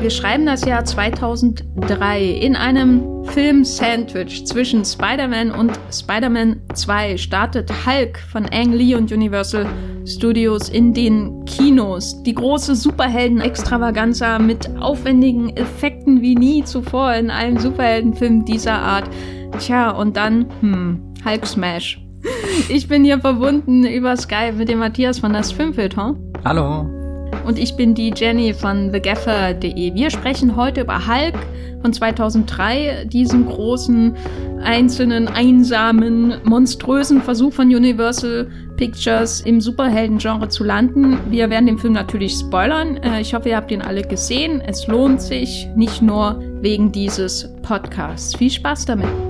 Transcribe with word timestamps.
Wir 0.00 0.10
schreiben 0.10 0.46
das 0.46 0.64
Jahr 0.64 0.84
2003 0.84 2.22
in 2.22 2.54
einem 2.54 3.24
Film-Sandwich 3.24 4.46
zwischen 4.46 4.84
Spider-Man 4.84 5.50
und 5.50 5.72
Spider-Man 5.92 6.60
2 6.72 7.16
startet 7.16 7.70
Hulk 7.84 8.18
von 8.30 8.46
Ang 8.52 8.72
Lee 8.72 8.94
und 8.94 9.10
Universal 9.10 9.66
Studios 10.06 10.68
in 10.68 10.94
den 10.94 11.44
Kinos. 11.46 12.22
Die 12.22 12.34
große 12.34 12.76
Superhelden-Extravaganza 12.76 14.38
mit 14.38 14.70
aufwendigen 14.78 15.56
Effekten 15.56 16.22
wie 16.22 16.36
nie 16.36 16.62
zuvor 16.62 17.14
in 17.14 17.30
allen 17.30 17.58
Superheldenfilmen 17.58 18.44
dieser 18.44 18.78
Art. 18.78 19.10
Tja, 19.58 19.90
und 19.90 20.16
dann, 20.16 20.46
hm, 20.60 21.12
Hulk 21.24 21.44
Smash. 21.44 22.00
Ich 22.68 22.86
bin 22.86 23.04
hier 23.04 23.20
verbunden 23.20 23.84
über 23.84 24.16
Skype 24.16 24.54
mit 24.56 24.68
dem 24.68 24.78
Matthias 24.78 25.18
von 25.18 25.32
das 25.32 25.50
Filmfilter. 25.50 26.14
Hallo. 26.44 26.97
Und 27.46 27.58
ich 27.58 27.76
bin 27.76 27.94
die 27.94 28.12
Jenny 28.14 28.52
von 28.52 28.92
TheGaffer.de. 28.92 29.94
Wir 29.94 30.10
sprechen 30.10 30.56
heute 30.56 30.82
über 30.82 31.06
Hulk 31.06 31.34
von 31.80 31.92
2003, 31.92 33.06
diesem 33.06 33.46
großen, 33.46 34.14
einzelnen, 34.62 35.28
einsamen, 35.28 36.34
monströsen 36.44 37.22
Versuch 37.22 37.52
von 37.52 37.68
Universal 37.68 38.48
Pictures 38.76 39.40
im 39.40 39.60
Superhelden-Genre 39.60 40.48
zu 40.48 40.64
landen. 40.64 41.18
Wir 41.30 41.50
werden 41.50 41.66
den 41.66 41.78
Film 41.78 41.92
natürlich 41.92 42.32
spoilern. 42.32 42.96
Äh, 42.98 43.20
ich 43.20 43.34
hoffe, 43.34 43.50
ihr 43.50 43.56
habt 43.56 43.70
ihn 43.70 43.82
alle 43.82 44.02
gesehen. 44.02 44.60
Es 44.60 44.86
lohnt 44.86 45.22
sich, 45.22 45.68
nicht 45.76 46.02
nur 46.02 46.40
wegen 46.60 46.92
dieses 46.92 47.48
Podcasts. 47.62 48.36
Viel 48.36 48.50
Spaß 48.50 48.86
damit. 48.86 49.27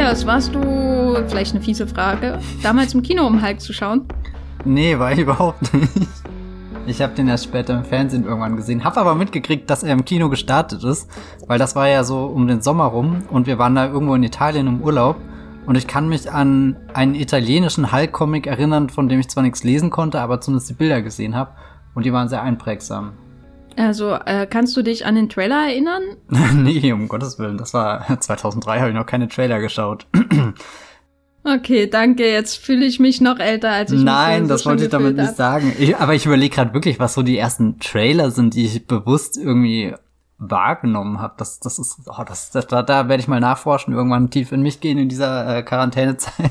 Matthias, 0.00 0.24
warst 0.24 0.54
du, 0.54 0.62
vielleicht 1.28 1.54
eine 1.54 1.62
fiese 1.62 1.86
Frage, 1.86 2.38
damals 2.62 2.94
im 2.94 3.02
Kino, 3.02 3.26
um 3.26 3.44
Hulk 3.44 3.60
zu 3.60 3.74
schauen? 3.74 4.06
Nee, 4.64 4.98
war 4.98 5.12
ich 5.12 5.18
überhaupt 5.28 5.74
nicht. 5.74 5.92
Ich 6.86 7.02
habe 7.02 7.12
den 7.12 7.28
erst 7.28 7.44
später 7.44 7.74
im 7.74 7.84
Fernsehen 7.84 8.24
irgendwann 8.24 8.56
gesehen, 8.56 8.82
habe 8.82 8.98
aber 8.98 9.14
mitgekriegt, 9.14 9.68
dass 9.68 9.82
er 9.82 9.92
im 9.92 10.06
Kino 10.06 10.30
gestartet 10.30 10.84
ist, 10.84 11.10
weil 11.46 11.58
das 11.58 11.76
war 11.76 11.86
ja 11.86 12.02
so 12.02 12.24
um 12.24 12.46
den 12.46 12.62
Sommer 12.62 12.86
rum 12.86 13.24
und 13.28 13.46
wir 13.46 13.58
waren 13.58 13.74
da 13.74 13.88
irgendwo 13.88 14.14
in 14.14 14.22
Italien 14.22 14.68
im 14.68 14.80
Urlaub 14.80 15.16
und 15.66 15.74
ich 15.74 15.86
kann 15.86 16.08
mich 16.08 16.32
an 16.32 16.76
einen 16.94 17.14
italienischen 17.14 17.92
Hulk-Comic 17.92 18.46
erinnern, 18.46 18.88
von 18.88 19.06
dem 19.06 19.20
ich 19.20 19.28
zwar 19.28 19.42
nichts 19.42 19.64
lesen 19.64 19.90
konnte, 19.90 20.22
aber 20.22 20.40
zumindest 20.40 20.70
die 20.70 20.74
Bilder 20.74 21.02
gesehen 21.02 21.36
habe 21.36 21.50
und 21.94 22.06
die 22.06 22.12
waren 22.14 22.30
sehr 22.30 22.40
einprägsam. 22.40 23.12
Also, 23.76 24.14
äh, 24.14 24.46
kannst 24.46 24.76
du 24.76 24.82
dich 24.82 25.06
an 25.06 25.14
den 25.14 25.28
Trailer 25.28 25.68
erinnern? 25.68 26.02
nee, 26.54 26.92
um 26.92 27.08
Gottes 27.08 27.38
Willen. 27.38 27.58
Das 27.58 27.74
war 27.74 28.06
2003, 28.20 28.80
habe 28.80 28.90
ich 28.90 28.96
noch 28.96 29.06
keine 29.06 29.28
Trailer 29.28 29.60
geschaut. 29.60 30.06
okay, 31.44 31.86
danke. 31.86 32.30
Jetzt 32.30 32.56
fühle 32.56 32.84
ich 32.84 33.00
mich 33.00 33.20
noch 33.20 33.38
älter, 33.38 33.70
als 33.70 33.92
ich 33.92 34.02
Nein, 34.02 34.48
das 34.48 34.66
wollte 34.66 34.84
ich 34.84 34.90
damit 34.90 35.18
hab. 35.18 35.26
nicht 35.26 35.36
sagen. 35.36 35.72
Ich, 35.78 35.96
aber 35.96 36.14
ich 36.14 36.26
überlege 36.26 36.54
gerade 36.54 36.74
wirklich, 36.74 36.98
was 36.98 37.14
so 37.14 37.22
die 37.22 37.38
ersten 37.38 37.78
Trailer 37.78 38.30
sind, 38.30 38.54
die 38.54 38.66
ich 38.66 38.86
bewusst 38.86 39.36
irgendwie 39.36 39.94
wahrgenommen 40.40 41.20
habe. 41.20 41.34
Das, 41.36 41.60
das 41.60 41.78
ist, 41.78 41.98
oh, 42.06 42.24
das, 42.26 42.50
das, 42.50 42.66
da, 42.66 42.82
da 42.82 43.08
werde 43.08 43.20
ich 43.20 43.28
mal 43.28 43.40
nachforschen, 43.40 43.94
irgendwann 43.94 44.30
tief 44.30 44.52
in 44.52 44.62
mich 44.62 44.80
gehen 44.80 44.98
in 44.98 45.08
dieser 45.08 45.58
äh, 45.58 45.62
Quarantänezeit 45.62 46.50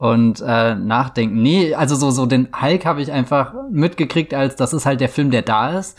und 0.00 0.40
äh, 0.40 0.74
nachdenken. 0.76 1.42
Nee, 1.42 1.74
also 1.74 1.94
so, 1.94 2.10
so 2.10 2.24
den 2.24 2.48
Hulk 2.58 2.86
habe 2.86 3.02
ich 3.02 3.12
einfach 3.12 3.52
mitgekriegt, 3.70 4.32
als 4.32 4.56
das 4.56 4.72
ist 4.72 4.86
halt 4.86 5.02
der 5.02 5.10
Film, 5.10 5.30
der 5.30 5.42
da 5.42 5.78
ist. 5.78 5.98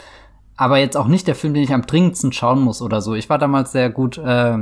Aber 0.58 0.80
jetzt 0.80 0.98
auch 0.98 1.06
nicht 1.06 1.28
der 1.28 1.36
Film, 1.36 1.54
den 1.54 1.62
ich 1.62 1.72
am 1.72 1.86
dringendsten 1.86 2.34
schauen 2.34 2.62
muss 2.62 2.82
oder 2.82 3.00
so. 3.02 3.14
Ich 3.14 3.30
war 3.30 3.38
damals 3.38 3.72
sehr 3.72 3.92
gut 3.92 4.18
äh, 4.18 4.58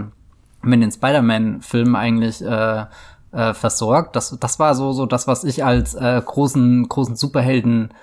mit 0.62 0.84
den 0.84 0.92
Spider-Man-Filmen 0.92 1.96
eigentlich 1.96 2.44
äh, 2.44 2.86
äh, 3.32 3.54
versorgt. 3.54 4.18
Das, 4.18 4.38
das 4.38 4.60
war 4.60 4.76
so, 4.76 4.92
so 4.92 5.06
das, 5.06 5.26
was 5.26 5.46
ich 5.46 5.64
als 5.64 5.96
äh, 5.96 6.22
großen, 6.24 6.90
großen 6.90 7.16
Superhelden 7.16 7.94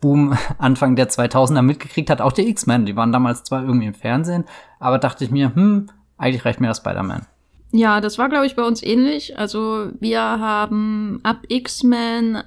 Boom 0.00 0.34
Anfang 0.58 0.96
der 0.96 1.10
2000er 1.10 1.60
mitgekriegt 1.60 2.08
hat. 2.08 2.22
Auch 2.22 2.32
die 2.32 2.48
X-Men, 2.48 2.86
die 2.86 2.96
waren 2.96 3.12
damals 3.12 3.44
zwar 3.44 3.62
irgendwie 3.62 3.88
im 3.88 3.94
Fernsehen, 3.94 4.46
aber 4.80 4.98
dachte 4.98 5.24
ich 5.24 5.30
mir, 5.30 5.54
hm, 5.54 5.88
eigentlich 6.16 6.46
reicht 6.46 6.62
mir 6.62 6.68
das 6.68 6.78
Spider-Man. 6.78 7.26
Ja, 7.72 8.00
das 8.00 8.18
war, 8.18 8.28
glaube 8.28 8.46
ich, 8.46 8.56
bei 8.56 8.62
uns 8.62 8.82
ähnlich. 8.82 9.38
Also 9.38 9.90
wir 10.00 10.20
haben 10.20 11.20
ab 11.22 11.42
X-Men 11.48 12.42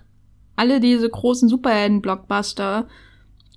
alle 0.55 0.79
diese 0.79 1.09
großen 1.09 1.47
Superhelden-Blockbuster, 1.49 2.87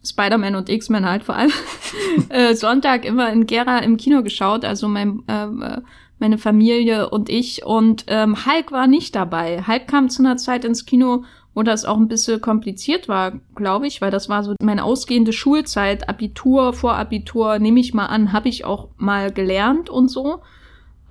Spider-Man 0.05 0.57
und 0.57 0.69
X-Men 0.69 1.07
halt 1.07 1.25
vor 1.25 1.37
allem, 1.37 1.53
äh, 2.29 2.55
Sonntag 2.55 3.05
immer 3.05 3.33
in 3.33 3.47
Gera 3.47 3.79
im 3.79 3.97
Kino 3.97 4.23
geschaut. 4.23 4.65
Also 4.65 4.89
mein, 4.89 5.23
äh, 5.29 5.81
meine 6.19 6.39
Familie 6.39 7.11
und 7.11 7.29
ich. 7.29 7.65
Und 7.65 8.05
ähm, 8.09 8.47
Hulk 8.47 8.73
war 8.73 8.87
nicht 8.87 9.15
dabei. 9.15 9.63
Hulk 9.67 9.87
kam 9.89 10.09
zu 10.09 10.23
einer 10.23 10.37
Zeit 10.37 10.65
ins 10.65 10.87
Kino, 10.87 11.25
wo 11.55 11.63
das 11.63 11.85
auch 11.85 11.97
ein 11.97 12.09
bisschen 12.09 12.41
kompliziert 12.41 13.09
war, 13.09 13.41
glaube 13.55 13.87
ich, 13.87 14.01
weil 14.01 14.11
das 14.11 14.29
war 14.29 14.43
so 14.43 14.55
meine 14.61 14.85
ausgehende 14.85 15.33
Schulzeit, 15.33 16.09
Abitur, 16.09 16.73
Vorabitur, 16.73 17.59
nehme 17.59 17.81
ich 17.81 17.93
mal 17.93 18.07
an, 18.07 18.33
habe 18.33 18.49
ich 18.49 18.65
auch 18.65 18.89
mal 18.97 19.31
gelernt 19.33 19.91
und 19.91 20.09
so. 20.09 20.41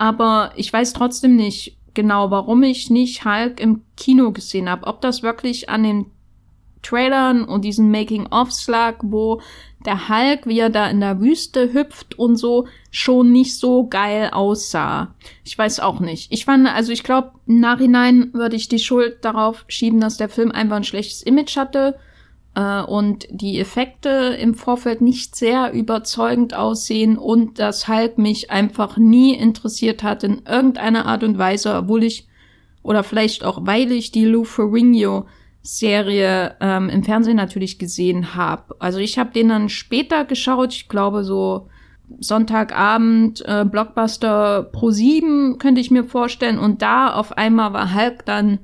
Aber 0.02 0.50
ich 0.56 0.72
weiß 0.72 0.94
trotzdem 0.94 1.36
nicht 1.36 1.76
genau, 1.94 2.32
warum 2.32 2.64
ich 2.64 2.90
nicht 2.90 3.24
Hulk 3.24 3.60
im 3.60 3.82
Kino 3.96 4.32
gesehen 4.32 4.68
habe. 4.68 4.88
Ob 4.88 5.00
das 5.00 5.22
wirklich 5.22 5.68
an 5.68 5.84
den 5.84 6.06
Trailern 6.82 7.44
und 7.44 7.64
diesen 7.64 7.88
Making-ofs 7.92 8.66
lag, 8.66 8.96
wo 9.02 9.40
der 9.86 10.08
Hulk, 10.08 10.48
wie 10.48 10.58
er 10.58 10.70
da 10.70 10.90
in 10.90 10.98
der 10.98 11.20
Wüste 11.20 11.72
hüpft 11.72 12.18
und 12.18 12.34
so, 12.34 12.66
schon 12.90 13.30
nicht 13.30 13.56
so 13.56 13.86
geil 13.86 14.30
aussah. 14.32 15.14
Ich 15.44 15.56
weiß 15.56 15.78
auch 15.78 16.00
nicht. 16.00 16.32
Ich 16.32 16.46
fand, 16.46 16.66
also 16.66 16.90
ich 16.90 17.04
glaube, 17.04 17.30
im 17.46 17.60
Nachhinein 17.60 18.34
würde 18.34 18.56
ich 18.56 18.66
die 18.66 18.80
Schuld 18.80 19.24
darauf 19.24 19.64
schieben, 19.68 20.00
dass 20.00 20.16
der 20.16 20.28
Film 20.28 20.50
einfach 20.50 20.78
ein 20.78 20.82
schlechtes 20.82 21.22
Image 21.22 21.56
hatte 21.56 21.96
äh, 22.54 22.82
und 22.82 23.26
die 23.30 23.58
Effekte 23.58 24.36
im 24.40 24.54
Vorfeld 24.54 25.00
nicht 25.00 25.36
sehr 25.36 25.72
überzeugend 25.72 26.54
aussehen 26.54 27.16
und 27.16 27.58
dass 27.58 27.88
Hulk 27.88 28.18
mich 28.18 28.50
einfach 28.50 28.96
nie 28.96 29.34
interessiert 29.34 30.02
hat 30.02 30.24
in 30.24 30.42
irgendeiner 30.46 31.06
Art 31.06 31.24
und 31.24 31.38
Weise, 31.38 31.74
obwohl 31.74 32.04
ich 32.04 32.26
oder 32.82 33.04
vielleicht 33.04 33.44
auch 33.44 33.64
weil 33.64 33.92
ich 33.92 34.10
die 34.10 34.24
Lou 34.24 34.44
Ferrigno 34.44 35.26
Serie 35.62 36.56
ähm, 36.60 36.88
im 36.88 37.04
Fernsehen 37.04 37.36
natürlich 37.36 37.78
gesehen 37.78 38.34
habe. 38.34 38.74
Also 38.80 38.98
ich 38.98 39.16
habe 39.18 39.30
den 39.30 39.48
dann 39.48 39.68
später 39.68 40.24
geschaut, 40.24 40.72
ich 40.72 40.88
glaube 40.88 41.22
so 41.22 41.68
Sonntagabend 42.18 43.42
äh, 43.46 43.64
Blockbuster 43.64 44.64
Pro 44.64 44.90
7 44.90 45.58
könnte 45.58 45.80
ich 45.80 45.90
mir 45.90 46.04
vorstellen. 46.04 46.58
Und 46.58 46.82
da 46.82 47.14
auf 47.14 47.38
einmal 47.38 47.72
war 47.72 47.94
Hulk 47.94 48.26
dann 48.26 48.58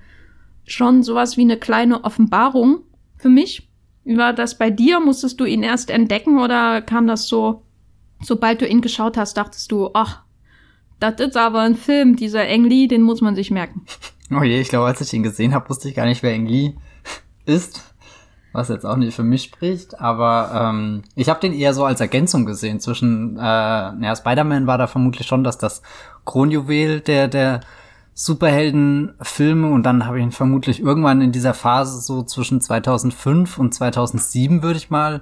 schon 0.66 1.02
sowas 1.02 1.36
wie 1.36 1.42
eine 1.42 1.56
kleine 1.56 2.04
Offenbarung 2.04 2.80
für 3.16 3.30
mich 3.30 3.67
war 4.16 4.32
das 4.32 4.56
bei 4.56 4.70
dir? 4.70 5.00
Musstest 5.00 5.38
du 5.40 5.44
ihn 5.44 5.62
erst 5.62 5.90
entdecken 5.90 6.38
oder 6.38 6.80
kam 6.82 7.06
das 7.06 7.28
so, 7.28 7.62
sobald 8.22 8.60
du 8.60 8.66
ihn 8.66 8.80
geschaut 8.80 9.16
hast, 9.16 9.36
dachtest 9.36 9.70
du, 9.70 9.90
ach, 9.94 10.22
das 11.00 11.20
ist 11.20 11.36
aber 11.36 11.60
ein 11.60 11.76
Film, 11.76 12.16
dieser 12.16 12.46
Eng 12.46 12.64
Lee, 12.64 12.88
den 12.88 13.02
muss 13.02 13.20
man 13.20 13.34
sich 13.34 13.50
merken. 13.50 13.84
Oh 14.30 14.42
je, 14.42 14.60
ich 14.60 14.68
glaube, 14.68 14.84
als 14.84 15.00
ich 15.00 15.10
ihn 15.14 15.22
gesehen 15.22 15.54
habe, 15.54 15.70
wusste 15.70 15.88
ich 15.88 15.94
gar 15.94 16.04
nicht, 16.04 16.22
wer 16.22 16.34
Eng 16.34 16.44
Lee 16.44 16.74
ist. 17.46 17.94
Was 18.52 18.68
jetzt 18.68 18.84
auch 18.84 18.96
nicht 18.96 19.14
für 19.14 19.22
mich 19.22 19.44
spricht, 19.44 19.98
aber 19.98 20.68
ähm, 20.70 21.02
ich 21.14 21.30
habe 21.30 21.40
den 21.40 21.54
eher 21.54 21.72
so 21.72 21.86
als 21.86 22.02
Ergänzung 22.02 22.44
gesehen 22.44 22.78
zwischen, 22.78 23.38
äh, 23.38 23.40
naja, 23.40 24.14
Spider-Man 24.14 24.66
war 24.66 24.76
da 24.76 24.86
vermutlich 24.86 25.26
schon, 25.26 25.44
dass 25.44 25.56
das 25.56 25.80
Kronjuwel 26.26 27.00
der, 27.00 27.28
der 27.28 27.60
Superheldenfilme 28.20 29.70
und 29.70 29.84
dann 29.84 30.04
habe 30.04 30.18
ich 30.18 30.24
ihn 30.24 30.32
vermutlich 30.32 30.80
irgendwann 30.80 31.20
in 31.20 31.30
dieser 31.30 31.54
Phase 31.54 32.00
so 32.00 32.24
zwischen 32.24 32.60
2005 32.60 33.58
und 33.58 33.72
2007 33.72 34.64
würde 34.64 34.76
ich 34.76 34.90
mal 34.90 35.20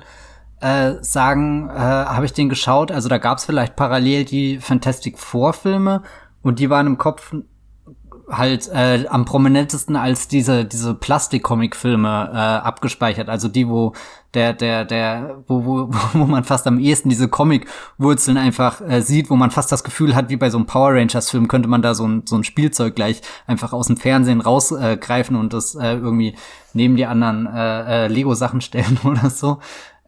äh, 0.62 0.94
sagen, 1.02 1.68
äh, 1.68 1.74
habe 1.74 2.24
ich 2.24 2.32
den 2.32 2.48
geschaut. 2.48 2.90
Also 2.90 3.10
da 3.10 3.18
gab 3.18 3.36
es 3.36 3.44
vielleicht 3.44 3.76
parallel 3.76 4.24
die 4.24 4.60
Fantastic 4.60 5.18
Four 5.18 5.52
Filme 5.52 6.04
und 6.40 6.58
die 6.58 6.70
waren 6.70 6.86
im 6.86 6.96
Kopf 6.96 7.34
halt 8.30 8.70
äh, 8.72 9.04
am 9.10 9.26
prominentesten 9.26 9.94
als 9.94 10.26
diese 10.28 10.64
diese 10.64 10.94
Plastik-Comic-Filme 10.94 12.30
äh, 12.32 12.36
abgespeichert, 12.36 13.28
also 13.28 13.48
die, 13.48 13.68
wo 13.68 13.92
der 14.36 14.52
der 14.52 14.84
der 14.84 15.42
wo 15.48 15.64
wo 15.64 15.90
wo 16.12 16.24
man 16.26 16.44
fast 16.44 16.66
am 16.66 16.78
ehesten 16.78 17.08
diese 17.08 17.28
Comic-Wurzeln 17.28 18.36
einfach 18.36 18.80
äh, 18.80 19.00
sieht, 19.00 19.30
wo 19.30 19.36
man 19.36 19.50
fast 19.50 19.72
das 19.72 19.82
Gefühl 19.82 20.14
hat, 20.14 20.28
wie 20.28 20.36
bei 20.36 20.50
so 20.50 20.58
einem 20.58 20.66
Power 20.66 20.92
Rangers-Film 20.92 21.48
könnte 21.48 21.68
man 21.68 21.82
da 21.82 21.94
so 21.94 22.06
ein 22.06 22.22
so 22.26 22.36
ein 22.36 22.44
Spielzeug 22.44 22.94
gleich 22.94 23.22
einfach 23.46 23.72
aus 23.72 23.88
dem 23.88 23.96
Fernsehen 23.96 24.40
rausgreifen 24.40 25.36
äh, 25.36 25.38
und 25.38 25.52
das 25.52 25.74
äh, 25.74 25.94
irgendwie 25.94 26.36
neben 26.74 26.96
die 26.96 27.06
anderen 27.06 27.46
äh, 27.46 28.04
äh, 28.04 28.08
Lego-Sachen 28.08 28.60
stellen 28.66 28.98
oder 29.04 29.30
so. 29.30 29.58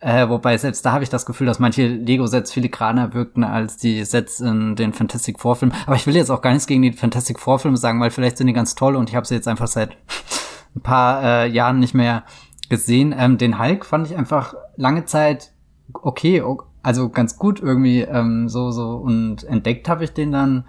Äh, 0.00 0.28
wobei 0.28 0.56
selbst 0.58 0.86
da 0.86 0.92
habe 0.92 1.02
ich 1.02 1.10
das 1.10 1.26
Gefühl, 1.26 1.48
dass 1.48 1.58
manche 1.58 1.88
Lego-Sets 1.88 2.52
filigraner 2.52 3.14
wirkten 3.14 3.42
als 3.42 3.78
die 3.78 4.04
Sets 4.04 4.38
in 4.38 4.76
den 4.76 4.92
Fantastic 4.92 5.40
Four-Filmen. 5.40 5.74
Aber 5.86 5.96
ich 5.96 6.06
will 6.06 6.14
jetzt 6.14 6.30
auch 6.30 6.40
gar 6.40 6.50
nichts 6.50 6.68
gegen 6.68 6.82
die 6.82 6.92
Fantastic 6.92 7.40
Four-Filme 7.40 7.76
sagen, 7.76 8.00
weil 8.00 8.10
vielleicht 8.10 8.36
sind 8.36 8.46
die 8.46 8.52
ganz 8.52 8.76
toll 8.76 8.94
und 8.94 9.08
ich 9.08 9.16
habe 9.16 9.26
sie 9.26 9.34
jetzt 9.34 9.48
einfach 9.48 9.66
seit 9.66 9.96
ein 10.76 10.82
paar 10.82 11.24
äh, 11.24 11.48
Jahren 11.48 11.80
nicht 11.80 11.94
mehr 11.94 12.22
gesehen. 12.68 13.14
Ähm, 13.16 13.38
den 13.38 13.58
Hulk 13.58 13.84
fand 13.84 14.06
ich 14.06 14.16
einfach 14.16 14.54
lange 14.76 15.04
Zeit 15.04 15.52
okay, 15.92 16.42
also 16.82 17.08
ganz 17.08 17.36
gut 17.38 17.60
irgendwie 17.60 18.02
ähm, 18.02 18.48
so 18.48 18.70
so 18.70 18.96
und 18.96 19.44
entdeckt 19.44 19.88
habe 19.88 20.04
ich 20.04 20.12
den 20.12 20.32
dann 20.32 20.64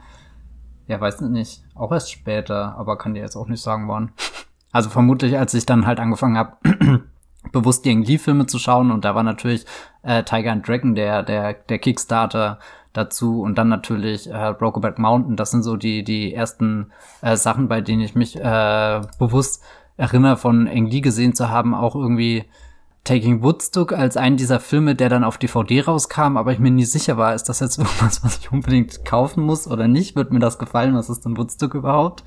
Ja, 0.88 1.00
weiß 1.00 1.22
nicht. 1.22 1.64
Auch 1.76 1.92
erst 1.92 2.12
später, 2.12 2.76
aber 2.78 2.98
kann 2.98 3.14
dir 3.14 3.22
jetzt 3.22 3.36
auch 3.36 3.48
nicht 3.48 3.62
sagen, 3.62 3.88
wann. 3.88 4.12
Also 4.72 4.92
vermutlich, 4.92 5.36
als 5.36 5.56
ich 5.56 5.66
dann 5.66 5.88
halt 5.88 6.00
angefangen 6.00 6.38
habe, 6.38 6.58
bewusst 7.52 7.86
die 7.86 7.94
Lee-Filme 7.94 8.46
zu 8.46 8.60
schauen 8.60 8.92
und 8.92 9.04
da 9.04 9.16
war 9.16 9.24
natürlich 9.24 9.66
äh, 10.04 10.24
Tiger 10.24 10.52
and 10.52 10.68
Dragon 10.68 10.94
der, 10.94 11.24
der, 11.24 11.54
der 11.54 11.80
Kickstarter 11.80 12.60
dazu 12.94 13.42
und 13.42 13.58
dann 13.58 13.70
natürlich 13.70 14.30
äh, 14.30 14.54
Brokeback 14.58 15.00
Mountain. 15.00 15.36
Das 15.36 15.50
sind 15.50 15.64
so 15.64 15.76
die, 15.76 16.04
die 16.04 16.36
ersten 16.36 16.92
äh, 17.22 17.36
Sachen, 17.36 17.68
bei 17.68 17.82
denen 17.82 18.02
ich 18.02 18.14
mich 18.14 18.36
äh, 18.36 19.02
bewusst 19.18 19.64
erinnere, 20.00 20.38
von 20.38 20.68
Ang 20.68 20.88
Lee 20.88 21.02
gesehen 21.02 21.36
zu 21.36 21.50
haben, 21.50 21.76
auch 21.76 21.94
irgendwie 21.94 22.46
Taking 23.04 23.44
Woodstock 23.44 23.92
als 23.92 24.18
einen 24.18 24.38
dieser 24.38 24.60
Filme, 24.60 24.96
der 24.96 25.10
dann 25.10 25.24
auf 25.24 25.38
DVD 25.38 25.82
rauskam, 25.82 26.38
aber 26.38 26.54
ich 26.54 26.60
mir 26.60 26.72
nie 26.72 26.86
sicher 26.86 27.18
war, 27.18 27.36
ist 27.36 27.50
das 27.50 27.60
jetzt 27.60 27.78
irgendwas, 27.80 28.24
was 28.24 28.38
ich 28.38 28.52
unbedingt 28.52 29.04
kaufen 29.06 29.44
muss 29.44 29.68
oder 29.68 29.88
nicht? 29.88 30.16
Wird 30.16 30.32
mir 30.32 30.40
das 30.40 30.58
gefallen? 30.58 30.96
Was 30.96 31.10
ist 31.10 31.26
denn 31.26 31.38
Woodstock 31.38 31.76
überhaupt? 31.76 32.24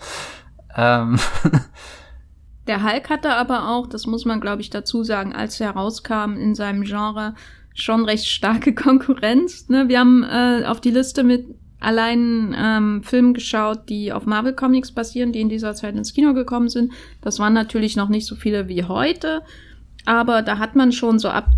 Ähm 0.77 1.19
Der 2.67 2.85
Hulk 2.85 3.11
hatte 3.11 3.35
aber 3.35 3.71
auch, 3.71 3.89
das 3.89 4.07
muss 4.07 4.25
man 4.25 4.41
glaube 4.41 4.61
ich 4.61 4.71
dazu 4.71 5.03
sagen, 5.03 5.35
als 5.35 5.59
er 5.59 5.71
rauskam 5.71 6.35
in 6.37 6.55
seinem 6.55 6.83
Genre 6.83 7.35
schon 7.75 8.05
recht 8.05 8.27
starke 8.27 8.75
Konkurrenz. 8.75 9.69
Ne? 9.69 9.89
Wir 9.89 9.99
haben 9.99 10.25
äh, 10.25 10.65
auf 10.67 10.81
die 10.81 10.91
Liste 10.91 11.25
mit 11.25 11.47
allein 11.83 12.55
ähm, 12.59 13.03
Filmen 13.03 13.35
geschaut, 13.35 13.89
die 13.89 14.13
auf 14.13 14.27
Marvel 14.27 14.55
Comics 14.55 14.93
basieren, 14.93 15.33
die 15.33 15.41
in 15.41 15.49
dieser 15.49 15.75
Zeit 15.75 15.95
ins 15.97 16.15
Kino 16.15 16.35
gekommen 16.35 16.69
sind. 16.69 16.93
Das 17.21 17.39
waren 17.39 17.53
natürlich 17.53 17.97
noch 17.97 18.09
nicht 18.09 18.27
so 18.27 18.35
viele 18.35 18.69
wie 18.69 18.85
heute, 18.85 19.43
aber 20.05 20.43
da 20.43 20.59
hat 20.59 20.77
man 20.77 20.93
schon 20.93 21.19
so 21.19 21.29
ab 21.29 21.51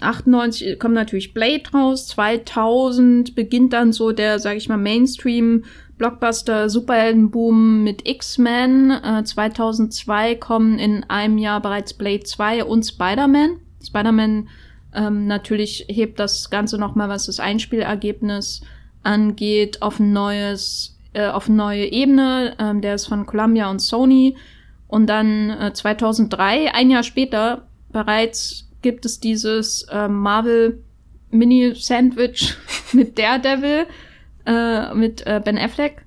98 0.00 0.78
kommt 0.78 0.94
natürlich 0.94 1.34
Blade 1.34 1.62
raus, 1.72 2.08
2000 2.08 3.34
beginnt 3.34 3.72
dann 3.72 3.92
so 3.92 4.12
der, 4.12 4.38
sag 4.38 4.56
ich 4.56 4.68
mal, 4.68 4.76
Mainstream 4.76 5.64
Blockbuster 5.98 6.70
Superheldenboom 6.70 7.82
mit 7.82 8.08
X-Men. 8.08 8.90
Äh, 8.90 9.24
2002 9.24 10.36
kommen 10.36 10.78
in 10.78 11.04
einem 11.04 11.38
Jahr 11.38 11.60
bereits 11.60 11.94
Blade 11.94 12.22
2 12.22 12.64
und 12.64 12.84
Spider-Man. 12.84 13.58
Spider-Man 13.84 14.48
ähm, 14.94 15.26
natürlich 15.26 15.86
hebt 15.88 16.20
das 16.20 16.50
Ganze 16.50 16.78
nochmal, 16.78 17.08
was 17.08 17.26
das 17.26 17.40
Einspielergebnis 17.40 18.62
angeht, 19.02 19.82
auf 19.82 20.00
ein 20.00 20.12
neues, 20.12 20.98
äh, 21.12 21.26
auf 21.26 21.48
eine 21.48 21.56
neue 21.56 21.86
Ebene. 21.86 22.54
Ähm, 22.58 22.80
der 22.80 22.94
ist 22.94 23.06
von 23.06 23.26
Columbia 23.26 23.70
und 23.70 23.80
Sony. 23.80 24.36
Und 24.86 25.06
dann 25.06 25.50
äh, 25.50 25.72
2003, 25.72 26.72
ein 26.74 26.90
Jahr 26.90 27.02
später, 27.02 27.68
bereits 27.90 28.68
gibt 28.82 29.04
es 29.04 29.20
dieses 29.20 29.82
äh, 29.84 30.08
Marvel 30.08 30.82
Mini 31.30 31.74
Sandwich 31.74 32.54
mit 32.92 33.18
Daredevil 33.18 33.86
äh, 34.46 34.94
mit 34.94 35.26
äh, 35.26 35.40
Ben 35.44 35.58
Affleck. 35.58 36.04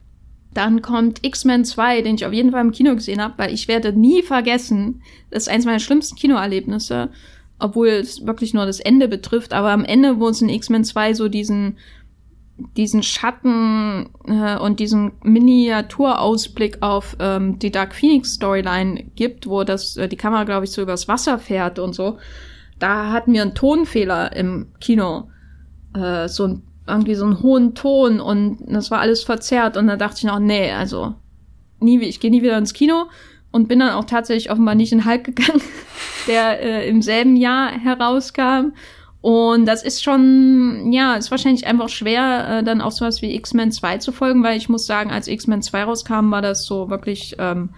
Dann 0.54 0.82
kommt 0.82 1.26
X-Men 1.26 1.64
2, 1.64 2.02
den 2.02 2.16
ich 2.16 2.26
auf 2.26 2.34
jeden 2.34 2.52
Fall 2.52 2.62
im 2.62 2.72
Kino 2.72 2.94
gesehen 2.96 3.22
habe, 3.22 3.36
weil 3.38 3.54
ich 3.54 3.70
werde 3.70 3.94
nie 3.94 4.22
vergessen, 4.22 5.02
das 5.30 5.44
ist 5.44 5.50
eines 5.50 5.66
meiner 5.66 5.80
schlimmsten 5.80 6.18
Kinoerlebnisse, 6.18 7.10
obwohl 7.58 7.88
es 7.88 8.26
wirklich 8.26 8.54
nur 8.54 8.66
das 8.66 8.82
Ende 8.82 9.08
betrifft, 9.08 9.54
aber 9.54 9.72
am 9.72 9.86
Ende, 9.86 10.20
wo 10.20 10.28
es 10.28 10.42
in 10.42 10.50
X-Men 10.50 10.84
2 10.84 11.14
so 11.14 11.30
diesen 11.30 11.78
diesen 12.58 13.04
Schatten 13.04 14.10
äh, 14.28 14.58
und 14.58 14.80
diesen 14.80 15.14
Miniaturausblick 15.24 16.82
auf 16.82 17.16
ähm, 17.20 17.60
die 17.60 17.72
Dark 17.72 17.96
Phoenix 17.96 18.34
Storyline 18.34 19.04
gibt, 19.16 19.48
wo 19.48 19.64
das 19.64 19.98
äh, 19.98 20.08
die 20.08 20.18
Kamera 20.18 20.44
glaube 20.44 20.66
ich 20.66 20.72
so 20.72 20.82
übers 20.82 21.08
Wasser 21.08 21.40
fährt 21.40 21.80
und 21.80 21.94
so, 21.94 22.18
da 22.80 23.12
hatten 23.12 23.34
wir 23.34 23.42
einen 23.42 23.56
Tonfehler 23.56 24.36
im 24.36 24.68
Kino, 24.80 25.30
äh, 25.96 26.28
so 26.28 26.48
ein, 26.48 26.64
irgendwie 26.88 27.16
so 27.16 27.26
einen 27.26 27.42
hohen 27.42 27.76
Ton 27.76 28.20
und 28.20 28.60
das 28.68 28.92
war 28.92 29.00
alles 29.00 29.24
verzerrt 29.24 29.78
und 29.78 29.88
da 29.88 29.98
dachte 29.98 30.18
ich 30.20 30.24
noch, 30.24 30.40
nee, 30.40 30.72
also 30.72 31.16
nie, 31.80 32.00
ich 32.02 32.20
gehe 32.20 32.32
nie 32.32 32.42
wieder 32.42 32.58
ins 32.58 32.74
Kino 32.74 33.06
und 33.52 33.68
bin 33.68 33.80
dann 33.80 33.92
auch 33.92 34.06
tatsächlich 34.06 34.52
offenbar 34.52 34.76
nicht 34.76 34.92
in 34.92 35.06
Hulk 35.06 35.24
gegangen, 35.24 35.62
der 36.28 36.62
äh, 36.62 36.90
im 36.90 37.02
selben 37.02 37.36
Jahr 37.36 37.72
herauskam 37.72 38.74
und 39.22 39.68
das 39.68 39.84
ist 39.84 40.04
schon, 40.04 40.92
ja, 40.92 41.16
ist 41.16 41.30
wahrscheinlich 41.30 41.68
einfach 41.68 41.90
schwer, 41.90 42.48
äh, 42.50 42.64
dann 42.64 42.82
auch 42.82 42.92
sowas 42.92 43.22
wie 43.22 43.36
X-Men 43.36 43.72
2 43.72 44.00
zu 44.00 44.12
folgen, 44.12 44.44
weil 44.44 44.58
ich 44.58 44.68
muss 44.68 44.88
sagen, 44.88 45.12
als 45.12 45.28
X-Men 45.28 45.62
2 45.62 45.84
rauskam, 45.84 46.32
war 46.32 46.42
das 46.42 46.66
so 46.66 46.90
wirklich 46.90 47.36
ähm, 47.38 47.70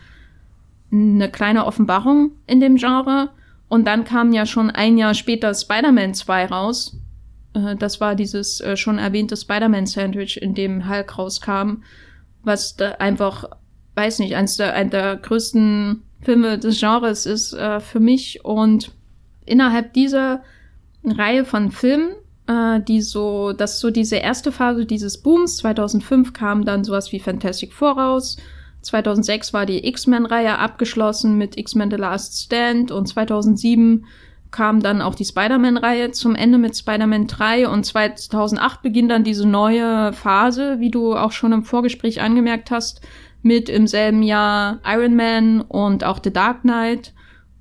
eine 0.89 1.29
kleine 1.29 1.65
Offenbarung 1.65 2.31
in 2.47 2.61
dem 2.61 2.77
Genre. 2.77 3.29
Und 3.67 3.85
dann 3.85 4.05
kam 4.05 4.31
ja 4.31 4.45
schon 4.45 4.69
ein 4.69 4.97
Jahr 4.97 5.13
später 5.13 5.53
Spider-Man 5.53 6.13
2 6.13 6.45
raus. 6.45 6.95
Äh, 7.53 7.75
das 7.75 7.99
war 7.99 8.15
dieses 8.15 8.61
äh, 8.61 8.77
schon 8.77 8.97
erwähnte 8.97 9.35
Spider-Man-Sandwich, 9.35 10.41
in 10.41 10.53
dem 10.53 10.87
Hulk 10.87 11.17
rauskam, 11.17 11.83
was 12.43 12.77
da 12.77 12.91
einfach, 12.99 13.49
weiß 13.95 14.19
nicht, 14.19 14.37
eines 14.37 14.55
der, 14.55 14.75
einer 14.75 14.89
der 14.91 15.17
größten 15.17 16.03
Filme 16.21 16.57
des 16.57 16.79
Genres 16.79 17.25
ist 17.25 17.51
äh, 17.51 17.81
für 17.81 17.99
mich. 17.99 18.45
Und 18.45 18.93
innerhalb 19.45 19.91
dieser 19.91 20.41
eine 21.03 21.17
Reihe 21.17 21.45
von 21.45 21.71
Filmen, 21.71 22.15
äh, 22.47 22.81
die 22.81 23.01
so, 23.01 23.53
das 23.53 23.79
so 23.79 23.91
diese 23.91 24.17
erste 24.17 24.51
Phase 24.51 24.85
dieses 24.85 25.21
Booms. 25.21 25.57
2005 25.57 26.33
kam 26.33 26.65
dann 26.65 26.83
sowas 26.83 27.11
wie 27.11 27.19
Fantastic 27.19 27.73
Four 27.73 27.97
raus. 27.97 28.37
2006 28.81 29.53
war 29.53 29.65
die 29.65 29.87
X-Men-Reihe 29.87 30.57
abgeschlossen 30.57 31.37
mit 31.37 31.57
X-Men 31.57 31.89
The 31.89 31.97
Last 31.97 32.43
Stand 32.43 32.91
und 32.91 33.07
2007 33.07 34.05
kam 34.51 34.81
dann 34.81 35.01
auch 35.01 35.15
die 35.15 35.25
Spider-Man-Reihe 35.25 36.11
zum 36.11 36.35
Ende 36.35 36.57
mit 36.57 36.77
Spider-Man 36.77 37.27
3 37.27 37.67
und 37.67 37.85
2008 37.85 38.81
beginnt 38.81 39.09
dann 39.09 39.23
diese 39.23 39.47
neue 39.47 40.13
Phase, 40.13 40.79
wie 40.79 40.91
du 40.91 41.15
auch 41.15 41.31
schon 41.31 41.53
im 41.53 41.63
Vorgespräch 41.63 42.21
angemerkt 42.21 42.69
hast, 42.71 43.01
mit 43.41 43.67
im 43.67 43.87
selben 43.87 44.21
Jahr 44.21 44.79
Iron 44.85 45.15
Man 45.15 45.61
und 45.61 46.03
auch 46.03 46.19
The 46.23 46.31
Dark 46.31 46.61
Knight 46.61 47.13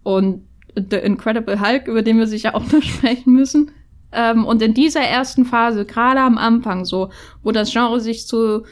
und 0.03 0.45
The 0.75 0.97
Incredible 0.97 1.61
Hulk, 1.61 1.87
über 1.87 2.03
den 2.03 2.19
wir 2.19 2.27
sicher 2.27 2.55
auch 2.55 2.73
noch 2.73 2.83
sprechen 2.83 3.33
müssen. 3.33 3.71
Ähm, 4.13 4.45
und 4.45 4.61
in 4.63 4.75
dieser 4.75 5.01
ersten 5.01 5.45
Phase, 5.45 5.85
gerade 5.85 6.21
am 6.21 6.39
Anfang 6.39 6.85
so, 6.85 7.11
wo 7.43 7.51
das 7.51 7.73
Genre 7.73 8.01
sich 8.01 8.27
zu 8.27 8.65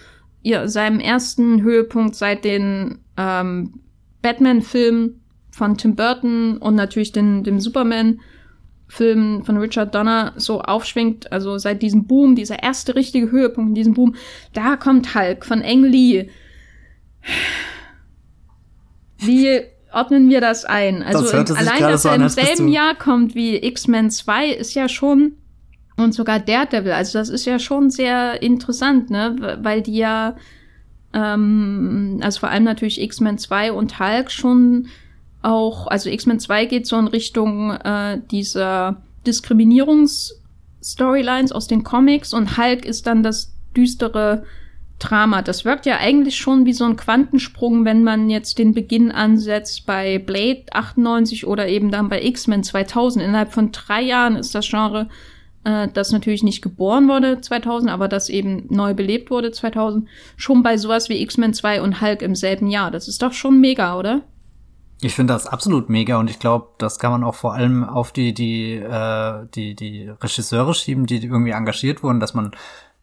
ja, 0.42 0.68
seinem 0.68 1.00
ersten 1.00 1.62
Höhepunkt 1.62 2.14
seit 2.14 2.44
den 2.44 2.98
ähm, 3.16 3.80
Batman-Filmen 4.22 5.20
von 5.50 5.76
Tim 5.76 5.96
Burton 5.96 6.58
und 6.58 6.74
natürlich 6.74 7.12
den, 7.12 7.42
dem 7.42 7.60
Superman-Film 7.60 9.44
von 9.44 9.56
Richard 9.56 9.94
Donner 9.94 10.32
so 10.36 10.60
aufschwingt, 10.60 11.32
also 11.32 11.58
seit 11.58 11.82
diesem 11.82 12.06
Boom, 12.06 12.34
dieser 12.36 12.62
erste 12.62 12.94
richtige 12.94 13.30
Höhepunkt 13.30 13.70
in 13.70 13.74
diesem 13.74 13.94
Boom, 13.94 14.14
da 14.52 14.76
kommt 14.76 15.14
Hulk 15.14 15.44
von 15.44 15.62
Ang 15.62 15.84
Lee. 15.84 16.28
Wie 19.18 19.62
ordnen 19.92 20.28
wir 20.28 20.40
das 20.40 20.64
ein? 20.64 21.02
Also 21.02 21.30
das 21.30 21.50
allein, 21.52 21.80
dass 21.80 22.04
er 22.04 22.14
im 22.14 22.28
selben 22.28 22.68
Jahr 22.68 22.94
kommt 22.94 23.34
wie 23.34 23.56
X-Men 23.56 24.10
2, 24.10 24.50
ist 24.50 24.74
ja 24.74 24.88
schon 24.88 25.32
und 25.96 26.14
sogar 26.14 26.38
Daredevil. 26.40 26.92
Also 26.92 27.18
das 27.18 27.28
ist 27.28 27.44
ja 27.44 27.58
schon 27.58 27.90
sehr 27.90 28.42
interessant, 28.42 29.10
ne? 29.10 29.58
Weil 29.62 29.82
die 29.82 29.96
ja, 29.96 30.36
ähm, 31.12 32.20
also 32.22 32.40
vor 32.40 32.50
allem 32.50 32.64
natürlich 32.64 33.00
X-Men 33.00 33.38
2 33.38 33.72
und 33.72 33.98
Hulk 33.98 34.30
schon 34.30 34.88
auch, 35.42 35.86
also 35.86 36.10
X-Men 36.10 36.40
2 36.40 36.66
geht 36.66 36.86
so 36.86 36.98
in 36.98 37.08
Richtung 37.08 37.70
äh, 37.72 38.20
dieser 38.30 39.02
Diskriminierungs-Storylines 39.26 41.52
aus 41.52 41.66
den 41.66 41.84
Comics 41.84 42.34
und 42.34 42.56
Hulk 42.56 42.84
ist 42.84 43.06
dann 43.06 43.22
das 43.22 43.52
düstere 43.76 44.44
Drama. 45.00 45.42
Das 45.42 45.64
wirkt 45.64 45.86
ja 45.86 45.96
eigentlich 45.98 46.36
schon 46.36 46.66
wie 46.66 46.72
so 46.72 46.84
ein 46.84 46.96
Quantensprung, 46.96 47.84
wenn 47.84 48.04
man 48.04 48.30
jetzt 48.30 48.58
den 48.58 48.72
Beginn 48.74 49.10
ansetzt 49.10 49.86
bei 49.86 50.18
Blade 50.18 50.66
98 50.70 51.46
oder 51.46 51.66
eben 51.66 51.90
dann 51.90 52.08
bei 52.08 52.22
X-Men 52.22 52.62
2000. 52.62 53.24
Innerhalb 53.24 53.52
von 53.52 53.72
drei 53.72 54.02
Jahren 54.02 54.36
ist 54.36 54.54
das 54.54 54.68
Genre, 54.68 55.08
äh, 55.64 55.88
das 55.92 56.12
natürlich 56.12 56.42
nicht 56.42 56.62
geboren 56.62 57.08
wurde 57.08 57.40
2000, 57.40 57.90
aber 57.90 58.08
das 58.08 58.28
eben 58.28 58.66
neu 58.68 58.94
belebt 58.94 59.30
wurde 59.30 59.50
2000, 59.50 60.08
schon 60.36 60.62
bei 60.62 60.76
sowas 60.76 61.08
wie 61.08 61.20
X-Men 61.22 61.54
2 61.54 61.82
und 61.82 62.00
Hulk 62.00 62.22
im 62.22 62.34
selben 62.34 62.68
Jahr. 62.68 62.90
Das 62.90 63.08
ist 63.08 63.22
doch 63.22 63.32
schon 63.32 63.60
mega, 63.60 63.98
oder? 63.98 64.22
Ich 65.02 65.14
finde 65.14 65.32
das 65.32 65.46
absolut 65.46 65.88
mega 65.88 66.18
und 66.18 66.28
ich 66.28 66.38
glaube, 66.38 66.68
das 66.76 66.98
kann 66.98 67.10
man 67.10 67.24
auch 67.24 67.34
vor 67.34 67.54
allem 67.54 67.84
auf 67.84 68.12
die 68.12 68.34
die 68.34 68.74
äh, 68.74 69.46
die 69.54 69.74
die 69.74 70.10
Regisseure 70.22 70.74
schieben, 70.74 71.06
die 71.06 71.24
irgendwie 71.24 71.52
engagiert 71.52 72.02
wurden, 72.02 72.20
dass 72.20 72.34
man 72.34 72.50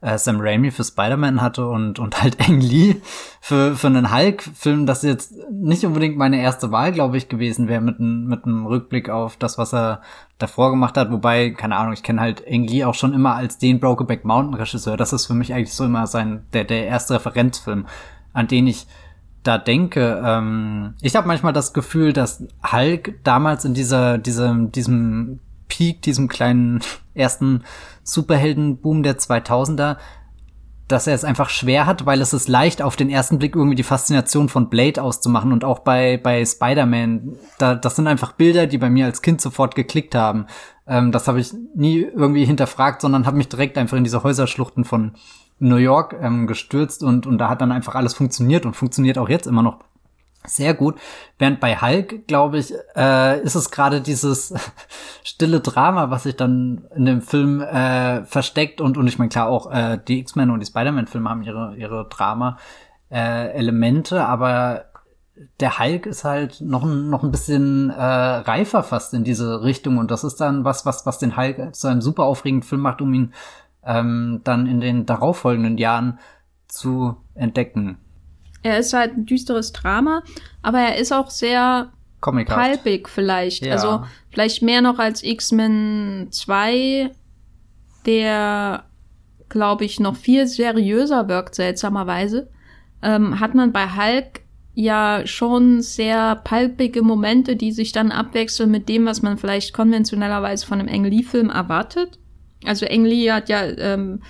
äh, 0.01 0.17
Sam 0.17 0.39
Raimi 0.39 0.71
für 0.71 0.83
Spider-Man 0.83 1.41
hatte 1.41 1.67
und, 1.67 1.99
und 1.99 2.21
halt 2.21 2.37
Ang 2.47 2.59
Lee 2.61 2.97
für, 3.41 3.75
für 3.75 3.87
einen 3.87 4.13
Hulk-Film, 4.13 4.85
das 4.85 5.01
jetzt 5.03 5.33
nicht 5.51 5.85
unbedingt 5.85 6.17
meine 6.17 6.39
erste 6.39 6.71
Wahl, 6.71 6.91
glaube 6.91 7.17
ich, 7.17 7.29
gewesen 7.29 7.67
wäre 7.67 7.81
mit, 7.81 7.99
mit 7.99 8.45
einem 8.45 8.65
Rückblick 8.65 9.09
auf 9.09 9.37
das, 9.37 9.57
was 9.57 9.73
er 9.73 10.01
davor 10.37 10.69
gemacht 10.69 10.97
hat. 10.97 11.11
Wobei, 11.11 11.51
keine 11.51 11.77
Ahnung, 11.77 11.93
ich 11.93 12.03
kenne 12.03 12.21
halt 12.21 12.43
Ang 12.47 12.67
Lee 12.67 12.83
auch 12.83 12.93
schon 12.93 13.13
immer 13.13 13.35
als 13.35 13.57
den 13.57 13.79
Brokeback 13.79 14.23
Mountain-Regisseur. 14.23 14.97
Das 14.97 15.13
ist 15.13 15.25
für 15.25 15.33
mich 15.33 15.53
eigentlich 15.53 15.73
so 15.73 15.85
immer 15.85 16.05
sein, 16.07 16.45
der, 16.53 16.63
der 16.63 16.85
erste 16.85 17.15
Referenzfilm, 17.15 17.87
an 18.33 18.47
den 18.47 18.67
ich 18.67 18.87
da 19.43 19.57
denke, 19.57 20.21
ähm, 20.23 20.95
ich 21.01 21.15
habe 21.15 21.27
manchmal 21.27 21.53
das 21.53 21.73
Gefühl, 21.73 22.11
dass 22.11 22.43
Hulk 22.69 23.19
damals 23.23 23.63
in 23.63 23.73
dieser, 23.73 24.17
diesem, 24.17 24.73
diesem 24.73 25.39
Peak, 25.67 26.01
diesem 26.01 26.27
kleinen 26.27 26.81
ersten 27.13 27.63
Superheldenboom 28.03 29.03
der 29.03 29.17
2000er 29.17 29.97
dass 30.87 31.05
er 31.05 31.13
es 31.13 31.25
einfach 31.25 31.49
schwer 31.49 31.85
hat, 31.85 32.05
weil 32.05 32.21
es 32.21 32.33
ist 32.33 32.47
leicht, 32.47 32.81
auf 32.81 32.95
den 32.95 33.09
ersten 33.09 33.39
Blick 33.39 33.55
irgendwie 33.55 33.75
die 33.75 33.83
Faszination 33.83 34.47
von 34.47 34.69
Blade 34.69 35.03
auszumachen 35.03 35.51
und 35.51 35.65
auch 35.65 35.79
bei, 35.79 36.17
bei 36.17 36.45
Spider-Man. 36.45 37.35
Da, 37.57 37.75
das 37.75 37.97
sind 37.97 38.07
einfach 38.07 38.31
Bilder, 38.31 38.67
die 38.67 38.77
bei 38.77 38.89
mir 38.89 39.05
als 39.05 39.21
Kind 39.21 39.41
sofort 39.41 39.75
geklickt 39.75 40.15
haben. 40.15 40.47
Ähm, 40.87 41.11
das 41.11 41.27
habe 41.27 41.41
ich 41.41 41.53
nie 41.75 41.99
irgendwie 41.99 42.45
hinterfragt, 42.45 43.01
sondern 43.01 43.25
habe 43.25 43.37
mich 43.37 43.49
direkt 43.49 43.77
einfach 43.77 43.97
in 43.97 44.05
diese 44.05 44.23
Häuserschluchten 44.23 44.85
von 44.85 45.11
New 45.59 45.75
York 45.75 46.15
ähm, 46.21 46.47
gestürzt 46.47 47.03
und, 47.03 47.27
und 47.27 47.37
da 47.37 47.49
hat 47.49 47.61
dann 47.61 47.71
einfach 47.71 47.95
alles 47.95 48.13
funktioniert 48.13 48.65
und 48.65 48.75
funktioniert 48.75 49.17
auch 49.17 49.27
jetzt 49.27 49.47
immer 49.47 49.63
noch 49.63 49.79
sehr 50.47 50.73
gut. 50.73 50.95
Während 51.37 51.59
bei 51.59 51.75
Hulk, 51.75 52.27
glaube 52.27 52.57
ich, 52.57 52.73
äh, 52.95 53.39
ist 53.41 53.53
es 53.55 53.69
gerade 53.71 54.01
dieses 54.01 54.53
stille 55.23 55.59
Drama, 55.59 56.09
was 56.09 56.23
sich 56.23 56.35
dann 56.35 56.87
in 56.95 57.05
dem 57.05 57.21
Film 57.21 57.61
äh, 57.61 58.25
versteckt 58.25 58.81
und 58.81 58.97
und 58.97 59.07
ich 59.07 59.19
meine 59.19 59.29
klar 59.29 59.47
auch 59.47 59.71
äh, 59.71 59.99
die 60.07 60.19
X-Men 60.19 60.49
und 60.49 60.61
die 60.61 60.65
Spider-Man-Filme 60.65 61.29
haben 61.29 61.43
ihre 61.43 61.75
ihre 61.75 62.07
Drama-Elemente, 62.09 64.15
äh, 64.15 64.19
aber 64.19 64.85
der 65.59 65.77
Hulk 65.77 66.07
ist 66.07 66.23
halt 66.23 66.61
noch 66.61 66.83
ein, 66.83 67.09
noch 67.09 67.23
ein 67.23 67.31
bisschen 67.31 67.91
äh, 67.91 68.01
reifer 68.01 68.81
fast 68.81 69.13
in 69.13 69.23
diese 69.23 69.61
Richtung 69.61 69.97
und 69.97 70.09
das 70.09 70.23
ist 70.23 70.41
dann 70.41 70.65
was 70.65 70.85
was 70.85 71.05
was 71.05 71.19
den 71.19 71.37
Hulk 71.37 71.75
zu 71.75 71.87
einem 71.87 72.01
super 72.01 72.23
aufregenden 72.23 72.67
Film 72.67 72.81
macht, 72.81 73.01
um 73.01 73.13
ihn 73.13 73.33
ähm, 73.85 74.41
dann 74.43 74.67
in 74.67 74.81
den 74.81 75.05
darauffolgenden 75.05 75.77
Jahren 75.77 76.19
zu 76.67 77.17
entdecken. 77.35 77.97
Er 78.63 78.79
ist 78.79 78.93
halt 78.93 79.17
ein 79.17 79.25
düsteres 79.25 79.71
Drama, 79.71 80.23
aber 80.61 80.79
er 80.79 80.97
ist 80.97 81.11
auch 81.11 81.29
sehr 81.29 81.91
palpig 82.21 83.09
vielleicht. 83.09 83.65
Ja. 83.65 83.73
Also 83.73 84.03
vielleicht 84.29 84.61
mehr 84.61 84.81
noch 84.81 84.99
als 84.99 85.23
X-Men 85.23 86.27
2, 86.31 87.11
der, 88.05 88.83
glaube 89.49 89.85
ich, 89.85 89.99
noch 89.99 90.15
viel 90.15 90.47
seriöser 90.47 91.27
wirkt, 91.27 91.55
seltsamerweise. 91.55 92.49
Ähm, 93.01 93.39
hat 93.39 93.53
man 93.53 93.71
bei 93.71 93.87
Hulk 93.87 94.41
ja 94.73 95.23
schon 95.25 95.81
sehr 95.81 96.35
palpige 96.35 97.01
Momente, 97.01 97.55
die 97.55 97.71
sich 97.71 97.91
dann 97.91 98.11
abwechseln 98.11 98.69
mit 98.69 98.89
dem, 98.89 99.05
was 99.05 99.21
man 99.23 99.37
vielleicht 99.37 99.73
konventionellerweise 99.73 100.65
von 100.65 100.79
einem 100.79 100.89
Ang 100.93 101.05
Lee-Film 101.05 101.49
erwartet. 101.49 102.19
Also 102.63 102.85
Ang 102.85 103.05
Lee 103.05 103.31
hat 103.31 103.49
ja 103.49 103.63
ähm, 103.63 104.21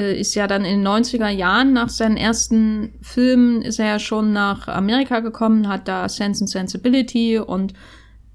äh, 0.00 0.18
ist 0.18 0.34
ja 0.34 0.46
dann 0.46 0.64
in 0.64 0.82
den 0.82 0.88
90er 0.88 1.28
Jahren 1.28 1.74
nach 1.74 1.90
seinen 1.90 2.16
ersten 2.16 2.94
Filmen 3.02 3.60
ist 3.60 3.78
er 3.78 3.86
ja 3.86 3.98
schon 3.98 4.32
nach 4.32 4.66
Amerika 4.66 5.20
gekommen, 5.20 5.68
hat 5.68 5.86
da 5.88 6.08
Sense 6.08 6.42
and 6.42 6.48
Sensibility 6.48 7.38
und 7.38 7.74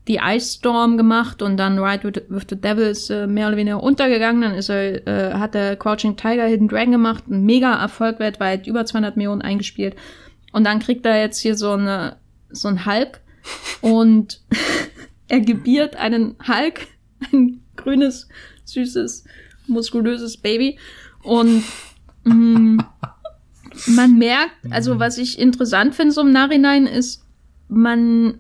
The 0.08 0.20
Ice 0.22 0.58
Storm 0.58 0.98
gemacht 0.98 1.42
und 1.42 1.58
dann 1.58 1.80
Ride 1.80 2.04
with, 2.04 2.24
with 2.30 2.44
the 2.50 2.56
Devil 2.56 2.86
ist 2.86 3.10
äh, 3.10 3.26
mehr 3.26 3.48
oder 3.48 3.58
weniger 3.58 3.82
untergegangen. 3.82 4.44
Dann 4.44 4.54
ist 4.54 4.70
er, 4.70 5.08
äh, 5.08 5.34
hat 5.34 5.56
er 5.56 5.76
Crouching 5.76 6.16
Tiger, 6.16 6.46
Hidden 6.46 6.68
Dragon 6.68 6.92
gemacht, 6.92 7.24
ein 7.28 7.44
mega 7.44 7.74
Erfolg 7.74 8.20
weltweit, 8.20 8.68
über 8.68 8.86
200 8.86 9.18
Millionen 9.18 9.42
eingespielt. 9.42 9.96
Und 10.52 10.66
dann 10.66 10.80
kriegt 10.80 11.06
er 11.08 11.20
jetzt 11.20 11.40
hier 11.40 11.58
so 11.58 11.72
eine, 11.72 12.18
so 12.52 12.68
ein 12.68 12.86
Hulk 12.86 13.22
und 13.82 14.42
er 15.28 15.40
gebiert 15.40 15.96
einen 15.96 16.36
Hulk, 16.48 16.82
ein 17.34 17.62
grünes, 17.76 18.30
süßes, 18.66 19.24
muskulöses 19.66 20.38
Baby 20.38 20.78
und 21.26 21.64
mh, 22.24 22.34
mm, 22.34 22.86
man 23.88 24.18
merkt, 24.18 24.56
also 24.70 25.00
was 25.00 25.18
ich 25.18 25.38
interessant 25.38 25.96
finde 25.96 26.14
so 26.14 26.22
im 26.22 26.32
Nachhinein 26.32 26.88
ist, 26.88 27.24
man 27.68 28.40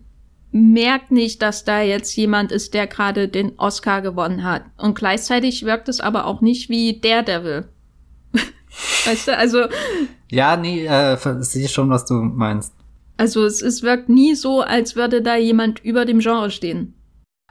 merkt 0.51 1.11
nicht, 1.11 1.41
dass 1.41 1.65
da 1.65 1.81
jetzt 1.81 2.15
jemand 2.15 2.51
ist, 2.51 2.73
der 2.73 2.87
gerade 2.87 3.27
den 3.27 3.59
Oscar 3.59 4.01
gewonnen 4.01 4.43
hat. 4.43 4.63
Und 4.77 4.95
gleichzeitig 4.95 5.65
wirkt 5.65 5.89
es 5.89 5.99
aber 5.99 6.25
auch 6.25 6.39
nicht 6.39 6.69
wie 6.69 6.99
Daredevil. 6.99 7.67
weißt 9.05 9.27
du, 9.27 9.37
also. 9.37 9.65
Ja, 10.31 10.55
nee, 10.55 10.85
äh, 10.85 11.17
sehe 11.41 11.67
schon, 11.67 11.89
was 11.89 12.05
du 12.05 12.13
meinst. 12.15 12.73
Also 13.17 13.45
es, 13.45 13.61
es 13.61 13.83
wirkt 13.83 14.09
nie 14.09 14.35
so, 14.35 14.61
als 14.61 14.95
würde 14.95 15.21
da 15.21 15.35
jemand 15.35 15.83
über 15.83 16.05
dem 16.05 16.19
Genre 16.19 16.51
stehen. 16.51 16.93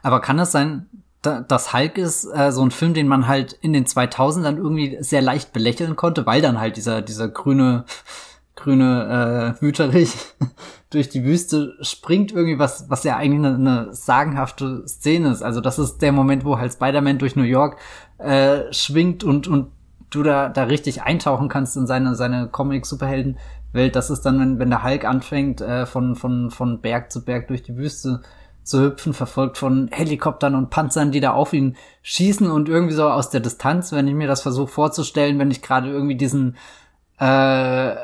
Aber 0.02 0.20
kann 0.20 0.38
es 0.38 0.52
sein, 0.52 0.86
das 1.26 1.72
Hulk 1.72 1.98
ist 1.98 2.24
äh, 2.24 2.52
so 2.52 2.62
ein 2.62 2.70
Film, 2.70 2.94
den 2.94 3.08
man 3.08 3.26
halt 3.26 3.52
in 3.52 3.72
den 3.72 3.86
2000ern 3.86 4.56
irgendwie 4.56 4.98
sehr 5.00 5.22
leicht 5.22 5.52
belächeln 5.52 5.96
konnte, 5.96 6.26
weil 6.26 6.42
dann 6.42 6.60
halt 6.60 6.76
dieser 6.76 7.02
dieser 7.02 7.28
grüne 7.28 7.84
grüne 8.56 9.56
äh, 9.58 9.62
Wüterich 9.62 10.14
durch 10.90 11.08
die 11.08 11.24
Wüste 11.24 11.74
springt 11.80 12.32
irgendwie 12.32 12.58
was 12.58 12.88
was 12.88 13.04
ja 13.04 13.16
eigentlich 13.16 13.46
eine, 13.46 13.54
eine 13.54 13.94
sagenhafte 13.94 14.86
Szene 14.86 15.30
ist. 15.30 15.42
Also 15.42 15.60
das 15.60 15.78
ist 15.78 15.98
der 15.98 16.12
Moment, 16.12 16.44
wo 16.44 16.58
halt 16.58 16.72
Spider-Man 16.72 17.18
durch 17.18 17.36
New 17.36 17.42
York 17.42 17.78
äh, 18.18 18.72
schwingt 18.72 19.24
und 19.24 19.48
und 19.48 19.72
du 20.10 20.22
da 20.22 20.48
da 20.48 20.64
richtig 20.64 21.02
eintauchen 21.02 21.48
kannst 21.48 21.76
in 21.76 21.86
seine 21.86 22.14
seine 22.14 22.48
Comic 22.48 22.86
Superhelden 22.86 23.38
Welt. 23.72 23.96
Das 23.96 24.10
ist 24.10 24.22
dann 24.22 24.38
wenn 24.38 24.58
wenn 24.58 24.70
der 24.70 24.84
Hulk 24.84 25.04
anfängt 25.04 25.60
äh, 25.60 25.86
von 25.86 26.14
von 26.14 26.50
von 26.50 26.80
Berg 26.80 27.10
zu 27.10 27.24
Berg 27.24 27.48
durch 27.48 27.62
die 27.62 27.76
Wüste 27.76 28.22
zu 28.64 28.82
hüpfen, 28.82 29.12
verfolgt 29.12 29.58
von 29.58 29.88
Helikoptern 29.92 30.54
und 30.54 30.70
Panzern, 30.70 31.12
die 31.12 31.20
da 31.20 31.32
auf 31.32 31.52
ihn 31.52 31.76
schießen 32.02 32.50
und 32.50 32.68
irgendwie 32.68 32.94
so 32.94 33.08
aus 33.08 33.30
der 33.30 33.40
Distanz, 33.40 33.92
wenn 33.92 34.08
ich 34.08 34.14
mir 34.14 34.26
das 34.26 34.42
versuche 34.42 34.68
vorzustellen, 34.68 35.38
wenn 35.38 35.50
ich 35.50 35.62
gerade 35.62 35.90
irgendwie 35.90 36.16
diesen 36.16 36.56
äh, 37.20 37.94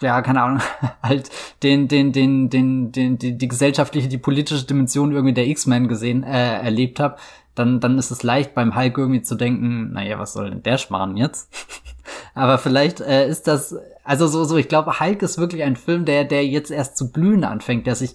ja, 0.00 0.22
keine 0.22 0.42
Ahnung, 0.42 0.60
halt 1.02 1.30
den, 1.62 1.88
den, 1.88 2.12
den, 2.12 2.50
den, 2.50 2.92
den, 2.92 3.18
die, 3.18 3.36
die 3.36 3.48
gesellschaftliche, 3.48 4.08
die 4.08 4.18
politische 4.18 4.64
Dimension 4.64 5.12
irgendwie 5.12 5.34
der 5.34 5.46
X-Men 5.46 5.88
gesehen, 5.88 6.22
äh, 6.22 6.60
erlebt 6.60 7.00
habe, 7.00 7.16
dann, 7.54 7.80
dann 7.80 7.98
ist 7.98 8.10
es 8.10 8.22
leicht 8.22 8.54
beim 8.54 8.76
Hulk 8.76 8.98
irgendwie 8.98 9.22
zu 9.22 9.36
denken, 9.36 9.92
naja, 9.92 10.18
was 10.18 10.32
soll 10.32 10.50
denn 10.50 10.62
der 10.62 10.78
Schmarrn 10.78 11.16
jetzt? 11.16 11.48
Aber 12.34 12.58
vielleicht 12.58 13.00
äh, 13.00 13.28
ist 13.28 13.46
das, 13.46 13.76
also 14.02 14.26
so, 14.26 14.44
so, 14.44 14.56
ich 14.56 14.68
glaube, 14.68 14.98
Hulk 14.98 15.22
ist 15.22 15.38
wirklich 15.38 15.62
ein 15.62 15.76
Film, 15.76 16.04
der, 16.04 16.24
der 16.24 16.46
jetzt 16.46 16.70
erst 16.70 16.96
zu 16.96 17.12
blühen 17.12 17.44
anfängt, 17.44 17.86
der 17.86 17.94
sich 17.94 18.14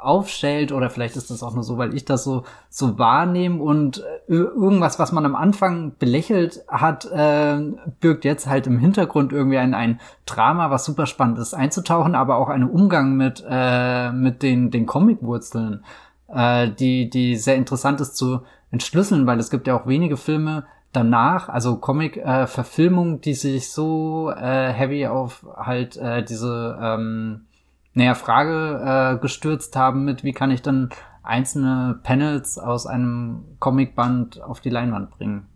aufstellt 0.00 0.72
oder 0.72 0.90
vielleicht 0.90 1.16
ist 1.16 1.30
das 1.30 1.42
auch 1.42 1.54
nur 1.54 1.64
so, 1.64 1.78
weil 1.78 1.94
ich 1.94 2.04
das 2.04 2.24
so 2.24 2.44
so 2.68 2.98
wahrnehme 2.98 3.62
und 3.62 3.98
äh, 4.28 4.32
irgendwas, 4.34 4.98
was 4.98 5.12
man 5.12 5.24
am 5.26 5.36
Anfang 5.36 5.92
belächelt 5.98 6.62
hat, 6.68 7.06
äh, 7.06 7.60
birgt 8.00 8.24
jetzt 8.24 8.46
halt 8.46 8.66
im 8.66 8.78
Hintergrund 8.78 9.32
irgendwie 9.32 9.58
ein, 9.58 9.74
ein 9.74 10.00
Drama, 10.26 10.70
was 10.70 10.84
super 10.84 11.06
spannend 11.06 11.38
ist 11.38 11.54
einzutauchen, 11.54 12.14
aber 12.14 12.36
auch 12.36 12.48
einen 12.48 12.68
Umgang 12.68 13.16
mit 13.16 13.44
äh, 13.48 14.12
mit 14.12 14.42
den 14.42 14.70
den 14.70 14.86
Comicwurzeln, 14.86 15.84
äh, 16.28 16.70
die 16.70 17.10
die 17.10 17.36
sehr 17.36 17.56
interessant 17.56 18.00
ist 18.00 18.16
zu 18.16 18.40
entschlüsseln, 18.70 19.26
weil 19.26 19.38
es 19.38 19.50
gibt 19.50 19.66
ja 19.66 19.78
auch 19.78 19.86
wenige 19.86 20.16
Filme 20.16 20.64
danach, 20.92 21.48
also 21.48 21.76
Comic-Verfilmungen, 21.76 23.16
äh, 23.16 23.20
die 23.20 23.34
sich 23.34 23.70
so 23.70 24.30
äh, 24.30 24.72
heavy 24.72 25.06
auf 25.06 25.46
halt 25.56 25.96
äh, 25.96 26.24
diese 26.24 26.78
ähm, 26.80 27.46
naja, 27.94 28.14
Frage 28.14 29.16
äh, 29.16 29.20
gestürzt 29.20 29.76
haben 29.76 30.04
mit, 30.04 30.24
wie 30.24 30.32
kann 30.32 30.50
ich 30.50 30.62
dann 30.62 30.90
einzelne 31.22 31.98
Panels 32.02 32.58
aus 32.58 32.86
einem 32.86 33.44
Comicband 33.58 34.42
auf 34.42 34.60
die 34.60 34.70
Leinwand 34.70 35.10
bringen. 35.10 35.46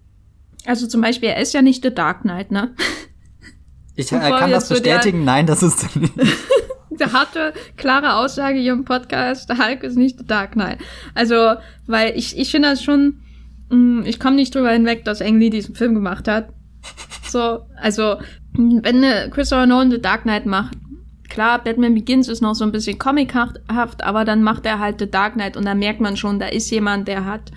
Also 0.66 0.86
zum 0.86 1.00
Beispiel, 1.00 1.30
er 1.30 1.40
ist 1.40 1.52
ja 1.52 1.62
nicht 1.62 1.82
The 1.82 1.94
Dark 1.94 2.22
Knight, 2.22 2.50
ne? 2.50 2.74
Ich 3.96 4.10
äh, 4.12 4.18
kann 4.18 4.50
das 4.50 4.68
bestätigen, 4.68 5.18
der, 5.18 5.26
nein, 5.26 5.46
das 5.46 5.62
ist 5.62 5.96
nicht. 5.96 6.12
Der 7.00 7.12
harte, 7.12 7.52
klare 7.76 8.14
Aussage 8.14 8.58
hier 8.58 8.72
im 8.72 8.84
Podcast, 8.84 9.48
der 9.48 9.58
Hulk 9.58 9.82
ist 9.82 9.96
nicht 9.96 10.16
The 10.18 10.24
Dark 10.24 10.52
Knight. 10.52 10.78
Also, 11.14 11.54
weil 11.88 12.16
ich, 12.16 12.38
ich 12.38 12.52
finde 12.52 12.70
das 12.70 12.84
schon, 12.84 13.20
mh, 13.70 13.76
mm, 13.76 14.02
ich 14.06 14.20
komme 14.20 14.36
nicht 14.36 14.54
drüber 14.54 14.70
hinweg, 14.70 15.04
dass 15.04 15.20
Ang 15.20 15.40
Lee 15.40 15.50
diesen 15.50 15.74
Film 15.74 15.94
gemacht 15.94 16.28
hat. 16.28 16.50
So, 17.26 17.66
also, 17.76 18.18
wenn 18.52 19.02
Christopher 19.32 19.66
Nolan 19.66 19.90
The 19.90 20.00
Dark 20.00 20.22
Knight 20.22 20.46
macht, 20.46 20.78
klar, 21.34 21.62
Batman 21.62 21.94
Begins 21.94 22.28
ist 22.28 22.40
noch 22.40 22.54
so 22.54 22.64
ein 22.64 22.70
bisschen 22.70 22.96
comichaft, 22.96 23.58
aber 23.66 24.24
dann 24.24 24.42
macht 24.42 24.64
er 24.64 24.78
halt 24.78 25.00
The 25.00 25.10
Dark 25.10 25.34
Knight 25.34 25.56
und 25.56 25.66
da 25.66 25.74
merkt 25.74 26.00
man 26.00 26.16
schon, 26.16 26.38
da 26.38 26.46
ist 26.46 26.70
jemand, 26.70 27.08
der 27.08 27.24
hat 27.24 27.50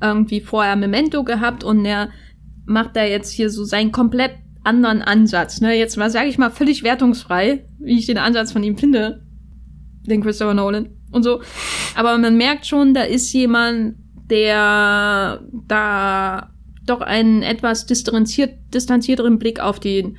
irgendwie 0.00 0.40
vorher 0.40 0.76
Memento 0.76 1.24
gehabt 1.24 1.64
und 1.64 1.82
der 1.82 2.10
macht 2.64 2.94
da 2.94 3.04
jetzt 3.04 3.32
hier 3.32 3.50
so 3.50 3.64
seinen 3.64 3.90
komplett 3.90 4.32
anderen 4.62 5.02
Ansatz. 5.02 5.60
Ne? 5.60 5.76
Jetzt 5.76 5.96
mal, 5.96 6.10
sage 6.10 6.28
ich 6.28 6.38
mal, 6.38 6.50
völlig 6.50 6.84
wertungsfrei, 6.84 7.66
wie 7.80 7.98
ich 7.98 8.06
den 8.06 8.18
Ansatz 8.18 8.52
von 8.52 8.62
ihm 8.62 8.78
finde, 8.78 9.26
den 10.06 10.22
Christopher 10.22 10.54
Nolan 10.54 10.90
und 11.10 11.24
so. 11.24 11.42
Aber 11.96 12.16
man 12.16 12.36
merkt 12.36 12.66
schon, 12.66 12.94
da 12.94 13.02
ist 13.02 13.32
jemand, 13.32 13.96
der 14.30 15.40
da 15.66 16.50
doch 16.86 17.00
einen 17.00 17.42
etwas 17.42 17.86
distanziert, 17.86 18.54
distanzierteren 18.72 19.40
Blick 19.40 19.58
auf 19.58 19.80
den 19.80 20.18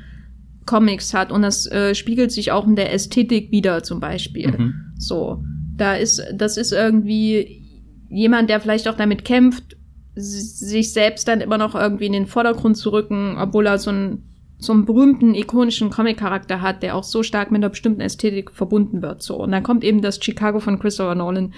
Comics 0.66 1.14
hat 1.14 1.32
und 1.32 1.42
das 1.42 1.66
äh, 1.68 1.94
spiegelt 1.96 2.32
sich 2.32 2.52
auch 2.52 2.66
in 2.66 2.76
der 2.76 2.94
Ästhetik 2.94 3.52
wieder 3.52 3.84
zum 3.84 4.00
Beispiel. 4.00 4.52
Mhm. 4.52 4.74
So, 4.98 5.44
da 5.76 5.96
ist, 5.96 6.24
das 6.34 6.58
ist 6.58 6.72
irgendwie 6.72 7.64
jemand, 8.10 8.50
der 8.50 8.60
vielleicht 8.60 8.88
auch 8.88 8.96
damit 8.96 9.26
kämpft, 9.26 9.78
sich 10.16 10.94
selbst 10.94 11.28
dann 11.28 11.42
immer 11.42 11.58
noch 11.58 11.76
irgendwie 11.76 12.06
in 12.06 12.14
den 12.14 12.28
Vordergrund 12.28 12.78
zu 12.78 12.92
rücken, 12.92 13.38
obwohl 13.38 13.68
er 13.68 13.78
so 13.78 13.90
einen, 13.90 14.24
so 14.58 14.72
einen 14.72 14.86
berühmten, 14.86 15.36
ikonischen 15.36 15.90
Comic-Charakter 15.90 16.62
hat, 16.62 16.82
der 16.82 16.96
auch 16.96 17.04
so 17.04 17.22
stark 17.22 17.52
mit 17.52 17.60
einer 17.60 17.70
bestimmten 17.70 18.02
Ästhetik 18.02 18.52
verbunden 18.52 19.02
wird. 19.02 19.22
So, 19.22 19.36
und 19.36 19.52
dann 19.52 19.64
kommt 19.64 19.84
eben 19.84 20.02
das 20.02 20.24
Chicago 20.24 20.60
von 20.60 20.80
Christopher 20.80 21.16
Nolan 21.16 21.54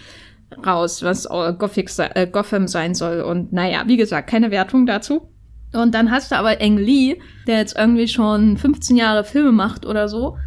raus, 0.66 1.04
was 1.04 1.28
Gothic, 1.28 1.92
äh, 2.00 2.26
Gotham 2.26 2.68
sein 2.68 2.96
soll. 2.96 3.22
Und 3.22 3.54
naja, 3.54 3.84
wie 3.86 3.98
gesagt, 3.98 4.30
keine 4.30 4.50
Wertung 4.50 4.86
dazu. 4.86 5.30
Und 5.74 5.94
dann 5.94 6.12
hast 6.12 6.32
du 6.32 6.36
aber 6.38 6.62
Eng 6.62 6.78
Lee, 6.78 7.20
der 7.46 7.58
jetzt 7.58 7.78
irgendwie 7.78 8.08
schon 8.08 8.58
15 8.58 8.96
Jahre 8.96 9.24
Filme 9.24 9.52
macht 9.52 9.86
oder 9.86 10.08
so. 10.08 10.38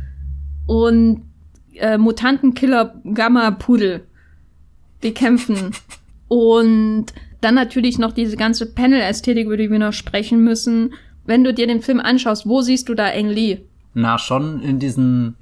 Und 0.67 1.23
äh, 1.75 1.99
Mutantenkiller 1.99 2.95
Gamma 3.15 3.50
Pudel. 3.50 4.07
Die 5.03 5.12
kämpfen. 5.12 5.73
Und 6.29 7.07
dann 7.41 7.55
natürlich 7.55 7.99
noch 7.99 8.12
diese 8.12 8.37
ganze 8.37 8.67
Panel-Ästhetik, 8.67 9.47
über 9.47 9.57
die 9.57 9.71
wir 9.71 9.79
noch 9.79 9.93
sprechen 9.93 10.45
müssen. 10.45 10.95
Wenn 11.25 11.43
du 11.43 11.53
dir 11.53 11.67
den 11.67 11.83
Film 11.83 12.00
anschaust, 12.00 12.47
wo 12.47 12.61
siehst 12.61 12.89
du 12.89 12.95
da 12.95 13.09
Eng 13.09 13.29
Lee? 13.29 13.61
Na, 13.95 14.19
schon 14.19 14.62
in 14.62 14.79
diesen 14.79 15.37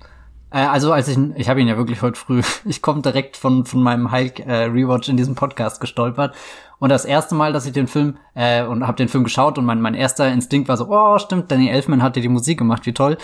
äh, 0.50 0.58
also 0.58 0.92
als 0.92 1.08
ich, 1.08 1.18
ich 1.36 1.48
habe 1.48 1.60
ihn 1.60 1.68
ja 1.68 1.76
wirklich 1.76 2.02
heute 2.02 2.18
früh, 2.18 2.42
ich 2.64 2.82
komme 2.82 3.02
direkt 3.02 3.36
von, 3.36 3.64
von 3.64 3.82
meinem 3.82 4.12
Hulk 4.12 4.40
äh, 4.40 4.64
Rewatch 4.64 5.08
in 5.08 5.16
diesem 5.16 5.34
Podcast 5.34 5.80
gestolpert. 5.80 6.34
Und 6.78 6.90
das 6.90 7.04
erste 7.04 7.34
Mal, 7.34 7.52
dass 7.52 7.66
ich 7.66 7.72
den 7.72 7.88
Film, 7.88 8.18
äh, 8.34 8.62
und 8.64 8.86
habe 8.86 8.96
den 8.96 9.08
Film 9.08 9.24
geschaut 9.24 9.58
und 9.58 9.64
mein, 9.64 9.80
mein 9.80 9.94
erster 9.94 10.30
Instinkt 10.30 10.68
war 10.68 10.76
so, 10.76 10.88
oh 10.88 11.18
stimmt, 11.18 11.50
Danny 11.50 11.68
Elfman 11.68 12.02
hat 12.02 12.16
dir 12.16 12.22
die 12.22 12.28
Musik 12.28 12.58
gemacht, 12.58 12.86
wie 12.86 12.92
toll. 12.92 13.18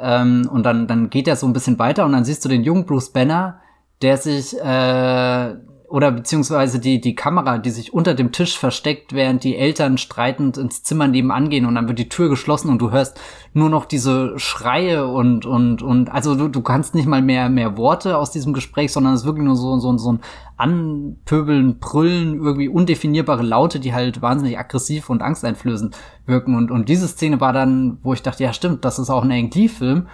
Ähm, 0.00 0.48
und 0.50 0.64
dann, 0.64 0.86
dann 0.86 1.10
geht 1.10 1.26
er 1.26 1.36
so 1.36 1.46
ein 1.46 1.52
bisschen 1.52 1.78
weiter 1.78 2.04
und 2.04 2.12
dann 2.12 2.24
siehst 2.24 2.44
du 2.44 2.48
den 2.48 2.62
jungen 2.62 2.86
Bruce 2.86 3.10
Banner, 3.10 3.60
der 4.00 4.16
sich 4.16 4.58
äh, 4.58 5.54
oder 5.90 6.12
beziehungsweise 6.12 6.78
die, 6.78 7.00
die 7.00 7.16
Kamera, 7.16 7.58
die 7.58 7.70
sich 7.70 7.92
unter 7.92 8.14
dem 8.14 8.30
Tisch 8.30 8.56
versteckt, 8.56 9.12
während 9.12 9.42
die 9.42 9.56
Eltern 9.56 9.98
streitend 9.98 10.56
ins 10.56 10.84
Zimmer 10.84 11.08
nebenan 11.08 11.50
gehen 11.50 11.66
und 11.66 11.74
dann 11.74 11.88
wird 11.88 11.98
die 11.98 12.08
Tür 12.08 12.28
geschlossen 12.28 12.70
und 12.70 12.78
du 12.78 12.92
hörst 12.92 13.20
nur 13.54 13.68
noch 13.70 13.86
diese 13.86 14.38
Schreie 14.38 15.08
und, 15.08 15.46
und, 15.46 15.82
und, 15.82 16.08
also 16.12 16.36
du, 16.36 16.46
du 16.46 16.62
kannst 16.62 16.94
nicht 16.94 17.08
mal 17.08 17.22
mehr, 17.22 17.48
mehr 17.48 17.76
Worte 17.76 18.18
aus 18.18 18.30
diesem 18.30 18.52
Gespräch, 18.52 18.92
sondern 18.92 19.14
es 19.14 19.22
ist 19.22 19.26
wirklich 19.26 19.44
nur 19.44 19.56
so, 19.56 19.80
so, 19.80 19.98
so 19.98 20.12
ein 20.12 20.20
Anpöbeln, 20.56 21.80
Brüllen, 21.80 22.36
irgendwie 22.36 22.68
undefinierbare 22.68 23.42
Laute, 23.42 23.80
die 23.80 23.92
halt 23.92 24.22
wahnsinnig 24.22 24.60
aggressiv 24.60 25.10
und 25.10 25.22
angsteinflößend 25.22 25.96
wirken. 26.24 26.54
Und, 26.54 26.70
und 26.70 26.88
diese 26.88 27.08
Szene 27.08 27.40
war 27.40 27.52
dann, 27.52 27.98
wo 28.02 28.12
ich 28.12 28.22
dachte, 28.22 28.44
ja 28.44 28.52
stimmt, 28.52 28.84
das 28.84 29.00
ist 29.00 29.10
auch 29.10 29.24
ein 29.24 29.32
Ang 29.32 29.50
Lee-Film. 29.52 30.06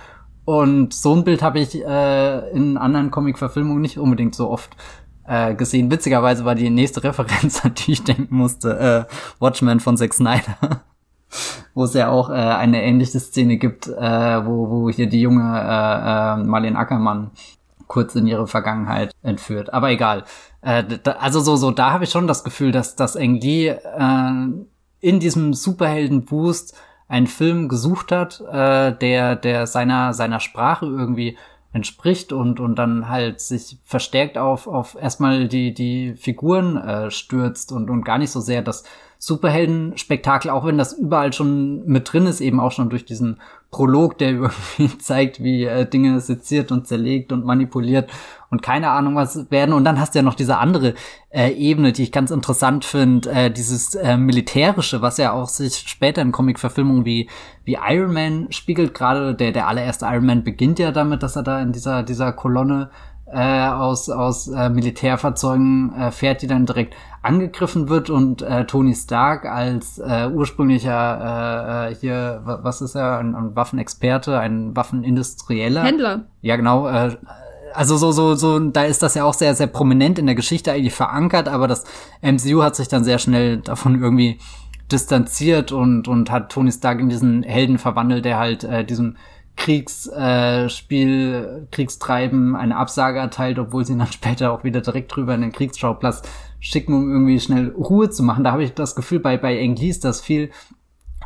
Und 0.47 0.95
so 0.95 1.15
ein 1.15 1.25
Bild 1.25 1.43
habe 1.43 1.59
ich 1.59 1.75
äh, 1.85 2.51
in 2.53 2.79
anderen 2.79 3.11
Comic-Verfilmungen 3.11 3.83
nicht 3.83 3.99
unbedingt 3.99 4.35
so 4.35 4.49
oft 4.49 4.77
äh, 5.27 5.55
gesehen. 5.55 5.91
Witzigerweise 5.91 6.45
war 6.45 6.55
die 6.55 6.71
nächste 6.71 7.03
Referenz, 7.03 7.61
an 7.65 7.75
die 7.75 7.93
ich 7.93 8.05
denken 8.05 8.37
musste, 8.37 9.07
äh, 9.09 9.13
Watchmen 9.39 9.81
von 9.81 9.97
Zack 9.97 10.15
Snyder. 10.15 10.57
wo 11.75 11.85
es 11.85 11.95
ja 11.95 12.09
auch 12.09 12.31
äh, 12.31 12.33
eine 12.33 12.83
ähnliche 12.83 13.21
Szene 13.21 13.59
gibt, 13.59 13.87
äh, 13.89 14.47
wo, 14.47 14.71
wo 14.71 14.91
hier 14.91 15.09
die 15.09 15.21
junge 15.21 15.43
äh, 15.43 16.41
äh, 16.41 16.45
Marlene 16.45 16.79
Ackermann 16.79 17.33
kurz 17.87 18.15
in 18.15 18.27
ihre 18.27 18.47
Vergangenheit 18.47 19.13
entführt. 19.23 19.73
Aber 19.73 19.91
egal. 19.91 20.25
Äh, 20.63 20.85
da, 21.03 21.13
also 21.13 21.41
so, 21.41 21.57
so, 21.57 21.71
da 21.71 21.93
habe 21.93 22.05
ich 22.05 22.11
schon 22.11 22.27
das 22.27 22.45
Gefühl, 22.45 22.73
dass, 22.73 22.97
dass 22.97 23.17
Ang 23.17 23.41
äh, 23.43 23.77
in 25.01 25.21
diesem 25.21 25.53
Superhelden-Boost 25.53 26.75
einen 27.09 27.27
Film 27.27 27.69
gesucht 27.69 28.11
hat, 28.11 28.41
äh, 28.41 28.93
der, 28.93 29.37
der 29.37 29.67
seiner, 29.67 30.15
seiner 30.15 30.41
Sprache 30.41 30.87
irgendwie 30.87 31.37
entspricht 31.77 32.33
und, 32.33 32.59
und 32.59 32.77
dann 32.77 33.09
halt 33.09 33.41
sich 33.41 33.77
verstärkt 33.85 34.39
auf, 34.39 34.67
auf 34.67 34.97
erstmal 35.01 35.47
die, 35.47 35.75
die 35.75 36.15
Figuren 36.15 36.79
äh, 36.79 37.11
stürzt 37.11 37.71
und, 37.71 37.91
und 37.91 38.03
gar 38.03 38.17
nicht 38.17 38.31
so 38.31 38.41
sehr 38.41 38.63
das 38.63 38.85
Superhelden-Spektakel, 39.27 40.53
auch 40.53 40.65
wenn 40.65 40.79
das 40.79 40.93
überall 40.93 41.33
schon 41.33 41.85
mit 41.85 42.13
drin 42.13 42.27
ist, 42.27 42.41
eben 42.41 42.61
auch 42.61 42.71
schon 42.71 42.91
durch 42.91 43.05
diesen 43.05 43.41
Prolog, 43.73 44.19
der 44.19 44.31
irgendwie 44.31 44.99
zeigt, 44.99 45.43
wie 45.43 45.65
äh, 45.65 45.85
Dinge 45.85 46.21
seziert 46.21 46.71
und 46.71 46.87
zerlegt 46.87 47.33
und 47.33 47.45
manipuliert 47.45 48.09
und 48.51 48.63
keine 48.63 48.91
Ahnung 48.91 49.17
was 49.17 49.51
werden. 49.51 49.73
Und 49.73 49.83
dann 49.83 49.99
hast 49.99 50.15
du 50.15 50.21
ja 50.21 50.23
noch 50.23 50.37
diese 50.37 50.59
andere 50.59 50.95
äh, 51.31 51.51
Ebene, 51.51 51.91
die 51.91 52.05
ich 52.05 52.13
ganz 52.13 52.31
interessant 52.31 52.85
finde, 52.85 53.29
äh, 53.29 53.51
dieses 53.51 53.97
äh, 53.97 54.17
militärische, 54.17 55.03
was 55.03 55.17
ja 55.17 55.33
auch 55.33 55.49
sich 55.49 55.75
später 55.89 56.23
in 56.23 56.31
Comic-Verfilmungen 56.31 57.05
wie 57.05 57.29
wie 57.65 57.79
Iron 57.85 58.13
Man 58.13 58.53
spiegelt. 58.53 58.95
Gerade 58.95 59.35
der 59.35 59.51
der 59.51 59.67
allererste 59.67 60.07
Iron 60.07 60.27
Man 60.27 60.45
beginnt 60.45 60.79
ja 60.79 60.93
damit, 60.93 61.25
dass 61.25 61.35
er 61.35 61.43
da 61.43 61.61
in 61.61 61.73
dieser 61.73 62.05
dieser 62.05 62.33
Kolonne 62.33 62.91
äh, 63.33 63.69
aus, 63.69 64.09
aus 64.09 64.49
äh, 64.49 64.69
Militärfahrzeugen 64.71 65.93
äh, 65.95 66.11
fährt, 66.13 66.43
die 66.43 66.47
dann 66.47 66.67
direkt 66.67 66.95
angegriffen 67.23 67.89
wird 67.89 68.09
und 68.09 68.43
äh, 68.43 68.67
Tony 68.67 68.95
Stark 68.95 69.47
als 69.47 69.99
äh, 69.99 70.29
ursprünglicher 70.33 71.89
äh, 71.89 71.93
äh, 71.93 71.95
hier, 71.97 72.41
was 72.45 72.81
ist 72.81 72.95
er, 72.95 73.19
ein, 73.19 73.35
ein 73.35 73.57
Waffenexperte, 73.57 74.39
ein 74.39 74.77
Waffenindustrieller. 74.77 75.83
Händler. 75.83 76.27
Ja, 76.41 76.57
genau. 76.57 76.87
Äh, 76.87 77.17
also 77.75 77.97
so, 77.97 78.13
so, 78.13 78.37
so, 78.37 78.59
da 78.59 78.85
ist 78.85 79.03
das 79.03 79.15
ja 79.15 79.25
auch 79.25 79.35
sehr, 79.35 79.55
sehr 79.55 79.67
prominent 79.67 80.19
in 80.19 80.27
der 80.27 80.35
Geschichte 80.35 80.73
eigentlich 80.73 80.95
verankert, 80.95 81.49
aber 81.49 81.67
das 81.67 81.85
MCU 82.23 82.63
hat 82.63 82.77
sich 82.77 82.89
dann 82.89 83.05
sehr 83.05 83.19
schnell 83.19 83.59
davon 83.59 84.01
irgendwie 84.01 84.39
distanziert 84.91 85.73
und, 85.73 86.07
und 86.07 86.31
hat 86.31 86.53
Tony 86.53 86.71
Stark 86.71 87.01
in 87.01 87.09
diesen 87.09 87.43
Helden 87.43 87.79
verwandelt, 87.79 88.25
der 88.25 88.39
halt 88.39 88.63
äh, 88.65 88.85
diesem 88.85 89.17
Kriegsspiel, 89.57 91.35
äh, 91.35 91.67
Kriegstreiben 91.71 92.55
eine 92.55 92.77
Absage 92.77 93.19
erteilt, 93.19 93.59
obwohl 93.59 93.85
sie 93.85 93.95
ihn 93.95 93.99
dann 93.99 94.07
später 94.13 94.53
auch 94.53 94.65
wieder 94.65 94.81
direkt 94.81 95.15
drüber 95.15 95.35
in 95.35 95.41
den 95.41 95.53
Kriegsschauplatz 95.53 96.23
schicken, 96.61 96.95
um 96.95 97.11
irgendwie 97.11 97.41
schnell 97.41 97.71
Ruhe 97.71 98.11
zu 98.11 98.23
machen. 98.23 98.45
Da 98.45 98.53
habe 98.53 98.65
ich 98.65 98.75
das 98.75 98.95
Gefühl, 98.95 99.21
bei, 99.21 99.37
bei 99.37 99.59
Englis, 99.59 100.01
dass 100.01 100.21
viel 100.21 100.51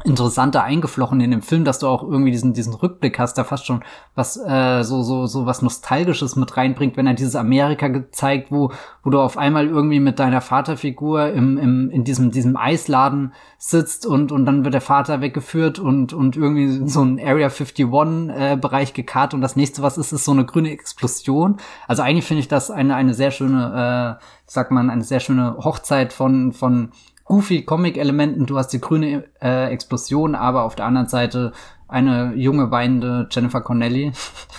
interessanter 0.05 0.63
eingeflochten 0.63 1.21
in 1.21 1.31
dem 1.31 1.43
Film, 1.43 1.65
dass 1.65 1.79
du 1.79 1.87
auch 1.87 2.03
irgendwie 2.03 2.31
diesen 2.31 2.53
diesen 2.53 2.75
Rückblick 2.75 3.19
hast, 3.19 3.35
da 3.39 3.45
fast 3.45 3.67
schon 3.67 3.83
was 4.15 4.37
äh, 4.37 4.83
so 4.83 5.03
so 5.03 5.27
so 5.27 5.47
was 5.47 5.63
nostalgisches 5.63 6.37
mit 6.37 6.57
reinbringt, 6.57 6.97
wenn 6.97 7.07
er 7.07 7.15
dieses 7.15 7.37
Amerika 7.37 7.89
gezeigt, 7.89 8.51
wo 8.51 8.73
wo 9.03 9.11
du 9.11 9.21
auf 9.21 9.37
einmal 9.39 9.67
irgendwie 9.67 10.01
mit 10.01 10.19
deiner 10.19 10.41
Vaterfigur 10.41 11.31
im, 11.31 11.59
im 11.59 11.91
in 11.91 12.05
diesem 12.05 12.31
diesem 12.31 12.57
Eisladen 12.57 13.33
sitzt 13.59 14.07
und 14.07 14.33
und 14.33 14.47
dann 14.47 14.65
wird 14.65 14.75
der 14.75 14.81
Vater 14.81 15.21
weggeführt 15.21 15.79
und 15.79 16.13
und 16.13 16.37
irgendwie 16.37 16.89
so 16.89 17.03
ein 17.03 17.19
Area 17.19 17.49
51 17.49 17.81
äh, 17.81 18.57
Bereich 18.57 18.95
gekarrt 18.95 19.35
und 19.35 19.41
das 19.41 19.57
nächste 19.57 19.83
was 19.83 19.99
ist 19.99 20.13
ist 20.13 20.25
so 20.25 20.33
eine 20.33 20.45
grüne 20.45 20.71
Explosion. 20.71 21.59
Also 21.87 22.03
eigentlich 22.03 22.25
finde 22.25 22.41
ich 22.41 22.49
das 22.49 22.71
eine 22.71 22.95
eine 22.95 23.15
sehr 23.15 23.31
schöne 23.31 24.19
äh, 24.21 24.25
sagt 24.47 24.71
man 24.71 24.91
eine 24.91 25.05
sehr 25.05 25.21
schöne 25.21 25.57
Hochzeit 25.59 26.13
von 26.13 26.53
von 26.53 26.91
goofy 27.31 27.63
Comic-Elementen. 27.63 28.45
Du 28.45 28.59
hast 28.59 28.69
die 28.69 28.81
grüne 28.81 29.25
äh, 29.41 29.71
Explosion, 29.73 30.35
aber 30.35 30.65
auf 30.65 30.75
der 30.75 30.85
anderen 30.85 31.09
Seite 31.09 31.53
eine 31.89 32.35
junge 32.35 32.71
weinende 32.71 33.29
Jennifer 33.31 33.61
Connelly. 33.61 34.13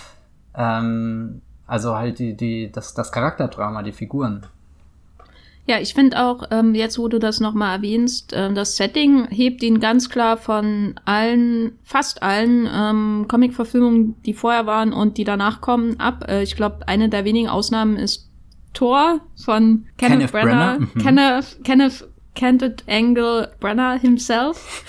ähm, 0.56 1.42
also 1.66 1.96
halt 1.96 2.18
die, 2.18 2.34
die, 2.34 2.72
das, 2.72 2.94
das 2.94 3.12
Charakterdrama, 3.12 3.82
die 3.82 3.92
Figuren. 3.92 4.46
Ja, 5.66 5.78
ich 5.78 5.94
finde 5.94 6.24
auch, 6.24 6.44
ähm, 6.50 6.74
jetzt 6.74 6.98
wo 6.98 7.06
du 7.06 7.20
das 7.20 7.38
nochmal 7.38 7.76
erwähnst, 7.76 8.32
äh, 8.32 8.52
das 8.52 8.76
Setting 8.76 9.28
hebt 9.28 9.62
ihn 9.62 9.78
ganz 9.78 10.08
klar 10.08 10.36
von 10.36 10.94
allen, 11.04 11.78
fast 11.84 12.22
allen 12.22 12.68
ähm, 12.74 13.26
Comic-Verfilmungen, 13.28 14.20
die 14.22 14.34
vorher 14.34 14.66
waren 14.66 14.92
und 14.92 15.18
die 15.18 15.24
danach 15.24 15.60
kommen, 15.60 16.00
ab. 16.00 16.24
Äh, 16.26 16.42
ich 16.42 16.56
glaube, 16.56 16.88
eine 16.88 17.10
der 17.10 17.24
wenigen 17.24 17.48
Ausnahmen 17.48 17.96
ist 17.96 18.30
Thor 18.72 19.20
von 19.36 19.84
Kenneth, 19.98 20.30
Kenneth 20.30 20.32
Brenner. 20.32 20.48
Brenner. 20.48 20.78
Mhm. 20.80 21.02
Kenneth, 21.02 21.64
Kenneth 21.64 22.11
Candid 22.34 22.84
Angle 22.88 23.52
Brenner 23.60 23.98
himself. 23.98 24.84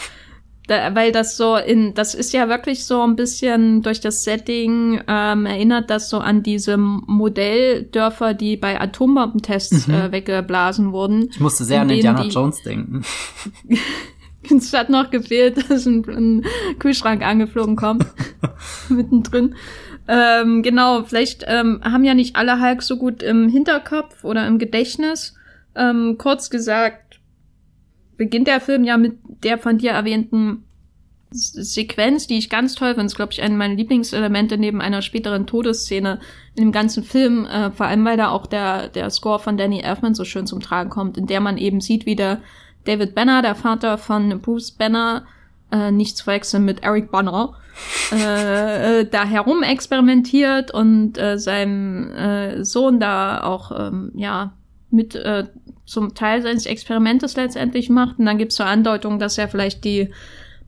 Da, 0.67 0.95
weil 0.95 1.11
das 1.11 1.35
so 1.35 1.57
in, 1.57 1.93
das 1.93 2.15
ist 2.15 2.31
ja 2.31 2.47
wirklich 2.47 2.85
so 2.85 3.01
ein 3.01 3.17
bisschen 3.17 3.81
durch 3.81 3.99
das 3.99 4.23
Setting 4.23 5.01
ähm, 5.09 5.45
erinnert 5.45 5.89
das 5.89 6.09
so 6.09 6.19
an 6.19 6.41
diese 6.41 6.77
Modelldörfer, 6.77 8.33
die 8.33 8.55
bei 8.55 8.79
Atombombentests 8.79 9.87
mhm. 9.87 9.93
äh, 9.93 10.11
weggeblasen 10.13 10.93
wurden. 10.93 11.27
Ich 11.31 11.41
musste 11.41 11.65
sehr 11.65 11.81
an 11.81 11.89
Indiana 11.89 12.23
Jones 12.23 12.61
denken. 12.63 13.03
es 14.57 14.71
hat 14.71 14.89
noch 14.89 15.09
gefehlt, 15.09 15.69
dass 15.69 15.85
ein, 15.85 16.05
ein 16.07 16.45
Kühlschrank 16.79 17.23
angeflogen 17.23 17.75
kommt. 17.75 18.05
mittendrin. 18.89 19.55
Ähm, 20.07 20.63
genau, 20.63 21.03
vielleicht 21.03 21.43
ähm, 21.47 21.81
haben 21.83 22.03
ja 22.03 22.13
nicht 22.13 22.35
alle 22.35 22.61
Hulk 22.61 22.83
so 22.83 22.97
gut 22.97 23.23
im 23.23 23.49
Hinterkopf 23.49 24.23
oder 24.23 24.47
im 24.47 24.59
Gedächtnis. 24.59 25.35
Ähm, 25.75 26.17
kurz 26.17 26.49
gesagt, 26.49 27.12
beginnt 28.17 28.47
der 28.47 28.61
Film 28.61 28.83
ja 28.83 28.97
mit 28.97 29.17
der 29.43 29.57
von 29.57 29.77
dir 29.77 29.91
erwähnten 29.91 30.63
Sequenz, 31.35 32.27
die 32.27 32.37
ich 32.37 32.49
ganz 32.49 32.75
toll 32.75 32.89
finde, 32.93 33.07
ist, 33.07 33.15
glaube 33.15 33.31
ich, 33.31 33.41
eine 33.41 33.55
meiner 33.55 33.73
Lieblingselemente 33.73 34.57
neben 34.57 34.81
einer 34.81 35.01
späteren 35.01 35.47
Todesszene 35.47 36.19
in 36.55 36.65
dem 36.65 36.71
ganzen 36.71 37.03
Film, 37.03 37.45
äh, 37.45 37.71
vor 37.71 37.87
allem 37.87 38.05
weil 38.05 38.17
da 38.17 38.29
auch 38.29 38.45
der, 38.45 38.89
der 38.89 39.09
Score 39.09 39.39
von 39.39 39.57
Danny 39.57 39.81
Elfman 39.81 40.13
so 40.13 40.25
schön 40.25 40.45
zum 40.45 40.59
Tragen 40.59 40.89
kommt, 40.89 41.17
in 41.17 41.25
der 41.25 41.39
man 41.39 41.57
eben 41.57 41.81
sieht, 41.81 42.05
wie 42.05 42.15
der 42.15 42.39
David 42.85 43.15
Banner, 43.15 43.41
der 43.41 43.55
Vater 43.55 43.97
von 43.97 44.41
Bruce 44.41 44.71
Banner, 44.71 45.25
äh, 45.71 45.91
nicht 45.91 46.17
zu 46.17 46.25
verwechseln 46.25 46.65
mit 46.65 46.83
Eric 46.83 47.11
Banner, 47.11 47.55
äh, 48.11 48.99
äh, 48.99 49.05
da 49.09 49.25
herum 49.25 49.63
experimentiert 49.63 50.71
und 50.71 51.17
äh, 51.17 51.39
seinem 51.39 52.11
äh, 52.11 52.63
Sohn 52.63 52.99
da 52.99 53.43
auch, 53.43 53.71
ähm, 53.71 54.11
ja, 54.15 54.53
mit 54.91 55.15
äh, 55.15 55.45
zum 55.85 56.13
Teil 56.15 56.41
seines 56.41 56.65
Experimentes 56.65 57.35
letztendlich 57.35 57.89
macht. 57.89 58.19
Und 58.19 58.25
dann 58.25 58.37
gibt 58.37 58.51
es 58.51 58.57
so 58.57 58.63
Andeutungen, 58.63 59.19
dass 59.19 59.37
er 59.37 59.47
vielleicht 59.47 59.83
die 59.83 60.09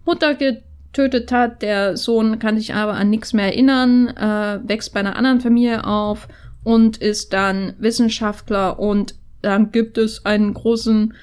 Mutter 0.06 0.36
getötet 0.36 1.32
hat. 1.32 1.62
Der 1.62 1.98
Sohn 1.98 2.40
kann 2.40 2.58
sich 2.58 2.74
aber 2.74 2.94
an 2.94 3.10
nichts 3.10 3.34
mehr 3.34 3.46
erinnern, 3.46 4.08
äh, 4.08 4.60
wächst 4.68 4.94
bei 4.94 5.00
einer 5.00 5.16
anderen 5.16 5.42
Familie 5.42 5.86
auf 5.86 6.28
und 6.64 6.98
ist 6.98 7.34
dann 7.34 7.74
Wissenschaftler. 7.80 8.80
Und 8.80 9.16
dann 9.42 9.72
gibt 9.72 9.98
es 9.98 10.26
ein 10.26 10.54
großen, 10.54 11.14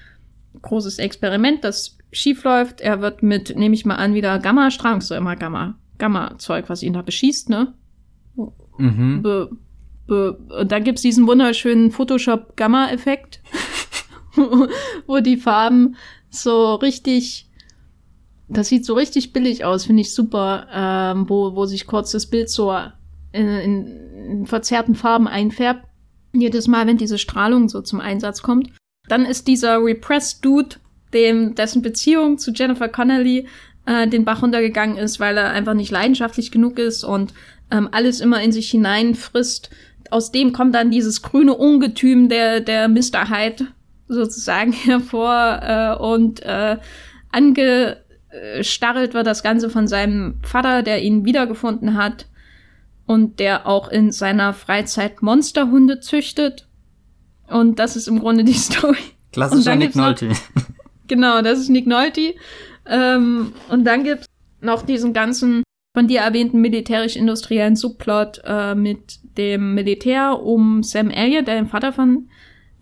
großes 0.63 0.99
Experiment, 0.99 1.65
das 1.65 1.99
schief 2.13 2.45
läuft. 2.45 2.81
Er 2.81 3.01
wird 3.01 3.23
mit, 3.23 3.57
nehme 3.57 3.75
ich 3.75 3.85
mal 3.85 3.97
an, 3.97 4.15
wieder 4.15 4.39
Gamma-Strahlung, 4.39 5.01
so 5.01 5.15
immer 5.15 5.35
Gamma, 5.37 5.75
Gamma-Zeug, 5.99 6.67
was 6.69 6.83
ihn 6.83 6.93
da 6.93 7.03
beschießt, 7.03 7.49
ne? 7.49 7.75
Mhm. 8.79 9.23
Be, 9.23 9.51
be, 10.07 10.33
und 10.33 10.71
dann 10.71 10.85
gibt's 10.85 11.03
diesen 11.03 11.27
wunderschönen 11.27 11.91
Photoshop-Gamma-Effekt, 11.91 13.41
wo 15.07 15.21
die 15.21 15.37
Farben 15.37 15.97
so 16.31 16.75
richtig, 16.75 17.49
das 18.49 18.69
sieht 18.69 18.85
so 18.85 18.95
richtig 18.95 19.33
billig 19.33 19.65
aus, 19.65 19.85
finde 19.85 20.03
ich 20.03 20.15
super, 20.15 20.67
ähm, 20.73 21.29
wo, 21.29 21.55
wo 21.55 21.67
sich 21.67 21.87
kurz 21.87 22.13
das 22.13 22.27
Bild 22.27 22.51
so 22.51 22.75
in, 23.33 23.49
in, 23.49 23.87
in 24.27 24.47
verzerrten 24.47 24.95
Farben 24.95 25.29
einfärbt. 25.29 25.85
Jedes 26.33 26.67
Mal, 26.67 26.87
wenn 26.87 26.97
diese 26.97 27.19
Strahlung 27.19 27.69
so 27.69 27.83
zum 27.83 28.01
Einsatz 28.01 28.43
kommt. 28.43 28.71
Dann 29.09 29.27
ist 29.27 29.49
dieser 29.49 29.83
Repressed 29.83 30.45
Dude, 30.45 30.77
dem, 31.13 31.55
dessen 31.55 31.83
Beziehung 31.83 32.39
zu 32.39 32.53
Jennifer 32.53 32.89
Connelly 32.89 33.47
äh, 33.85 34.09
den 34.09 34.25
Bach 34.25 34.43
runtergegangen 34.43 34.97
ist, 34.97 35.21
weil 35.21 35.37
er 35.37 35.51
einfach 35.51 35.75
nicht 35.75 35.91
leidenschaftlich 35.91 36.51
genug 36.51 36.79
ist 36.79 37.05
und 37.05 37.35
ähm, 37.71 37.89
alles 37.93 38.21
immer 38.21 38.41
in 38.43 38.53
sich 38.53 38.71
hineinfrisst. 38.71 39.71
Aus 40.11 40.33
dem 40.33 40.53
kommt 40.53 40.75
dann 40.75 40.91
dieses 40.91 41.21
grüne 41.21 41.55
Ungetüm 41.55 42.29
der, 42.29 42.61
der 42.61 42.89
Mr. 42.89 43.29
Hyde 43.29 43.69
sozusagen 44.15 44.73
hervor 44.85 45.61
äh, 45.63 46.03
und 46.03 46.43
äh, 46.43 46.79
angestarrelt 47.31 49.15
wird 49.15 49.27
das 49.27 49.43
Ganze 49.43 49.71
von 49.71 49.89
seinem 49.89 50.41
Vater, 50.43 50.83
der 50.83 51.03
ihn 51.03 51.25
wiedergefunden 51.25 51.97
hat 51.97 52.27
und 53.07 53.41
der 53.41 53.67
auch 53.67 53.89
in 53.89 54.13
seiner 54.13 54.53
Freizeit 54.53 55.23
Monsterhunde 55.23 56.01
züchtet. 56.01 56.69
Und 57.49 57.79
das 57.79 57.97
ist 57.97 58.09
im 58.09 58.21
Grunde 58.21 58.45
die 58.45 58.53
Story. 58.55 58.97
Klassischer 59.33 59.77
Nick 59.77 59.97
Nolte. 59.97 60.33
genau, 61.09 61.43
das 61.43 61.59
ist 61.59 61.69
Nick 61.69 61.87
Nolte. 61.87 62.35
Ähm, 62.87 63.53
und 63.69 63.85
dann 63.85 64.05
gibt's 64.05 64.27
noch 64.61 64.83
diesen 64.83 65.13
ganzen 65.13 65.63
von 65.95 66.09
dir 66.09 66.21
erwähnten 66.21 66.61
militärisch-industriellen 66.61 67.77
Subplot 67.77 68.41
äh, 68.45 68.75
mit 68.75 69.19
dem 69.37 69.75
Militär 69.75 70.41
um 70.43 70.83
Sam 70.83 71.11
Elliott, 71.11 71.47
der 71.47 71.57
den 71.57 71.69
Vater 71.69 71.93
von 71.93 72.29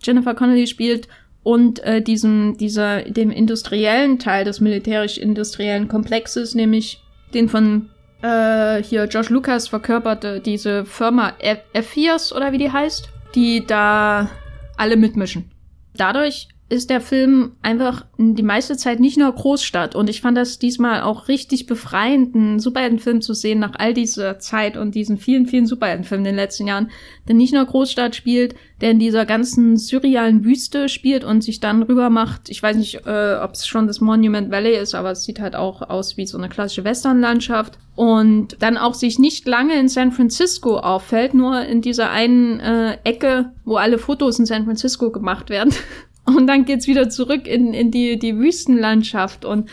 Jennifer 0.01 0.33
Connelly 0.33 0.67
spielt, 0.67 1.07
und 1.43 1.79
äh, 1.83 2.01
diesem, 2.01 2.57
dieser, 2.57 3.01
dem 3.03 3.31
industriellen 3.31 4.19
Teil 4.19 4.45
des 4.45 4.59
militärisch-industriellen 4.59 5.87
Komplexes, 5.87 6.55
nämlich 6.55 7.01
den 7.33 7.49
von 7.49 7.89
äh, 8.21 8.83
hier 8.83 9.05
Josh 9.05 9.29
Lucas 9.29 9.67
verkörperte, 9.67 10.39
diese 10.39 10.85
Firma 10.85 11.33
F4s 11.73 12.33
oder 12.33 12.51
wie 12.51 12.59
die 12.59 12.71
heißt, 12.71 13.09
die 13.35 13.65
da 13.65 14.29
alle 14.77 14.97
mitmischen. 14.97 15.51
Dadurch 15.95 16.47
ist 16.71 16.89
der 16.89 17.01
Film 17.01 17.51
einfach 17.61 18.05
die 18.17 18.43
meiste 18.43 18.77
Zeit 18.77 19.01
nicht 19.01 19.17
nur 19.17 19.29
Großstadt. 19.29 19.93
Und 19.93 20.09
ich 20.09 20.21
fand 20.21 20.37
das 20.37 20.57
diesmal 20.57 21.01
auch 21.01 21.27
richtig 21.27 21.65
befreiend, 21.65 22.33
einen 22.33 22.59
Superheldenfilm 22.59 23.21
zu 23.21 23.33
sehen 23.33 23.59
nach 23.59 23.73
all 23.77 23.93
dieser 23.93 24.39
Zeit 24.39 24.77
und 24.77 24.95
diesen 24.95 25.17
vielen, 25.17 25.47
vielen 25.47 25.65
Superheldenfilmen 25.65 26.25
in 26.25 26.31
den 26.31 26.37
letzten 26.37 26.67
Jahren. 26.67 26.89
Der 27.27 27.35
nicht 27.35 27.53
nur 27.53 27.65
Großstadt 27.65 28.15
spielt, 28.15 28.55
der 28.79 28.91
in 28.91 28.99
dieser 28.99 29.25
ganzen 29.25 29.75
surrealen 29.75 30.45
Wüste 30.45 30.87
spielt 30.87 31.25
und 31.25 31.43
sich 31.43 31.59
dann 31.59 31.83
rüber 31.83 32.09
macht. 32.09 32.49
Ich 32.49 32.63
weiß 32.63 32.77
nicht, 32.77 33.05
äh, 33.05 33.35
ob 33.35 33.51
es 33.51 33.67
schon 33.67 33.87
das 33.87 33.99
Monument 33.99 34.49
Valley 34.49 34.77
ist, 34.77 34.95
aber 34.95 35.11
es 35.11 35.25
sieht 35.25 35.41
halt 35.41 35.57
auch 35.57 35.81
aus 35.81 36.15
wie 36.15 36.25
so 36.25 36.37
eine 36.37 36.47
klassische 36.47 36.85
Westernlandschaft. 36.85 37.77
Und 37.95 38.55
dann 38.61 38.77
auch 38.77 38.93
sich 38.93 39.19
nicht 39.19 39.45
lange 39.45 39.77
in 39.77 39.89
San 39.89 40.13
Francisco 40.13 40.77
auffällt, 40.77 41.33
nur 41.33 41.65
in 41.65 41.81
dieser 41.81 42.09
einen 42.09 42.61
äh, 42.61 42.97
Ecke, 43.03 43.51
wo 43.65 43.75
alle 43.75 43.97
Fotos 43.97 44.39
in 44.39 44.45
San 44.45 44.63
Francisco 44.63 45.11
gemacht 45.11 45.49
werden. 45.49 45.73
Und 46.25 46.47
dann 46.47 46.65
geht's 46.65 46.87
wieder 46.87 47.09
zurück 47.09 47.47
in, 47.47 47.73
in 47.73 47.91
die, 47.91 48.17
die 48.19 48.37
Wüstenlandschaft. 48.37 49.45
Und 49.45 49.69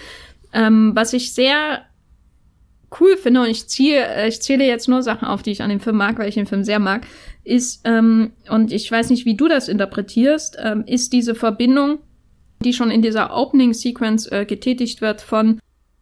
ähm, 0.52 0.92
was 0.94 1.12
ich 1.12 1.32
sehr 1.32 1.82
cool 3.00 3.16
finde, 3.16 3.42
und 3.42 3.48
ich 3.48 3.68
ziehe, 3.68 4.04
äh, 4.04 4.28
ich 4.28 4.40
zähle 4.40 4.66
jetzt 4.66 4.88
nur 4.88 5.02
Sachen 5.02 5.28
auf, 5.28 5.42
die 5.42 5.50
ich 5.50 5.62
an 5.62 5.70
dem 5.70 5.80
Film 5.80 5.96
mag, 5.96 6.18
weil 6.18 6.28
ich 6.28 6.34
den 6.34 6.46
Film 6.46 6.64
sehr 6.64 6.78
mag, 6.78 7.06
ist, 7.44 7.82
ähm, 7.84 8.32
und 8.48 8.72
ich 8.72 8.90
weiß 8.90 9.10
nicht, 9.10 9.26
wie 9.26 9.36
du 9.36 9.48
das 9.48 9.68
interpretierst, 9.68 10.56
ähm, 10.62 10.84
ist 10.86 11.12
diese 11.12 11.34
Verbindung, 11.34 11.98
die 12.64 12.72
schon 12.72 12.90
in 12.90 13.02
dieser 13.02 13.36
Opening-Sequence 13.36 14.26
äh, 14.32 14.44
getätigt 14.46 15.00
wird 15.00 15.20
von 15.20 15.60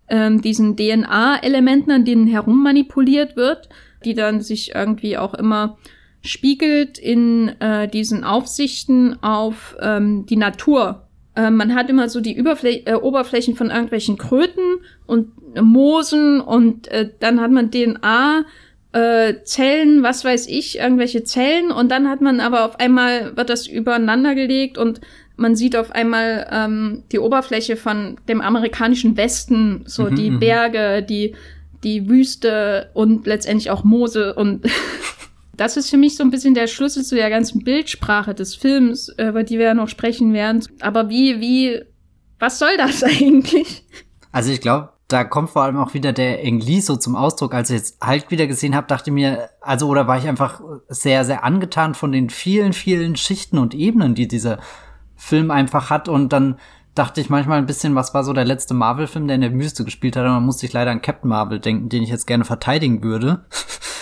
ähm, 0.09 0.40
diesen 0.40 0.76
DNA-Elementen, 0.76 1.90
an 1.90 2.04
denen 2.04 2.26
herum 2.26 2.62
manipuliert 2.62 3.37
wird, 3.37 3.68
die 4.04 4.14
dann 4.14 4.40
sich 4.40 4.74
irgendwie 4.74 5.18
auch 5.18 5.35
immer 5.35 5.78
spiegelt 6.26 6.98
in 6.98 7.48
äh, 7.60 7.88
diesen 7.88 8.24
Aufsichten 8.24 9.22
auf 9.22 9.76
ähm, 9.80 10.26
die 10.26 10.36
Natur. 10.36 11.06
Äh, 11.34 11.50
man 11.50 11.74
hat 11.74 11.88
immer 11.88 12.08
so 12.08 12.20
die 12.20 12.34
Überfl 12.34 12.82
äh, 12.84 12.94
Oberflächen 12.94 13.56
von 13.56 13.70
irgendwelchen 13.70 14.18
Kröten 14.18 14.80
und 15.06 15.32
Moosen 15.60 16.40
und 16.40 16.88
äh, 16.88 17.10
dann 17.20 17.40
hat 17.40 17.50
man 17.50 17.70
DNA, 17.70 18.44
äh, 18.92 19.34
Zellen, 19.44 20.02
was 20.02 20.24
weiß 20.24 20.46
ich, 20.48 20.78
irgendwelche 20.78 21.24
Zellen 21.24 21.70
und 21.70 21.90
dann 21.90 22.08
hat 22.08 22.20
man 22.20 22.40
aber 22.40 22.64
auf 22.64 22.80
einmal, 22.80 23.36
wird 23.36 23.50
das 23.50 23.66
übereinander 23.66 24.34
gelegt 24.34 24.78
und 24.78 25.00
man 25.36 25.54
sieht 25.54 25.76
auf 25.76 25.90
einmal 25.90 26.46
ähm, 26.50 27.02
die 27.12 27.18
Oberfläche 27.18 27.76
von 27.76 28.16
dem 28.28 28.40
amerikanischen 28.40 29.16
Westen, 29.16 29.82
so 29.86 30.04
mhm, 30.04 30.14
die 30.14 30.30
mhm. 30.30 30.40
Berge, 30.40 31.02
die 31.02 31.34
die 31.84 32.08
Wüste 32.08 32.90
und 32.94 33.26
letztendlich 33.26 33.70
auch 33.70 33.84
Moose 33.84 34.34
und 34.34 34.64
Das 35.57 35.77
ist 35.77 35.90
für 35.90 35.97
mich 35.97 36.16
so 36.16 36.23
ein 36.23 36.31
bisschen 36.31 36.55
der 36.55 36.66
Schlüssel 36.66 37.05
zu 37.05 37.14
der 37.14 37.31
ganzen 37.31 37.64
Bildsprache 37.64 38.35
des 38.35 38.55
Films, 38.55 39.09
über 39.19 39.42
die 39.42 39.59
wir 39.59 39.66
ja 39.66 39.75
noch 39.75 39.88
sprechen 39.88 40.33
werden. 40.33 40.64
Aber 40.81 41.09
wie, 41.09 41.40
wie, 41.40 41.83
was 42.38 42.59
soll 42.59 42.77
das 42.77 43.03
eigentlich? 43.03 43.85
Also 44.33 44.53
ich 44.53 44.61
glaube, 44.61 44.90
da 45.09 45.23
kommt 45.25 45.51
vor 45.51 45.62
allem 45.62 45.79
auch 45.79 45.95
wieder 45.95 46.12
der 46.12 46.42
Englis 46.42 46.87
so 46.87 46.97
zum 46.97 47.14
Ausdruck. 47.14 47.55
Als 47.55 47.71
ich 47.71 47.77
jetzt 47.77 48.01
halt 48.03 48.31
wieder 48.31 48.47
gesehen 48.47 48.75
habe, 48.75 48.88
dachte 48.88 49.11
mir, 49.11 49.51
also 49.61 49.88
oder 49.88 50.09
war 50.09 50.19
ich 50.19 50.27
einfach 50.27 50.61
sehr, 50.88 51.25
sehr 51.25 51.45
angetan 51.45 51.95
von 51.95 52.11
den 52.11 52.29
vielen, 52.29 52.73
vielen 52.73 53.16
Schichten 53.16 53.59
und 53.59 53.75
Ebenen, 53.75 54.14
die 54.14 54.27
dieser 54.27 54.59
Film 55.14 55.51
einfach 55.51 55.90
hat. 55.90 56.09
Und 56.09 56.33
dann 56.33 56.59
dachte 56.95 57.21
ich 57.21 57.31
manchmal 57.31 57.59
ein 57.59 57.66
bisschen, 57.66 57.95
was 57.95 58.14
war 58.14 58.25
so 58.25 58.33
der 58.33 58.45
letzte 58.45 58.75
Marvel-Film, 58.75 59.29
der 59.29 59.37
in 59.37 59.42
der 59.42 59.53
Wüste 59.53 59.85
gespielt 59.85 60.16
hat. 60.16 60.25
Und 60.25 60.33
dann 60.33 60.45
musste 60.45 60.66
ich 60.66 60.73
leider 60.73 60.90
an 60.90 61.03
Captain 61.03 61.31
Marvel 61.31 61.61
denken, 61.61 61.88
den 61.88 62.03
ich 62.03 62.09
jetzt 62.09 62.27
gerne 62.27 62.45
verteidigen 62.45 63.03
würde. 63.03 63.45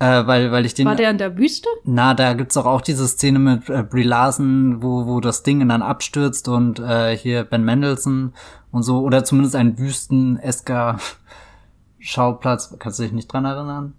Äh, 0.00 0.26
weil, 0.26 0.50
weil 0.50 0.64
ich 0.64 0.72
den. 0.72 0.86
War 0.86 0.96
der 0.96 1.10
in 1.10 1.18
der 1.18 1.36
Wüste? 1.36 1.68
Na, 1.84 2.14
da 2.14 2.32
gibt's 2.32 2.54
doch 2.54 2.64
auch 2.64 2.80
diese 2.80 3.06
Szene 3.06 3.38
mit 3.38 3.68
äh, 3.68 3.82
Brie 3.82 4.02
Larson, 4.02 4.82
wo, 4.82 5.06
wo 5.06 5.20
das 5.20 5.42
Ding 5.42 5.68
dann 5.68 5.82
abstürzt 5.82 6.48
und 6.48 6.78
äh, 6.78 7.14
hier 7.14 7.44
Ben 7.44 7.64
Mendelssohn 7.64 8.32
und 8.72 8.82
so, 8.82 9.00
oder 9.00 9.24
zumindest 9.24 9.56
ein 9.56 9.78
wüsten-esker 9.78 10.98
Schauplatz. 11.98 12.74
Kannst 12.78 12.98
du 12.98 13.02
dich 13.02 13.12
nicht 13.12 13.30
dran 13.30 13.44
erinnern? 13.44 13.92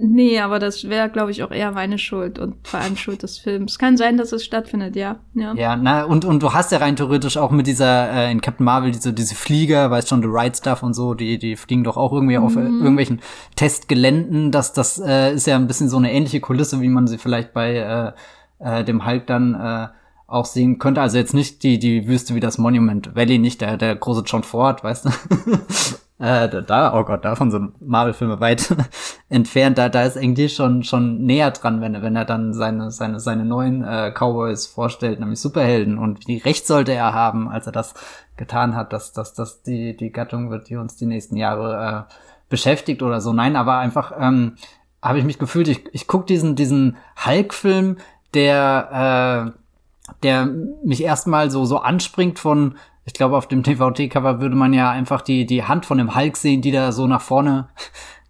Nee, 0.00 0.38
aber 0.38 0.58
das 0.58 0.88
wäre, 0.88 1.08
glaube 1.08 1.32
ich, 1.32 1.42
auch 1.42 1.50
eher 1.50 1.72
meine 1.72 1.98
Schuld 1.98 2.38
und 2.38 2.54
vor 2.62 2.78
allem 2.78 2.96
Schuld 2.96 3.22
des 3.24 3.38
Films. 3.38 3.78
Kann 3.78 3.96
sein, 3.96 4.16
dass 4.16 4.32
es 4.32 4.44
stattfindet, 4.44 4.94
ja. 4.94 5.18
Ja, 5.34 5.54
ja 5.54 5.76
na, 5.76 6.04
und, 6.04 6.24
und 6.24 6.42
du 6.42 6.52
hast 6.52 6.70
ja 6.70 6.78
rein 6.78 6.94
theoretisch 6.94 7.36
auch 7.36 7.50
mit 7.50 7.66
dieser, 7.66 8.10
äh, 8.10 8.30
in 8.30 8.40
Captain 8.40 8.64
Marvel, 8.64 8.92
diese, 8.92 9.12
diese 9.12 9.34
Flieger, 9.34 9.90
weißt 9.90 10.08
schon, 10.08 10.22
The 10.22 10.28
Right 10.30 10.56
Stuff 10.56 10.82
und 10.82 10.94
so, 10.94 11.14
die, 11.14 11.38
die 11.38 11.56
fliegen 11.56 11.82
doch 11.82 11.96
auch 11.96 12.12
irgendwie 12.12 12.38
mhm. 12.38 12.44
auf 12.44 12.54
äh, 12.54 12.60
mhm. 12.60 12.80
irgendwelchen 12.80 13.20
Testgeländen. 13.56 14.52
Das, 14.52 14.72
das 14.72 15.00
äh, 15.00 15.34
ist 15.34 15.46
ja 15.46 15.56
ein 15.56 15.66
bisschen 15.66 15.88
so 15.88 15.96
eine 15.96 16.12
ähnliche 16.12 16.40
Kulisse, 16.40 16.80
wie 16.80 16.88
man 16.88 17.08
sie 17.08 17.18
vielleicht 17.18 17.52
bei 17.52 17.74
äh, 17.76 18.12
äh, 18.60 18.84
dem 18.84 19.04
Hulk 19.04 19.26
dann 19.26 19.54
äh, 19.54 19.88
auch 20.28 20.44
sehen 20.44 20.78
könnte. 20.78 21.00
Also 21.00 21.18
jetzt 21.18 21.34
nicht 21.34 21.62
die, 21.64 21.78
die 21.78 22.06
Wüste 22.06 22.34
wie 22.34 22.40
das 22.40 22.58
Monument 22.58 23.16
Valley, 23.16 23.38
nicht 23.38 23.60
der, 23.62 23.76
der 23.76 23.96
große 23.96 24.22
John 24.26 24.44
Ford, 24.44 24.84
weißt 24.84 25.06
du? 25.06 25.10
äh, 26.20 26.62
da, 26.62 26.98
oh 26.98 27.04
Gott, 27.04 27.24
davon 27.24 27.52
sind 27.52 27.80
Marvel-Filme 27.80 28.40
weit 28.40 28.74
entfernt. 29.28 29.78
Da, 29.78 29.88
da 29.88 30.02
ist 30.02 30.16
eigentlich 30.16 30.52
schon 30.52 30.82
schon 30.82 31.24
näher 31.24 31.52
dran, 31.52 31.80
wenn, 31.80 32.02
wenn 32.02 32.16
er 32.16 32.24
dann 32.24 32.52
seine 32.54 32.90
seine 32.90 33.20
seine 33.20 33.44
neuen 33.44 33.84
äh, 33.84 34.10
Cowboys 34.10 34.66
vorstellt, 34.66 35.20
nämlich 35.20 35.40
Superhelden. 35.40 35.96
Und 35.96 36.26
wie 36.26 36.38
recht 36.38 36.66
sollte 36.66 36.92
er 36.92 37.12
haben, 37.14 37.48
als 37.48 37.66
er 37.66 37.72
das 37.72 37.94
getan 38.36 38.74
hat, 38.74 38.92
dass 38.92 39.12
dass 39.12 39.34
dass 39.34 39.62
die 39.62 39.96
die 39.96 40.10
Gattung 40.10 40.50
wird, 40.50 40.68
die 40.68 40.76
uns 40.76 40.96
die 40.96 41.06
nächsten 41.06 41.36
Jahre 41.36 42.06
äh, 42.08 42.14
beschäftigt 42.48 43.02
oder 43.02 43.20
so. 43.20 43.32
Nein, 43.32 43.54
aber 43.54 43.78
einfach 43.78 44.12
ähm, 44.18 44.56
habe 45.00 45.20
ich 45.20 45.24
mich 45.24 45.38
gefühlt, 45.38 45.68
ich 45.68 45.84
ich 45.92 46.08
guck 46.08 46.26
diesen 46.26 46.56
diesen 46.56 46.96
Hulk-Film, 47.24 47.98
der 48.34 49.54
äh, 49.54 50.14
der 50.24 50.46
mich 50.82 51.04
erstmal 51.04 51.52
so 51.52 51.64
so 51.64 51.78
anspringt 51.78 52.40
von 52.40 52.74
ich 53.08 53.14
glaube, 53.14 53.38
auf 53.38 53.48
dem 53.48 53.62
TVT-Cover 53.62 54.42
würde 54.42 54.54
man 54.54 54.74
ja 54.74 54.90
einfach 54.90 55.22
die, 55.22 55.46
die 55.46 55.64
Hand 55.64 55.86
von 55.86 55.96
dem 55.96 56.14
Hulk 56.14 56.36
sehen, 56.36 56.60
die 56.60 56.72
da 56.72 56.92
so 56.92 57.06
nach 57.06 57.22
vorne 57.22 57.68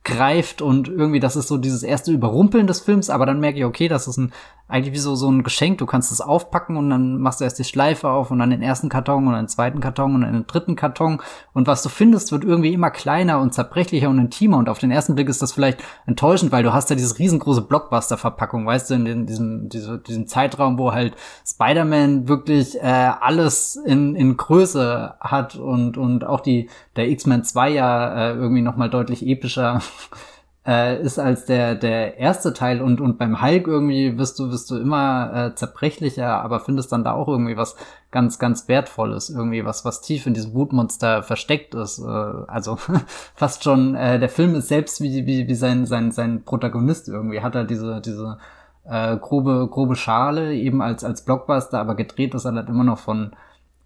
greift 0.08 0.62
und 0.62 0.88
irgendwie, 0.88 1.20
das 1.20 1.36
ist 1.36 1.48
so 1.48 1.58
dieses 1.58 1.82
erste 1.82 2.10
Überrumpeln 2.12 2.66
des 2.66 2.80
Films, 2.80 3.10
aber 3.10 3.26
dann 3.26 3.40
merke 3.40 3.58
ich, 3.58 3.64
okay, 3.66 3.88
das 3.88 4.08
ist 4.08 4.16
ein, 4.16 4.32
eigentlich 4.66 4.94
wie 4.94 4.98
so, 4.98 5.14
so 5.14 5.30
ein 5.30 5.42
Geschenk, 5.42 5.78
du 5.78 5.86
kannst 5.86 6.10
es 6.12 6.22
aufpacken 6.22 6.76
und 6.78 6.88
dann 6.88 7.18
machst 7.18 7.40
du 7.40 7.44
erst 7.44 7.58
die 7.58 7.64
Schleife 7.64 8.08
auf 8.08 8.30
und 8.30 8.38
dann 8.38 8.48
den 8.48 8.62
ersten 8.62 8.88
Karton 8.88 9.26
und 9.26 9.34
den 9.34 9.48
zweiten 9.48 9.80
Karton 9.80 10.14
und 10.14 10.22
den 10.22 10.46
dritten 10.46 10.76
Karton. 10.76 11.20
Und 11.52 11.66
was 11.66 11.82
du 11.82 11.90
findest, 11.90 12.32
wird 12.32 12.44
irgendwie 12.44 12.72
immer 12.72 12.90
kleiner 12.90 13.40
und 13.40 13.52
zerbrechlicher 13.52 14.08
und 14.08 14.18
intimer. 14.18 14.56
Und 14.56 14.68
auf 14.68 14.78
den 14.78 14.90
ersten 14.90 15.14
Blick 15.14 15.28
ist 15.28 15.42
das 15.42 15.52
vielleicht 15.52 15.82
enttäuschend, 16.06 16.52
weil 16.52 16.62
du 16.62 16.72
hast 16.72 16.88
ja 16.88 16.96
diese 16.96 17.18
riesengroße 17.18 17.62
Blockbuster-Verpackung, 17.62 18.66
weißt 18.66 18.90
du, 18.90 18.94
in 18.94 19.26
diesem, 19.26 19.68
diese, 19.68 19.98
diesem 19.98 20.26
Zeitraum, 20.26 20.78
wo 20.78 20.92
halt 20.92 21.14
Spider-Man 21.46 22.28
wirklich 22.28 22.76
äh, 22.76 23.12
alles 23.20 23.76
in, 23.76 24.14
in 24.16 24.36
Größe 24.36 25.14
hat 25.20 25.56
und, 25.56 25.96
und 25.96 26.24
auch 26.24 26.40
die, 26.40 26.68
der 26.98 27.08
X-Men 27.08 27.44
2 27.44 27.70
ja 27.70 28.30
äh, 28.30 28.34
irgendwie 28.34 28.62
nochmal 28.62 28.90
deutlich 28.90 29.26
epischer 29.26 29.80
äh, 30.66 31.00
ist 31.00 31.18
als 31.18 31.46
der, 31.46 31.74
der 31.74 32.18
erste 32.18 32.52
Teil 32.52 32.82
und, 32.82 33.00
und 33.00 33.16
beim 33.16 33.40
Hulk 33.40 33.66
irgendwie 33.66 34.18
wirst 34.18 34.38
du, 34.38 34.50
wirst 34.50 34.70
du 34.70 34.76
immer 34.76 35.32
äh, 35.32 35.54
zerbrechlicher, 35.54 36.42
aber 36.42 36.60
findest 36.60 36.92
dann 36.92 37.04
da 37.04 37.12
auch 37.12 37.28
irgendwie 37.28 37.56
was 37.56 37.76
ganz, 38.10 38.38
ganz 38.38 38.68
Wertvolles, 38.68 39.30
irgendwie 39.30 39.64
was, 39.64 39.84
was 39.84 40.02
tief 40.02 40.26
in 40.26 40.34
diesem 40.34 40.52
Wutmonster 40.52 41.22
versteckt 41.22 41.74
ist. 41.74 42.00
Äh, 42.00 42.02
also 42.48 42.76
fast 43.34 43.64
schon, 43.64 43.94
äh, 43.94 44.18
der 44.18 44.28
Film 44.28 44.54
ist 44.56 44.68
selbst 44.68 45.00
wie, 45.00 45.24
wie, 45.24 45.48
wie 45.48 45.54
sein, 45.54 45.86
sein, 45.86 46.10
sein 46.10 46.42
Protagonist 46.44 47.08
irgendwie, 47.08 47.40
hat 47.40 47.54
er 47.54 47.64
diese, 47.64 48.02
diese 48.02 48.38
äh, 48.84 49.16
grobe, 49.16 49.68
grobe 49.70 49.96
Schale 49.96 50.54
eben 50.54 50.82
als, 50.82 51.04
als 51.04 51.24
Blockbuster, 51.24 51.78
aber 51.78 51.94
gedreht 51.94 52.34
ist 52.34 52.44
er 52.44 52.54
halt 52.54 52.68
immer 52.68 52.84
noch 52.84 52.98
von 52.98 53.32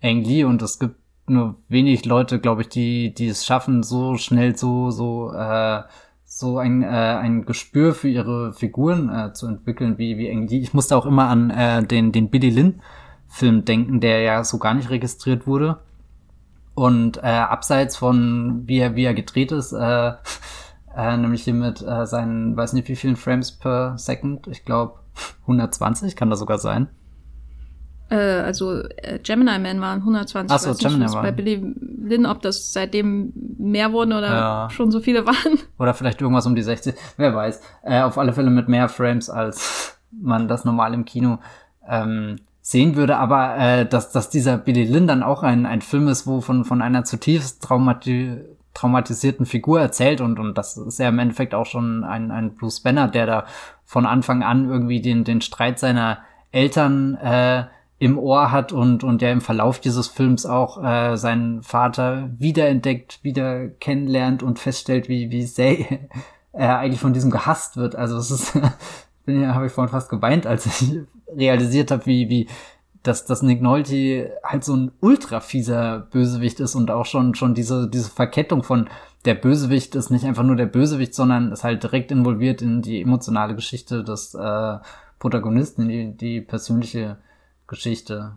Ang 0.02 0.24
Lee 0.24 0.44
und 0.44 0.62
es 0.62 0.78
gibt 0.78 0.96
nur 1.26 1.56
wenig 1.68 2.04
Leute, 2.04 2.40
glaube 2.40 2.62
ich, 2.62 2.68
die, 2.68 3.14
die 3.14 3.28
es 3.28 3.44
schaffen, 3.44 3.82
so 3.82 4.16
schnell 4.16 4.56
so, 4.56 4.90
so, 4.90 5.32
äh, 5.32 5.82
so 6.24 6.58
ein, 6.58 6.82
äh, 6.82 6.86
ein 6.86 7.44
Gespür 7.44 7.94
für 7.94 8.08
ihre 8.08 8.52
Figuren 8.52 9.08
äh, 9.08 9.32
zu 9.32 9.46
entwickeln, 9.46 9.98
wie, 9.98 10.18
wie 10.18 10.30
Ang 10.30 10.48
Lee. 10.48 10.58
Ich 10.58 10.74
musste 10.74 10.96
auch 10.96 11.06
immer 11.06 11.28
an 11.28 11.50
äh, 11.50 11.84
den, 11.84 12.12
den 12.12 12.30
Billy 12.30 12.50
Lynn 12.50 12.80
Film 13.28 13.64
denken, 13.64 14.00
der 14.00 14.20
ja 14.20 14.44
so 14.44 14.58
gar 14.58 14.74
nicht 14.74 14.90
registriert 14.90 15.46
wurde. 15.46 15.80
Und 16.74 17.18
äh, 17.18 17.26
abseits 17.26 17.96
von 17.96 18.62
wie 18.66 18.78
er, 18.78 18.96
wie 18.96 19.04
er 19.04 19.14
gedreht 19.14 19.52
ist, 19.52 19.72
äh, 19.72 20.12
äh, 20.96 21.16
nämlich 21.16 21.44
hier 21.44 21.54
mit 21.54 21.82
äh, 21.82 22.06
seinen, 22.06 22.56
weiß 22.56 22.72
nicht 22.72 22.88
wie 22.88 22.96
vielen 22.96 23.16
Frames 23.16 23.52
per 23.52 23.96
Second, 23.98 24.46
ich 24.48 24.64
glaube 24.64 25.00
120 25.42 26.16
kann 26.16 26.30
das 26.30 26.38
sogar 26.38 26.58
sein. 26.58 26.88
Äh, 28.12 28.42
also 28.42 28.82
äh, 28.98 29.18
Gemini 29.22 29.58
Man 29.58 29.80
waren 29.80 30.00
120. 30.00 30.54
Achso, 30.54 30.74
Gemini 30.74 31.06
Man. 31.06 31.22
Bei 31.22 31.32
Billy 31.32 31.74
Lynn, 31.80 32.26
ob 32.26 32.42
das 32.42 32.72
seitdem 32.72 33.32
mehr 33.58 33.92
wurden 33.92 34.12
oder 34.12 34.28
ja. 34.28 34.70
schon 34.70 34.90
so 34.90 35.00
viele 35.00 35.24
waren. 35.24 35.58
Oder 35.78 35.94
vielleicht 35.94 36.20
irgendwas 36.20 36.46
um 36.46 36.54
die 36.54 36.62
60, 36.62 36.94
wer 37.16 37.34
weiß. 37.34 37.60
Äh, 37.84 38.02
auf 38.02 38.18
alle 38.18 38.32
Fälle 38.32 38.50
mit 38.50 38.68
mehr 38.68 38.88
Frames, 38.88 39.30
als 39.30 39.98
man 40.10 40.46
das 40.46 40.64
normal 40.64 40.92
im 40.94 41.04
Kino 41.04 41.38
ähm, 41.88 42.40
sehen 42.60 42.96
würde. 42.96 43.16
Aber 43.16 43.56
äh, 43.56 43.86
dass, 43.86 44.12
dass 44.12 44.28
dieser 44.28 44.58
Billy 44.58 44.84
Lynn 44.84 45.06
dann 45.06 45.22
auch 45.22 45.42
ein, 45.42 45.64
ein 45.64 45.80
Film 45.80 46.08
ist, 46.08 46.26
wo 46.26 46.40
von, 46.40 46.64
von 46.64 46.82
einer 46.82 47.04
zutiefst 47.04 47.62
traumati 47.62 48.38
traumatisierten 48.74 49.44
Figur 49.44 49.82
erzählt 49.82 50.22
und, 50.22 50.38
und 50.38 50.56
das 50.56 50.78
ist 50.78 50.98
ja 50.98 51.10
im 51.10 51.18
Endeffekt 51.18 51.52
auch 51.52 51.66
schon 51.66 52.04
ein, 52.04 52.30
ein 52.30 52.54
Bruce 52.54 52.80
Banner, 52.80 53.06
der 53.06 53.26
da 53.26 53.44
von 53.84 54.06
Anfang 54.06 54.42
an 54.42 54.66
irgendwie 54.66 55.02
den, 55.02 55.24
den 55.24 55.42
Streit 55.42 55.78
seiner 55.78 56.20
Eltern 56.52 57.16
äh, 57.16 57.64
im 58.02 58.18
Ohr 58.18 58.50
hat 58.50 58.72
und, 58.72 59.04
und 59.04 59.22
der 59.22 59.30
im 59.30 59.40
Verlauf 59.40 59.78
dieses 59.78 60.08
Films 60.08 60.44
auch 60.44 60.82
äh, 60.82 61.16
seinen 61.16 61.62
Vater 61.62 62.30
wiederentdeckt, 62.36 63.22
wieder 63.22 63.68
kennenlernt 63.68 64.42
und 64.42 64.58
feststellt, 64.58 65.08
wie, 65.08 65.30
wie 65.30 65.44
sehr 65.44 65.76
er 66.52 66.78
eigentlich 66.80 67.00
von 67.00 67.12
diesem 67.12 67.30
gehasst 67.30 67.76
wird. 67.76 67.94
Also 67.94 68.16
es 68.16 68.32
ist, 68.32 68.58
bin 69.24 69.40
ja, 69.40 69.54
habe 69.54 69.66
ich 69.66 69.72
vorhin 69.72 69.92
fast 69.92 70.08
geweint, 70.08 70.48
als 70.48 70.66
ich 70.66 70.98
realisiert 71.36 71.92
habe, 71.92 72.04
wie, 72.06 72.28
wie 72.28 72.48
dass, 73.04 73.24
dass 73.24 73.42
Nick 73.42 73.62
Nolte 73.62 74.32
halt 74.42 74.64
so 74.64 74.74
ein 74.74 74.90
ultra 75.00 75.38
fieser 75.38 76.00
Bösewicht 76.10 76.58
ist 76.58 76.74
und 76.74 76.90
auch 76.90 77.06
schon, 77.06 77.36
schon 77.36 77.54
diese, 77.54 77.88
diese 77.88 78.10
Verkettung 78.10 78.64
von 78.64 78.88
der 79.24 79.34
Bösewicht 79.34 79.94
ist 79.94 80.10
nicht 80.10 80.24
einfach 80.24 80.42
nur 80.42 80.56
der 80.56 80.66
Bösewicht, 80.66 81.14
sondern 81.14 81.52
ist 81.52 81.62
halt 81.62 81.84
direkt 81.84 82.10
involviert 82.10 82.62
in 82.62 82.82
die 82.82 83.00
emotionale 83.00 83.54
Geschichte 83.54 84.02
des 84.02 84.34
äh, 84.34 84.78
Protagonisten, 85.20 85.88
in 85.88 86.16
die, 86.16 86.16
die 86.16 86.40
persönliche 86.40 87.18
Geschichte. 87.72 88.32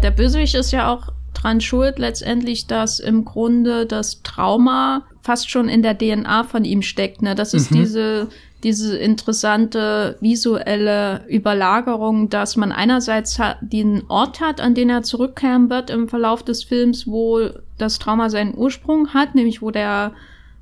Der 0.00 0.12
Bösewicht 0.12 0.54
ist 0.54 0.70
ja 0.70 0.94
auch 0.94 1.08
dran 1.34 1.60
schuld 1.60 1.98
letztendlich, 1.98 2.68
dass 2.68 3.00
im 3.00 3.24
Grunde 3.24 3.84
das 3.84 4.22
Trauma 4.22 5.02
fast 5.22 5.50
schon 5.50 5.68
in 5.68 5.82
der 5.82 5.98
DNA 5.98 6.44
von 6.44 6.64
ihm 6.64 6.82
steckt. 6.82 7.20
Ne? 7.20 7.34
Das 7.34 7.52
ist 7.52 7.72
mhm. 7.72 7.78
diese, 7.80 8.28
diese 8.62 8.96
interessante 8.96 10.16
visuelle 10.20 11.26
Überlagerung, 11.28 12.30
dass 12.30 12.56
man 12.56 12.70
einerseits 12.70 13.40
den 13.60 14.04
Ort 14.08 14.40
hat, 14.40 14.60
an 14.60 14.74
den 14.74 14.88
er 14.88 15.02
zurückkehren 15.02 15.68
wird 15.68 15.90
im 15.90 16.08
Verlauf 16.08 16.44
des 16.44 16.62
Films, 16.62 17.08
wo 17.08 17.40
das 17.76 17.98
Trauma 17.98 18.30
seinen 18.30 18.56
Ursprung 18.56 19.14
hat, 19.14 19.34
nämlich 19.34 19.62
wo 19.62 19.72
der 19.72 20.12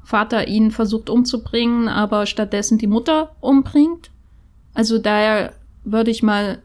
Vater 0.02 0.48
ihn 0.48 0.70
versucht 0.70 1.10
umzubringen, 1.10 1.88
aber 1.88 2.24
stattdessen 2.24 2.78
die 2.78 2.86
Mutter 2.86 3.36
umbringt. 3.40 4.10
Also 4.72 4.98
daher 4.98 5.52
würde 5.84 6.10
ich 6.10 6.22
mal 6.22 6.62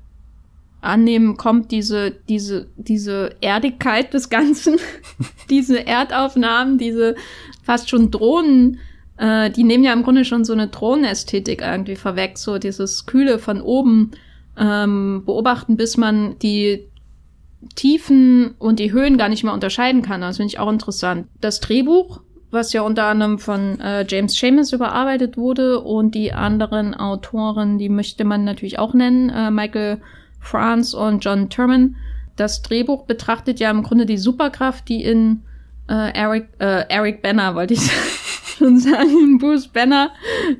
annehmen, 0.81 1.37
kommt 1.37 1.71
diese, 1.71 2.11
diese, 2.11 2.67
diese 2.75 3.35
Erdigkeit 3.41 4.13
des 4.13 4.29
Ganzen, 4.29 4.77
diese 5.49 5.85
Erdaufnahmen, 5.85 6.77
diese 6.77 7.15
fast 7.63 7.89
schon 7.89 8.11
Drohnen, 8.11 8.79
äh, 9.17 9.51
die 9.51 9.63
nehmen 9.63 9.83
ja 9.83 9.93
im 9.93 10.03
Grunde 10.03 10.25
schon 10.25 10.43
so 10.43 10.53
eine 10.53 10.67
Drohnenästhetik 10.67 11.61
irgendwie 11.61 11.95
vorweg, 11.95 12.37
so 12.37 12.57
dieses 12.57 13.05
Kühle 13.05 13.37
von 13.37 13.61
oben 13.61 14.11
ähm, 14.57 15.23
beobachten, 15.25 15.77
bis 15.77 15.97
man 15.97 16.37
die 16.39 16.87
Tiefen 17.75 18.55
und 18.57 18.79
die 18.79 18.91
Höhen 18.91 19.17
gar 19.17 19.29
nicht 19.29 19.43
mehr 19.43 19.53
unterscheiden 19.53 20.01
kann. 20.01 20.21
Das 20.21 20.37
finde 20.37 20.47
ich 20.47 20.59
auch 20.59 20.71
interessant. 20.71 21.27
Das 21.39 21.59
Drehbuch, 21.59 22.21
was 22.49 22.73
ja 22.73 22.81
unter 22.81 23.05
anderem 23.05 23.37
von 23.37 23.79
äh, 23.79 24.05
James 24.07 24.33
Seamus 24.33 24.73
überarbeitet 24.73 25.37
wurde 25.37 25.79
und 25.79 26.15
die 26.15 26.33
anderen 26.33 26.95
Autoren, 26.95 27.77
die 27.77 27.89
möchte 27.89 28.25
man 28.25 28.43
natürlich 28.43 28.79
auch 28.79 28.95
nennen. 28.95 29.29
Äh, 29.29 29.51
Michael 29.51 30.01
France 30.41 30.97
und 30.97 31.23
John 31.23 31.49
Turman. 31.49 31.95
Das 32.35 32.61
Drehbuch 32.61 33.05
betrachtet 33.05 33.59
ja 33.59 33.71
im 33.71 33.83
Grunde 33.83 34.05
die 34.05 34.17
Superkraft, 34.17 34.89
die 34.89 35.03
in 35.03 35.43
äh, 35.87 36.11
Eric, 36.13 36.49
äh, 36.59 36.85
Eric 36.89 37.21
Banner, 37.21 37.55
wollte 37.55 37.75
ich 37.75 37.81
schon 38.57 38.79
sagen, 38.79 39.09
in 39.09 39.37
Bruce 39.37 39.67
Banner 39.69 40.11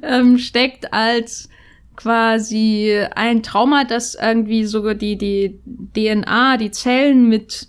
ähm, 0.02 0.38
steckt 0.38 0.94
als 0.94 1.50
quasi 1.96 2.98
ein 3.16 3.44
Trauma, 3.44 3.84
das 3.84 4.16
irgendwie 4.16 4.66
sogar 4.66 4.96
die, 4.96 5.18
die 5.18 5.60
DNA, 5.96 6.58
die 6.58 6.72
Zellen 6.72 7.28
mit 7.28 7.68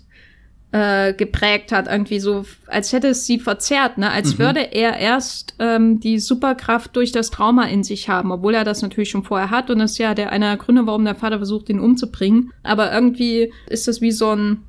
äh, 0.73 1.13
geprägt 1.13 1.71
hat, 1.71 1.85
irgendwie 1.85 2.19
so, 2.19 2.45
als 2.65 2.93
hätte 2.93 3.09
es 3.09 3.27
sie 3.27 3.39
verzerrt, 3.39 3.99
ne? 3.99 4.09
Als 4.09 4.33
mhm. 4.33 4.39
würde 4.39 4.59
er 4.73 4.97
erst 4.97 5.53
ähm, 5.59 5.99
die 5.99 6.17
Superkraft 6.17 6.95
durch 6.95 7.11
das 7.11 7.29
Trauma 7.29 7.65
in 7.65 7.83
sich 7.83 8.09
haben, 8.09 8.31
obwohl 8.31 8.55
er 8.55 8.63
das 8.63 8.81
natürlich 8.81 9.11
schon 9.11 9.23
vorher 9.23 9.51
hat 9.51 9.69
und 9.69 9.77
das 9.77 9.91
ist 9.91 9.97
ja 9.99 10.15
der 10.15 10.31
einer 10.31 10.47
der 10.47 10.57
Gründe, 10.57 10.87
warum 10.87 11.05
der 11.05 11.13
Vater 11.13 11.37
versucht, 11.37 11.69
ihn 11.69 11.79
umzubringen. 11.79 12.51
Aber 12.63 12.91
irgendwie 12.91 13.53
ist 13.69 13.87
das 13.87 14.01
wie 14.01 14.11
so 14.11 14.31
ein, 14.35 14.63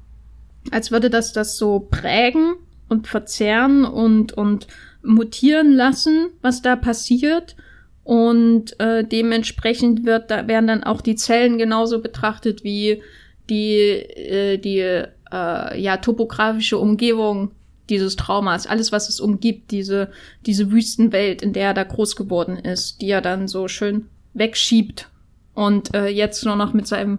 als 0.71 0.91
würde 0.91 1.09
das 1.09 1.33
das 1.33 1.57
so 1.57 1.89
prägen 1.91 2.57
und 2.91 3.09
verzerren 3.09 3.87
und 3.87 4.35
und 4.35 4.67
mutieren 5.03 5.73
lassen, 5.73 6.27
was 6.43 6.61
da 6.61 6.77
passiert. 6.77 7.57
Und 8.03 8.79
äh, 8.79 9.05
dementsprechend 9.05 10.05
wird 10.05 10.31
da 10.31 10.47
werden 10.49 10.67
dann 10.67 10.85
auch 10.85 11.01
die 11.01 11.17
Zellen 11.17 11.57
genauso 11.57 12.03
betrachtet 12.03 12.63
wie 12.63 13.03
die 13.49 13.79
äh, 13.79 14.59
die 14.59 15.07
äh, 15.35 15.81
ja, 15.81 15.97
topografische 15.97 16.79
Umgebung 16.79 17.51
dieses 17.91 18.17
Traumas, 18.17 18.67
alles, 18.67 18.93
was 18.93 19.09
es 19.09 19.21
umgibt, 19.21 19.71
diese, 19.71 20.11
diese 20.47 20.71
Wüstenwelt, 20.71 21.43
in 21.43 21.53
der 21.53 21.69
er 21.69 21.75
da 21.75 21.85
groß 21.85 22.17
geworden 22.17 22.57
ist, 22.57 23.03
die 23.03 23.11
er 23.11 23.21
dann 23.21 23.49
so 23.49 23.69
schön 23.69 24.07
wegschiebt 24.33 25.11
und 25.55 25.95
äh, 25.95 26.09
jetzt 26.09 26.45
nur 26.45 26.57
noch 26.57 26.73
mit 26.73 26.87
seinem 26.87 27.19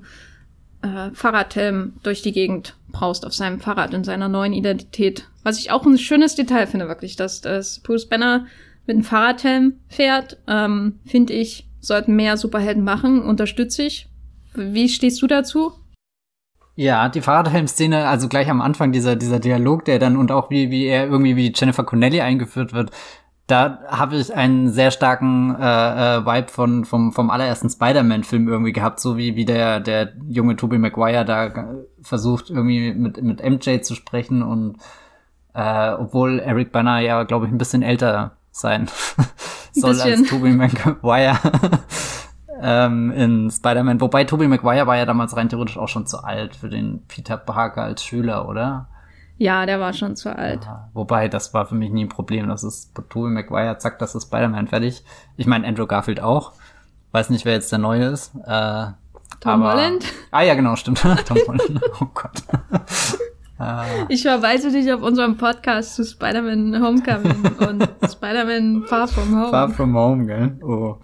äh, 0.81 1.11
Fahrradhelm 1.13 1.93
durch 2.03 2.21
die 2.21 2.31
Gegend 2.31 2.75
braust 2.91 3.25
auf 3.25 3.33
seinem 3.33 3.59
Fahrrad 3.59 3.93
in 3.93 4.03
seiner 4.03 4.29
neuen 4.29 4.53
Identität. 4.53 5.27
Was 5.43 5.59
ich 5.59 5.71
auch 5.71 5.85
ein 5.85 5.97
schönes 5.97 6.35
Detail 6.35 6.65
finde, 6.65 6.87
wirklich, 6.87 7.15
dass, 7.15 7.41
dass 7.41 7.79
Bruce 7.79 8.07
Banner 8.07 8.47
mit 8.87 8.95
einem 8.95 9.03
Fahrradhelm 9.03 9.73
fährt, 9.87 10.37
ähm, 10.47 10.99
finde 11.05 11.33
ich, 11.33 11.67
sollten 11.79 12.15
mehr 12.15 12.37
Superhelden 12.37 12.83
machen, 12.83 13.21
unterstütze 13.21 13.83
ich. 13.83 14.07
Wie 14.55 14.89
stehst 14.89 15.21
du 15.21 15.27
dazu? 15.27 15.73
Ja, 16.75 17.07
die 17.07 17.21
Fahrradhelm-Szene, 17.21 18.07
also 18.07 18.27
gleich 18.27 18.49
am 18.49 18.61
Anfang 18.61 18.91
dieser, 18.91 19.15
dieser 19.15 19.39
Dialog, 19.39 19.85
der 19.85 19.97
dann 19.97 20.17
und 20.17 20.31
auch 20.31 20.49
wie, 20.49 20.71
wie 20.71 20.85
er 20.85 21.05
irgendwie 21.05 21.37
wie 21.37 21.53
Jennifer 21.55 21.83
Connelly 21.83 22.19
eingeführt 22.19 22.73
wird, 22.73 22.91
da 23.47 23.79
habe 23.87 24.15
ich 24.15 24.33
einen 24.33 24.71
sehr 24.71 24.89
starken 24.91 25.55
äh, 25.55 26.17
äh, 26.17 26.25
Vibe 26.25 26.47
von 26.47 26.83
vom 26.83 27.13
vom 27.13 27.29
allerersten 27.29 27.69
Spider-Man-Film 27.69 28.47
irgendwie 28.47 28.73
gehabt, 28.73 28.99
so 28.99 29.17
wie 29.17 29.35
wie 29.35 29.45
der 29.45 29.79
der 29.79 30.13
junge 30.27 30.55
Tobey 30.55 30.79
Maguire 30.79 31.25
da 31.25 31.75
versucht 32.01 32.49
irgendwie 32.49 32.93
mit 32.93 33.21
mit 33.21 33.43
MJ 33.43 33.81
zu 33.81 33.93
sprechen 33.93 34.41
und 34.41 34.77
äh, 35.53 35.91
obwohl 35.91 36.39
Eric 36.39 36.71
Banner 36.71 36.99
ja 36.99 37.21
glaube 37.23 37.45
ich 37.45 37.51
ein 37.51 37.59
bisschen 37.59 37.83
älter 37.83 38.37
sein 38.51 38.89
soll 39.73 40.01
als 40.01 40.23
Tobey 40.23 40.51
Maguire 40.51 41.37
ähm, 42.61 43.11
in 43.11 43.51
Spider-Man. 43.51 44.01
Wobei 44.01 44.23
Tobey 44.23 44.47
Maguire 44.47 44.87
war 44.87 44.97
ja 44.97 45.05
damals 45.05 45.35
rein 45.35 45.49
theoretisch 45.49 45.77
auch 45.77 45.87
schon 45.87 46.05
zu 46.07 46.23
alt 46.23 46.55
für 46.55 46.69
den 46.69 47.03
Peter 47.07 47.37
Parker 47.37 47.83
als 47.83 48.03
Schüler, 48.03 48.47
oder? 48.47 48.87
Ja, 49.37 49.65
der 49.65 49.79
war 49.79 49.91
schon 49.93 50.15
zu 50.15 50.35
alt. 50.35 50.63
Ja, 50.63 50.89
wobei, 50.93 51.27
das 51.27 51.53
war 51.53 51.65
für 51.65 51.75
mich 51.75 51.91
nie 51.91 52.05
ein 52.05 52.09
Problem. 52.09 52.47
Das 52.47 52.63
ist 52.63 52.95
Tobey 53.09 53.29
Maguire, 53.29 53.77
zack, 53.77 53.99
das 53.99 54.15
ist 54.15 54.27
Spider-Man 54.27 54.67
fertig. 54.67 55.03
Ich 55.35 55.47
meine, 55.47 55.67
Andrew 55.67 55.87
Garfield 55.87 56.21
auch. 56.21 56.53
Weiß 57.11 57.29
nicht, 57.29 57.45
wer 57.45 57.53
jetzt 57.53 57.71
der 57.71 57.79
Neue 57.79 58.05
ist. 58.05 58.33
Äh, 58.45 58.87
Tom 59.41 59.63
aber, 59.63 59.73
Holland? 59.73 60.05
Ah 60.31 60.41
ja, 60.41 60.53
genau, 60.53 60.75
stimmt. 60.75 61.01
Tom 61.25 61.37
Holland. 61.47 61.81
Oh 62.01 62.07
Gott. 62.13 62.43
Ah. 63.57 63.85
Ich 64.09 64.23
verweise 64.23 64.71
dich 64.71 64.91
auf 64.91 65.01
unserem 65.01 65.37
Podcast 65.37 65.95
zu 65.95 66.03
Spider-Man 66.03 66.81
Homecoming 66.83 67.43
und 67.67 67.87
Spider-Man 68.11 68.83
Far 68.87 69.07
From 69.07 69.35
Home. 69.35 69.49
Far 69.49 69.69
From 69.69 69.95
Home, 69.95 70.25
gell? 70.25 70.59
Oh. 70.61 70.97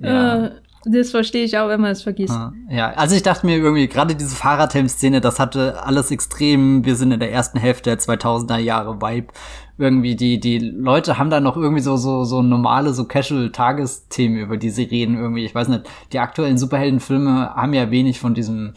Ja. 0.00 0.44
Uh, 0.44 0.50
das 0.86 1.10
verstehe 1.10 1.44
ich 1.44 1.56
auch, 1.58 1.68
wenn 1.68 1.80
man 1.80 1.92
es 1.92 2.02
vergisst. 2.02 2.34
Ah, 2.34 2.52
ja, 2.68 2.90
also 2.90 3.16
ich 3.16 3.22
dachte 3.22 3.46
mir 3.46 3.56
irgendwie, 3.56 3.88
gerade 3.88 4.14
diese 4.14 4.36
Fahrradhelm-Szene, 4.36 5.20
das 5.20 5.40
hatte 5.40 5.82
alles 5.82 6.10
extrem, 6.10 6.84
wir 6.84 6.94
sind 6.94 7.10
in 7.10 7.20
der 7.20 7.32
ersten 7.32 7.58
Hälfte 7.58 7.90
der 7.90 7.98
2000er 7.98 8.58
Jahre 8.58 9.00
Vibe. 9.00 9.28
Irgendwie, 9.78 10.14
die, 10.14 10.38
die 10.38 10.58
Leute 10.58 11.18
haben 11.18 11.30
da 11.30 11.40
noch 11.40 11.56
irgendwie 11.56 11.80
so, 11.80 11.96
so, 11.96 12.24
so 12.24 12.42
normale, 12.42 12.92
so 12.92 13.06
casual 13.06 13.50
Tagesthemen, 13.50 14.38
über 14.38 14.56
die 14.56 14.70
sie 14.70 14.84
reden 14.84 15.16
irgendwie. 15.16 15.44
Ich 15.44 15.54
weiß 15.54 15.68
nicht, 15.68 15.84
die 16.12 16.20
aktuellen 16.20 16.58
Superheldenfilme 16.58 17.54
haben 17.54 17.72
ja 17.72 17.90
wenig 17.90 18.20
von 18.20 18.34
diesem 18.34 18.74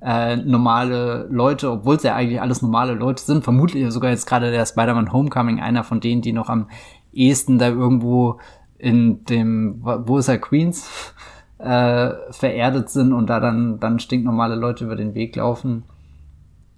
äh, 0.00 0.36
normale 0.36 1.26
Leute, 1.30 1.70
obwohl 1.70 1.96
es 1.96 2.02
ja 2.02 2.14
eigentlich 2.14 2.40
alles 2.40 2.62
normale 2.62 2.94
Leute 2.94 3.22
sind. 3.22 3.44
Vermutlich 3.44 3.90
sogar 3.92 4.10
jetzt 4.10 4.26
gerade 4.26 4.50
der 4.50 4.66
Spider-Man 4.66 5.12
Homecoming 5.12 5.60
einer 5.60 5.84
von 5.84 6.00
denen, 6.00 6.22
die 6.22 6.32
noch 6.32 6.48
am 6.48 6.68
ehesten 7.12 7.58
da 7.58 7.68
irgendwo 7.68 8.38
in 8.78 9.24
dem, 9.24 9.80
wo 9.82 10.18
ist 10.18 10.28
er, 10.28 10.38
Queens, 10.38 10.88
äh, 11.58 12.10
vererdet 12.30 12.90
sind 12.90 13.12
und 13.12 13.28
da 13.28 13.40
dann, 13.40 13.80
dann 13.80 13.98
stinknormale 13.98 14.54
Leute 14.54 14.84
über 14.84 14.96
den 14.96 15.14
Weg 15.14 15.36
laufen. 15.36 15.82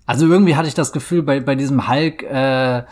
Also 0.06 0.26
irgendwie 0.26 0.56
hatte 0.56 0.68
ich 0.68 0.74
das 0.74 0.92
Gefühl, 0.92 1.22
bei, 1.22 1.40
bei 1.40 1.54
diesem 1.54 1.88
Hulk, 1.88 2.22
äh, 2.22 2.84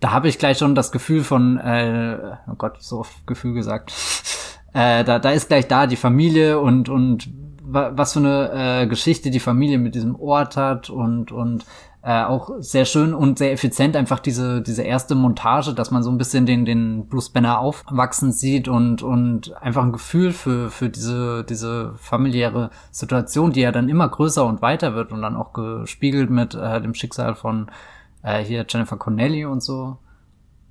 da 0.00 0.12
habe 0.12 0.28
ich 0.28 0.38
gleich 0.38 0.58
schon 0.58 0.74
das 0.74 0.92
Gefühl 0.92 1.24
von, 1.24 1.58
äh, 1.58 2.36
oh 2.50 2.54
Gott, 2.56 2.82
so 2.82 3.00
oft 3.00 3.26
Gefühl 3.26 3.54
gesagt. 3.54 3.92
äh, 4.72 5.02
da, 5.02 5.18
da 5.18 5.30
ist 5.30 5.48
gleich 5.48 5.66
da 5.66 5.86
die 5.86 5.96
Familie 5.96 6.60
und, 6.60 6.88
und 6.88 7.28
was 7.66 8.12
für 8.12 8.18
eine 8.18 8.82
äh, 8.82 8.86
Geschichte 8.86 9.30
die 9.30 9.40
Familie 9.40 9.78
mit 9.78 9.94
diesem 9.94 10.16
Ort 10.16 10.56
hat 10.56 10.90
und, 10.90 11.32
und 11.32 11.64
äh, 12.02 12.22
auch 12.22 12.50
sehr 12.58 12.84
schön 12.84 13.14
und 13.14 13.38
sehr 13.38 13.52
effizient 13.52 13.96
einfach 13.96 14.20
diese, 14.20 14.60
diese 14.60 14.82
erste 14.82 15.14
Montage, 15.14 15.72
dass 15.72 15.90
man 15.90 16.02
so 16.02 16.10
ein 16.10 16.18
bisschen 16.18 16.44
den, 16.44 16.66
den 16.66 17.08
Bruce 17.08 17.30
Banner 17.30 17.58
aufwachsen 17.58 18.30
sieht 18.30 18.68
und, 18.68 19.02
und 19.02 19.56
einfach 19.62 19.82
ein 19.82 19.92
Gefühl 19.92 20.32
für, 20.32 20.70
für 20.70 20.90
diese, 20.90 21.44
diese 21.44 21.94
familiäre 21.94 22.68
Situation, 22.90 23.52
die 23.52 23.62
ja 23.62 23.72
dann 23.72 23.88
immer 23.88 24.08
größer 24.08 24.44
und 24.44 24.60
weiter 24.60 24.94
wird 24.94 25.12
und 25.12 25.22
dann 25.22 25.36
auch 25.36 25.54
gespiegelt 25.54 26.28
mit 26.28 26.54
äh, 26.54 26.82
dem 26.82 26.92
Schicksal 26.92 27.34
von 27.34 27.70
äh, 28.22 28.44
hier 28.44 28.66
Jennifer 28.68 28.98
Connelly 28.98 29.46
und 29.46 29.62
so 29.62 29.96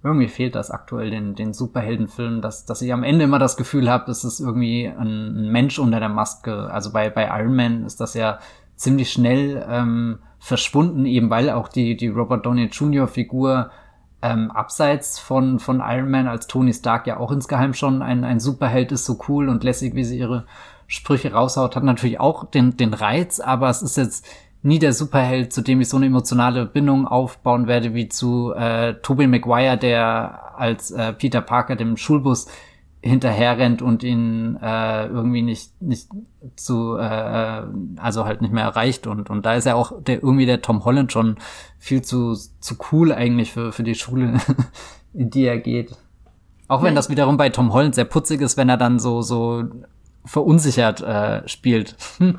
irgendwie 0.04 0.28
fehlt 0.28 0.56
das 0.56 0.70
aktuell 0.70 1.10
den, 1.10 1.36
den 1.36 1.54
Superheldenfilmen, 1.54 2.42
dass, 2.42 2.66
dass 2.66 2.82
ich 2.82 2.92
am 2.92 3.04
Ende 3.04 3.24
immer 3.24 3.40
das 3.40 3.56
Gefühl 3.56 3.90
habe, 3.90 4.12
es 4.12 4.26
ist 4.26 4.42
irgendwie 4.42 4.88
ein, 4.88 5.50
Mensch 5.50 5.80
unter 5.80 6.00
der 6.00 6.10
Maske. 6.10 6.70
Also 6.70 6.92
bei, 6.92 7.10
bei 7.10 7.28
Iron 7.40 7.56
Man 7.56 7.86
ist 7.86 8.02
das 8.02 8.14
ja 8.14 8.40
ziemlich 8.76 9.12
schnell 9.12 9.66
ähm, 9.70 10.20
verschwunden, 10.40 11.06
eben 11.06 11.30
weil 11.30 11.50
auch 11.50 11.70
die, 11.70 11.96
die 11.96 12.10
Robert 12.10 12.46
Downey 12.46 12.66
Jr. 12.66 13.08
Figur 13.08 13.72
ähm, 14.22 14.52
abseits 14.52 15.20
von, 15.20 15.60
von 15.60 15.82
Iron 15.86 16.12
Man 16.12 16.28
als 16.28 16.48
Tony 16.48 16.74
Stark 16.74 17.08
ja 17.08 17.18
auch 17.18 17.32
insgeheim 17.32 17.74
schon 17.74 18.02
ein, 18.02 18.26
ein 18.26 18.42
Superheld 18.42 18.92
ist, 18.92 19.06
so 19.06 19.20
cool 19.30 19.48
und 19.48 19.64
lässig, 19.64 19.96
wie 19.96 20.04
sie 20.04 20.20
ihre 20.20 20.46
Sprüche 20.88 21.32
raushaut, 21.32 21.78
hat 21.78 21.84
natürlich 21.84 22.20
auch 22.20 22.44
den, 22.46 22.76
den 22.76 22.94
Reiz, 22.94 23.40
aber 23.40 23.70
es 23.70 23.82
ist 23.82 23.96
jetzt 23.96 24.28
nie 24.64 24.80
der 24.80 24.94
Superheld, 24.94 25.54
zu 25.54 25.62
dem 25.62 25.82
ich 25.82 25.90
so 25.90 25.98
eine 25.98 26.08
emotionale 26.08 26.66
Bindung 26.66 27.06
aufbauen 27.06 27.68
werde, 27.68 27.94
wie 27.94 28.10
zu 28.10 28.54
äh, 28.54 28.96
Tobey 29.02 29.28
Maguire, 29.28 29.78
der 29.78 30.58
als 30.58 30.92
äh, 30.92 31.14
Peter 31.14 31.42
Parker 31.42 31.76
dem 31.76 31.98
Schulbus 31.98 32.48
hinterherrennt 33.02 33.82
und 33.82 34.02
ihn 34.02 34.58
äh, 34.62 35.08
irgendwie 35.08 35.42
nicht 35.42 35.82
nicht 35.82 36.08
zu 36.56 36.96
äh, 36.96 37.64
also 37.98 38.24
halt 38.26 38.42
nicht 38.42 38.54
mehr 38.54 38.64
erreicht. 38.64 39.06
Und 39.06 39.30
und 39.30 39.46
da 39.46 39.56
ist 39.56 39.66
ja 39.66 39.76
auch 39.76 40.02
der 40.02 40.24
irgendwie 40.24 40.46
der 40.46 40.62
Tom 40.62 40.86
Holland 40.86 41.12
schon 41.12 41.36
viel 41.78 42.02
zu 42.02 42.34
zu 42.34 42.78
cool 42.92 43.12
eigentlich 43.12 43.52
für 43.52 43.74
für 43.74 43.84
die 43.84 43.96
Schule 43.96 44.40
in 45.14 45.30
die 45.30 45.44
er 45.44 45.58
geht. 45.58 45.98
Auch 46.70 46.82
wenn 46.82 46.96
das 46.96 47.10
wiederum 47.10 47.36
bei 47.36 47.50
Tom 47.50 47.74
Holland 47.74 47.94
sehr 47.96 48.06
putzig 48.06 48.40
ist 48.40 48.56
wenn 48.56 48.70
er 48.70 48.78
dann 48.78 49.00
so 49.00 49.22
so 49.22 49.66
verunsichert 50.24 51.02
äh, 51.02 51.46
spielt 51.50 51.98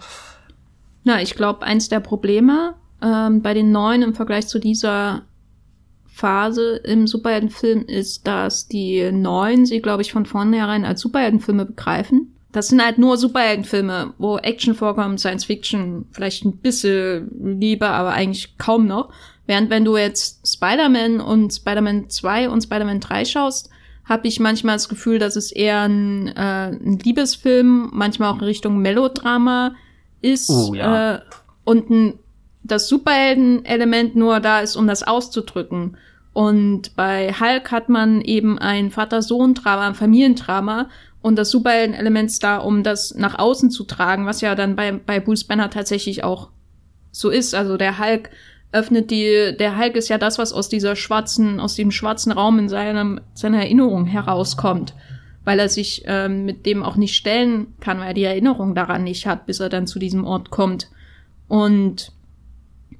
Na, 1.05 1.23
ich 1.23 1.35
glaube, 1.35 1.63
eins 1.63 1.89
der 1.89 2.01
Probleme 2.01 2.75
ähm, 3.03 3.43
bei 3.43 3.55
den 3.55 3.71
neuen 3.71 4.03
im 4.03 4.15
Vergleich 4.15 4.47
zu 4.49 4.59
dieser 4.59 5.23
Phase 6.07 6.77
im 6.77 7.07
Superheldenfilm 7.07 7.85
ist, 7.87 8.27
dass 8.27 8.69
die 8.69 9.11
neuen 9.13 9.67
sie, 9.67 9.83
glaube 9.83 10.03
ich, 10.03 10.13
von 10.13 10.27
vornherein 10.27 10.85
als 10.85 11.01
Superheldenfilme 11.01 11.67
begreifen. 11.67 12.35
Das 12.53 12.69
sind 12.69 12.83
halt 12.83 12.99
nur 12.99 13.17
Superheldenfilme, 13.17 14.15
wo 14.17 14.39
Action 14.39 14.77
vorkommt, 14.77 15.19
Science 15.19 15.45
Fiction, 15.45 16.07
vielleicht 16.13 16.45
ein 16.45 16.59
bisschen 16.59 17.59
lieber, 17.59 17.91
aber 17.91 18.13
eigentlich 18.13 18.57
kaum 18.59 18.87
noch. 18.87 19.11
Während 19.47 19.71
wenn 19.71 19.85
du 19.85 19.97
jetzt 19.97 20.47
Spider-Man 20.47 21.21
und 21.21 21.53
Spider-Man 21.53 22.09
2 22.09 22.49
und 22.49 22.63
Spider-Man 22.63 23.01
3 23.01 23.25
schaust, 23.25 23.71
habe 24.05 24.29
ich 24.29 24.39
manchmal 24.39 24.77
das 24.77 24.89
Gefühl, 24.89 25.19
dass 25.19 25.35
es 25.35 25.51
eher 25.51 25.83
ein, 25.83 26.29
äh, 26.29 26.69
ein 26.69 26.99
Liebesfilm, 27.01 27.91
manchmal 27.93 28.31
auch 28.31 28.39
in 28.39 28.45
Richtung 28.45 28.79
Melodrama 28.79 29.75
ist 30.25 30.51
oh, 30.51 30.75
ja. 30.75 31.15
äh, 31.15 31.21
und 31.65 31.91
ein, 31.91 32.19
das 32.63 32.89
Superhelden-Element 32.89 34.17
nur 34.17 34.41
da 34.41 34.61
ist, 34.61 34.77
um 34.77 34.87
das 34.87 35.03
auszudrücken. 35.03 35.97
Und 36.33 36.97
bei 36.97 37.33
Hulk 37.33 37.71
hat 37.71 37.89
man 37.89 38.21
eben 38.23 38.59
ein 38.59 38.91
Vater-Sohn-Drama, 38.91 39.87
ein 39.87 39.95
Familiendrama 39.95 40.89
und 41.23 41.37
das 41.37 41.51
Superhelden-Element 41.51 42.31
ist 42.31 42.43
da, 42.43 42.59
um 42.59 42.83
das 42.83 43.15
nach 43.15 43.39
außen 43.39 43.71
zu 43.71 43.85
tragen, 43.85 44.27
was 44.27 44.41
ja 44.41 44.55
dann 44.55 44.77
bei, 44.77 44.93
bei 44.93 45.21
Bruce 45.21 45.45
Banner 45.45 45.71
tatsächlich 45.71 46.25
auch 46.25 46.51
so 47.13 47.31
ist. 47.31 47.55
Also 47.55 47.77
der 47.77 47.99
Hulk 47.99 48.31
öffnet 48.73 49.11
die, 49.11 49.55
der 49.59 49.79
Hulk 49.79 49.95
ist 49.95 50.09
ja 50.09 50.19
das, 50.19 50.39
was 50.39 50.53
aus 50.53 50.69
dieser 50.69 50.97
schwarzen, 50.97 51.61
aus 51.61 51.77
dem 51.77 51.93
schwarzen 51.93 52.33
Raum 52.33 52.59
in 52.59 52.69
seinem, 52.69 53.21
seiner 53.35 53.59
Erinnerung 53.59 54.07
herauskommt 54.07 54.95
weil 55.45 55.59
er 55.59 55.69
sich 55.69 56.03
ähm, 56.07 56.45
mit 56.45 56.67
dem 56.67 56.83
auch 56.83 56.97
nicht 56.97 57.15
stellen 57.15 57.75
kann, 57.81 57.99
weil 57.99 58.09
er 58.09 58.15
die 58.15 58.25
Erinnerung 58.25 58.75
daran 58.75 59.05
nicht 59.05 59.27
hat, 59.27 59.47
bis 59.47 59.61
er 59.61 59.69
dann 59.69 59.87
zu 59.87 59.99
diesem 59.99 60.25
Ort 60.25 60.51
kommt. 60.51 60.89
Und 61.49 62.13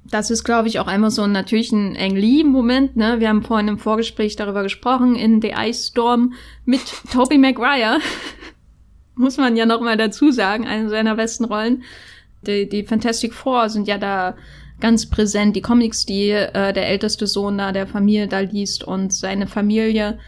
das 0.09 0.29
ist, 0.29 0.43
glaube 0.43 0.67
ich, 0.67 0.79
auch 0.79 0.87
einmal 0.87 1.09
so 1.09 1.23
ein 1.23 1.31
natürlich 1.31 1.71
ein 1.71 1.97
Ang 1.97 2.15
Lee-Moment. 2.15 2.95
Ne? 2.95 3.19
Wir 3.19 3.29
haben 3.29 3.41
vorhin 3.43 3.67
im 3.67 3.79
Vorgespräch 3.79 4.35
darüber 4.35 4.61
gesprochen, 4.61 5.15
in 5.15 5.41
The 5.41 5.53
Ice 5.57 5.89
Storm 5.89 6.33
mit 6.63 6.81
Tobey 7.11 7.37
Maguire. 7.37 7.99
Muss 9.15 9.37
man 9.37 9.55
ja 9.55 9.65
noch 9.65 9.81
mal 9.81 9.97
dazu 9.97 10.31
sagen, 10.31 10.67
eine 10.67 10.89
seiner 10.89 11.15
besten 11.15 11.45
Rollen. 11.45 11.83
Die, 12.45 12.69
die 12.69 12.83
Fantastic 12.83 13.33
Four 13.33 13.69
sind 13.69 13.87
ja 13.87 13.97
da 13.97 14.35
ganz 14.79 15.09
präsent. 15.09 15.55
Die 15.55 15.61
Comics, 15.61 16.05
die 16.05 16.29
äh, 16.29 16.73
der 16.73 16.87
älteste 16.87 17.25
Sohn 17.25 17.57
da 17.57 17.71
der 17.71 17.87
Familie 17.87 18.27
da 18.27 18.39
liest 18.39 18.83
und 18.83 19.13
seine 19.13 19.47
Familie 19.47 20.19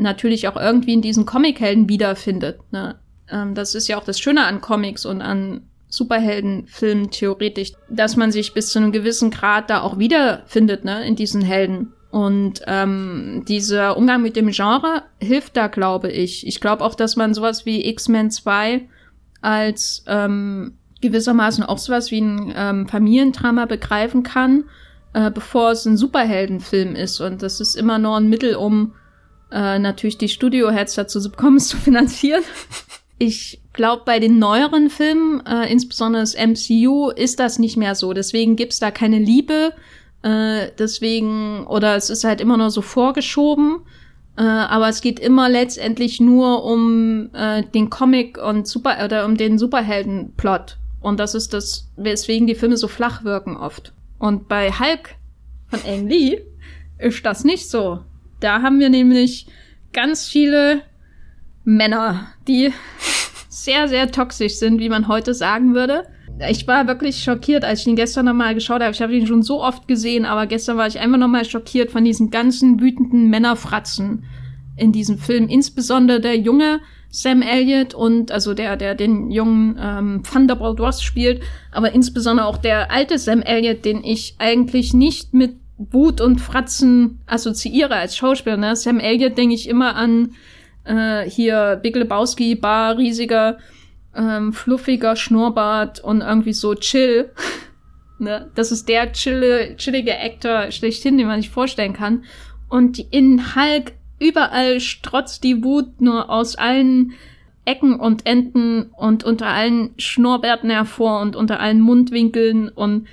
natürlich 0.00 0.48
auch 0.48 0.56
irgendwie 0.56 0.94
in 0.94 1.02
diesen 1.02 1.26
Comichelden 1.26 1.88
wiederfindet. 1.88 2.60
Ne? 2.72 2.96
Ähm, 3.30 3.54
das 3.54 3.74
ist 3.74 3.88
ja 3.88 3.98
auch 3.98 4.04
das 4.04 4.18
Schöne 4.18 4.44
an 4.44 4.60
Comics 4.60 5.06
und 5.06 5.22
an 5.22 5.62
Superheldenfilmen 5.88 7.10
theoretisch, 7.10 7.72
dass 7.88 8.16
man 8.16 8.30
sich 8.30 8.54
bis 8.54 8.70
zu 8.70 8.78
einem 8.78 8.92
gewissen 8.92 9.30
Grad 9.30 9.70
da 9.70 9.80
auch 9.82 9.98
wiederfindet, 9.98 10.84
ne, 10.84 11.04
in 11.04 11.16
diesen 11.16 11.42
Helden. 11.42 11.92
Und 12.10 12.62
ähm, 12.66 13.44
dieser 13.46 13.96
Umgang 13.96 14.22
mit 14.22 14.36
dem 14.36 14.50
Genre 14.50 15.02
hilft 15.20 15.56
da, 15.56 15.68
glaube 15.68 16.10
ich. 16.10 16.46
Ich 16.46 16.60
glaube 16.60 16.84
auch, 16.84 16.94
dass 16.94 17.16
man 17.16 17.34
sowas 17.34 17.66
wie 17.66 17.88
X-Men 17.88 18.30
2 18.30 18.88
als 19.42 20.04
ähm, 20.06 20.74
gewissermaßen 21.00 21.64
auch 21.64 21.78
sowas 21.78 22.10
wie 22.10 22.20
ein 22.20 22.52
ähm, 22.56 22.88
Familiendrama 22.88 23.66
begreifen 23.66 24.22
kann, 24.22 24.64
äh, 25.12 25.30
bevor 25.30 25.70
es 25.70 25.86
ein 25.86 25.96
Superheldenfilm 25.96 26.94
ist. 26.94 27.20
Und 27.20 27.42
das 27.42 27.60
ist 27.60 27.76
immer 27.76 27.98
nur 27.98 28.16
ein 28.16 28.28
Mittel, 28.28 28.54
um 28.56 28.94
äh, 29.50 29.78
natürlich 29.78 30.18
die 30.18 30.28
Studio-Heads 30.28 30.94
dazu 30.94 31.20
zu 31.20 31.30
bekommen, 31.30 31.56
es 31.56 31.68
zu 31.68 31.76
finanzieren. 31.76 32.42
Ich 33.18 33.60
glaube, 33.74 34.02
bei 34.06 34.18
den 34.18 34.38
neueren 34.38 34.88
Filmen, 34.88 35.44
äh, 35.44 35.70
insbesondere 35.70 36.22
das 36.22 36.34
MCU, 36.34 37.10
ist 37.10 37.38
das 37.38 37.58
nicht 37.58 37.76
mehr 37.76 37.94
so. 37.94 38.14
Deswegen 38.14 38.56
gibt's 38.56 38.78
da 38.78 38.90
keine 38.90 39.18
Liebe. 39.18 39.74
Äh, 40.22 40.68
deswegen, 40.78 41.66
oder 41.66 41.96
es 41.96 42.08
ist 42.08 42.24
halt 42.24 42.40
immer 42.40 42.56
nur 42.56 42.70
so 42.70 42.80
vorgeschoben. 42.80 43.82
Äh, 44.38 44.42
aber 44.42 44.88
es 44.88 45.02
geht 45.02 45.20
immer 45.20 45.48
letztendlich 45.48 46.20
nur 46.20 46.64
um 46.64 47.30
äh, 47.34 47.62
den 47.62 47.90
Comic 47.90 48.38
und 48.38 48.66
Super 48.66 49.04
oder 49.04 49.26
um 49.26 49.36
den 49.36 49.58
Superhelden-Plot. 49.58 50.78
Und 51.00 51.20
das 51.20 51.34
ist 51.34 51.52
das, 51.52 51.88
weswegen 51.96 52.46
die 52.46 52.54
Filme 52.54 52.76
so 52.76 52.88
flach 52.88 53.24
wirken 53.24 53.56
oft. 53.56 53.92
Und 54.18 54.48
bei 54.48 54.70
Hulk 54.70 55.16
von 55.68 55.80
Ang 55.86 56.08
Lee 56.08 56.42
ist 56.98 57.24
das 57.24 57.44
nicht 57.44 57.68
so. 57.68 58.00
Da 58.40 58.62
haben 58.62 58.80
wir 58.80 58.88
nämlich 58.88 59.46
ganz 59.92 60.28
viele 60.28 60.82
Männer, 61.64 62.26
die 62.48 62.72
sehr, 63.48 63.88
sehr 63.88 64.10
toxisch 64.10 64.54
sind, 64.54 64.80
wie 64.80 64.88
man 64.88 65.08
heute 65.08 65.34
sagen 65.34 65.74
würde. 65.74 66.06
Ich 66.48 66.66
war 66.66 66.86
wirklich 66.86 67.22
schockiert, 67.22 67.64
als 67.64 67.80
ich 67.80 67.86
ihn 67.86 67.96
gestern 67.96 68.24
nochmal 68.24 68.54
geschaut 68.54 68.80
habe. 68.80 68.92
Ich 68.92 69.02
habe 69.02 69.14
ihn 69.14 69.26
schon 69.26 69.42
so 69.42 69.62
oft 69.62 69.86
gesehen, 69.86 70.24
aber 70.24 70.46
gestern 70.46 70.78
war 70.78 70.86
ich 70.86 70.98
einfach 70.98 71.18
nochmal 71.18 71.44
schockiert 71.44 71.90
von 71.90 72.04
diesen 72.04 72.30
ganzen 72.30 72.80
wütenden 72.80 73.28
Männerfratzen 73.28 74.24
in 74.76 74.92
diesem 74.92 75.18
Film. 75.18 75.48
Insbesondere 75.48 76.20
der 76.20 76.38
junge 76.38 76.80
Sam 77.10 77.42
Elliott 77.42 77.92
und 77.92 78.32
also 78.32 78.54
der, 78.54 78.76
der 78.76 78.94
den 78.94 79.30
jungen 79.30 79.76
ähm, 79.78 80.22
Thunderbolt 80.22 80.80
Ross 80.80 81.02
spielt, 81.02 81.42
aber 81.72 81.92
insbesondere 81.92 82.46
auch 82.46 82.56
der 82.56 82.90
alte 82.90 83.18
Sam 83.18 83.42
Elliott, 83.42 83.84
den 83.84 84.02
ich 84.02 84.36
eigentlich 84.38 84.94
nicht 84.94 85.34
mit 85.34 85.56
Wut 85.90 86.20
und 86.20 86.40
Fratzen 86.40 87.20
assoziiere 87.26 87.94
als 87.96 88.16
Schauspieler. 88.16 88.58
Ne? 88.58 88.76
Sam 88.76 89.00
Elliott 89.00 89.38
denke 89.38 89.54
ich 89.54 89.68
immer 89.68 89.96
an 89.96 90.34
äh, 90.84 91.22
hier 91.28 91.80
Big 91.82 91.96
Lebowski, 91.96 92.54
Bar, 92.54 92.98
riesiger, 92.98 93.58
ähm, 94.14 94.52
fluffiger 94.52 95.16
Schnurrbart 95.16 96.00
und 96.00 96.20
irgendwie 96.20 96.52
so 96.52 96.74
chill. 96.74 97.30
ne? 98.18 98.50
Das 98.54 98.72
ist 98.72 98.88
der 98.88 99.12
chille, 99.12 99.76
chillige 99.76 100.18
Actor 100.18 100.70
schlechthin, 100.70 101.16
den 101.16 101.26
man 101.26 101.40
sich 101.40 101.50
vorstellen 101.50 101.94
kann. 101.94 102.24
Und 102.68 102.98
in 102.98 103.54
Hulk 103.56 103.92
überall 104.18 104.80
strotzt 104.80 105.42
die 105.44 105.64
Wut 105.64 106.02
nur 106.02 106.28
aus 106.28 106.56
allen 106.56 107.14
Ecken 107.64 107.98
und 107.98 108.26
Enden 108.26 108.90
und 108.96 109.24
unter 109.24 109.46
allen 109.46 109.94
Schnurrbärten 109.96 110.68
hervor 110.68 111.20
und 111.20 111.36
unter 111.36 111.60
allen 111.60 111.80
Mundwinkeln 111.80 112.68
und 112.68 113.06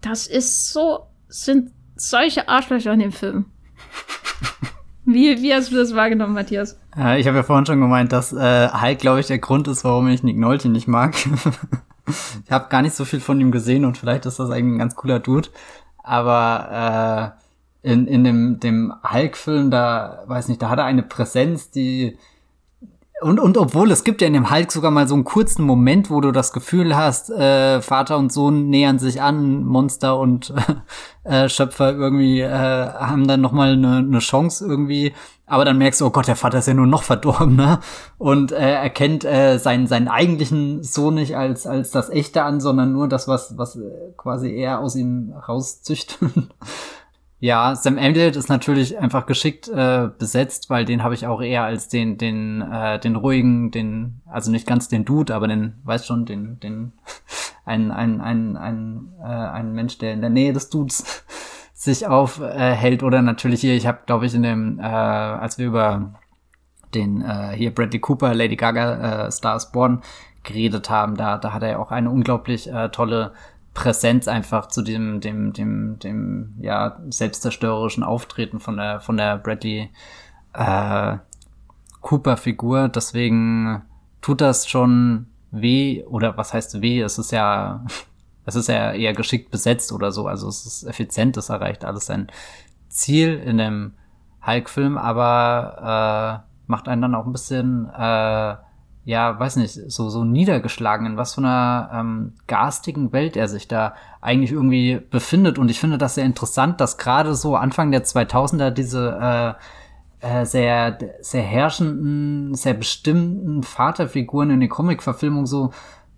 das 0.00 0.26
ist 0.26 0.72
so, 0.72 1.06
sind 1.28 1.70
solche 2.08 2.48
Arschlöcher 2.48 2.92
in 2.92 3.00
dem 3.00 3.12
Film. 3.12 3.46
Wie, 5.06 5.42
wie 5.42 5.54
hast 5.54 5.70
du 5.70 5.76
das 5.76 5.94
wahrgenommen, 5.94 6.32
Matthias? 6.32 6.80
Ja, 6.96 7.16
ich 7.16 7.26
habe 7.26 7.36
ja 7.36 7.42
vorhin 7.42 7.66
schon 7.66 7.80
gemeint, 7.80 8.12
dass 8.12 8.32
äh, 8.32 8.68
Hulk, 8.70 8.98
glaube 8.98 9.20
ich, 9.20 9.26
der 9.26 9.38
Grund 9.38 9.68
ist, 9.68 9.84
warum 9.84 10.08
ich 10.08 10.22
Nick 10.22 10.38
Nolte 10.38 10.70
nicht 10.70 10.88
mag. 10.88 11.14
ich 12.44 12.50
habe 12.50 12.68
gar 12.70 12.80
nicht 12.80 12.94
so 12.94 13.04
viel 13.04 13.20
von 13.20 13.38
ihm 13.40 13.50
gesehen 13.50 13.84
und 13.84 13.98
vielleicht 13.98 14.24
ist 14.24 14.38
das 14.38 14.50
eigentlich 14.50 14.76
ein 14.76 14.78
ganz 14.78 14.94
cooler 14.94 15.20
Dude. 15.20 15.50
Aber 16.02 17.36
äh, 17.82 17.90
in, 17.92 18.06
in 18.06 18.24
dem, 18.24 18.60
dem 18.60 18.94
Hulk-Film, 19.02 19.70
da, 19.70 20.22
weiß 20.26 20.48
nicht, 20.48 20.62
da 20.62 20.70
hat 20.70 20.78
er 20.78 20.86
eine 20.86 21.02
Präsenz, 21.02 21.70
die 21.70 22.16
und, 23.20 23.38
und 23.38 23.56
obwohl 23.56 23.90
es 23.90 24.02
gibt 24.02 24.20
ja 24.20 24.26
in 24.26 24.32
dem 24.32 24.50
Hulk 24.50 24.72
sogar 24.72 24.90
mal 24.90 25.06
so 25.06 25.14
einen 25.14 25.24
kurzen 25.24 25.64
Moment, 25.64 26.10
wo 26.10 26.20
du 26.20 26.32
das 26.32 26.52
Gefühl 26.52 26.96
hast, 26.96 27.30
äh, 27.30 27.80
Vater 27.80 28.18
und 28.18 28.32
Sohn 28.32 28.68
nähern 28.68 28.98
sich 28.98 29.22
an, 29.22 29.64
Monster 29.64 30.18
und 30.18 30.52
äh, 31.24 31.48
Schöpfer 31.48 31.94
irgendwie 31.94 32.40
äh, 32.40 32.50
haben 32.50 33.28
dann 33.28 33.40
noch 33.40 33.52
mal 33.52 33.72
eine, 33.72 33.98
eine 33.98 34.18
Chance 34.18 34.66
irgendwie. 34.66 35.14
Aber 35.46 35.64
dann 35.64 35.78
merkst 35.78 36.00
du, 36.00 36.06
oh 36.06 36.10
Gott, 36.10 36.26
der 36.26 36.36
Vater 36.36 36.58
ist 36.58 36.68
ja 36.68 36.74
nur 36.74 36.86
noch 36.86 37.02
verdorben, 37.02 37.54
ne? 37.54 37.78
Und 38.18 38.50
äh, 38.50 38.72
erkennt 38.74 39.24
äh, 39.24 39.58
seinen, 39.58 39.86
seinen 39.86 40.08
eigentlichen 40.08 40.82
Sohn 40.82 41.14
nicht 41.14 41.36
als, 41.36 41.66
als 41.66 41.90
das 41.90 42.08
Echte 42.08 42.42
an, 42.42 42.60
sondern 42.60 42.92
nur 42.92 43.08
das, 43.08 43.28
was, 43.28 43.56
was 43.58 43.76
äh, 43.76 44.12
quasi 44.16 44.54
er 44.54 44.80
aus 44.80 44.96
ihm 44.96 45.34
rauszüchtet. 45.46 46.18
Ja, 47.44 47.76
Sam 47.76 47.98
Elliott 47.98 48.36
ist 48.36 48.48
natürlich 48.48 48.98
einfach 48.98 49.26
geschickt 49.26 49.68
äh, 49.68 50.08
besetzt, 50.18 50.70
weil 50.70 50.86
den 50.86 51.02
habe 51.02 51.12
ich 51.12 51.26
auch 51.26 51.42
eher 51.42 51.62
als 51.62 51.88
den, 51.90 52.16
den, 52.16 52.62
äh, 52.62 52.98
den 52.98 53.16
ruhigen, 53.16 53.70
den, 53.70 54.22
also 54.24 54.50
nicht 54.50 54.66
ganz 54.66 54.88
den 54.88 55.04
Dude, 55.04 55.34
aber 55.34 55.46
den, 55.46 55.74
weiß 55.84 56.06
schon, 56.06 56.24
den, 56.24 56.58
den, 56.60 56.92
ein, 57.66 57.90
ein, 57.90 58.22
ein, 58.22 58.56
ein, 58.56 59.12
äh, 59.20 59.26
ein 59.26 59.74
Mensch, 59.74 59.98
der 59.98 60.14
in 60.14 60.22
der 60.22 60.30
Nähe 60.30 60.54
des 60.54 60.70
Dudes 60.70 61.26
sich 61.74 62.06
aufhält. 62.06 63.02
Äh, 63.02 63.04
oder 63.04 63.20
natürlich 63.20 63.60
hier, 63.60 63.74
ich 63.74 63.86
habe, 63.86 63.98
glaube 64.06 64.24
ich, 64.24 64.34
in 64.34 64.42
dem, 64.42 64.78
äh, 64.78 64.82
als 64.82 65.58
wir 65.58 65.66
über 65.66 66.14
den 66.94 67.20
äh, 67.20 67.50
hier 67.54 67.74
Bradley 67.74 68.00
Cooper, 68.00 68.32
Lady 68.32 68.56
Gaga, 68.56 69.26
äh, 69.26 69.30
Stars 69.30 69.70
Born 69.70 70.00
geredet 70.44 70.88
haben, 70.88 71.14
da, 71.18 71.36
da 71.36 71.52
hat 71.52 71.62
er 71.62 71.78
auch 71.78 71.90
eine 71.90 72.08
unglaublich 72.08 72.72
äh, 72.72 72.88
tolle 72.88 73.32
Präsenz 73.74 74.28
einfach 74.28 74.66
zu 74.68 74.82
dem, 74.82 75.20
dem, 75.20 75.52
dem, 75.52 75.98
dem, 75.98 76.54
ja, 76.60 77.00
selbstzerstörerischen 77.08 78.04
Auftreten 78.04 78.60
von 78.60 78.76
der, 78.76 79.00
von 79.00 79.16
der 79.16 79.36
Bradley 79.36 79.90
äh, 80.52 81.16
Cooper-Figur. 82.00 82.88
Deswegen 82.88 83.82
tut 84.22 84.40
das 84.40 84.68
schon 84.68 85.26
weh, 85.50 86.04
oder 86.04 86.36
was 86.36 86.54
heißt 86.54 86.80
weh? 86.80 87.00
Es 87.00 87.18
ist 87.18 87.32
ja, 87.32 87.84
es 88.46 88.54
ist 88.54 88.68
ja 88.68 88.92
eher 88.92 89.12
geschickt 89.12 89.50
besetzt 89.50 89.90
oder 89.92 90.12
so. 90.12 90.28
Also 90.28 90.48
es 90.48 90.64
ist 90.64 90.84
effizient, 90.84 91.36
es 91.36 91.48
erreicht 91.48 91.84
alles 91.84 92.06
sein 92.06 92.28
Ziel 92.88 93.34
in 93.34 93.58
dem 93.58 93.94
Hulk-Film, 94.46 94.98
aber 94.98 96.44
äh, 96.46 96.50
macht 96.66 96.86
einen 96.86 97.02
dann 97.02 97.14
auch 97.16 97.26
ein 97.26 97.32
bisschen 97.32 97.90
äh, 97.90 98.54
ja, 99.04 99.38
weiß 99.38 99.56
nicht, 99.56 99.72
so, 99.72 100.08
so 100.08 100.24
niedergeschlagen, 100.24 101.06
in 101.06 101.16
was 101.16 101.34
für 101.34 101.42
einer 101.42 101.90
ähm, 101.92 102.32
garstigen 102.46 103.12
Welt 103.12 103.36
er 103.36 103.48
sich 103.48 103.68
da 103.68 103.94
eigentlich 104.20 104.52
irgendwie 104.52 105.00
befindet. 105.10 105.58
Und 105.58 105.70
ich 105.70 105.78
finde 105.78 105.98
das 105.98 106.14
sehr 106.14 106.24
interessant, 106.24 106.80
dass 106.80 106.96
gerade 106.96 107.34
so 107.34 107.56
Anfang 107.56 107.90
der 107.90 108.04
2000er 108.04 108.70
diese 108.70 109.56
äh, 110.22 110.40
äh, 110.40 110.46
sehr, 110.46 110.98
sehr 111.20 111.42
herrschenden, 111.42 112.54
sehr 112.54 112.72
bestimmten 112.72 113.62
Vaterfiguren 113.62 114.48
in 114.48 114.60
den 114.60 114.70
Comic-Verfilmungen 114.70 115.46
so 115.46 115.72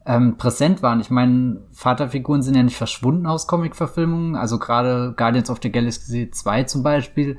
ähm, 0.07 0.37
präsent 0.37 0.81
waren. 0.81 1.01
Ich 1.01 1.11
meine, 1.11 1.63
Vaterfiguren 1.73 2.43
sind 2.43 2.55
ja 2.55 2.63
nicht 2.63 2.77
verschwunden 2.77 3.27
aus 3.27 3.49
Comic-Verfilmungen. 3.49 4.37
Also 4.37 4.61
gerade 4.61 5.13
Guardians 5.17 5.51
of 5.51 5.59
the 5.61 5.73
Galaxy 5.73 6.31
2 6.31 6.63
zum 6.65 6.85
Beispiel 6.85 7.37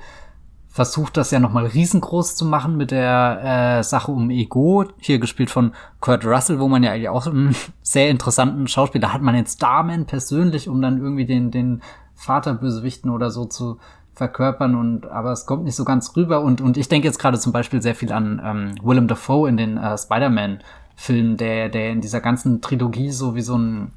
versucht 0.78 1.18
das 1.18 1.32
ja 1.32 1.40
nochmal 1.40 1.66
riesengroß 1.66 2.36
zu 2.36 2.46
machen 2.46 2.78
mit 2.78 2.92
der 2.92 3.80
äh, 3.80 3.84
Sache 3.84 4.12
um 4.12 4.30
Ego, 4.30 4.86
hier 5.00 5.18
gespielt 5.18 5.50
von 5.50 5.72
Kurt 6.02 6.24
Russell, 6.24 6.60
wo 6.60 6.68
man 6.68 6.84
ja 6.84 6.92
eigentlich 6.92 7.10
auch 7.10 7.26
einen 7.26 7.56
sehr 7.82 8.12
interessanten 8.12 8.68
Schauspieler 8.68 9.12
hat 9.12 9.24
man 9.24 9.34
jetzt 9.34 9.56
Starman 9.56 10.06
persönlich, 10.06 10.70
um 10.70 10.80
dann 10.80 11.02
irgendwie 11.02 11.26
den, 11.26 11.50
den 11.50 11.82
Vaterbösewichten 12.14 13.10
oder 13.10 13.32
so 13.32 13.46
zu 13.46 13.80
verkörpern 14.14 14.76
und 14.76 15.08
aber 15.08 15.32
es 15.32 15.48
kommt 15.48 15.64
nicht 15.64 15.76
so 15.76 15.84
ganz 15.84 16.16
rüber 16.16 16.42
und, 16.42 16.62
und 16.62 16.78
ich 16.78 16.88
denke 16.88 17.08
jetzt 17.08 17.18
gerade 17.18 17.40
zum 17.40 17.52
Beispiel 17.52 17.82
sehr 17.82 17.96
viel 17.96 18.12
an 18.12 18.40
ähm, 18.46 18.76
Willem 18.84 19.08
Dafoe 19.08 19.50
in 19.50 19.58
den 19.58 19.78
äh, 19.78 19.98
Spider-Man-Filmen, 19.98 21.38
der, 21.38 21.70
der 21.70 21.90
in 21.90 22.02
dieser 22.02 22.22
ganzen 22.22 22.62
Trilogie 22.62 23.10
so 23.10 23.34
wie 23.34 23.42
so 23.42 23.58
ein 23.58 23.94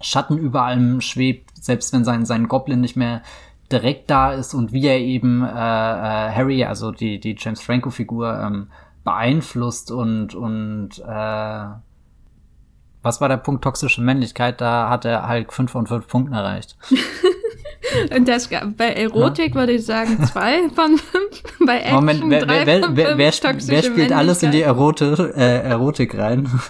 Schatten 0.00 0.38
über 0.38 0.62
allem 0.62 1.02
schwebt, 1.02 1.50
selbst 1.62 1.92
wenn 1.92 2.04
sein, 2.04 2.24
sein 2.24 2.48
Goblin 2.48 2.80
nicht 2.80 2.96
mehr 2.96 3.20
direkt 3.72 4.10
da 4.10 4.32
ist 4.32 4.54
und 4.54 4.72
wie 4.72 4.86
er 4.86 4.98
eben 4.98 5.42
äh, 5.42 5.48
äh, 5.48 5.50
Harry, 5.50 6.64
also 6.64 6.92
die, 6.92 7.18
die 7.18 7.36
James 7.38 7.60
Franco-Figur, 7.60 8.38
ähm, 8.40 8.68
beeinflusst 9.04 9.90
und, 9.90 10.34
und 10.34 10.90
äh, 10.98 11.64
was 13.02 13.20
war 13.20 13.28
der 13.28 13.38
Punkt 13.38 13.64
toxische 13.64 14.00
Männlichkeit? 14.00 14.60
Da 14.60 14.88
hat 14.88 15.04
er 15.04 15.26
halt 15.26 15.52
fünf 15.52 15.72
von 15.72 15.86
fünf 15.86 16.06
Punkten 16.06 16.34
erreicht. 16.34 16.76
Und 18.16 18.26
das 18.28 18.48
bei 18.48 18.92
Erotik 18.92 19.50
ja. 19.50 19.60
würde 19.60 19.72
ich 19.72 19.84
sagen 19.84 20.24
zwei 20.24 20.68
von 20.70 20.96
fünf. 20.96 21.42
Bei 21.66 21.80
Action 21.80 21.94
Moment, 21.94 22.22
wer, 22.28 22.48
wer, 22.48 22.66
wer, 22.66 22.96
wer, 22.96 23.18
wer, 23.18 23.32
wer 23.38 23.82
spielt 23.82 24.12
alles 24.12 24.42
in 24.42 24.50
die 24.50 24.62
Erote, 24.62 25.32
äh, 25.36 25.68
Erotik 25.68 26.16
rein? 26.16 26.48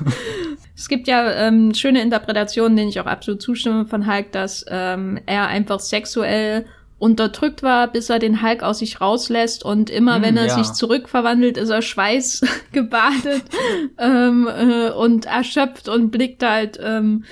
Es 0.75 0.89
gibt 0.89 1.07
ja 1.07 1.31
ähm, 1.31 1.75
schöne 1.75 2.01
Interpretationen, 2.01 2.77
denen 2.77 2.89
ich 2.89 2.99
auch 2.99 3.07
absolut 3.07 3.43
zustimme 3.43 3.85
von 3.85 4.11
Hulk, 4.11 4.33
dass 4.33 4.65
ähm, 4.69 5.21
er 5.27 5.47
einfach 5.47 5.79
sexuell 5.81 6.65
unterdrückt 7.03 7.65
war, 7.65 7.89
bis 7.89 8.11
er 8.11 8.21
den 8.21 8.43
Hulk 8.43 8.63
aus 8.63 8.79
sich 8.79 9.01
rauslässt 9.01 9.65
und 9.65 9.91
immer 9.91 10.17
hm, 10.17 10.23
wenn 10.23 10.37
er 10.37 10.47
ja. 10.47 10.55
sich 10.55 10.73
zurückverwandelt, 10.73 11.57
ist 11.57 11.71
er 11.71 11.83
Schweiß 11.83 12.43
gebadet 12.73 13.43
ähm, 13.99 14.49
äh, 14.49 14.91
und 14.91 15.27
erschöpft 15.27 15.89
und 15.89 16.13
blickt 16.13 16.45
halt 16.45 16.79
ähm, 16.81 17.25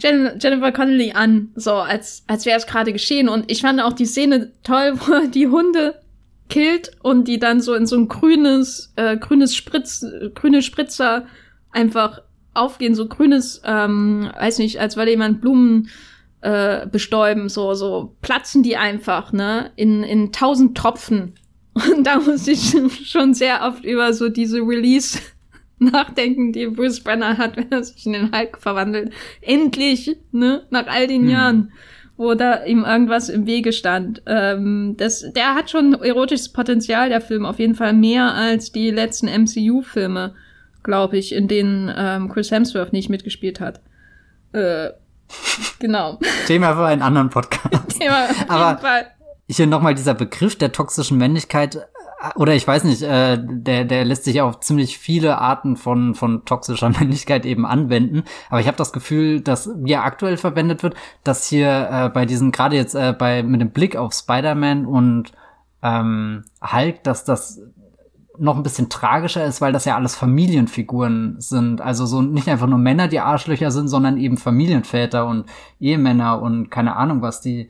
Jen 0.00 0.38
Jennifer 0.40 0.72
Connelly 0.72 1.12
an, 1.12 1.50
so 1.54 1.72
als 1.74 2.24
als 2.28 2.46
wäre 2.46 2.56
es 2.56 2.66
gerade 2.66 2.94
geschehen. 2.94 3.28
Und 3.28 3.50
ich 3.50 3.60
fand 3.60 3.82
auch 3.82 3.92
die 3.92 4.06
Szene 4.06 4.52
toll, 4.62 4.94
wo 5.06 5.12
er 5.12 5.26
die 5.26 5.48
Hunde 5.48 6.00
killt 6.48 6.92
und 7.02 7.28
die 7.28 7.38
dann 7.38 7.60
so 7.60 7.74
in 7.74 7.84
so 7.84 7.96
ein 7.96 8.08
grünes 8.08 8.94
äh, 8.96 9.18
grünes 9.18 9.54
Spritz 9.54 10.02
grüne 10.34 10.62
Spritzer 10.62 11.26
einfach 11.72 12.22
aufgehen, 12.54 12.94
so 12.94 13.06
grünes 13.06 13.60
ähm, 13.66 14.30
weiß 14.38 14.60
nicht, 14.60 14.80
als 14.80 14.96
würde 14.96 15.10
jemand 15.10 15.42
Blumen 15.42 15.90
äh, 16.40 16.86
bestäuben, 16.86 17.48
so, 17.48 17.74
so 17.74 18.16
platzen 18.22 18.62
die 18.62 18.76
einfach, 18.76 19.32
ne, 19.32 19.72
in, 19.76 20.02
in 20.02 20.32
tausend 20.32 20.76
Tropfen. 20.76 21.34
Und 21.74 22.06
da 22.06 22.18
muss 22.20 22.46
ich 22.46 22.76
schon 23.04 23.34
sehr 23.34 23.62
oft 23.62 23.84
über 23.84 24.12
so 24.12 24.28
diese 24.28 24.58
Release 24.58 25.18
nachdenken, 25.78 26.52
die 26.52 26.66
Bruce 26.66 27.00
Brenner 27.00 27.38
hat, 27.38 27.56
wenn 27.56 27.70
er 27.70 27.82
sich 27.82 28.06
in 28.06 28.12
den 28.12 28.32
Hulk 28.32 28.58
verwandelt. 28.58 29.12
Endlich, 29.40 30.16
ne, 30.32 30.66
nach 30.70 30.86
all 30.86 31.06
den 31.06 31.22
hm. 31.22 31.30
Jahren, 31.30 31.72
wo 32.16 32.34
da 32.34 32.64
ihm 32.64 32.84
irgendwas 32.84 33.28
im 33.28 33.46
Wege 33.46 33.72
stand. 33.72 34.22
Ähm, 34.26 34.94
das, 34.96 35.24
der 35.32 35.54
hat 35.54 35.70
schon 35.70 35.94
erotisches 35.94 36.52
Potenzial, 36.52 37.08
der 37.08 37.20
Film, 37.20 37.46
auf 37.46 37.60
jeden 37.60 37.76
Fall 37.76 37.92
mehr 37.92 38.34
als 38.34 38.72
die 38.72 38.90
letzten 38.90 39.26
MCU-Filme, 39.26 40.34
glaube 40.82 41.16
ich, 41.16 41.32
in 41.32 41.46
denen 41.46 41.92
ähm, 41.96 42.28
Chris 42.28 42.50
Hemsworth 42.50 42.92
nicht 42.92 43.08
mitgespielt 43.08 43.60
hat. 43.60 43.80
Äh, 44.52 44.90
Genau. 45.80 46.18
Thema 46.46 46.74
für 46.74 46.86
einen 46.86 47.02
anderen 47.02 47.30
Podcast. 47.30 47.88
Thema 48.00 48.24
auf 48.24 48.44
Aber 48.48 48.68
jeden 48.70 48.80
Fall. 48.80 49.06
hier 49.48 49.66
nochmal 49.66 49.94
dieser 49.94 50.14
Begriff 50.14 50.56
der 50.58 50.72
toxischen 50.72 51.18
Männlichkeit 51.18 51.88
oder 52.34 52.54
ich 52.54 52.66
weiß 52.66 52.84
nicht, 52.84 53.02
äh, 53.02 53.38
der, 53.40 53.84
der 53.84 54.04
lässt 54.04 54.24
sich 54.24 54.40
auf 54.40 54.58
ziemlich 54.60 54.98
viele 54.98 55.38
Arten 55.38 55.76
von, 55.76 56.14
von 56.14 56.44
toxischer 56.44 56.88
Männlichkeit 56.98 57.46
eben 57.46 57.64
anwenden. 57.64 58.24
Aber 58.50 58.60
ich 58.60 58.66
habe 58.66 58.76
das 58.76 58.92
Gefühl, 58.92 59.40
dass 59.40 59.70
wie 59.76 59.92
er 59.92 60.04
aktuell 60.04 60.36
verwendet 60.36 60.82
wird, 60.82 60.94
dass 61.22 61.46
hier 61.46 61.88
äh, 61.90 62.08
bei 62.08 62.26
diesen, 62.26 62.50
gerade 62.50 62.76
jetzt 62.76 62.94
äh, 62.94 63.14
bei 63.16 63.42
mit 63.42 63.60
dem 63.60 63.70
Blick 63.70 63.96
auf 63.96 64.12
Spider-Man 64.12 64.84
und 64.86 65.32
ähm, 65.82 66.44
Hulk, 66.60 67.04
dass 67.04 67.24
das 67.24 67.60
noch 68.38 68.56
ein 68.56 68.62
bisschen 68.62 68.88
tragischer 68.88 69.44
ist, 69.44 69.60
weil 69.60 69.72
das 69.72 69.84
ja 69.84 69.96
alles 69.96 70.14
Familienfiguren 70.14 71.36
sind. 71.40 71.80
Also 71.80 72.06
so 72.06 72.22
nicht 72.22 72.48
einfach 72.48 72.66
nur 72.66 72.78
Männer, 72.78 73.08
die 73.08 73.20
Arschlöcher 73.20 73.70
sind, 73.70 73.88
sondern 73.88 74.16
eben 74.16 74.36
Familienväter 74.36 75.26
und 75.26 75.46
Ehemänner 75.80 76.40
und 76.40 76.70
keine 76.70 76.96
Ahnung 76.96 77.22
was, 77.22 77.40
die 77.40 77.68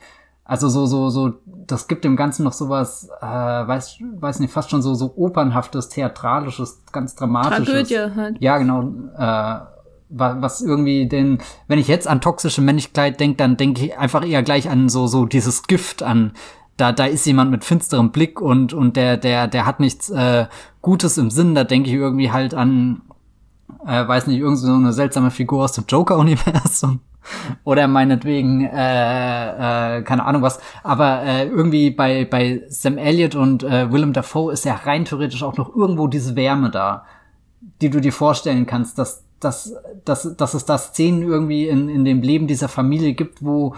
also 0.48 0.70
so, 0.70 0.86
so, 0.86 1.10
so, 1.10 1.34
das 1.44 1.88
gibt 1.88 2.04
dem 2.04 2.16
Ganzen 2.16 2.42
noch 2.42 2.54
sowas, 2.54 3.10
äh, 3.20 3.26
weiß, 3.26 3.98
weiß 4.00 4.40
nicht, 4.40 4.50
fast 4.50 4.70
schon 4.70 4.80
so, 4.80 4.94
so 4.94 5.12
opernhaftes, 5.14 5.90
theatralisches, 5.90 6.84
ganz 6.90 7.14
dramatisches. 7.14 7.66
Tragödie 7.66 8.16
halt. 8.16 8.36
Ja, 8.40 8.56
genau, 8.56 8.90
äh, 9.18 9.60
was 10.08 10.62
irgendwie 10.62 11.06
den, 11.06 11.38
wenn 11.66 11.78
ich 11.78 11.86
jetzt 11.86 12.08
an 12.08 12.22
toxische 12.22 12.62
Männlichkeit 12.62 13.20
denke, 13.20 13.36
dann 13.36 13.58
denke 13.58 13.84
ich 13.84 13.98
einfach 13.98 14.26
eher 14.26 14.42
gleich 14.42 14.70
an 14.70 14.88
so, 14.88 15.06
so 15.06 15.26
dieses 15.26 15.64
Gift, 15.64 16.02
an 16.02 16.32
da, 16.78 16.92
da 16.92 17.04
ist 17.04 17.26
jemand 17.26 17.50
mit 17.50 17.64
finsterem 17.64 18.12
Blick 18.12 18.40
und, 18.40 18.72
und 18.72 18.96
der, 18.96 19.16
der, 19.16 19.48
der 19.48 19.66
hat 19.66 19.80
nichts 19.80 20.10
äh, 20.10 20.46
Gutes 20.80 21.18
im 21.18 21.28
Sinn. 21.28 21.54
Da 21.54 21.64
denke 21.64 21.90
ich 21.90 21.96
irgendwie 21.96 22.30
halt 22.30 22.54
an, 22.54 23.02
äh, 23.84 24.06
weiß 24.06 24.28
nicht, 24.28 24.38
irgend 24.38 24.58
so 24.58 24.72
eine 24.72 24.92
seltsame 24.92 25.32
Figur 25.32 25.64
aus 25.64 25.72
dem 25.72 25.84
Joker-Universum. 25.88 27.00
Oder 27.64 27.88
meinetwegen, 27.88 28.64
äh, 28.64 29.98
äh, 29.98 30.02
keine 30.02 30.24
Ahnung 30.24 30.42
was. 30.42 30.60
Aber 30.84 31.22
äh, 31.24 31.48
irgendwie 31.48 31.90
bei, 31.90 32.24
bei 32.24 32.62
Sam 32.68 32.96
Elliott 32.96 33.34
und 33.34 33.64
äh, 33.64 33.92
Willem 33.92 34.12
Dafoe 34.12 34.52
ist 34.52 34.64
ja 34.64 34.76
rein 34.76 35.04
theoretisch 35.04 35.42
auch 35.42 35.56
noch 35.56 35.74
irgendwo 35.74 36.06
diese 36.06 36.36
Wärme 36.36 36.70
da, 36.70 37.04
die 37.80 37.90
du 37.90 38.00
dir 38.00 38.12
vorstellen 38.12 38.66
kannst, 38.66 38.98
dass, 38.98 39.24
dass, 39.40 39.74
dass, 40.04 40.36
dass 40.36 40.54
es 40.54 40.64
da 40.64 40.78
Szenen 40.78 41.22
irgendwie 41.22 41.66
in, 41.66 41.88
in 41.88 42.04
dem 42.04 42.22
Leben 42.22 42.46
dieser 42.46 42.68
Familie 42.68 43.14
gibt, 43.14 43.44
wo, 43.44 43.74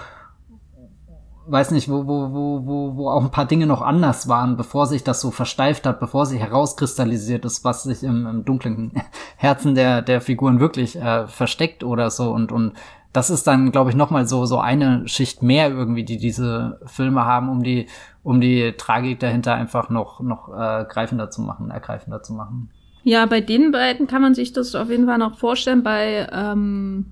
weiß 1.46 1.70
nicht, 1.72 1.88
wo, 1.88 2.06
wo, 2.06 2.32
wo, 2.32 2.66
wo, 2.66 2.96
wo 2.96 3.10
auch 3.10 3.22
ein 3.22 3.30
paar 3.30 3.46
Dinge 3.46 3.66
noch 3.66 3.82
anders 3.82 4.28
waren, 4.28 4.56
bevor 4.56 4.86
sich 4.86 5.04
das 5.04 5.20
so 5.20 5.30
versteift 5.30 5.86
hat, 5.86 6.00
bevor 6.00 6.26
sich 6.26 6.40
herauskristallisiert 6.40 7.44
ist, 7.44 7.64
was 7.64 7.82
sich 7.82 8.02
im, 8.02 8.26
im 8.26 8.44
dunklen 8.44 8.92
Herzen 9.36 9.74
der, 9.74 10.02
der 10.02 10.20
Figuren 10.20 10.60
wirklich 10.60 10.96
äh, 10.96 11.26
versteckt 11.26 11.84
oder 11.84 12.10
so 12.10 12.30
und, 12.30 12.52
und 12.52 12.74
das 13.12 13.28
ist 13.28 13.46
dann, 13.46 13.72
glaube 13.72 13.90
ich, 13.90 13.96
nochmal 13.96 14.26
so, 14.26 14.46
so 14.46 14.58
eine 14.58 15.06
Schicht 15.08 15.42
mehr 15.42 15.68
irgendwie, 15.70 16.04
die 16.04 16.18
diese 16.18 16.80
Filme 16.86 17.24
haben, 17.24 17.48
um 17.48 17.62
die, 17.62 17.88
um 18.22 18.40
die 18.40 18.72
Tragik 18.76 19.18
dahinter 19.18 19.54
einfach 19.54 19.90
noch, 19.90 20.20
noch 20.20 20.48
äh, 20.48 20.84
greifender 20.88 21.28
zu 21.30 21.42
machen, 21.42 21.70
ergreifender 21.70 22.22
zu 22.22 22.34
machen. 22.34 22.70
Ja, 23.02 23.26
bei 23.26 23.40
den 23.40 23.72
beiden 23.72 24.06
kann 24.06 24.22
man 24.22 24.34
sich 24.34 24.52
das 24.52 24.74
auf 24.74 24.90
jeden 24.90 25.06
Fall 25.06 25.18
noch 25.18 25.38
vorstellen. 25.38 25.82
Bei 25.82 26.28
ähm, 26.30 27.06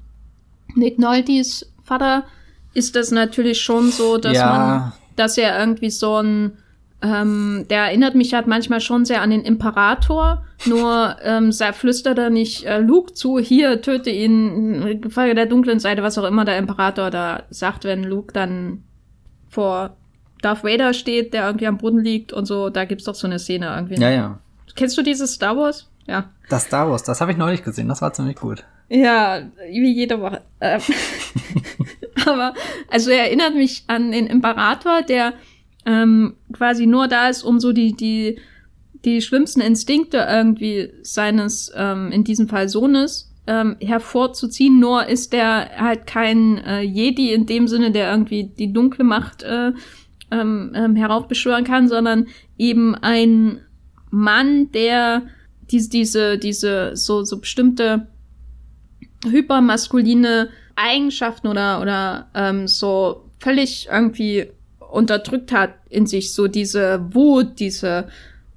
Nick 0.75 0.99
Noltys 0.99 1.73
Vater 1.83 2.25
ist 2.79 2.95
das 2.97 3.11
natürlich 3.11 3.61
schon 3.61 3.91
so, 3.91 4.19
dass 4.19 4.37
ja. 4.37 4.47
man, 4.47 4.93
dass 5.17 5.37
er 5.37 5.59
irgendwie 5.59 5.91
so 5.91 6.23
ein, 6.23 6.53
ähm, 7.03 7.67
der 7.69 7.87
erinnert 7.87 8.15
mich 8.15 8.35
halt 8.35 8.47
manchmal 8.47 8.81
schon 8.81 9.05
sehr 9.05 9.21
an 9.21 9.31
den 9.31 9.43
Imperator, 9.43 10.45
nur 10.65 11.17
ähm, 11.23 11.53
flüstert 11.53 12.19
er 12.19 12.31
nicht 12.31 12.65
äh, 12.65 12.79
Luke 12.79 13.15
zu, 13.15 13.39
hier, 13.39 13.83
töte 13.83 14.11
ihn, 14.11 15.11
Folge 15.11 15.35
der 15.35 15.47
dunklen 15.47 15.81
Seite, 15.81 16.03
was 16.05 16.19
auch 16.19 16.25
immer 16.25 16.45
der 16.45 16.59
Imperator 16.59 17.11
da 17.11 17.43
sagt, 17.51 17.85
wenn 17.85 18.05
Luke 18.05 18.33
dann 18.33 18.85
vor 19.49 19.97
Darth 20.41 20.63
Vader 20.63 20.95
steht, 20.95 21.35
der 21.35 21.47
irgendwie 21.47 21.67
am 21.67 21.79
Boden 21.79 21.99
liegt 21.99 22.33
und 22.33 22.47
so, 22.47 22.71
da 22.71 22.85
gibt's 22.85 23.05
doch 23.05 23.17
so 23.17 23.27
eine 23.27 23.41
Szene 23.41 23.75
irgendwie. 23.75 24.01
Ja, 24.01 24.11
ja. 24.11 24.39
Kennst 24.77 24.97
du 24.97 25.03
dieses 25.03 25.35
Star 25.35 25.57
Wars? 25.57 25.89
Ja. 26.09 26.31
Das 26.49 26.65
Star 26.65 26.91
Wars, 26.91 27.03
das 27.03 27.21
habe 27.21 27.33
ich 27.33 27.39
neulich 27.39 27.63
gesehen, 27.63 27.89
das 27.89 28.01
war 28.01 28.13
ziemlich 28.13 28.37
gut. 28.37 28.65
Ja, 28.89 29.43
wie 29.71 29.93
jede 29.93 30.21
Woche. 30.21 30.41
Ähm, 30.61 30.81
aber, 32.27 32.55
also 32.91 33.11
er 33.11 33.27
erinnert 33.27 33.55
mich 33.55 33.85
an 33.87 34.11
den 34.11 34.27
Imperator, 34.27 35.03
der 35.03 35.35
ähm, 35.85 36.35
quasi 36.53 36.87
nur 36.87 37.07
da 37.07 37.29
ist, 37.29 37.43
um 37.43 37.61
so 37.61 37.73
die, 37.73 37.93
die, 37.93 38.39
die 39.05 39.21
schlimmsten 39.21 39.61
Instinkte 39.61 40.27
irgendwie 40.29 40.91
seines, 41.03 41.71
ähm, 41.77 42.11
in 42.11 42.25
diesem 42.25 42.49
Fall 42.49 42.71
Sohnes, 42.71 43.31
ähm, 43.47 43.77
hervorzuziehen. 43.81 44.81
Nur 44.81 45.07
ist 45.07 45.35
der 45.35 45.71
halt 45.77 46.07
kein 46.07 46.59
äh, 46.59 46.81
Jedi 46.81 47.33
in 47.33 47.45
dem 47.45 47.69
Sinne, 47.69 47.91
der 47.91 48.11
irgendwie 48.11 48.45
die 48.45 48.73
dunkle 48.73 49.05
Macht 49.05 49.43
äh, 49.43 49.73
ähm, 50.31 50.73
ähm, 50.75 50.97
heraufbeschwören 50.97 51.65
kann, 51.65 51.89
sondern 51.89 52.27
eben 52.57 52.95
ein 52.95 53.61
Mann, 54.11 54.73
der 54.73 55.23
diese, 55.71 55.89
diese, 55.91 56.39
diese 56.39 56.97
so, 56.97 57.25
so 57.25 57.39
bestimmte 57.39 58.09
hypermaskuline 59.25 60.49
Eigenschaften 60.77 61.49
oder, 61.49 61.81
oder 61.81 62.31
ähm, 62.35 62.69
so 62.69 63.31
völlig 63.41 63.89
irgendwie 63.91 64.51
unterdrückt 64.91 65.53
hat 65.53 65.75
in 65.89 66.07
sich, 66.07 66.33
so 66.33 66.49
diese 66.49 67.15
Wut, 67.15 67.59
diese 67.59 68.09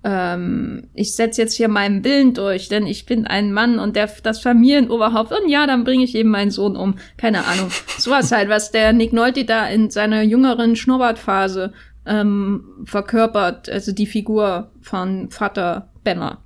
ähm, 0.03 0.87
ich 0.93 1.15
setze 1.15 1.41
jetzt 1.41 1.55
hier 1.55 1.67
meinen 1.67 2.03
Willen 2.03 2.33
durch, 2.33 2.69
denn 2.69 2.87
ich 2.87 3.05
bin 3.05 3.27
ein 3.27 3.53
Mann 3.53 3.77
und 3.77 3.95
der 3.95 4.09
das 4.23 4.39
Familienoberhaupt 4.39 5.31
und 5.31 5.49
ja, 5.49 5.67
dann 5.67 5.83
bringe 5.83 6.03
ich 6.03 6.15
eben 6.15 6.29
meinen 6.29 6.51
Sohn 6.51 6.75
um. 6.75 6.95
Keine 7.17 7.45
Ahnung. 7.45 7.69
Sowas 7.97 8.31
halt, 8.31 8.49
was 8.49 8.71
der 8.71 8.93
Nick 8.93 9.13
Nolte 9.13 9.45
da 9.45 9.67
in 9.67 9.91
seiner 9.91 10.23
jüngeren 10.23 10.75
Schnurrbartphase 10.75 11.73
ähm, 12.07 12.63
verkörpert, 12.85 13.69
also 13.69 13.91
die 13.91 14.07
Figur 14.07 14.71
von 14.81 15.29
Vater 15.29 15.91
Benner 16.03 16.39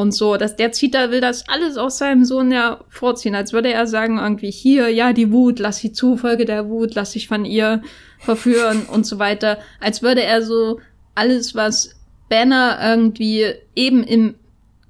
und 0.00 0.12
so. 0.12 0.36
Dass 0.36 0.56
der 0.56 0.70
da 0.90 1.10
will 1.10 1.20
das 1.20 1.48
alles 1.48 1.76
aus 1.76 1.98
seinem 1.98 2.24
Sohn 2.24 2.50
ja 2.50 2.84
vorziehen, 2.88 3.34
als 3.34 3.52
würde 3.52 3.72
er 3.72 3.86
sagen 3.86 4.18
irgendwie 4.18 4.50
hier, 4.50 4.88
ja, 4.88 5.12
die 5.12 5.30
Wut, 5.30 5.58
lass 5.58 5.78
sie 5.78 5.92
zu, 5.92 6.16
folge 6.16 6.44
der 6.44 6.68
Wut, 6.68 6.94
lass 6.94 7.12
dich 7.12 7.28
von 7.28 7.44
ihr 7.44 7.82
verführen 8.18 8.82
und 8.92 9.06
so 9.06 9.18
weiter. 9.18 9.58
Als 9.80 10.02
würde 10.02 10.22
er 10.22 10.42
so 10.42 10.80
alles, 11.14 11.54
was 11.54 11.96
Banner 12.28 12.78
irgendwie 12.82 13.52
eben 13.74 14.02
im 14.02 14.34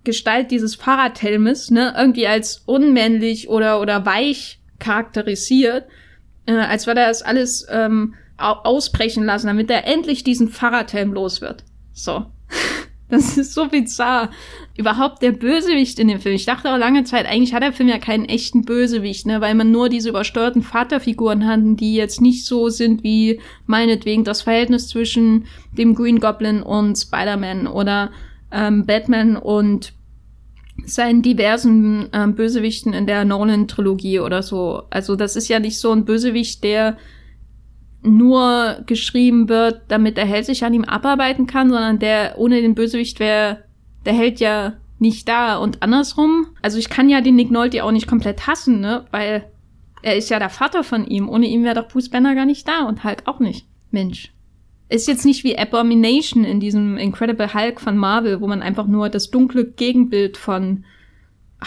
Gestalt 0.04 0.50
dieses 0.50 0.76
Fahrradhelmes, 0.76 1.70
ne, 1.70 1.94
irgendwie 1.96 2.26
als 2.26 2.62
unmännlich 2.66 3.48
oder, 3.48 3.80
oder 3.80 4.06
weich 4.06 4.60
charakterisiert, 4.78 5.84
äh, 6.46 6.52
als 6.52 6.86
würde 6.86 7.00
er 7.00 7.08
das 7.08 7.22
alles 7.22 7.66
ähm, 7.70 8.14
ausbrechen 8.38 9.24
lassen, 9.24 9.48
damit 9.48 9.70
er 9.70 9.86
endlich 9.86 10.24
diesen 10.24 10.48
Fahrradhelm 10.48 11.12
los 11.12 11.40
wird. 11.40 11.64
So. 11.92 12.26
Das 13.10 13.36
ist 13.36 13.54
so 13.54 13.68
bizarr. 13.68 14.30
Überhaupt 14.76 15.22
der 15.22 15.32
Bösewicht 15.32 15.98
in 15.98 16.08
dem 16.08 16.20
Film. 16.20 16.34
Ich 16.34 16.46
dachte 16.46 16.72
auch 16.72 16.78
lange 16.78 17.04
Zeit, 17.04 17.26
eigentlich 17.26 17.52
hat 17.52 17.62
der 17.62 17.72
Film 17.72 17.88
ja 17.88 17.98
keinen 17.98 18.24
echten 18.24 18.62
Bösewicht, 18.62 19.26
ne, 19.26 19.40
weil 19.40 19.54
man 19.54 19.70
nur 19.70 19.88
diese 19.88 20.08
übersteuerten 20.08 20.62
Vaterfiguren 20.62 21.46
hat, 21.46 21.60
die 21.62 21.94
jetzt 21.94 22.20
nicht 22.20 22.46
so 22.46 22.68
sind 22.68 23.02
wie 23.02 23.40
meinetwegen 23.66 24.24
das 24.24 24.42
Verhältnis 24.42 24.88
zwischen 24.88 25.46
dem 25.76 25.94
Green 25.94 26.20
Goblin 26.20 26.62
und 26.62 26.96
Spider-Man 26.96 27.66
oder 27.66 28.10
ähm, 28.52 28.86
Batman 28.86 29.36
und 29.36 29.92
seinen 30.86 31.22
diversen 31.22 32.08
ähm, 32.12 32.34
Bösewichten 32.34 32.92
in 32.92 33.06
der 33.06 33.24
Nolan-Trilogie 33.24 34.20
oder 34.20 34.42
so. 34.42 34.84
Also 34.90 35.16
das 35.16 35.36
ist 35.36 35.48
ja 35.48 35.58
nicht 35.58 35.78
so 35.78 35.92
ein 35.92 36.04
Bösewicht, 36.04 36.64
der 36.64 36.96
nur 38.02 38.82
geschrieben 38.86 39.48
wird, 39.48 39.82
damit 39.88 40.16
der 40.16 40.26
Held 40.26 40.46
sich 40.46 40.64
an 40.64 40.74
ihm 40.74 40.84
abarbeiten 40.84 41.46
kann, 41.46 41.68
sondern 41.68 41.98
der 41.98 42.38
ohne 42.38 42.60
den 42.62 42.74
Bösewicht 42.74 43.20
wäre 43.20 43.64
der 44.06 44.14
Held 44.14 44.40
ja 44.40 44.74
nicht 44.98 45.28
da 45.28 45.56
und 45.56 45.82
andersrum. 45.82 46.48
Also 46.62 46.78
ich 46.78 46.88
kann 46.88 47.08
ja 47.08 47.20
den 47.20 47.36
Nick 47.36 47.50
Nolte 47.50 47.84
auch 47.84 47.90
nicht 47.90 48.06
komplett 48.06 48.46
hassen, 48.46 48.80
ne, 48.80 49.04
weil 49.10 49.44
er 50.02 50.16
ist 50.16 50.30
ja 50.30 50.38
der 50.38 50.50
Vater 50.50 50.84
von 50.84 51.06
ihm. 51.06 51.28
Ohne 51.28 51.46
ihn 51.46 51.64
wäre 51.64 51.74
doch 51.74 51.88
Bruce 51.88 52.08
Banner 52.08 52.34
gar 52.34 52.46
nicht 52.46 52.66
da 52.66 52.84
und 52.84 53.04
Hulk 53.04 53.22
auch 53.26 53.40
nicht. 53.40 53.66
Mensch. 53.90 54.32
Ist 54.88 55.08
jetzt 55.08 55.24
nicht 55.24 55.44
wie 55.44 55.58
Abomination 55.58 56.44
in 56.44 56.58
diesem 56.58 56.96
Incredible 56.96 57.54
Hulk 57.54 57.80
von 57.80 57.96
Marvel, 57.96 58.40
wo 58.40 58.46
man 58.46 58.62
einfach 58.62 58.86
nur 58.86 59.08
das 59.08 59.30
dunkle 59.30 59.64
Gegenbild 59.64 60.36
von 60.36 60.84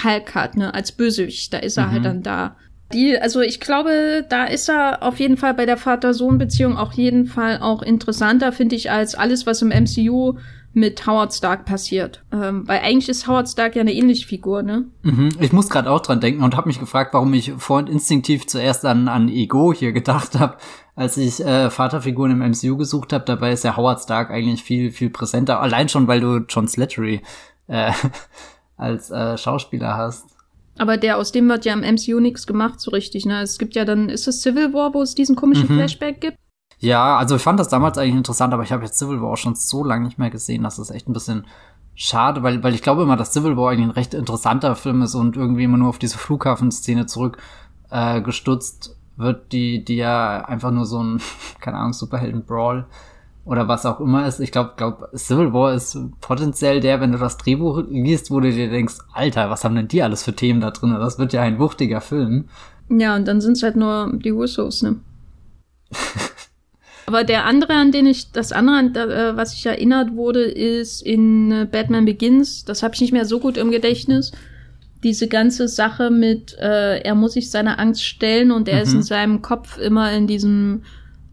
Hulk 0.03 0.35
hat, 0.35 0.57
ne, 0.57 0.73
als 0.73 0.91
Bösewicht. 0.91 1.53
Da 1.53 1.59
ist 1.59 1.77
er 1.77 1.91
halt 1.91 2.01
mhm. 2.01 2.05
halt 2.05 2.05
dann 2.05 2.23
da. 2.23 2.57
Die, 2.93 3.19
also 3.19 3.41
ich 3.41 3.59
glaube, 3.59 4.25
da 4.29 4.45
ist 4.45 4.69
er 4.69 5.01
auf 5.01 5.19
jeden 5.19 5.37
Fall 5.37 5.53
bei 5.53 5.65
der 5.65 5.77
Vater-Sohn-Beziehung 5.77 6.77
auch 6.77 6.93
jeden 6.93 7.25
Fall 7.25 7.59
auch 7.61 7.81
interessanter, 7.81 8.51
finde 8.51 8.75
ich, 8.75 8.91
als 8.91 9.15
alles, 9.15 9.45
was 9.45 9.61
im 9.61 9.69
MCU 9.69 10.37
mit 10.73 11.05
Howard 11.05 11.33
Stark 11.33 11.65
passiert. 11.65 12.23
Ähm, 12.31 12.67
weil 12.67 12.79
eigentlich 12.79 13.07
ist 13.07 13.27
Howard 13.27 13.47
Stark 13.47 13.75
ja 13.75 13.81
eine 13.81 13.93
ähnliche 13.93 14.27
Figur, 14.27 14.63
ne? 14.63 14.85
Mhm. 15.03 15.29
Ich 15.39 15.53
muss 15.53 15.69
gerade 15.69 15.89
auch 15.89 16.01
dran 16.01 16.19
denken 16.19 16.43
und 16.43 16.57
habe 16.57 16.67
mich 16.67 16.79
gefragt, 16.79 17.13
warum 17.13 17.33
ich 17.33 17.53
vorhin 17.57 17.87
instinktiv 17.87 18.47
zuerst 18.47 18.83
an, 18.85 19.07
an 19.07 19.29
Ego 19.29 19.71
hier 19.71 19.91
gedacht 19.91 20.39
habe, 20.39 20.57
als 20.95 21.17
ich 21.17 21.45
äh, 21.45 21.69
Vaterfiguren 21.69 22.31
im 22.31 22.51
MCU 22.51 22.75
gesucht 22.75 23.13
habe. 23.13 23.23
Dabei 23.25 23.51
ist 23.51 23.63
ja 23.63 23.77
Howard 23.77 24.01
Stark 24.01 24.31
eigentlich 24.31 24.63
viel, 24.63 24.91
viel 24.91 25.11
präsenter. 25.11 25.59
Allein 25.61 25.89
schon, 25.89 26.07
weil 26.07 26.21
du 26.21 26.37
John 26.49 26.67
Slattery 26.67 27.21
äh, 27.67 27.91
als 28.77 29.11
äh, 29.11 29.37
Schauspieler 29.37 29.95
hast. 29.95 30.32
Aber 30.77 30.97
der, 30.97 31.17
aus 31.17 31.31
dem 31.31 31.47
wird 31.49 31.65
ja 31.65 31.73
im 31.73 31.81
MCU 31.81 32.19
nichts 32.19 32.47
gemacht 32.47 32.79
so 32.79 32.91
richtig, 32.91 33.25
ne? 33.25 33.41
Es 33.41 33.57
gibt 33.57 33.75
ja 33.75 33.85
dann, 33.85 34.09
ist 34.09 34.27
es 34.27 34.41
Civil 34.41 34.73
War, 34.73 34.93
wo 34.93 35.01
es 35.01 35.15
diesen 35.15 35.35
komischen 35.35 35.69
mhm. 35.69 35.77
Flashback 35.77 36.21
gibt? 36.21 36.37
Ja, 36.79 37.17
also 37.17 37.35
ich 37.35 37.41
fand 37.41 37.59
das 37.59 37.69
damals 37.69 37.97
eigentlich 37.97 38.15
interessant, 38.15 38.53
aber 38.53 38.63
ich 38.63 38.71
habe 38.71 38.83
jetzt 38.83 38.97
Civil 38.97 39.21
War 39.21 39.31
auch 39.31 39.37
schon 39.37 39.55
so 39.55 39.83
lange 39.83 40.05
nicht 40.05 40.17
mehr 40.17 40.29
gesehen, 40.29 40.63
dass 40.63 40.79
es 40.79 40.89
echt 40.89 41.07
ein 41.07 41.13
bisschen 41.13 41.45
schade, 41.95 42.43
weil, 42.43 42.63
weil 42.63 42.73
ich 42.73 42.81
glaube 42.81 43.03
immer, 43.03 43.15
dass 43.15 43.33
Civil 43.33 43.55
War 43.55 43.71
eigentlich 43.71 43.87
ein 43.87 43.91
recht 43.91 44.13
interessanter 44.13 44.75
Film 44.75 45.03
ist 45.03 45.15
und 45.15 45.37
irgendwie 45.37 45.63
immer 45.63 45.77
nur 45.77 45.89
auf 45.89 45.99
diese 45.99 46.17
Flughafenszene 46.17 47.05
zurück 47.05 47.37
äh, 47.91 48.21
gestutzt 48.21 48.97
wird, 49.15 49.51
die, 49.51 49.85
die 49.85 49.97
ja 49.97 50.43
einfach 50.45 50.71
nur 50.71 50.85
so 50.85 51.01
ein, 51.01 51.21
keine 51.61 51.77
Ahnung, 51.77 51.93
Superhelden-Brawl 51.93 52.87
oder 53.45 53.67
was 53.67 53.85
auch 53.85 53.99
immer 53.99 54.25
ist. 54.27 54.39
Ich 54.39 54.51
glaube, 54.51 54.73
glaub, 54.77 55.09
Civil 55.15 55.53
War 55.53 55.73
ist 55.73 55.97
potenziell 56.21 56.79
der, 56.79 57.01
wenn 57.01 57.11
du 57.11 57.17
das 57.17 57.37
Drehbuch 57.37 57.83
liest, 57.89 58.31
wo 58.31 58.39
du 58.39 58.51
dir 58.51 58.69
denkst, 58.69 58.95
Alter, 59.13 59.49
was 59.49 59.63
haben 59.63 59.75
denn 59.75 59.87
die 59.87 60.01
alles 60.01 60.23
für 60.23 60.33
Themen 60.33 60.61
da 60.61 60.71
drin? 60.71 60.95
Das 60.97 61.19
wird 61.19 61.33
ja 61.33 61.41
ein 61.41 61.59
wuchtiger 61.59 62.01
Film. 62.01 62.45
Ja, 62.89 63.15
und 63.15 63.27
dann 63.27 63.41
sind 63.41 63.57
es 63.57 63.63
halt 63.63 63.75
nur 63.75 64.11
die 64.13 64.29
Russos, 64.29 64.81
ne? 64.81 64.97
Aber 67.05 67.23
der 67.25 67.45
andere, 67.45 67.73
an 67.73 67.91
den 67.91 68.05
ich, 68.05 68.31
das 68.31 68.53
andere, 68.53 69.31
äh, 69.31 69.37
was 69.37 69.53
ich 69.53 69.65
erinnert 69.65 70.15
wurde, 70.15 70.43
ist 70.43 71.01
in 71.01 71.51
äh, 71.51 71.67
Batman 71.69 72.05
Begins. 72.05 72.63
Das 72.63 72.81
habe 72.81 72.95
ich 72.95 73.01
nicht 73.01 73.11
mehr 73.11 73.25
so 73.25 73.39
gut 73.39 73.57
im 73.57 73.71
Gedächtnis. 73.71 74.31
Diese 75.03 75.27
ganze 75.27 75.67
Sache 75.67 76.11
mit, 76.11 76.57
äh, 76.59 76.99
er 76.99 77.15
muss 77.15 77.33
sich 77.33 77.51
seiner 77.51 77.77
Angst 77.77 78.05
stellen 78.05 78.51
und 78.51 78.69
er 78.69 78.77
mhm. 78.77 78.81
ist 78.83 78.93
in 78.93 79.03
seinem 79.03 79.41
Kopf 79.41 79.77
immer 79.77 80.13
in 80.13 80.27
diesem 80.27 80.83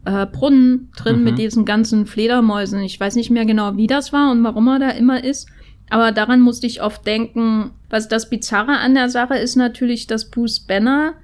äh, 0.04 0.26
Brunnen 0.26 0.90
drin 0.96 1.18
mhm. 1.18 1.24
mit 1.24 1.38
diesen 1.38 1.64
ganzen 1.64 2.06
Fledermäusen. 2.06 2.80
Ich 2.80 2.98
weiß 2.98 3.16
nicht 3.16 3.30
mehr 3.30 3.44
genau, 3.44 3.76
wie 3.76 3.86
das 3.86 4.12
war 4.12 4.30
und 4.30 4.42
warum 4.44 4.68
er 4.68 4.78
da 4.78 4.90
immer 4.90 5.22
ist. 5.22 5.48
Aber 5.90 6.12
daran 6.12 6.40
musste 6.40 6.66
ich 6.66 6.82
oft 6.82 7.06
denken, 7.06 7.72
was 7.88 8.08
das 8.08 8.30
Bizarre 8.30 8.78
an 8.78 8.94
der 8.94 9.08
Sache 9.08 9.36
ist 9.36 9.56
natürlich, 9.56 10.06
dass 10.06 10.30
Bruce 10.30 10.60
Banner, 10.60 11.14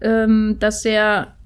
ähm, 0.00 0.56
dass 0.58 0.84
er 0.84 1.36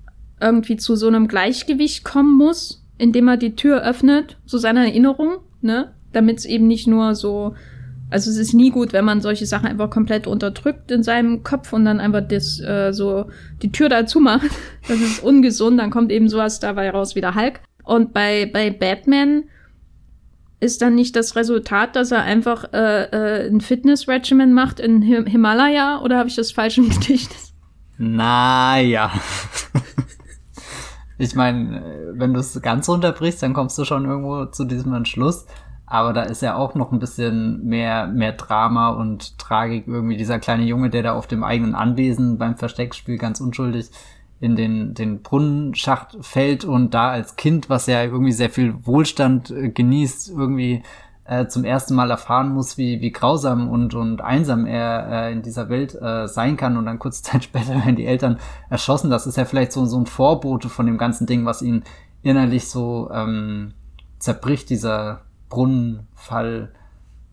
irgendwie 0.40 0.76
zu 0.76 0.96
so 0.96 1.06
einem 1.06 1.28
Gleichgewicht 1.28 2.04
kommen 2.04 2.36
muss, 2.36 2.84
indem 2.98 3.28
er 3.28 3.36
die 3.36 3.54
Tür 3.54 3.82
öffnet, 3.82 4.38
zu 4.46 4.58
seiner 4.58 4.86
Erinnerung, 4.86 5.36
ne? 5.60 5.92
Damit 6.12 6.38
es 6.38 6.44
eben 6.44 6.66
nicht 6.66 6.86
nur 6.86 7.14
so, 7.14 7.54
also 8.12 8.30
es 8.30 8.36
ist 8.36 8.52
nie 8.52 8.70
gut, 8.70 8.92
wenn 8.92 9.04
man 9.04 9.20
solche 9.20 9.46
Sachen 9.46 9.66
einfach 9.66 9.90
komplett 9.90 10.26
unterdrückt 10.26 10.90
in 10.90 11.02
seinem 11.02 11.42
Kopf 11.42 11.72
und 11.72 11.84
dann 11.84 11.98
einfach 11.98 12.22
das 12.26 12.60
äh, 12.60 12.92
so 12.92 13.26
die 13.62 13.72
Tür 13.72 13.88
dazu 13.88 14.20
macht. 14.20 14.50
Das 14.88 15.00
ist 15.00 15.22
ungesund, 15.22 15.78
dann 15.78 15.90
kommt 15.90 16.10
eben 16.10 16.28
sowas 16.28 16.58
dabei 16.58 16.90
raus 16.90 17.14
wie 17.14 17.20
der 17.20 17.36
Hulk. 17.36 17.60
Und 17.84 18.12
bei, 18.12 18.50
bei 18.52 18.70
Batman 18.70 19.44
ist 20.58 20.82
dann 20.82 20.96
nicht 20.96 21.14
das 21.14 21.36
Resultat, 21.36 21.94
dass 21.94 22.10
er 22.10 22.22
einfach 22.22 22.72
äh, 22.72 23.04
äh, 23.04 23.48
ein 23.48 23.60
Fitness-Regimen 23.60 24.52
macht 24.52 24.80
in 24.80 25.02
Him 25.02 25.26
Himalaya 25.26 26.00
oder 26.02 26.18
habe 26.18 26.28
ich 26.28 26.34
das 26.34 26.50
falsch 26.50 26.78
im 26.78 26.88
Gedächtnis? 26.90 27.52
Naja. 27.96 29.12
Ich 31.18 31.36
meine, 31.36 32.12
wenn 32.14 32.34
du 32.34 32.40
es 32.40 32.60
ganz 32.60 32.88
runterbrichst, 32.88 33.42
dann 33.42 33.54
kommst 33.54 33.78
du 33.78 33.84
schon 33.84 34.04
irgendwo 34.04 34.46
zu 34.46 34.64
diesem 34.64 34.92
Entschluss. 34.94 35.46
Aber 35.92 36.14
da 36.14 36.22
ist 36.22 36.40
ja 36.40 36.56
auch 36.56 36.74
noch 36.74 36.90
ein 36.90 37.00
bisschen 37.00 37.66
mehr, 37.66 38.06
mehr 38.06 38.32
Drama 38.32 38.88
und 38.88 39.38
Tragik. 39.38 39.86
Irgendwie 39.86 40.16
dieser 40.16 40.38
kleine 40.38 40.64
Junge, 40.64 40.88
der 40.88 41.02
da 41.02 41.12
auf 41.12 41.26
dem 41.26 41.44
eigenen 41.44 41.74
Anwesen 41.74 42.38
beim 42.38 42.56
Versteckspiel 42.56 43.18
ganz 43.18 43.42
unschuldig 43.42 43.90
in 44.40 44.56
den, 44.56 44.94
den 44.94 45.20
Brunnenschacht 45.20 46.16
fällt 46.22 46.64
und 46.64 46.94
da 46.94 47.10
als 47.10 47.36
Kind, 47.36 47.68
was 47.68 47.88
ja 47.88 48.02
irgendwie 48.04 48.32
sehr 48.32 48.48
viel 48.48 48.86
Wohlstand 48.86 49.50
äh, 49.50 49.68
genießt, 49.68 50.30
irgendwie 50.30 50.82
äh, 51.26 51.48
zum 51.48 51.62
ersten 51.62 51.94
Mal 51.94 52.10
erfahren 52.10 52.54
muss, 52.54 52.78
wie, 52.78 53.02
wie 53.02 53.12
grausam 53.12 53.68
und, 53.68 53.94
und 53.94 54.22
einsam 54.22 54.64
er 54.64 55.26
äh, 55.26 55.32
in 55.32 55.42
dieser 55.42 55.68
Welt 55.68 55.94
äh, 56.00 56.26
sein 56.26 56.56
kann 56.56 56.78
und 56.78 56.86
dann 56.86 57.00
kurze 57.00 57.22
Zeit 57.22 57.44
später 57.44 57.74
werden 57.74 57.96
die 57.96 58.06
Eltern 58.06 58.38
erschossen. 58.70 59.10
Das 59.10 59.26
ist 59.26 59.36
ja 59.36 59.44
vielleicht 59.44 59.72
so, 59.72 59.84
so 59.84 59.98
ein 59.98 60.06
Vorbote 60.06 60.70
von 60.70 60.86
dem 60.86 60.96
ganzen 60.96 61.26
Ding, 61.26 61.44
was 61.44 61.60
ihn 61.60 61.84
innerlich 62.22 62.70
so 62.70 63.10
ähm, 63.12 63.74
zerbricht, 64.18 64.70
dieser 64.70 65.20
Brunnenfall. 65.52 66.72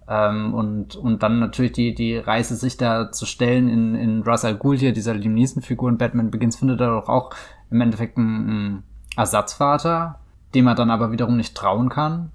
Ähm, 0.07 0.53
und, 0.53 0.95
und 0.95 1.23
dann 1.23 1.39
natürlich 1.39 1.73
die, 1.73 1.93
die 1.93 2.17
Reise, 2.17 2.55
sich 2.55 2.77
da 2.77 3.11
zu 3.11 3.25
stellen 3.25 3.69
in, 3.69 3.95
in 3.95 4.23
Ra's 4.23 4.45
al 4.45 4.55
Ghul 4.55 4.77
hier, 4.77 4.91
dieser 4.91 5.13
Liam 5.13 5.33
Neeson-Figur 5.33 5.89
in 5.89 5.97
Batman 5.97 6.31
Begins, 6.31 6.55
findet 6.55 6.81
er 6.81 6.99
doch 6.99 7.09
auch 7.09 7.31
im 7.69 7.81
Endeffekt 7.81 8.17
einen, 8.17 8.49
einen 8.49 8.83
Ersatzvater, 9.15 10.19
dem 10.55 10.67
er 10.67 10.75
dann 10.75 10.89
aber 10.89 11.11
wiederum 11.11 11.37
nicht 11.37 11.55
trauen 11.55 11.89
kann 11.89 12.31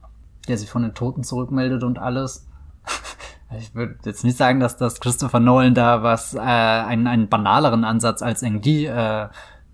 der 0.49 0.59
sich 0.59 0.70
von 0.70 0.82
den 0.82 0.95
Toten 0.95 1.24
zurückmeldet 1.24 1.82
und 1.82 1.99
alles. 1.99 2.47
ich 3.59 3.74
würde 3.74 3.97
jetzt 4.05 4.24
nicht 4.24 4.37
sagen, 4.37 4.61
dass 4.61 4.76
das 4.76 5.01
Christopher 5.01 5.41
Nolan 5.41 5.74
da 5.74 6.03
was 6.03 6.35
äh, 6.35 6.39
einen, 6.39 7.07
einen 7.07 7.28
banaleren 7.28 7.85
Ansatz 7.85 8.22
als 8.22 8.43
Engdi 8.43 8.87
äh, 8.87 9.28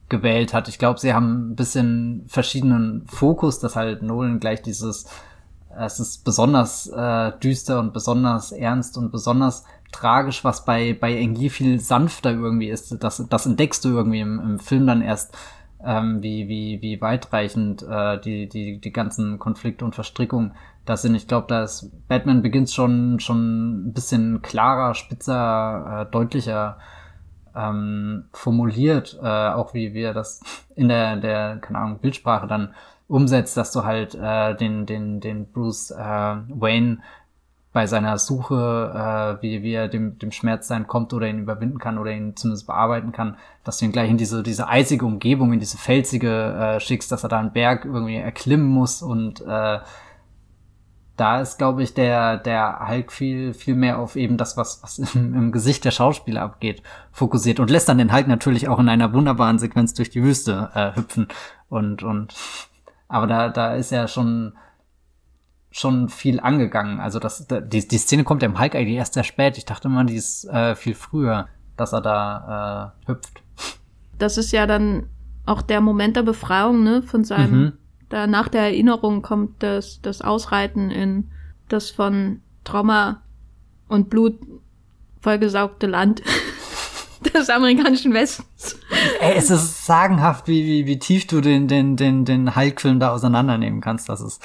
gewählt 0.09 0.55
hat. 0.55 0.69
Ich 0.69 0.79
glaube, 0.79 0.99
sie 0.99 1.15
haben 1.15 1.51
ein 1.53 1.57
bisschen 1.57 2.25
verschiedenen 2.27 3.07
Fokus, 3.07 3.59
dass 3.59 3.77
halt 3.77 4.03
Nolan 4.03 4.41
gleich 4.41 4.63
dieses 4.63 5.09
es 5.79 6.01
ist 6.01 6.25
besonders 6.25 6.89
äh, 6.89 7.33
düster 7.39 7.79
und 7.81 7.93
besonders 7.93 8.53
ernst 8.53 8.97
und 8.97 9.12
besonders 9.12 9.64
tragisch, 9.93 10.45
was 10.45 10.64
bei 10.64 10.95
bei 10.95 11.16
Engi 11.16 11.51
viel 11.51 11.81
sanfter 11.81 12.33
irgendwie 12.33 12.71
ist. 12.71 13.03
Das 13.03 13.25
das 13.29 13.47
entdeckst 13.47 13.85
du 13.85 13.91
irgendwie 13.91 14.21
im, 14.21 14.41
im 14.41 14.59
Film 14.59 14.87
dann 14.87 15.03
erst 15.03 15.37
ähm, 15.85 16.23
wie, 16.23 16.49
wie, 16.49 16.83
wie 16.83 17.01
weitreichend 17.01 17.83
äh, 17.83 18.21
die, 18.21 18.49
die, 18.49 18.81
die 18.81 18.93
ganzen 18.93 19.39
Konflikte 19.39 19.85
und 19.85 19.95
Verstrickungen 19.95 20.53
da 20.85 20.97
sind. 20.97 21.14
Ich 21.14 21.27
glaube, 21.27 21.47
da 21.49 21.62
ist 21.62 21.91
Batman 22.09 22.43
beginnt 22.43 22.71
schon, 22.71 23.21
schon 23.21 23.89
ein 23.89 23.93
bisschen 23.93 24.43
klarer, 24.43 24.95
spitzer, 24.95 26.07
äh, 26.07 26.11
deutlicher 26.11 26.79
ähm, 27.55 28.25
formuliert, 28.33 29.18
äh, 29.23 29.27
auch 29.27 29.75
wie 29.75 29.95
wir 29.95 30.12
das 30.12 30.41
in 30.77 30.89
der, 30.89 31.16
der, 31.16 31.59
keine 31.59 31.79
Ahnung, 31.79 31.99
Bildsprache 31.99 32.47
dann 32.47 32.75
umsetzt, 33.11 33.57
dass 33.57 33.73
du 33.73 33.85
halt 33.85 34.15
äh, 34.15 34.55
den, 34.55 34.87
den, 34.87 35.21
den 35.21 35.47
Bruce 35.47 35.91
äh, 35.91 35.97
Wayne 35.99 36.99
bei 37.73 37.87
seiner 37.87 38.19
Suche, 38.19 39.39
äh, 39.39 39.43
wie, 39.43 39.63
wie 39.63 39.73
er 39.73 39.89
dem, 39.89 40.19
dem 40.19 40.33
Schmerz 40.33 40.67
sein 40.67 40.87
kommt 40.87 41.13
oder 41.13 41.29
ihn 41.29 41.41
überwinden 41.41 41.79
kann 41.79 41.99
oder 41.99 42.13
ihn 42.13 42.35
zumindest 42.37 42.67
bearbeiten 42.67 43.13
kann, 43.13 43.37
dass 43.63 43.79
du 43.79 43.85
ihn 43.85 43.93
gleich 43.93 44.11
in 44.11 44.17
diese, 44.17 44.43
diese 44.43 44.69
eisige 44.69 45.05
Umgebung, 45.05 45.53
in 45.53 45.61
diese 45.61 45.79
felsige 45.79 46.77
äh, 46.77 46.81
schickst, 46.81 47.13
dass 47.13 47.23
er 47.23 47.29
da 47.29 47.39
einen 47.39 47.53
Berg 47.53 47.85
irgendwie 47.85 48.17
erklimmen 48.17 48.67
muss 48.67 49.03
und 49.03 49.41
äh, 49.43 49.79
da 51.17 51.41
ist, 51.41 51.59
glaube 51.59 51.83
ich, 51.83 51.93
der, 51.93 52.39
der 52.39 52.89
Hulk 52.89 53.13
viel, 53.13 53.53
viel 53.53 53.75
mehr 53.75 53.99
auf 53.99 54.17
eben 54.17 54.39
das, 54.39 54.57
was, 54.57 54.83
was 54.83 54.99
im, 55.15 55.35
im, 55.35 55.53
Gesicht 55.53 55.85
der 55.85 55.91
Schauspieler 55.91 56.41
abgeht, 56.43 56.83
fokussiert 57.13 57.61
und 57.61 57.71
lässt 57.71 57.89
dann 57.89 57.99
den 57.99 58.13
Hulk 58.13 58.27
natürlich 58.27 58.69
auch 58.69 58.79
in 58.79 58.89
einer 58.89 59.13
wunderbaren 59.13 59.59
Sequenz 59.59 59.93
durch 59.95 60.09
die 60.11 60.23
Wüste 60.23 60.71
äh, 60.75 60.97
hüpfen 60.97 61.29
und, 61.69 62.03
und, 62.03 62.35
aber 63.11 63.27
da, 63.27 63.49
da 63.49 63.75
ist 63.75 63.91
ja 63.91 64.07
schon, 64.07 64.53
schon 65.73 66.09
viel 66.09 66.39
angegangen. 66.39 67.01
Also 67.01 67.19
das, 67.19 67.47
die, 67.49 67.87
die 67.87 67.99
Szene 67.99 68.23
kommt 68.23 68.43
ja 68.43 68.49
im 68.49 68.59
Hulk 68.59 68.77
eigentlich 68.77 68.97
erst 68.97 69.15
sehr 69.15 69.25
spät. 69.25 69.59
Ich 69.59 69.65
dachte 69.65 69.89
immer, 69.89 70.05
die 70.05 70.15
ist 70.15 70.45
äh, 70.45 70.77
viel 70.77 70.95
früher, 70.95 71.49
dass 71.77 71.93
er 71.93 72.01
da 72.01 72.95
äh, 73.07 73.11
hüpft. 73.11 73.43
Das 74.17 74.39
ist 74.39 74.53
ja 74.53 74.67
dann 74.67 75.09
auch 75.45 75.61
der 75.61 75.81
Moment 75.81 76.15
der 76.15 76.23
Befreiung, 76.23 76.85
ne, 76.85 77.03
von 77.03 77.25
seinem, 77.25 77.61
mhm. 77.61 77.73
da 78.11 78.29
nach 78.29 78.49
der 78.49 78.63
Erinnerung 78.63 79.23
kommt 79.23 79.61
das, 79.63 80.01
das 80.01 80.23
Ausreiten 80.23 80.91
in 80.91 81.31
das 81.69 81.91
von 81.91 82.41
Trauma 82.63 83.23
und 83.89 84.09
Blut 84.09 84.39
vollgesaugte 85.21 85.89
Land 85.89 86.23
des 87.35 87.51
amerikanischen 87.51 88.12
Westens. 88.14 88.79
Ey, 89.21 89.35
es 89.37 89.51
ist 89.51 89.87
sagenhaft, 89.87 90.49
wie, 90.49 90.64
wie, 90.64 90.87
wie 90.87 90.99
tief 90.99 91.27
du 91.27 91.41
den, 91.41 91.68
den, 91.68 91.97
den, 91.97 92.25
den 92.25 92.57
Hulk-Film 92.57 93.01
da 93.01 93.11
auseinandernehmen 93.11 93.81
kannst. 93.81 94.09
Das 94.09 94.21
ist, 94.21 94.43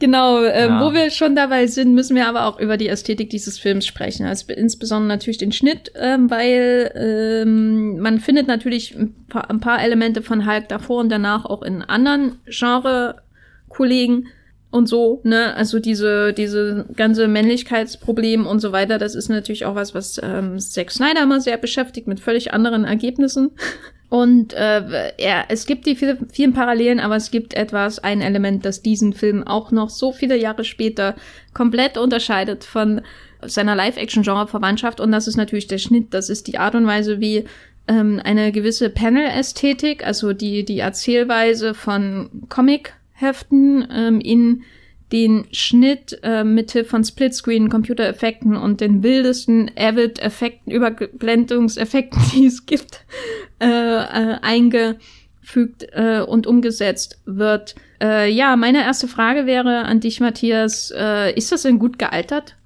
Genau, 0.00 0.42
äh, 0.42 0.68
ja. 0.68 0.80
wo 0.80 0.94
wir 0.94 1.10
schon 1.10 1.36
dabei 1.36 1.66
sind, 1.66 1.94
müssen 1.94 2.16
wir 2.16 2.26
aber 2.26 2.46
auch 2.46 2.58
über 2.58 2.78
die 2.78 2.88
Ästhetik 2.88 3.28
dieses 3.28 3.58
Films 3.58 3.86
sprechen. 3.86 4.24
Also 4.24 4.50
insbesondere 4.52 5.08
natürlich 5.08 5.36
den 5.36 5.52
Schnitt, 5.52 5.92
ähm, 5.94 6.30
weil 6.30 6.90
ähm, 6.96 8.00
man 8.00 8.18
findet 8.18 8.46
natürlich 8.46 8.96
ein 8.96 9.14
paar, 9.28 9.50
ein 9.50 9.60
paar 9.60 9.82
Elemente 9.82 10.22
von 10.22 10.46
Hulk 10.46 10.68
davor 10.68 11.00
und 11.00 11.10
danach 11.10 11.44
auch 11.44 11.62
in 11.62 11.82
anderen 11.82 12.40
Genre-Kollegen 12.46 14.28
und 14.70 14.86
so, 14.86 15.20
ne? 15.24 15.54
Also 15.56 15.80
diese, 15.80 16.32
diese 16.32 16.86
ganze 16.94 17.26
Männlichkeitsproblem 17.26 18.46
und 18.46 18.60
so 18.60 18.72
weiter, 18.72 18.98
das 18.98 19.14
ist 19.14 19.28
natürlich 19.28 19.64
auch 19.64 19.74
was, 19.74 19.94
was 19.94 20.20
ähm, 20.22 20.58
Zack 20.58 20.92
Snyder 20.92 21.22
immer 21.22 21.40
sehr 21.40 21.56
beschäftigt, 21.56 22.06
mit 22.06 22.20
völlig 22.20 22.52
anderen 22.52 22.84
Ergebnissen. 22.84 23.50
Und 24.10 24.54
äh, 24.54 25.12
ja, 25.22 25.44
es 25.46 25.66
gibt 25.66 25.86
die 25.86 25.94
viele, 25.94 26.18
vielen 26.32 26.52
Parallelen, 26.52 26.98
aber 26.98 27.14
es 27.14 27.30
gibt 27.30 27.54
etwas, 27.54 28.00
ein 28.00 28.20
Element, 28.20 28.64
das 28.64 28.82
diesen 28.82 29.12
Film 29.12 29.46
auch 29.46 29.70
noch 29.70 29.88
so 29.88 30.10
viele 30.10 30.36
Jahre 30.36 30.64
später 30.64 31.14
komplett 31.54 31.96
unterscheidet 31.96 32.64
von 32.64 33.02
seiner 33.40 33.76
Live-Action-Genre-Verwandtschaft. 33.76 34.98
Und 34.98 35.12
das 35.12 35.28
ist 35.28 35.36
natürlich 35.36 35.68
der 35.68 35.78
Schnitt. 35.78 36.12
Das 36.12 36.28
ist 36.28 36.48
die 36.48 36.58
Art 36.58 36.74
und 36.74 36.88
Weise, 36.88 37.20
wie 37.20 37.44
ähm, 37.86 38.20
eine 38.24 38.50
gewisse 38.50 38.90
Panel-Ästhetik, 38.90 40.04
also 40.04 40.32
die, 40.32 40.64
die 40.64 40.80
Erzählweise 40.80 41.74
von 41.74 42.30
Comic-Heften 43.20 43.88
ähm, 43.90 44.20
in 44.20 44.62
den 45.12 45.46
Schnitt 45.52 46.20
äh, 46.22 46.44
mithilfe 46.44 46.90
von 46.90 47.04
Splitscreen, 47.04 47.68
Computereffekten 47.68 48.56
und 48.56 48.80
den 48.80 49.02
wildesten 49.02 49.70
Avid-Effekten, 49.76 50.72
Überblendungseffekten, 50.72 52.22
die 52.34 52.46
es 52.46 52.66
gibt, 52.66 53.04
äh, 53.60 53.66
äh, 53.66 54.38
eingefügt 54.40 55.86
äh, 55.92 56.20
und 56.20 56.46
umgesetzt 56.46 57.20
wird. 57.26 57.74
Äh, 58.00 58.30
ja, 58.30 58.56
meine 58.56 58.84
erste 58.84 59.08
Frage 59.08 59.46
wäre 59.46 59.84
an 59.84 59.98
dich, 60.00 60.20
Matthias. 60.20 60.92
Äh, 60.96 61.34
ist 61.34 61.50
das 61.50 61.62
denn 61.62 61.80
gut 61.80 61.98
gealtert? 61.98 62.56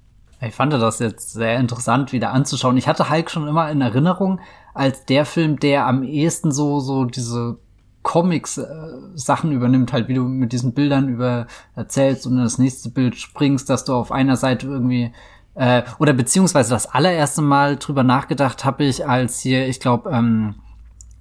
Ich 0.41 0.53
fand 0.53 0.71
das 0.73 0.99
jetzt 0.99 1.33
sehr 1.33 1.57
interessant, 1.59 2.11
wieder 2.11 2.31
anzuschauen. 2.31 2.77
Ich 2.77 2.87
hatte 2.87 3.09
Hulk 3.09 3.31
schon 3.31 3.47
immer 3.47 3.71
in 3.71 3.81
Erinnerung 3.81 4.39
als 4.75 5.05
der 5.05 5.25
Film, 5.25 5.57
der 5.57 5.87
am 5.87 6.03
ehesten 6.03 6.51
so, 6.51 6.79
so 6.79 7.05
diese 7.05 7.57
Comics 8.05 8.59
äh, 8.59 8.67
Sachen 9.15 9.51
übernimmt, 9.51 9.91
halt 9.91 10.07
wie 10.07 10.13
du 10.13 10.23
mit 10.23 10.53
diesen 10.53 10.73
Bildern 10.73 11.09
über 11.09 11.47
erzählst 11.75 12.27
und 12.27 12.37
in 12.37 12.43
das 12.43 12.59
nächste 12.59 12.89
Bild 12.89 13.15
springst, 13.15 13.67
dass 13.69 13.83
du 13.83 13.93
auf 13.93 14.11
einer 14.11 14.37
Seite 14.37 14.67
irgendwie 14.67 15.11
äh, 15.55 15.81
oder 15.97 16.13
beziehungsweise 16.13 16.69
das 16.69 16.85
allererste 16.85 17.41
Mal 17.41 17.77
drüber 17.77 18.03
nachgedacht 18.03 18.63
habe 18.63 18.85
ich, 18.85 19.07
als 19.07 19.39
hier, 19.39 19.67
ich 19.67 19.79
glaube, 19.79 20.11
ähm, 20.11 20.55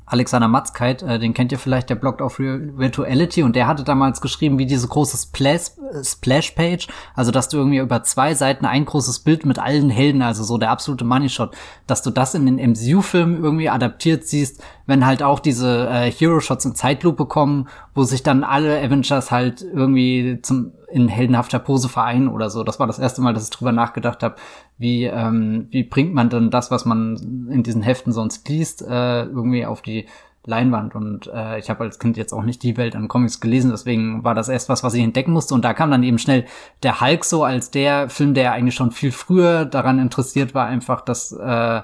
Alexander 0.07 0.48
Matzkeit, 0.48 1.02
äh, 1.02 1.18
den 1.18 1.32
kennt 1.32 1.52
ihr 1.52 1.59
vielleicht, 1.59 1.88
der 1.88 1.94
bloggt 1.94 2.20
auf 2.20 2.38
Virtuality 2.38 3.42
und 3.42 3.57
der 3.57 3.66
hatte 3.66 3.84
damals 3.84 4.20
geschrieben, 4.20 4.59
wie 4.59 4.66
diese 4.66 4.86
große 4.86 5.16
Splash, 5.16 5.70
Splash 6.02 6.50
Page, 6.50 6.88
also 7.14 7.30
dass 7.30 7.48
du 7.48 7.57
irgendwie 7.57 7.78
über 7.78 8.02
zwei 8.02 8.34
Seiten 8.34 8.66
ein 8.66 8.84
großes 8.84 9.20
Bild 9.20 9.46
mit 9.46 9.59
allen 9.59 9.90
Helden, 9.90 10.22
also 10.22 10.44
so 10.44 10.59
der 10.59 10.70
absolute 10.70 11.05
Money 11.05 11.28
Shot, 11.28 11.57
dass 11.86 12.02
du 12.02 12.11
das 12.11 12.34
in 12.34 12.46
den 12.46 12.57
MCU-Filmen 12.57 13.42
irgendwie 13.42 13.70
adaptiert 13.70 14.24
siehst, 14.24 14.62
wenn 14.86 15.07
halt 15.07 15.22
auch 15.22 15.40
diese 15.40 15.88
äh, 15.88 16.11
Hero 16.11 16.40
Shots 16.40 16.64
in 16.66 16.74
Zeitlupe 16.74 17.26
kommen, 17.26 17.68
wo 17.94 18.05
sich 18.05 18.22
dann 18.22 18.44
alle 18.44 18.78
Avengers 18.80 19.30
halt 19.30 19.62
irgendwie 19.62 20.40
zum 20.42 20.72
in 20.95 21.09
heldenhafter 21.09 21.59
Pose 21.59 21.88
vereinen 21.88 22.28
oder 22.28 22.51
so. 22.51 22.62
Das 22.62 22.78
war 22.78 22.86
das 22.86 23.01
erste 23.01 23.20
Mal, 23.20 23.34
dass 23.34 23.45
ich 23.45 23.51
drüber 23.51 23.72
nachgedacht 23.72 24.22
habe, 24.22 24.36
wie, 24.78 25.05
ähm, 25.05 25.66
wie 25.70 25.82
bringt 25.82 26.14
man 26.14 26.30
denn 26.30 26.51
das, 26.51 26.70
was 26.70 26.84
man 26.84 27.49
in 27.51 27.64
diesen 27.64 27.82
Heften 27.82 28.12
sonst 28.12 28.49
liest, 28.49 28.80
äh, 28.82 29.24
irgendwie 29.24 29.66
auf 29.66 29.82
die 29.82 30.07
Leinwand. 30.47 30.95
Und 30.95 31.26
äh, 31.34 31.59
ich 31.59 31.68
habe 31.68 31.82
als 31.82 31.99
Kind 31.99 32.16
jetzt 32.16 32.32
auch 32.32 32.45
nicht 32.45 32.62
die 32.62 32.76
Welt 32.76 32.95
an 32.95 33.09
Comics 33.09 33.40
gelesen, 33.40 33.72
deswegen 33.72 34.22
war 34.22 34.36
das 34.36 34.49
erst 34.49 34.68
was, 34.68 34.84
was 34.84 34.95
ich 34.95 35.03
entdecken 35.03 35.32
musste. 35.32 35.55
Und 35.55 35.64
da 35.64 35.74
kam 35.74 35.90
dann 35.90 36.05
eben 36.05 36.18
schnell 36.18 36.45
der 36.84 37.01
Hulk 37.01 37.24
so 37.24 37.42
als 37.42 37.72
der 37.72 38.09
Film, 38.09 38.32
der 38.34 38.53
eigentlich 38.53 38.76
schon 38.76 38.92
viel 38.92 39.11
früher 39.11 39.64
daran 39.64 39.99
interessiert 39.99 40.55
war, 40.55 40.66
einfach 40.66 41.01
das 41.01 41.32
äh, 41.32 41.82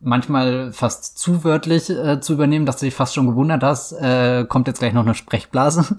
manchmal 0.00 0.72
fast 0.72 1.18
zu 1.18 1.42
wörtlich 1.42 1.88
äh, 1.88 2.20
zu 2.20 2.34
übernehmen, 2.34 2.66
dass 2.66 2.76
du 2.76 2.84
dich 2.84 2.94
fast 2.94 3.14
schon 3.14 3.26
gewundert 3.28 3.62
hast, 3.62 3.92
äh, 3.92 4.44
kommt 4.46 4.68
jetzt 4.68 4.80
gleich 4.80 4.92
noch 4.92 5.06
eine 5.06 5.14
Sprechblase 5.14 5.96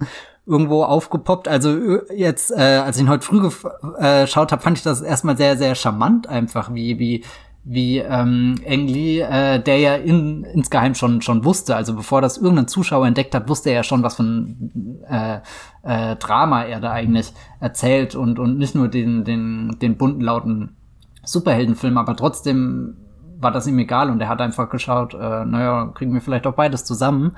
irgendwo 0.50 0.84
aufgepoppt. 0.84 1.48
Also 1.48 1.70
äh, 1.70 2.02
jetzt, 2.16 2.52
äh, 2.52 2.82
als 2.84 2.98
ich 2.98 3.04
ihn 3.04 3.10
heute 3.10 3.26
früh 3.26 3.40
geschaut 3.40 4.50
äh, 4.50 4.52
habe, 4.52 4.62
fand 4.62 4.78
ich 4.78 4.84
das 4.84 5.02
erstmal 5.02 5.38
sehr, 5.38 5.58
sehr 5.58 5.76
charmant 5.76 6.28
einfach, 6.28 6.74
wie, 6.74 6.98
wie, 6.98 7.24
wie 7.64 8.00
ähm, 8.00 8.56
Ang 8.68 8.88
Lee, 8.88 9.20
äh, 9.22 9.62
der 9.62 9.78
ja 9.78 9.96
in, 9.96 10.44
insgeheim 10.44 10.96
schon, 10.96 11.22
schon 11.22 11.46
wusste, 11.46 11.76
also 11.76 11.96
bevor 11.96 12.22
das 12.22 12.38
irgendein 12.38 12.68
Zuschauer 12.68 13.06
entdeckt 13.06 13.36
hat, 13.36 13.48
wusste 13.48 13.70
er 13.70 13.76
ja 13.76 13.84
schon, 13.84 14.02
was 14.02 14.16
für 14.16 14.24
ein 14.24 15.02
äh, 15.08 15.40
äh, 15.84 16.16
Drama 16.16 16.64
er 16.64 16.80
da 16.80 16.92
eigentlich 16.92 17.32
erzählt 17.60 18.16
und, 18.16 18.40
und 18.40 18.58
nicht 18.58 18.74
nur 18.74 18.88
den, 18.88 19.24
den, 19.24 19.78
den 19.80 19.98
bunten, 19.98 20.22
lauten 20.22 20.76
Superheldenfilm, 21.24 21.98
aber 22.00 22.16
trotzdem 22.16 22.98
war 23.40 23.52
das 23.52 23.68
ihm 23.68 23.78
egal 23.80 24.10
und 24.10 24.20
er 24.20 24.30
hat 24.30 24.42
einfach 24.42 24.70
geschaut, 24.70 25.14
äh, 25.14 25.46
naja, 25.46 25.92
kriegen 25.94 26.14
wir 26.14 26.22
vielleicht 26.22 26.48
auch 26.48 26.56
beides 26.56 26.84
zusammen. 26.86 27.36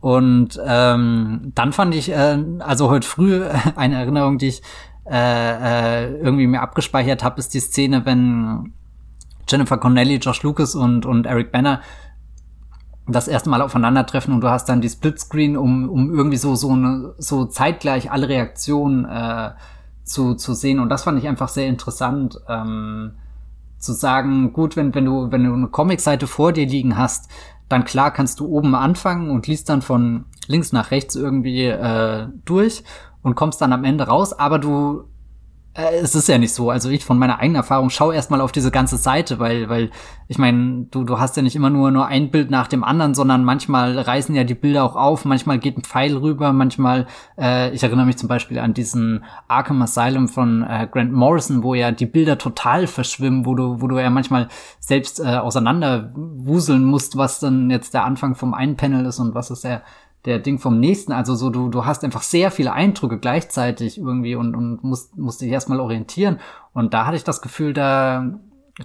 Und 0.00 0.60
ähm, 0.64 1.52
dann 1.54 1.72
fand 1.72 1.94
ich, 1.94 2.10
äh, 2.10 2.38
also 2.60 2.90
heute 2.90 3.06
früh 3.06 3.42
eine 3.76 3.96
Erinnerung, 3.96 4.38
die 4.38 4.48
ich 4.48 4.62
äh, 5.10 6.04
äh, 6.04 6.14
irgendwie 6.18 6.46
mir 6.46 6.60
abgespeichert 6.60 7.24
habe, 7.24 7.38
ist 7.38 7.54
die 7.54 7.60
Szene, 7.60 8.04
wenn 8.04 8.72
Jennifer 9.48 9.78
Connelly, 9.78 10.16
Josh 10.16 10.42
Lucas 10.42 10.74
und, 10.74 11.06
und 11.06 11.26
Eric 11.26 11.50
Banner 11.50 11.80
das 13.06 13.26
erste 13.26 13.48
Mal 13.48 13.62
aufeinandertreffen 13.62 14.34
und 14.34 14.42
du 14.42 14.50
hast 14.50 14.68
dann 14.68 14.82
die 14.82 14.88
Splitscreen, 14.90 15.56
um, 15.56 15.88
um 15.88 16.14
irgendwie 16.14 16.36
so, 16.36 16.54
so, 16.54 16.70
eine, 16.70 17.14
so 17.16 17.46
zeitgleich 17.46 18.10
alle 18.10 18.28
Reaktionen 18.28 19.06
äh, 19.06 19.52
zu, 20.04 20.34
zu 20.34 20.52
sehen. 20.52 20.78
Und 20.78 20.90
das 20.90 21.04
fand 21.04 21.18
ich 21.18 21.26
einfach 21.26 21.48
sehr 21.48 21.68
interessant, 21.68 22.38
ähm, 22.48 23.12
zu 23.78 23.92
sagen, 23.92 24.52
gut, 24.52 24.76
wenn, 24.76 24.94
wenn 24.94 25.06
du, 25.06 25.32
wenn 25.32 25.44
du 25.44 25.54
eine 25.54 25.68
Comicseite 25.68 26.26
vor 26.26 26.52
dir 26.52 26.66
liegen 26.66 26.98
hast, 26.98 27.30
dann 27.68 27.84
klar 27.84 28.10
kannst 28.12 28.40
du 28.40 28.46
oben 28.46 28.74
anfangen 28.74 29.30
und 29.30 29.46
liest 29.46 29.68
dann 29.68 29.82
von 29.82 30.24
links 30.46 30.72
nach 30.72 30.90
rechts 30.90 31.16
irgendwie 31.16 31.66
äh, 31.66 32.28
durch 32.44 32.82
und 33.22 33.34
kommst 33.34 33.60
dann 33.60 33.72
am 33.72 33.84
Ende 33.84 34.04
raus, 34.04 34.32
aber 34.32 34.58
du 34.58 35.04
es 35.78 36.16
ist 36.16 36.28
ja 36.28 36.38
nicht 36.38 36.52
so. 36.52 36.70
Also 36.70 36.90
ich 36.90 37.04
von 37.04 37.18
meiner 37.18 37.38
eigenen 37.38 37.56
Erfahrung 37.56 37.88
schaue 37.88 38.14
erstmal 38.14 38.40
auf 38.40 38.50
diese 38.50 38.72
ganze 38.72 38.96
Seite, 38.96 39.38
weil, 39.38 39.68
weil 39.68 39.90
ich 40.26 40.36
meine, 40.36 40.86
du, 40.90 41.04
du 41.04 41.20
hast 41.20 41.36
ja 41.36 41.42
nicht 41.42 41.54
immer 41.54 41.70
nur, 41.70 41.92
nur 41.92 42.06
ein 42.06 42.32
Bild 42.32 42.50
nach 42.50 42.66
dem 42.66 42.82
anderen, 42.82 43.14
sondern 43.14 43.44
manchmal 43.44 43.96
reißen 43.96 44.34
ja 44.34 44.42
die 44.42 44.54
Bilder 44.54 44.82
auch 44.82 44.96
auf, 44.96 45.24
manchmal 45.24 45.60
geht 45.60 45.78
ein 45.78 45.84
Pfeil 45.84 46.16
rüber, 46.16 46.52
manchmal, 46.52 47.06
äh, 47.38 47.70
ich 47.70 47.82
erinnere 47.84 48.06
mich 48.06 48.18
zum 48.18 48.28
Beispiel 48.28 48.58
an 48.58 48.74
diesen 48.74 49.24
Arkham 49.46 49.80
Asylum 49.80 50.26
von 50.26 50.64
äh, 50.64 50.88
Grant 50.90 51.12
Morrison, 51.12 51.62
wo 51.62 51.74
ja 51.74 51.92
die 51.92 52.06
Bilder 52.06 52.38
total 52.38 52.88
verschwimmen, 52.88 53.46
wo 53.46 53.54
du, 53.54 53.80
wo 53.80 53.86
du 53.86 54.00
ja 54.00 54.10
manchmal 54.10 54.48
selbst 54.80 55.20
äh, 55.20 55.36
auseinanderwuseln 55.36 56.84
musst, 56.84 57.16
was 57.16 57.38
dann 57.38 57.70
jetzt 57.70 57.94
der 57.94 58.04
Anfang 58.04 58.34
vom 58.34 58.52
einen 58.52 58.76
Panel 58.76 59.06
ist 59.06 59.20
und 59.20 59.34
was 59.34 59.50
ist 59.50 59.62
der 59.62 59.82
der 60.24 60.38
Ding 60.38 60.58
vom 60.58 60.80
nächsten. 60.80 61.12
Also 61.12 61.34
so, 61.34 61.50
du, 61.50 61.68
du 61.68 61.84
hast 61.84 62.04
einfach 62.04 62.22
sehr 62.22 62.50
viele 62.50 62.72
Eindrücke 62.72 63.18
gleichzeitig 63.18 63.98
irgendwie 63.98 64.34
und, 64.34 64.54
und 64.54 64.82
musst, 64.84 65.16
musst 65.16 65.40
dich 65.40 65.50
erstmal 65.50 65.80
orientieren. 65.80 66.38
Und 66.72 66.94
da 66.94 67.06
hatte 67.06 67.16
ich 67.16 67.24
das 67.24 67.42
Gefühl, 67.42 67.72
da 67.72 68.38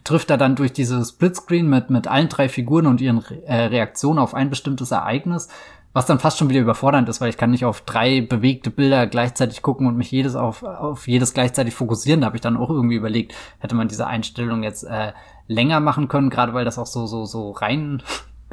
trifft 0.03 0.29
er 0.29 0.37
dann 0.37 0.55
durch 0.55 0.73
diese 0.73 1.03
Splitscreen 1.03 1.69
mit, 1.69 1.89
mit 1.89 2.07
allen 2.07 2.29
drei 2.29 2.49
Figuren 2.49 2.87
und 2.87 3.01
ihren 3.01 3.23
äh, 3.45 3.65
Reaktionen 3.65 4.19
auf 4.19 4.33
ein 4.33 4.49
bestimmtes 4.49 4.91
Ereignis, 4.91 5.49
was 5.93 6.07
dann 6.07 6.17
fast 6.17 6.39
schon 6.39 6.49
wieder 6.49 6.61
überfordernd 6.61 7.07
ist, 7.07 7.21
weil 7.21 7.29
ich 7.29 7.37
kann 7.37 7.51
nicht 7.51 7.65
auf 7.65 7.81
drei 7.81 8.21
bewegte 8.21 8.71
Bilder 8.71 9.05
gleichzeitig 9.05 9.61
gucken 9.61 9.85
und 9.85 9.95
mich 9.95 10.09
jedes 10.09 10.35
auf, 10.35 10.63
auf 10.63 11.07
jedes 11.07 11.35
gleichzeitig 11.35 11.75
fokussieren. 11.75 12.21
Da 12.21 12.27
habe 12.27 12.37
ich 12.37 12.41
dann 12.41 12.57
auch 12.57 12.71
irgendwie 12.71 12.95
überlegt, 12.95 13.35
hätte 13.59 13.75
man 13.75 13.87
diese 13.87 14.07
Einstellung 14.07 14.63
jetzt 14.63 14.83
äh, 14.83 15.13
länger 15.47 15.79
machen 15.79 16.07
können, 16.07 16.31
gerade 16.31 16.55
weil 16.55 16.65
das 16.65 16.79
auch 16.79 16.87
so, 16.87 17.05
so, 17.05 17.25
so 17.25 17.51
rein 17.51 18.01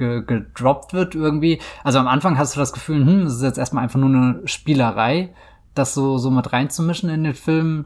ge 0.01 0.25
gedroppt 0.25 0.93
wird 0.93 1.15
irgendwie. 1.15 1.61
Also 1.85 2.01
am 2.01 2.09
Anfang 2.09 2.39
hast 2.39 2.57
du 2.57 2.61
das 2.61 2.73
Gefühl, 2.73 3.07
hm, 3.07 3.25
das 3.25 3.37
ist 3.37 3.43
jetzt 3.43 3.59
erstmal 3.59 3.85
einfach 3.85 4.01
nur 4.01 4.09
eine 4.09 4.41
Spielerei, 4.47 5.33
das 5.75 5.95
so, 5.95 6.19
so 6.19 6.31
mit 6.31 6.53
reinzumischen 6.53 7.11
in 7.11 7.23
den 7.23 7.35
Film, 7.35 7.85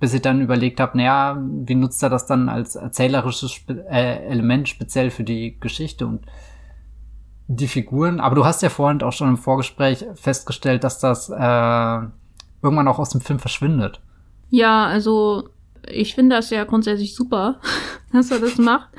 bis 0.00 0.12
ich 0.12 0.20
dann 0.20 0.42
überlegt 0.42 0.80
habe, 0.80 0.98
naja, 0.98 1.38
wie 1.40 1.74
nutzt 1.74 2.02
er 2.02 2.10
das 2.10 2.26
dann 2.26 2.48
als 2.48 2.74
erzählerisches 2.76 3.52
Spe 3.52 3.86
äh, 3.88 4.26
Element 4.26 4.68
speziell 4.68 5.10
für 5.10 5.24
die 5.24 5.58
Geschichte 5.58 6.06
und 6.06 6.26
die 7.46 7.68
Figuren. 7.68 8.20
Aber 8.20 8.34
du 8.34 8.44
hast 8.44 8.62
ja 8.62 8.68
vorhin 8.68 9.02
auch 9.02 9.12
schon 9.12 9.28
im 9.28 9.38
Vorgespräch 9.38 10.04
festgestellt, 10.14 10.84
dass 10.84 10.98
das 10.98 11.30
äh, 11.30 11.98
irgendwann 12.62 12.88
auch 12.88 12.98
aus 12.98 13.10
dem 13.10 13.20
Film 13.20 13.38
verschwindet. 13.38 14.00
Ja, 14.50 14.86
also 14.86 15.48
ich 15.88 16.14
finde 16.14 16.36
das 16.36 16.50
ja 16.50 16.64
grundsätzlich 16.64 17.14
super, 17.14 17.60
dass 18.12 18.30
er 18.30 18.38
das 18.38 18.58
macht. 18.58 18.90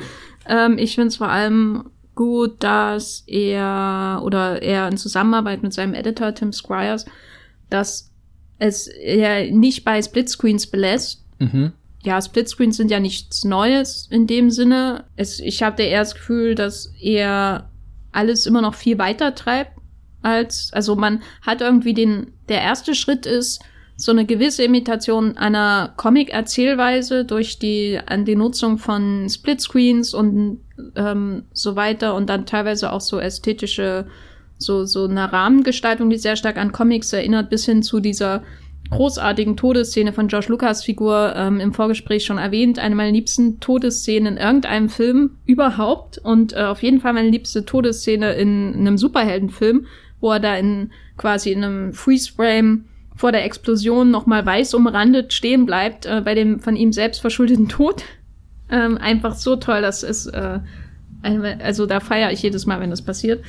Ähm, 0.45 0.77
ich 0.77 0.95
finde 0.95 1.07
es 1.09 1.17
vor 1.17 1.29
allem 1.29 1.91
gut, 2.15 2.63
dass 2.63 3.23
er 3.27 4.21
oder 4.23 4.61
er 4.61 4.87
in 4.87 4.97
Zusammenarbeit 4.97 5.63
mit 5.63 5.73
seinem 5.73 5.93
Editor 5.93 6.33
Tim 6.33 6.53
Squires, 6.53 7.05
dass 7.69 8.11
es 8.59 8.89
ja 9.03 9.45
nicht 9.45 9.83
bei 9.83 10.01
Splitscreens 10.01 10.67
belässt. 10.67 11.23
Mhm. 11.39 11.73
Ja, 12.03 12.21
Splitscreens 12.21 12.77
sind 12.77 12.91
ja 12.91 12.99
nichts 12.99 13.43
Neues 13.43 14.07
in 14.11 14.27
dem 14.27 14.51
Sinne. 14.51 15.05
Es, 15.15 15.39
ich 15.39 15.63
habe 15.63 15.83
eher 15.83 16.01
das 16.01 16.15
Gefühl, 16.15 16.55
dass 16.55 16.93
er 16.99 17.69
alles 18.11 18.45
immer 18.45 18.61
noch 18.61 18.75
viel 18.75 18.97
weiter 18.97 19.35
treibt 19.35 19.71
als, 20.23 20.71
also 20.73 20.95
man 20.95 21.21
hat 21.41 21.61
irgendwie 21.61 21.93
den, 21.93 22.31
der 22.47 22.61
erste 22.61 22.95
Schritt 22.95 23.25
ist, 23.25 23.61
so 23.95 24.11
eine 24.11 24.25
gewisse 24.25 24.63
Imitation 24.63 25.37
einer 25.37 25.93
Comic-Erzählweise 25.97 27.25
durch 27.25 27.59
die, 27.59 27.99
an 28.05 28.25
die 28.25 28.35
Nutzung 28.35 28.77
von 28.77 29.27
Splitscreens 29.29 30.13
und 30.13 30.59
ähm, 30.95 31.43
so 31.53 31.75
weiter 31.75 32.15
und 32.15 32.29
dann 32.29 32.45
teilweise 32.45 32.91
auch 32.91 33.01
so 33.01 33.19
ästhetische, 33.19 34.07
so, 34.57 34.85
so 34.85 35.05
eine 35.05 35.31
Rahmengestaltung, 35.31 36.09
die 36.09 36.17
sehr 36.17 36.35
stark 36.35 36.57
an 36.57 36.71
Comics 36.71 37.13
erinnert, 37.13 37.49
bis 37.49 37.65
hin 37.65 37.83
zu 37.83 37.99
dieser 37.99 38.43
großartigen 38.89 39.57
Todesszene 39.57 40.11
von 40.11 40.27
Josh 40.27 40.49
Lucas 40.49 40.83
Figur 40.83 41.33
ähm, 41.35 41.59
im 41.59 41.73
Vorgespräch 41.73 42.25
schon 42.25 42.37
erwähnt. 42.37 42.79
Eine 42.79 42.95
meiner 42.95 43.11
liebsten 43.11 43.59
Todesszenen 43.59 44.37
in 44.37 44.43
irgendeinem 44.43 44.89
Film 44.89 45.37
überhaupt 45.45 46.17
und 46.17 46.53
äh, 46.53 46.63
auf 46.63 46.83
jeden 46.83 46.99
Fall 46.99 47.13
meine 47.13 47.29
liebste 47.29 47.65
Todesszene 47.65 48.33
in, 48.33 48.73
in 48.73 48.81
einem 48.81 48.97
Superheldenfilm, 48.97 49.85
wo 50.19 50.31
er 50.31 50.39
da 50.39 50.55
in 50.55 50.91
quasi 51.17 51.51
in 51.51 51.63
einem 51.63 51.93
Freeze-Frame 51.93 52.85
vor 53.15 53.31
der 53.31 53.45
Explosion 53.45 54.11
nochmal 54.11 54.45
weiß 54.45 54.73
umrandet 54.73 55.33
stehen 55.33 55.65
bleibt 55.65 56.05
äh, 56.05 56.21
bei 56.21 56.35
dem 56.35 56.59
von 56.59 56.75
ihm 56.75 56.91
selbst 56.93 57.21
verschuldeten 57.21 57.69
Tod. 57.69 58.03
Ähm, 58.69 58.97
einfach 58.97 59.35
so 59.35 59.55
toll, 59.57 59.81
das 59.81 60.01
ist, 60.01 60.25
äh, 60.27 60.59
also 61.21 61.85
da 61.85 61.99
feiere 61.99 62.31
ich 62.31 62.41
jedes 62.41 62.65
Mal, 62.65 62.79
wenn 62.79 62.89
das 62.89 63.03
passiert. 63.03 63.43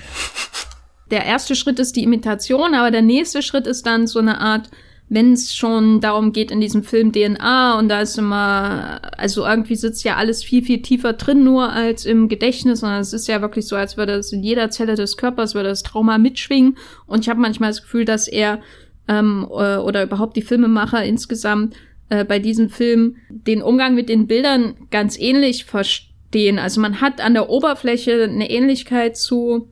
Der 1.10 1.24
erste 1.24 1.54
Schritt 1.54 1.78
ist 1.78 1.96
die 1.96 2.02
Imitation, 2.02 2.74
aber 2.74 2.90
der 2.90 3.00
nächste 3.00 3.40
Schritt 3.40 3.66
ist 3.66 3.86
dann 3.86 4.06
so 4.06 4.18
eine 4.18 4.40
Art 4.40 4.68
wenn 5.08 5.34
es 5.34 5.54
schon 5.54 6.00
darum 6.00 6.32
geht 6.32 6.50
in 6.50 6.60
diesem 6.60 6.82
Film 6.82 7.12
DNA 7.12 7.78
und 7.78 7.88
da 7.88 8.00
ist 8.00 8.18
immer, 8.18 9.00
also 9.18 9.46
irgendwie 9.46 9.76
sitzt 9.76 10.02
ja 10.02 10.16
alles 10.16 10.42
viel, 10.42 10.64
viel 10.64 10.80
tiefer 10.80 11.12
drin 11.12 11.44
nur 11.44 11.70
als 11.70 12.06
im 12.06 12.28
Gedächtnis, 12.28 12.80
sondern 12.80 13.00
es 13.00 13.12
ist 13.12 13.28
ja 13.28 13.42
wirklich 13.42 13.66
so, 13.66 13.76
als 13.76 13.96
würde 13.96 14.14
es 14.14 14.32
in 14.32 14.42
jeder 14.42 14.70
Zelle 14.70 14.94
des 14.94 15.16
Körpers, 15.16 15.54
würde 15.54 15.68
das 15.68 15.82
Trauma 15.82 16.16
mitschwingen 16.16 16.78
und 17.06 17.20
ich 17.20 17.28
habe 17.28 17.40
manchmal 17.40 17.70
das 17.70 17.82
Gefühl, 17.82 18.06
dass 18.06 18.28
er 18.28 18.60
ähm, 19.08 19.46
äh, 19.50 19.76
oder 19.76 20.02
überhaupt 20.02 20.36
die 20.36 20.42
Filmemacher 20.42 21.04
insgesamt 21.04 21.74
äh, 22.08 22.24
bei 22.24 22.38
diesem 22.38 22.70
Film 22.70 23.16
den 23.28 23.62
Umgang 23.62 23.94
mit 23.94 24.08
den 24.08 24.26
Bildern 24.26 24.74
ganz 24.90 25.18
ähnlich 25.18 25.64
verstehen. 25.64 26.58
Also 26.58 26.80
man 26.80 27.00
hat 27.00 27.20
an 27.20 27.34
der 27.34 27.50
Oberfläche 27.50 28.24
eine 28.24 28.50
Ähnlichkeit 28.50 29.16
zu 29.16 29.68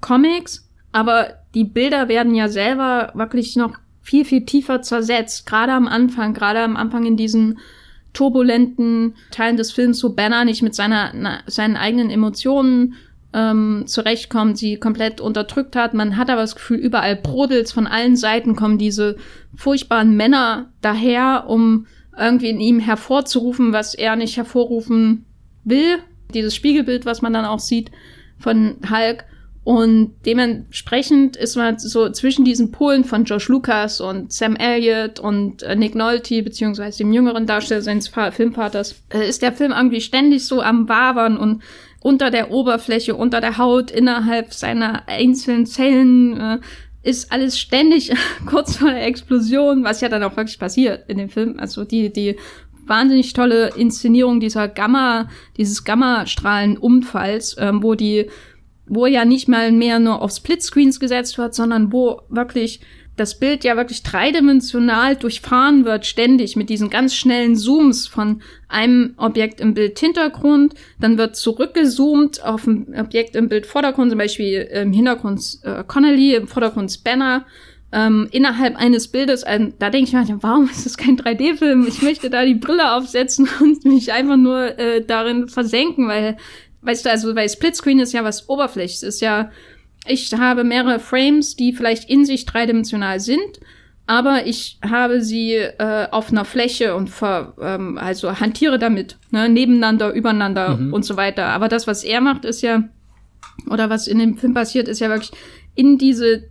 Comics, 0.00 0.68
aber 0.92 1.34
die 1.54 1.64
Bilder 1.64 2.08
werden 2.08 2.34
ja 2.34 2.48
selber 2.48 3.12
wirklich 3.14 3.56
noch 3.56 3.78
viel, 4.02 4.24
viel 4.24 4.44
tiefer 4.44 4.82
zersetzt. 4.82 5.46
Gerade 5.46 5.72
am 5.72 5.86
Anfang, 5.86 6.34
gerade 6.34 6.60
am 6.60 6.76
Anfang 6.76 7.04
in 7.04 7.16
diesen 7.16 7.58
turbulenten 8.12 9.14
Teilen 9.30 9.56
des 9.56 9.72
Films, 9.72 10.02
wo 10.02 10.10
Banner 10.10 10.44
nicht 10.44 10.62
mit 10.62 10.74
seiner, 10.74 11.12
na, 11.14 11.40
seinen 11.46 11.76
eigenen 11.76 12.10
Emotionen 12.10 12.94
ähm, 13.32 13.84
zurechtkommt, 13.86 14.58
sie 14.58 14.76
komplett 14.76 15.20
unterdrückt 15.20 15.76
hat. 15.76 15.94
Man 15.94 16.16
hat 16.16 16.30
aber 16.30 16.40
das 16.40 16.56
Gefühl, 16.56 16.78
überall 16.78 17.16
brodelt's 17.16 17.72
von 17.72 17.86
allen 17.86 18.16
Seiten 18.16 18.56
kommen 18.56 18.78
diese 18.78 19.16
furchtbaren 19.54 20.16
Männer 20.16 20.70
daher, 20.80 21.44
um 21.48 21.86
irgendwie 22.18 22.50
in 22.50 22.60
ihm 22.60 22.80
hervorzurufen, 22.80 23.72
was 23.72 23.94
er 23.94 24.16
nicht 24.16 24.36
hervorrufen 24.36 25.24
will. 25.64 25.98
Dieses 26.34 26.54
Spiegelbild, 26.54 27.06
was 27.06 27.22
man 27.22 27.32
dann 27.32 27.44
auch 27.44 27.60
sieht 27.60 27.90
von 28.38 28.76
Hulk. 28.88 29.24
Und 29.62 30.14
dementsprechend 30.24 31.36
ist 31.36 31.54
man 31.54 31.78
so 31.78 32.08
zwischen 32.10 32.44
diesen 32.44 32.72
Polen 32.72 33.04
von 33.04 33.24
Josh 33.24 33.48
Lucas 33.48 34.00
und 34.00 34.32
Sam 34.32 34.56
Elliott 34.56 35.20
und 35.20 35.62
äh, 35.62 35.76
Nick 35.76 35.94
Nolte, 35.94 36.42
beziehungsweise 36.42 36.98
dem 36.98 37.12
jüngeren 37.12 37.46
Darsteller 37.46 37.82
seines 37.82 38.08
Filmvaters, 38.08 39.02
äh, 39.10 39.28
ist 39.28 39.42
der 39.42 39.52
Film 39.52 39.72
irgendwie 39.72 40.00
ständig 40.00 40.46
so 40.46 40.62
am 40.62 40.88
Wabern 40.88 41.36
und 41.36 41.62
unter 42.00 42.30
der 42.30 42.50
Oberfläche, 42.50 43.14
unter 43.14 43.40
der 43.40 43.58
Haut, 43.58 43.90
innerhalb 43.90 44.52
seiner 44.54 45.06
einzelnen 45.08 45.66
Zellen 45.66 46.40
äh, 46.40 46.58
ist 47.02 47.32
alles 47.32 47.58
ständig 47.58 48.12
kurz 48.46 48.76
vor 48.76 48.90
der 48.90 49.06
Explosion, 49.06 49.84
was 49.84 50.00
ja 50.00 50.08
dann 50.08 50.22
auch 50.22 50.36
wirklich 50.36 50.58
passiert 50.58 51.08
in 51.08 51.18
dem 51.18 51.28
Film. 51.28 51.58
Also 51.58 51.84
die, 51.84 52.12
die 52.12 52.36
wahnsinnig 52.86 53.32
tolle 53.32 53.68
Inszenierung 53.76 54.40
dieser 54.40 54.68
Gamma, 54.68 55.28
dieses 55.56 55.84
Gammastrahlenunfalls, 55.84 57.56
ähm, 57.58 57.82
wo 57.82 57.94
die, 57.94 58.26
wo 58.86 59.06
ja 59.06 59.24
nicht 59.24 59.48
mal 59.48 59.70
mehr 59.70 59.98
nur 59.98 60.20
auf 60.20 60.32
Splitscreens 60.32 60.98
gesetzt 61.00 61.38
wird, 61.38 61.54
sondern 61.54 61.92
wo 61.92 62.22
wirklich 62.28 62.80
das 63.20 63.38
Bild 63.38 63.64
ja 63.64 63.76
wirklich 63.76 64.02
dreidimensional 64.02 65.14
durchfahren 65.14 65.84
wird, 65.84 66.06
ständig 66.06 66.56
mit 66.56 66.70
diesen 66.70 66.88
ganz 66.88 67.14
schnellen 67.14 67.54
Zooms 67.54 68.06
von 68.06 68.40
einem 68.66 69.12
Objekt 69.18 69.60
im 69.60 69.74
Bildhintergrund, 69.74 70.74
dann 70.98 71.18
wird 71.18 71.36
zurückgezoomt 71.36 72.42
auf 72.42 72.66
ein 72.66 72.98
Objekt 72.98 73.36
im 73.36 73.48
Bildvordergrund, 73.48 74.10
zum 74.10 74.18
Beispiel 74.18 74.62
im 74.72 74.92
Hintergrund 74.92 75.58
äh, 75.62 75.84
Connolly, 75.86 76.34
im 76.34 76.48
Vordergrund 76.48 76.90
Spanner, 76.90 77.44
ähm, 77.92 78.28
innerhalb 78.30 78.76
eines 78.76 79.08
Bildes, 79.08 79.44
ähm, 79.46 79.74
da 79.78 79.90
denke 79.90 80.08
ich 80.08 80.14
mir, 80.14 80.38
warum 80.42 80.70
ist 80.70 80.86
das 80.86 80.96
kein 80.96 81.18
3D-Film? 81.18 81.86
Ich 81.86 82.00
möchte 82.00 82.30
da 82.30 82.44
die 82.44 82.54
Brille 82.54 82.92
aufsetzen 82.92 83.48
und 83.60 83.84
mich 83.84 84.12
einfach 84.12 84.36
nur 84.36 84.78
äh, 84.78 85.04
darin 85.04 85.48
versenken, 85.48 86.08
weil, 86.08 86.38
weißt 86.82 87.04
du, 87.04 87.10
also, 87.10 87.34
weil 87.34 87.50
Splitscreen 87.50 88.00
ist 88.00 88.14
ja 88.14 88.24
was 88.24 88.48
Oberflächliches, 88.48 89.02
ist 89.02 89.20
ja 89.20 89.50
ich 90.10 90.32
habe 90.32 90.64
mehrere 90.64 90.98
Frames, 90.98 91.56
die 91.56 91.72
vielleicht 91.72 92.08
in 92.08 92.24
sich 92.24 92.46
dreidimensional 92.46 93.20
sind, 93.20 93.60
aber 94.06 94.46
ich 94.46 94.78
habe 94.84 95.22
sie 95.22 95.52
äh, 95.54 96.08
auf 96.10 96.32
einer 96.32 96.44
Fläche 96.44 96.96
und 96.96 97.10
ver, 97.10 97.54
ähm, 97.60 97.96
also 97.96 98.40
hantiere 98.40 98.78
damit, 98.78 99.18
ne, 99.30 99.48
nebeneinander, 99.48 100.12
übereinander 100.12 100.76
mhm. 100.76 100.92
und 100.92 101.04
so 101.04 101.16
weiter. 101.16 101.46
Aber 101.46 101.68
das, 101.68 101.86
was 101.86 102.02
er 102.02 102.20
macht, 102.20 102.44
ist 102.44 102.62
ja, 102.62 102.88
oder 103.70 103.88
was 103.88 104.08
in 104.08 104.18
dem 104.18 104.36
Film 104.36 104.52
passiert, 104.52 104.88
ist 104.88 104.98
ja 104.98 105.08
wirklich 105.08 105.30
in 105.76 105.96
diese 105.96 106.44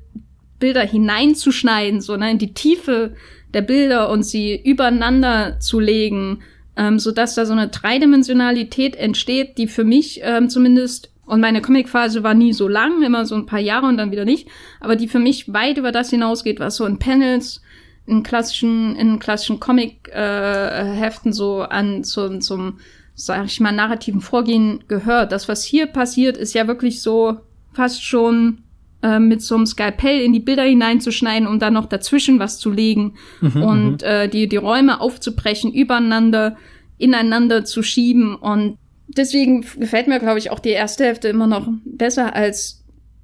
Bilder 0.60 0.82
hineinzuschneiden, 0.82 2.00
so 2.00 2.16
ne, 2.16 2.32
in 2.32 2.38
die 2.38 2.54
Tiefe 2.54 3.16
der 3.54 3.62
Bilder 3.62 4.10
und 4.10 4.24
sie 4.24 4.56
übereinander 4.56 5.60
zu 5.60 5.80
legen, 5.80 6.40
ähm, 6.78 6.98
so 6.98 7.12
dass 7.12 7.36
da 7.36 7.46
so 7.46 7.54
eine 7.54 7.68
Dreidimensionalität 7.68 8.96
entsteht, 8.96 9.58
die 9.58 9.68
für 9.68 9.84
mich 9.84 10.22
ähm, 10.24 10.50
zumindest 10.50 11.12
und 11.30 11.42
meine 11.42 11.62
Comicphase 11.62 12.24
war 12.24 12.34
nie 12.34 12.54
so 12.54 12.68
lang, 12.68 13.04
immer 13.04 13.24
so 13.24 13.36
ein 13.36 13.46
paar 13.46 13.60
Jahre 13.60 13.86
und 13.86 13.98
dann 13.98 14.12
wieder 14.12 14.26
nicht. 14.26 14.48
Aber 14.80 14.96
die 14.96 15.08
für 15.08 15.20
mich 15.20 15.54
weit 15.54 15.78
über 15.78 15.92
das 15.92 16.10
hinausgeht, 16.10 16.60
was 16.60 16.76
so 16.76 16.88
in 16.88 16.98
Panels, 16.98 17.62
in 18.08 18.24
klassischen, 18.24 18.96
in 18.96 19.20
klassischen 19.20 19.60
Comic-Heften 19.60 21.32
äh, 21.32 21.34
so 21.34 21.62
an 21.62 22.04
zum, 22.04 22.42
zum, 22.42 22.80
sag 23.14 23.46
ich 23.46 23.60
mal, 23.60 23.72
narrativen 23.72 24.22
Vorgehen 24.22 24.84
gehört. 24.88 25.32
Das, 25.32 25.48
was 25.48 25.64
hier 25.64 25.86
passiert, 25.86 26.36
ist 26.36 26.56
ja 26.56 26.68
wirklich 26.68 27.04
so 27.04 27.38
fast 27.74 28.04
schon 28.04 28.64
äh, 29.04 29.20
mit 29.20 29.44
so 29.44 29.54
einem 29.54 29.68
Skalpell 29.68 30.22
in 30.22 30.34
die 30.34 30.40
Bilder 30.40 30.64
hineinzuschneiden 30.64 31.48
und 31.48 31.62
dann 31.62 31.74
noch 31.76 31.86
dazwischen 31.86 32.40
was 32.40 32.58
zu 32.58 32.72
legen 32.72 33.14
mhm, 33.40 33.62
und 33.62 34.02
mhm. 34.02 34.08
äh, 34.08 34.28
die, 34.28 34.48
die 34.48 34.58
Räume 34.58 35.00
aufzubrechen, 35.00 35.72
übereinander, 35.72 36.58
ineinander 36.98 37.66
zu 37.66 37.84
schieben 37.84 38.34
und 38.34 38.80
deswegen 39.16 39.66
gefällt 39.78 40.08
mir, 40.08 40.20
glaube 40.20 40.40
ich, 40.40 40.52
auch 40.52 40.60
die 40.60 40.70
erste 40.70 41.06
Hälfte 41.06 41.28
immer 41.28 41.48
noch 41.48 41.68
besser 41.86 42.36
als 42.36 42.84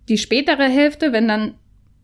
die 0.09 0.17
spätere 0.17 0.63
Hälfte, 0.63 1.11
wenn 1.11 1.27
dann 1.27 1.55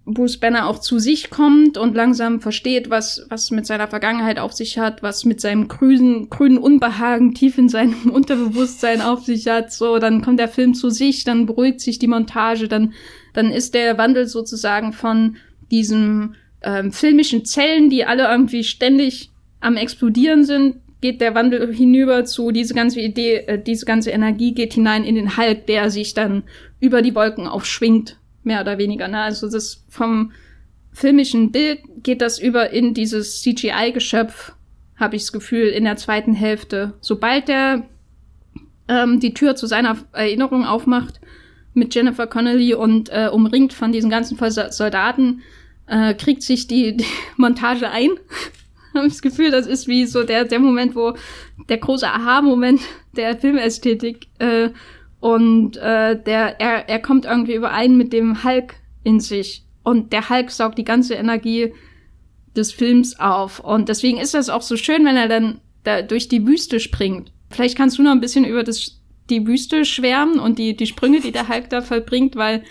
Bruce 0.05 0.37
Banner 0.37 0.67
auch 0.67 0.79
zu 0.79 0.97
sich 0.97 1.29
kommt 1.29 1.77
und 1.77 1.95
langsam 1.95 2.41
versteht, 2.41 2.89
was, 2.89 3.25
was 3.29 3.51
mit 3.51 3.67
seiner 3.67 3.87
Vergangenheit 3.87 4.39
auf 4.39 4.51
sich 4.51 4.79
hat, 4.79 5.03
was 5.03 5.25
mit 5.25 5.39
seinem 5.39 5.67
grünen, 5.67 6.29
grünen 6.29 6.57
Unbehagen 6.57 7.35
tief 7.35 7.57
in 7.57 7.69
seinem 7.69 8.09
Unterbewusstsein 8.11 9.01
auf 9.01 9.23
sich 9.23 9.47
hat. 9.47 9.71
So, 9.71 9.99
dann 9.99 10.21
kommt 10.21 10.39
der 10.39 10.47
Film 10.47 10.73
zu 10.73 10.89
sich, 10.89 11.23
dann 11.23 11.45
beruhigt 11.45 11.81
sich 11.81 11.99
die 11.99 12.07
Montage, 12.07 12.67
dann, 12.67 12.93
dann 13.33 13.51
ist 13.51 13.75
der 13.75 13.97
Wandel 13.97 14.27
sozusagen 14.27 14.91
von 14.91 15.37
diesen 15.69 16.35
ähm, 16.63 16.91
filmischen 16.91 17.45
Zellen, 17.45 17.89
die 17.89 18.03
alle 18.03 18.27
irgendwie 18.27 18.63
ständig 18.63 19.29
am 19.59 19.77
explodieren 19.77 20.43
sind, 20.43 20.77
geht 21.01 21.19
der 21.19 21.35
Wandel 21.35 21.73
hinüber 21.73 22.25
zu 22.25 22.51
diese 22.51 22.73
ganze 22.73 23.01
Idee, 23.01 23.37
äh, 23.47 23.61
diese 23.61 23.85
ganze 23.85 24.11
Energie 24.11 24.53
geht 24.53 24.73
hinein 24.73 25.03
in 25.03 25.15
den 25.15 25.35
Hulk, 25.35 25.65
der 25.65 25.89
sich 25.89 26.13
dann 26.13 26.43
über 26.79 27.01
die 27.01 27.15
Wolken 27.15 27.47
aufschwingt, 27.47 28.17
mehr 28.43 28.61
oder 28.61 28.77
weniger. 28.77 29.07
Ne? 29.07 29.19
Also 29.19 29.49
das 29.49 29.83
vom 29.89 30.31
filmischen 30.93 31.51
Bild 31.51 31.79
geht 32.03 32.21
das 32.21 32.39
über 32.39 32.69
in 32.71 32.93
dieses 32.93 33.41
CGI-Geschöpf, 33.41 34.53
habe 34.95 35.15
ich 35.15 35.23
das 35.23 35.31
Gefühl, 35.31 35.67
in 35.67 35.83
der 35.83 35.97
zweiten 35.97 36.33
Hälfte. 36.33 36.93
Sobald 37.01 37.47
der 37.47 37.83
ähm, 38.87 39.19
die 39.19 39.33
Tür 39.33 39.55
zu 39.55 39.67
seiner 39.67 39.97
Erinnerung 40.11 40.65
aufmacht 40.65 41.19
mit 41.73 41.95
Jennifer 41.95 42.27
Connelly 42.27 42.73
und 42.73 43.09
äh, 43.09 43.29
umringt 43.31 43.73
von 43.73 43.91
diesen 43.91 44.09
ganzen 44.09 44.37
Soldaten, 44.71 45.41
äh, 45.87 46.13
kriegt 46.13 46.43
sich 46.43 46.67
die, 46.67 46.97
die 46.97 47.05
Montage 47.37 47.89
ein 47.89 48.09
habe 48.95 49.07
ich 49.07 49.13
das 49.13 49.21
Gefühl, 49.21 49.51
das 49.51 49.67
ist 49.67 49.87
wie 49.87 50.05
so 50.05 50.23
der, 50.23 50.45
der 50.45 50.59
Moment, 50.59 50.95
wo 50.95 51.13
der 51.69 51.77
große 51.77 52.07
Aha-Moment 52.07 52.81
der 53.15 53.37
Filmästhetik 53.37 54.27
äh, 54.39 54.69
und 55.19 55.77
äh, 55.77 56.21
der, 56.21 56.59
er, 56.59 56.89
er 56.89 56.99
kommt 56.99 57.25
irgendwie 57.25 57.55
überein 57.55 57.95
mit 57.95 58.11
dem 58.11 58.43
Hulk 58.43 58.75
in 59.03 59.19
sich. 59.19 59.63
Und 59.83 60.13
der 60.13 60.29
Hulk 60.29 60.51
saugt 60.51 60.77
die 60.77 60.83
ganze 60.83 61.13
Energie 61.13 61.73
des 62.55 62.71
Films 62.71 63.19
auf. 63.19 63.59
Und 63.59 63.89
deswegen 63.89 64.17
ist 64.17 64.33
das 64.33 64.49
auch 64.49 64.61
so 64.61 64.77
schön, 64.77 65.05
wenn 65.05 65.15
er 65.15 65.27
dann 65.27 65.61
da 65.83 66.01
durch 66.01 66.27
die 66.27 66.45
Wüste 66.45 66.79
springt. 66.79 67.31
Vielleicht 67.49 67.77
kannst 67.77 67.97
du 67.97 68.03
noch 68.03 68.11
ein 68.11 68.21
bisschen 68.21 68.45
über 68.45 68.63
das, 68.63 68.99
die 69.29 69.45
Wüste 69.47 69.85
schwärmen 69.85 70.39
und 70.39 70.59
die, 70.59 70.75
die 70.75 70.87
Sprünge, 70.87 71.21
die 71.21 71.31
der 71.31 71.47
Hulk 71.47 71.69
da 71.69 71.81
vollbringt, 71.81 72.35
weil 72.35 72.63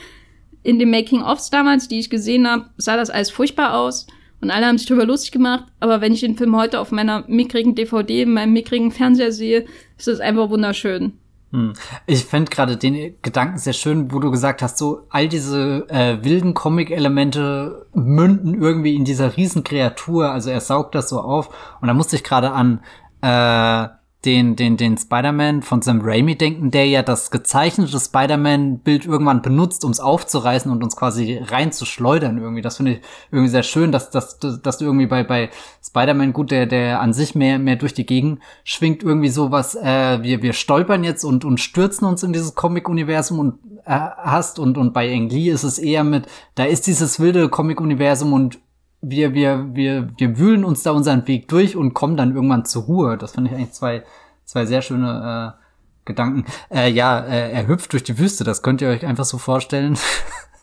in 0.63 0.79
den 0.79 0.91
Making-ofs 0.91 1.51
damals, 1.51 1.89
die 1.89 1.99
ich 1.99 2.11
gesehen 2.11 2.49
habe, 2.49 2.71
sah 2.77 2.97
das 2.97 3.11
alles 3.11 3.31
furchtbar 3.31 3.75
aus. 3.75 4.07
Und 4.41 4.51
alle 4.51 4.67
haben 4.67 4.79
sich 4.79 4.87
darüber 4.87 5.07
lustig 5.07 5.33
gemacht, 5.33 5.65
aber 5.81 6.01
wenn 6.01 6.15
ich 6.15 6.21
den 6.21 6.37
Film 6.37 6.57
heute 6.57 6.81
auf 6.81 6.93
meiner 6.93 7.25
mickrigen 7.29 7.75
DVD, 7.75 8.23
in 8.23 8.33
meinem 8.33 8.53
mickrigen 8.53 8.91
Fernseher 8.91 9.33
sehe, 9.33 9.67
ist 9.99 10.09
das 10.09 10.21
einfach 10.21 10.49
wunderschön. 10.49 11.13
Hm. 11.53 11.73
Ich 12.07 12.25
fände 12.25 12.51
gerade 12.51 12.77
den 12.77 13.17
Gedanken 13.23 13.59
sehr 13.59 13.73
schön, 13.73 14.13
wo 14.13 14.21
du 14.21 14.31
gesagt 14.31 14.63
hast, 14.63 14.79
so 14.79 15.03
all 15.11 15.29
diese 15.29 15.85
äh, 15.89 16.23
wilden 16.23 16.55
Comic-Elemente 16.55 17.87
münden 17.93 18.61
irgendwie 18.61 18.95
in 18.95 19.05
dieser 19.05 19.37
Riesenkreatur, 19.37 20.31
also 20.31 20.51
er 20.51 20.61
saugt 20.61 20.95
das 20.95 21.09
so 21.09 21.21
auf. 21.21 21.51
Und 21.81 21.89
da 21.89 21.95
musste 21.95 22.17
ich 22.17 22.25
gerade 22.25 22.53
an 22.53 22.81
äh, 23.21 23.89
den, 24.25 24.55
den, 24.55 24.77
den 24.77 24.99
Spider-Man 24.99 25.63
von 25.63 25.81
Sam 25.81 26.01
Raimi 26.03 26.37
denken, 26.37 26.71
der 26.71 26.87
ja 26.87 27.03
das 27.03 27.31
gezeichnete 27.31 27.99
Spider-Man-Bild 27.99 29.07
irgendwann 29.07 29.41
benutzt, 29.41 29.83
um 29.83 29.91
es 29.91 30.01
aufzureißen 30.01 30.71
und 30.71 30.85
uns 30.85 30.95
quasi 30.95 31.39
reinzuschleudern 31.43 32.37
irgendwie. 32.37 32.61
Das 32.61 32.77
finde 32.77 32.93
ich 32.93 33.01
irgendwie 33.31 33.49
sehr 33.49 33.63
schön, 33.63 33.93
dass, 33.93 34.11
dass, 34.11 34.39
dass 34.39 34.79
du 34.79 34.85
irgendwie 34.85 35.07
bei, 35.07 35.25
bei 35.25 35.49
Spider-Man, 35.83 36.35
gut, 36.35 36.51
der, 36.51 36.67
der 36.67 37.01
an 37.01 37.15
sich 37.15 37.35
mehr, 37.35 37.59
mehr 37.59 37.77
durch 37.77 37.95
die 37.95 38.05
Gegend 38.05 38.41
schwingt, 38.63 39.03
irgendwie 39.03 39.31
sowas, 39.31 39.75
äh, 39.75 40.23
wir, 40.23 40.43
wir 40.43 40.53
stolpern 40.53 41.03
jetzt 41.03 41.25
und, 41.25 41.47
und 41.47 41.59
stürzen 41.59 42.07
uns 42.07 42.23
in 42.23 42.35
dieses 42.35 42.55
Comic-Universum 42.55 43.39
und 43.39 43.59
äh, 43.87 43.99
hast 44.19 44.59
und, 44.59 44.77
und 44.77 44.93
bei 44.93 45.11
Ang 45.11 45.31
Lee 45.31 45.49
ist 45.49 45.63
es 45.63 45.79
eher 45.79 46.05
mit, 46.05 46.27
da 46.57 46.65
ist 46.65 46.87
dieses 46.87 47.21
wilde 47.21 47.49
Comic-Universum 47.49 48.35
und 48.35 48.59
wir, 49.03 49.35
wir, 49.35 49.75
wir, 49.75 50.09
wir 50.17 50.39
wühlen 50.39 50.65
uns 50.65 50.83
da 50.83 50.93
unseren 50.93 51.27
Weg 51.27 51.49
durch 51.49 51.77
und 51.77 51.95
kommen 51.95 52.17
dann 52.17 52.35
irgendwann 52.35 52.65
zur 52.65 52.85
Ruhe. 52.85 53.17
Das 53.17 53.33
fand 53.33 53.49
ich 53.49 53.55
eigentlich 53.55 53.73
zwei, 53.73 54.03
zwei 54.45 54.67
sehr 54.67 54.83
schöne 54.83 55.57
äh, 55.57 55.61
Gedanken. 56.05 56.45
Äh, 56.71 56.91
ja, 56.91 57.21
äh, 57.21 57.53
er 57.53 57.67
hüpft 57.67 57.93
durch 57.93 58.05
die 58.05 58.19
Wüste, 58.19 58.45
das 58.45 58.63
könnt 58.63 58.83
ihr 58.83 58.89
euch 58.89 59.07
einfach 59.07 59.25
so 59.25 59.39
vorstellen. 59.39 59.99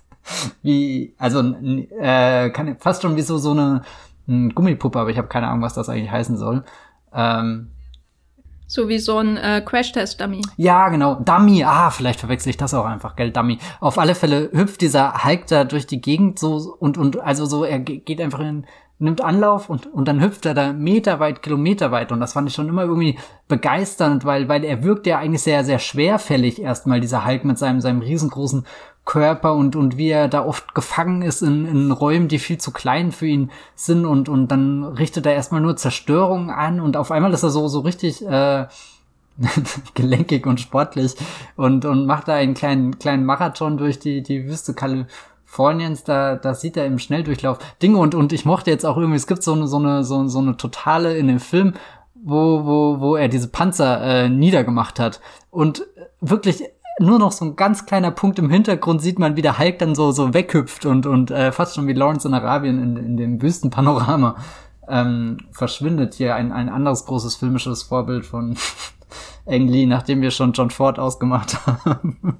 wie, 0.61 1.13
also 1.17 1.39
äh, 1.39 2.49
kann, 2.49 2.77
fast 2.79 3.01
schon 3.01 3.15
wie 3.15 3.21
so, 3.21 3.37
so 3.37 3.51
eine, 3.51 3.81
eine 4.27 4.49
Gummipuppe, 4.49 4.99
aber 4.99 5.09
ich 5.09 5.17
habe 5.17 5.27
keine 5.27 5.47
Ahnung, 5.47 5.61
was 5.61 5.73
das 5.73 5.89
eigentlich 5.89 6.11
heißen 6.11 6.37
soll. 6.37 6.63
Ähm, 7.13 7.71
so 8.67 8.89
wie 8.89 8.99
so 8.99 9.17
ein 9.17 9.37
äh, 9.37 9.61
Crash-Test-Dummy. 9.65 10.41
Ja, 10.57 10.89
genau. 10.89 11.15
Dummy. 11.15 11.63
Ah, 11.63 11.89
vielleicht 11.89 12.19
verwechsel 12.19 12.49
ich 12.49 12.57
das 12.57 12.73
auch 12.73 12.85
einfach, 12.85 13.15
gell? 13.15 13.31
Dummy. 13.31 13.57
Auf 13.79 13.97
alle 13.97 14.13
Fälle 14.13 14.49
hüpft 14.51 14.81
dieser 14.81 15.23
Hulk 15.23 15.47
da 15.47 15.63
durch 15.63 15.87
die 15.87 16.01
Gegend 16.01 16.37
so 16.37 16.75
und, 16.79 16.97
und 16.97 17.19
also 17.19 17.45
so, 17.45 17.63
er 17.63 17.79
geht 17.79 18.21
einfach 18.21 18.41
in, 18.41 18.65
nimmt 18.99 19.21
Anlauf 19.21 19.69
und, 19.69 19.91
und 19.93 20.07
dann 20.07 20.21
hüpft 20.21 20.45
er 20.45 20.53
da 20.53 20.73
meterweit, 20.73 21.41
kilometerweit. 21.43 22.11
Und 22.11 22.19
das 22.19 22.33
fand 22.33 22.49
ich 22.49 22.55
schon 22.55 22.67
immer 22.67 22.83
irgendwie 22.83 23.17
begeisternd, 23.47 24.25
weil, 24.25 24.49
weil 24.49 24.63
er 24.63 24.83
wirkt 24.83 25.07
ja 25.07 25.19
eigentlich 25.19 25.43
sehr, 25.43 25.63
sehr 25.63 25.79
schwerfällig 25.79 26.61
erstmal, 26.61 26.99
dieser 26.99 27.25
Hulk 27.25 27.45
mit 27.45 27.57
seinem, 27.57 27.79
seinem 27.79 28.01
riesengroßen 28.01 28.65
Körper 29.07 29.55
und, 29.55 29.75
und 29.75 29.97
wie 29.97 30.09
er 30.09 30.27
da 30.27 30.45
oft 30.45 30.75
gefangen 30.75 31.23
ist 31.23 31.41
in, 31.41 31.65
in 31.65 31.91
Räumen, 31.91 32.27
die 32.27 32.39
viel 32.39 32.59
zu 32.59 32.71
klein 32.71 33.11
für 33.11 33.25
ihn 33.25 33.49
sind 33.73 34.05
und, 34.05 34.29
und 34.29 34.49
dann 34.49 34.83
richtet 34.83 35.25
er 35.25 35.33
erstmal 35.33 35.61
nur 35.61 35.77
Zerstörung 35.77 36.51
an 36.51 36.79
und 36.81 36.97
auf 36.97 37.09
einmal 37.09 37.33
ist 37.33 37.41
er 37.41 37.49
so, 37.49 37.67
so 37.69 37.79
richtig, 37.79 38.23
äh, 38.23 38.67
gelenkig 39.93 40.45
und 40.45 40.59
sportlich 40.59 41.15
und, 41.55 41.85
und 41.85 42.05
macht 42.05 42.27
da 42.27 42.33
einen 42.33 42.53
kleinen, 42.53 42.99
kleinen 42.99 43.23
Marathon 43.23 43.77
durch 43.77 43.97
die, 43.97 44.21
die 44.21 44.45
Wüste 44.45 44.73
Kaliforniens, 44.73 46.03
da, 46.03 46.35
da 46.35 46.53
sieht 46.53 46.75
er 46.75 46.85
im 46.85 46.99
Schnelldurchlauf 46.99 47.59
Dinge 47.81 47.99
und, 47.99 48.13
und 48.13 48.33
ich 48.33 48.43
mochte 48.43 48.71
jetzt 48.71 48.85
auch 48.85 48.97
irgendwie, 48.97 49.17
es 49.17 49.27
gibt 49.27 49.41
so 49.41 49.53
eine, 49.53 49.67
so 49.67 49.77
eine, 49.77 50.03
so, 50.03 50.27
so 50.27 50.39
eine 50.39 50.57
totale 50.57 51.17
in 51.17 51.29
dem 51.29 51.39
Film, 51.39 51.75
wo, 52.13 52.65
wo, 52.65 52.99
wo 52.99 53.15
er 53.15 53.29
diese 53.29 53.47
Panzer 53.47 54.01
äh, 54.01 54.27
niedergemacht 54.27 54.99
hat 54.99 55.21
und 55.49 55.85
wirklich 56.19 56.63
nur 56.99 57.19
noch 57.19 57.31
so 57.31 57.45
ein 57.45 57.55
ganz 57.55 57.85
kleiner 57.85 58.11
Punkt 58.11 58.39
im 58.39 58.49
Hintergrund 58.49 59.01
sieht 59.01 59.19
man, 59.19 59.35
wie 59.35 59.41
der 59.41 59.59
Hulk 59.59 59.79
dann 59.79 59.95
so, 59.95 60.11
so 60.11 60.33
weghüpft 60.33 60.85
und, 60.85 61.05
und 61.05 61.31
äh, 61.31 61.51
fast 61.51 61.75
schon 61.75 61.87
wie 61.87 61.93
Lawrence 61.93 62.27
in 62.27 62.33
Arabien 62.33 62.81
in, 62.81 62.97
in 62.97 63.17
dem 63.17 63.41
Wüstenpanorama 63.41 64.35
ähm, 64.87 65.37
verschwindet. 65.51 66.15
Hier 66.15 66.35
ein, 66.35 66.51
ein 66.51 66.69
anderes 66.69 67.05
großes 67.05 67.35
filmisches 67.35 67.83
Vorbild 67.83 68.25
von 68.25 68.57
Ang 69.45 69.67
Lee, 69.67 69.85
nachdem 69.85 70.21
wir 70.21 70.31
schon 70.31 70.53
John 70.53 70.71
Ford 70.71 70.99
ausgemacht 70.99 71.65
haben. 71.85 72.37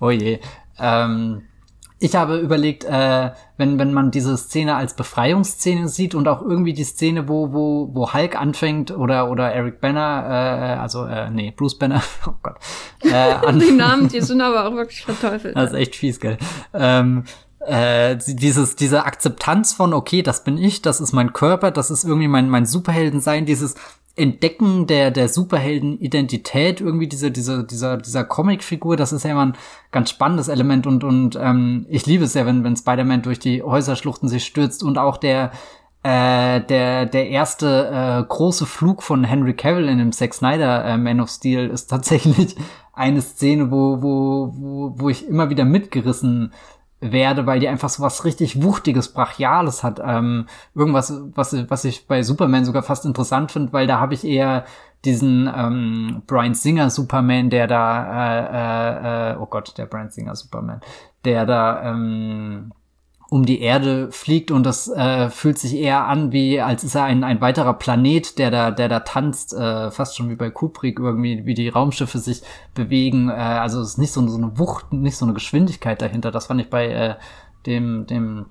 oh 0.00 0.10
je. 0.10 0.40
Ähm, 0.78 1.42
ich 2.02 2.16
habe 2.16 2.38
überlegt, 2.38 2.84
äh, 2.84 3.30
wenn, 3.58 3.78
wenn 3.78 3.92
man 3.92 4.10
diese 4.10 4.36
Szene 4.38 4.74
als 4.74 4.94
Befreiungsszene 4.94 5.86
sieht 5.86 6.14
und 6.14 6.26
auch 6.28 6.40
irgendwie 6.40 6.72
die 6.72 6.84
Szene, 6.84 7.28
wo, 7.28 7.52
wo, 7.52 7.90
wo 7.92 8.14
Hulk 8.14 8.40
anfängt 8.40 8.90
oder, 8.90 9.30
oder 9.30 9.52
Eric 9.52 9.82
Banner, 9.82 10.24
äh, 10.26 10.80
also, 10.80 11.04
äh, 11.04 11.30
nee, 11.30 11.52
Bruce 11.54 11.78
Banner, 11.78 12.02
oh 12.26 12.32
Gott. 12.42 12.56
Äh, 13.02 13.52
die 13.52 13.72
Namen, 13.72 14.08
die 14.08 14.22
sind 14.22 14.40
aber 14.40 14.66
auch 14.66 14.74
wirklich 14.74 15.02
verteufelt. 15.04 15.54
Das 15.54 15.72
ist 15.72 15.76
echt 15.76 15.94
fies, 15.94 16.20
gell. 16.20 16.38
Ähm, 16.72 17.24
äh, 17.66 18.16
dieses, 18.16 18.76
diese 18.76 19.04
Akzeptanz 19.04 19.74
von, 19.74 19.92
okay, 19.92 20.22
das 20.22 20.42
bin 20.42 20.56
ich, 20.56 20.80
das 20.80 21.02
ist 21.02 21.12
mein 21.12 21.34
Körper, 21.34 21.70
das 21.70 21.90
ist 21.90 22.04
irgendwie 22.04 22.28
mein, 22.28 22.48
mein 22.48 22.64
Superheldensein, 22.64 23.44
dieses, 23.44 23.74
Entdecken 24.20 24.86
der, 24.86 25.10
der 25.10 25.28
Superhelden-Identität 25.28 26.80
irgendwie 26.80 27.08
diese, 27.08 27.30
diese, 27.30 27.64
dieser, 27.64 27.96
dieser 27.96 28.24
Comicfigur, 28.24 28.96
das 28.96 29.12
ist 29.12 29.24
ja 29.24 29.30
immer 29.30 29.46
ein 29.46 29.56
ganz 29.90 30.10
spannendes 30.10 30.48
Element 30.48 30.86
und, 30.86 31.02
und 31.02 31.38
ähm, 31.40 31.86
ich 31.88 32.06
liebe 32.06 32.24
es 32.24 32.34
ja, 32.34 32.46
wenn, 32.46 32.62
wenn 32.62 32.76
Spider-Man 32.76 33.22
durch 33.22 33.38
die 33.38 33.62
Häuserschluchten 33.62 34.28
sich 34.28 34.44
stürzt 34.44 34.82
und 34.82 34.98
auch 34.98 35.16
der, 35.16 35.52
äh, 36.02 36.60
der, 36.60 37.06
der 37.06 37.28
erste 37.28 37.88
äh, 37.92 38.28
große 38.28 38.66
Flug 38.66 39.02
von 39.02 39.24
Henry 39.24 39.54
Cavill 39.54 39.88
in 39.88 39.98
dem 39.98 40.12
Zack 40.12 40.34
Snyder 40.34 40.84
äh, 40.84 40.96
Man 40.96 41.20
of 41.20 41.30
Steel 41.30 41.68
ist 41.68 41.86
tatsächlich 41.86 42.56
eine 42.92 43.22
Szene, 43.22 43.70
wo, 43.70 44.02
wo, 44.02 44.54
wo, 44.56 44.94
wo 44.96 45.08
ich 45.08 45.26
immer 45.26 45.50
wieder 45.50 45.64
mitgerissen 45.64 46.52
werde, 47.00 47.46
weil 47.46 47.60
die 47.60 47.68
einfach 47.68 47.88
so 47.88 48.02
was 48.02 48.24
richtig 48.24 48.62
Wuchtiges, 48.62 49.12
Brachiales 49.12 49.82
hat. 49.82 50.00
Ähm, 50.04 50.46
irgendwas, 50.74 51.12
was, 51.34 51.56
was 51.70 51.84
ich 51.84 52.06
bei 52.06 52.22
Superman 52.22 52.64
sogar 52.64 52.82
fast 52.82 53.06
interessant 53.06 53.52
finde, 53.52 53.72
weil 53.72 53.86
da 53.86 54.00
habe 54.00 54.14
ich 54.14 54.24
eher 54.24 54.64
diesen 55.04 55.50
ähm, 55.54 56.22
Brian 56.26 56.54
Singer 56.54 56.90
Superman, 56.90 57.48
der 57.48 57.66
da, 57.66 59.30
äh, 59.30 59.32
äh, 59.32 59.36
oh 59.38 59.46
Gott, 59.46 59.78
der 59.78 59.86
Brian 59.86 60.10
Singer 60.10 60.36
Superman, 60.36 60.80
der 61.24 61.46
da 61.46 61.90
ähm, 61.90 62.72
um 63.30 63.46
die 63.46 63.60
Erde 63.60 64.10
fliegt 64.10 64.50
und 64.50 64.64
das 64.64 64.88
äh, 64.88 65.30
fühlt 65.30 65.56
sich 65.56 65.74
eher 65.74 66.04
an 66.04 66.32
wie, 66.32 66.60
als 66.60 66.82
ist 66.82 66.96
er 66.96 67.04
ein, 67.04 67.22
ein 67.22 67.40
weiterer 67.40 67.74
Planet, 67.74 68.38
der 68.38 68.50
da, 68.50 68.72
der 68.72 68.88
da 68.88 69.00
tanzt, 69.00 69.54
äh, 69.54 69.92
fast 69.92 70.16
schon 70.16 70.28
wie 70.30 70.34
bei 70.34 70.50
Kubrick 70.50 70.98
irgendwie, 70.98 71.46
wie 71.46 71.54
die 71.54 71.68
Raumschiffe 71.68 72.18
sich 72.18 72.42
bewegen. 72.74 73.28
Äh, 73.28 73.34
also 73.34 73.80
es 73.80 73.90
ist 73.90 73.98
nicht 73.98 74.10
so, 74.10 74.26
so 74.26 74.36
eine 74.36 74.58
Wucht, 74.58 74.92
nicht 74.92 75.16
so 75.16 75.24
eine 75.24 75.34
Geschwindigkeit 75.34 76.02
dahinter. 76.02 76.32
Das 76.32 76.46
fand 76.46 76.60
ich 76.60 76.70
bei 76.70 76.88
äh, 76.88 77.14
dem, 77.66 78.06
dem 78.06 78.46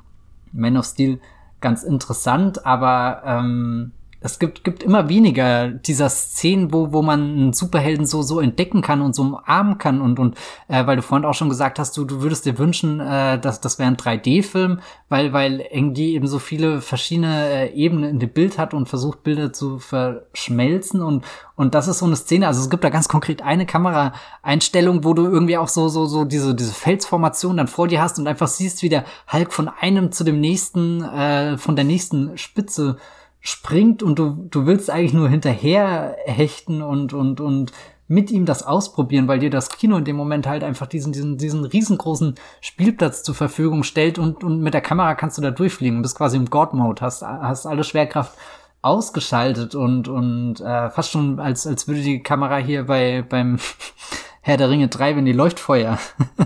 Man 0.54 0.78
of 0.78 0.86
Steel 0.86 1.20
ganz 1.60 1.84
interessant, 1.84 2.66
aber 2.66 3.22
ähm, 3.26 3.92
es 4.22 4.38
gibt, 4.38 4.66
gibt 4.66 4.84
immer 4.84 5.08
weniger 5.08 5.70
dieser 5.70 6.10
Szenen, 6.10 6.74
wo, 6.74 6.92
wo 6.92 7.02
man 7.02 7.22
einen 7.22 7.54
Superhelden 7.54 8.06
so, 8.06 8.22
so 8.22 8.42
entdecken 8.42 8.82
kann 8.82 9.02
und 9.02 9.16
so 9.16 9.22
umarmen 9.22 9.78
kann 9.78 10.02
und, 10.02 10.20
und 10.20 10.36
äh, 10.68 10.86
weil 10.86 10.98
du 10.98 11.02
vorhin 11.02 11.26
auch 11.26 11.34
schon 11.34 11.48
gesagt 11.48 11.80
hast, 11.80 11.96
du, 11.96 12.04
du 12.04 12.22
würdest 12.22 12.46
dir 12.46 12.58
wünschen, 12.58 13.00
äh, 13.00 13.40
dass 13.40 13.62
das 13.62 13.80
wäre 13.80 13.90
ein 13.90 13.96
3D-Film, 13.96 14.82
weil, 15.08 15.32
weil 15.32 15.62
irgendwie 15.72 16.16
eben 16.16 16.28
so 16.28 16.38
viele 16.38 16.82
verschiedene 16.82 17.50
äh, 17.50 17.74
Ebenen 17.74 18.10
in 18.10 18.20
dem 18.20 18.30
Bild 18.30 18.58
hat 18.58 18.74
und 18.74 18.90
versucht, 18.90 19.24
Bilder 19.24 19.54
zu 19.54 19.80
verschmelzen 19.80 21.02
und, 21.02 21.24
und 21.56 21.74
das 21.74 21.88
ist 21.88 22.00
so 22.00 22.06
eine 22.06 22.18
Szene, 22.18 22.48
also 22.48 22.62
es 22.62 22.70
gibt 22.70 22.84
da 22.84 22.90
ganz 22.90 23.08
konkret 23.08 23.42
eine 23.42 23.66
Kameraeinstellung, 23.66 25.06
wo 25.06 25.14
du 25.14 25.28
irgendwie 25.28 25.58
auch 25.58 25.70
so, 25.70 25.88
so, 25.88 26.08
so 26.08 26.26
diese, 26.26 26.56
diese 26.56 26.74
Felsformation 26.74 27.56
dann 27.56 27.68
vor 27.68 27.88
dir 27.88 28.02
hast 28.02 28.20
und 28.20 28.28
einfach 28.28 28.50
siehst, 28.50 28.84
wie 28.84 28.90
der 28.90 29.06
Hulk 29.32 29.54
von 29.54 29.70
einem 29.70 30.12
zu 30.12 30.26
dem 30.26 30.42
nächsten, 30.42 31.04
äh, 31.04 31.58
von 31.58 31.78
der 31.78 31.86
nächsten 31.86 32.38
Spitze 32.38 32.98
springt 33.42 34.04
und 34.04 34.20
du, 34.20 34.48
du 34.50 34.66
willst 34.66 34.90
eigentlich 34.90 35.14
nur 35.14 35.30
hinterher 35.30 36.16
hechten 36.26 36.82
und, 36.82 37.14
und, 37.14 37.40
und 37.40 37.72
mit 38.08 38.32
ihm 38.32 38.46
das 38.46 38.64
ausprobieren, 38.64 39.28
weil 39.28 39.40
dir 39.40 39.52
das 39.52 39.70
Kino 39.70 39.98
in 39.98 40.04
dem 40.04 40.16
Moment 40.16 40.48
halt 40.48 40.64
einfach 40.64 40.88
diesen, 40.88 41.14
diesen, 41.14 41.38
diesen 41.38 41.64
riesengroßen 41.64 42.36
Spielplatz 42.60 43.24
zur 43.24 43.36
Verfügung 43.36 43.84
stellt 43.84 44.18
und, 44.18 44.44
und 44.44 44.62
mit 44.62 44.74
der 44.74 44.82
Kamera 44.82 45.14
kannst 45.14 45.38
du 45.38 45.42
da 45.42 45.52
durchfliegen, 45.52 46.02
bist 46.02 46.18
quasi 46.18 46.36
im 46.36 46.50
God-Mode, 46.50 47.02
hast, 47.02 47.22
hast 47.22 47.68
alle 47.68 47.84
Schwerkraft 47.84 48.34
ausgeschaltet 48.82 49.76
und, 49.76 50.08
und 50.08 50.60
äh, 50.60 50.90
fast 50.90 51.12
schon 51.12 51.40
als, 51.40 51.68
als 51.68 51.88
würde 51.88 52.02
die 52.02 52.24
Kamera 52.24 52.58
hier 52.58 52.88
bei, 52.88 53.22
beim 53.22 53.60
Herr 54.42 54.58
der 54.58 54.70
Ringe 54.70 54.88
3, 54.88 55.16
wenn 55.16 55.26
die 55.26 55.34
Leuchtfeuer 55.34 56.00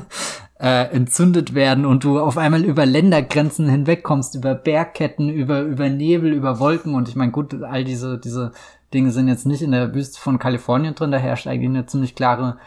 äh, 0.64 0.86
entzündet 0.96 1.54
werden 1.54 1.86
und 1.86 2.06
du 2.06 2.22
auf 2.22 2.38
einmal 2.38 2.64
über 2.64 2.86
Ländergrenzen 2.86 3.68
hinwegkommst, 3.68 4.36
über 4.36 4.56
Bergketten, 4.56 5.28
über, 5.28 5.60
über 5.60 5.90
Nebel, 5.90 6.32
über 6.32 6.58
Wolken. 6.58 6.96
Und 6.96 7.10
ich 7.10 7.18
meine, 7.18 7.34
gut, 7.34 7.62
all 7.64 7.84
diese, 7.84 8.18
diese 8.18 8.54
Dinge 8.94 9.12
sind 9.12 9.28
jetzt 9.28 9.46
nicht 9.46 9.62
in 9.62 9.72
der 9.72 9.94
Wüste 9.94 10.22
von 10.22 10.40
Kalifornien 10.40 10.96
drin, 10.96 11.12
da 11.12 11.18
herrscht 11.18 11.48
eigentlich 11.48 11.70
eine 11.70 11.86
ziemlich 11.86 12.16
klare 12.16 12.58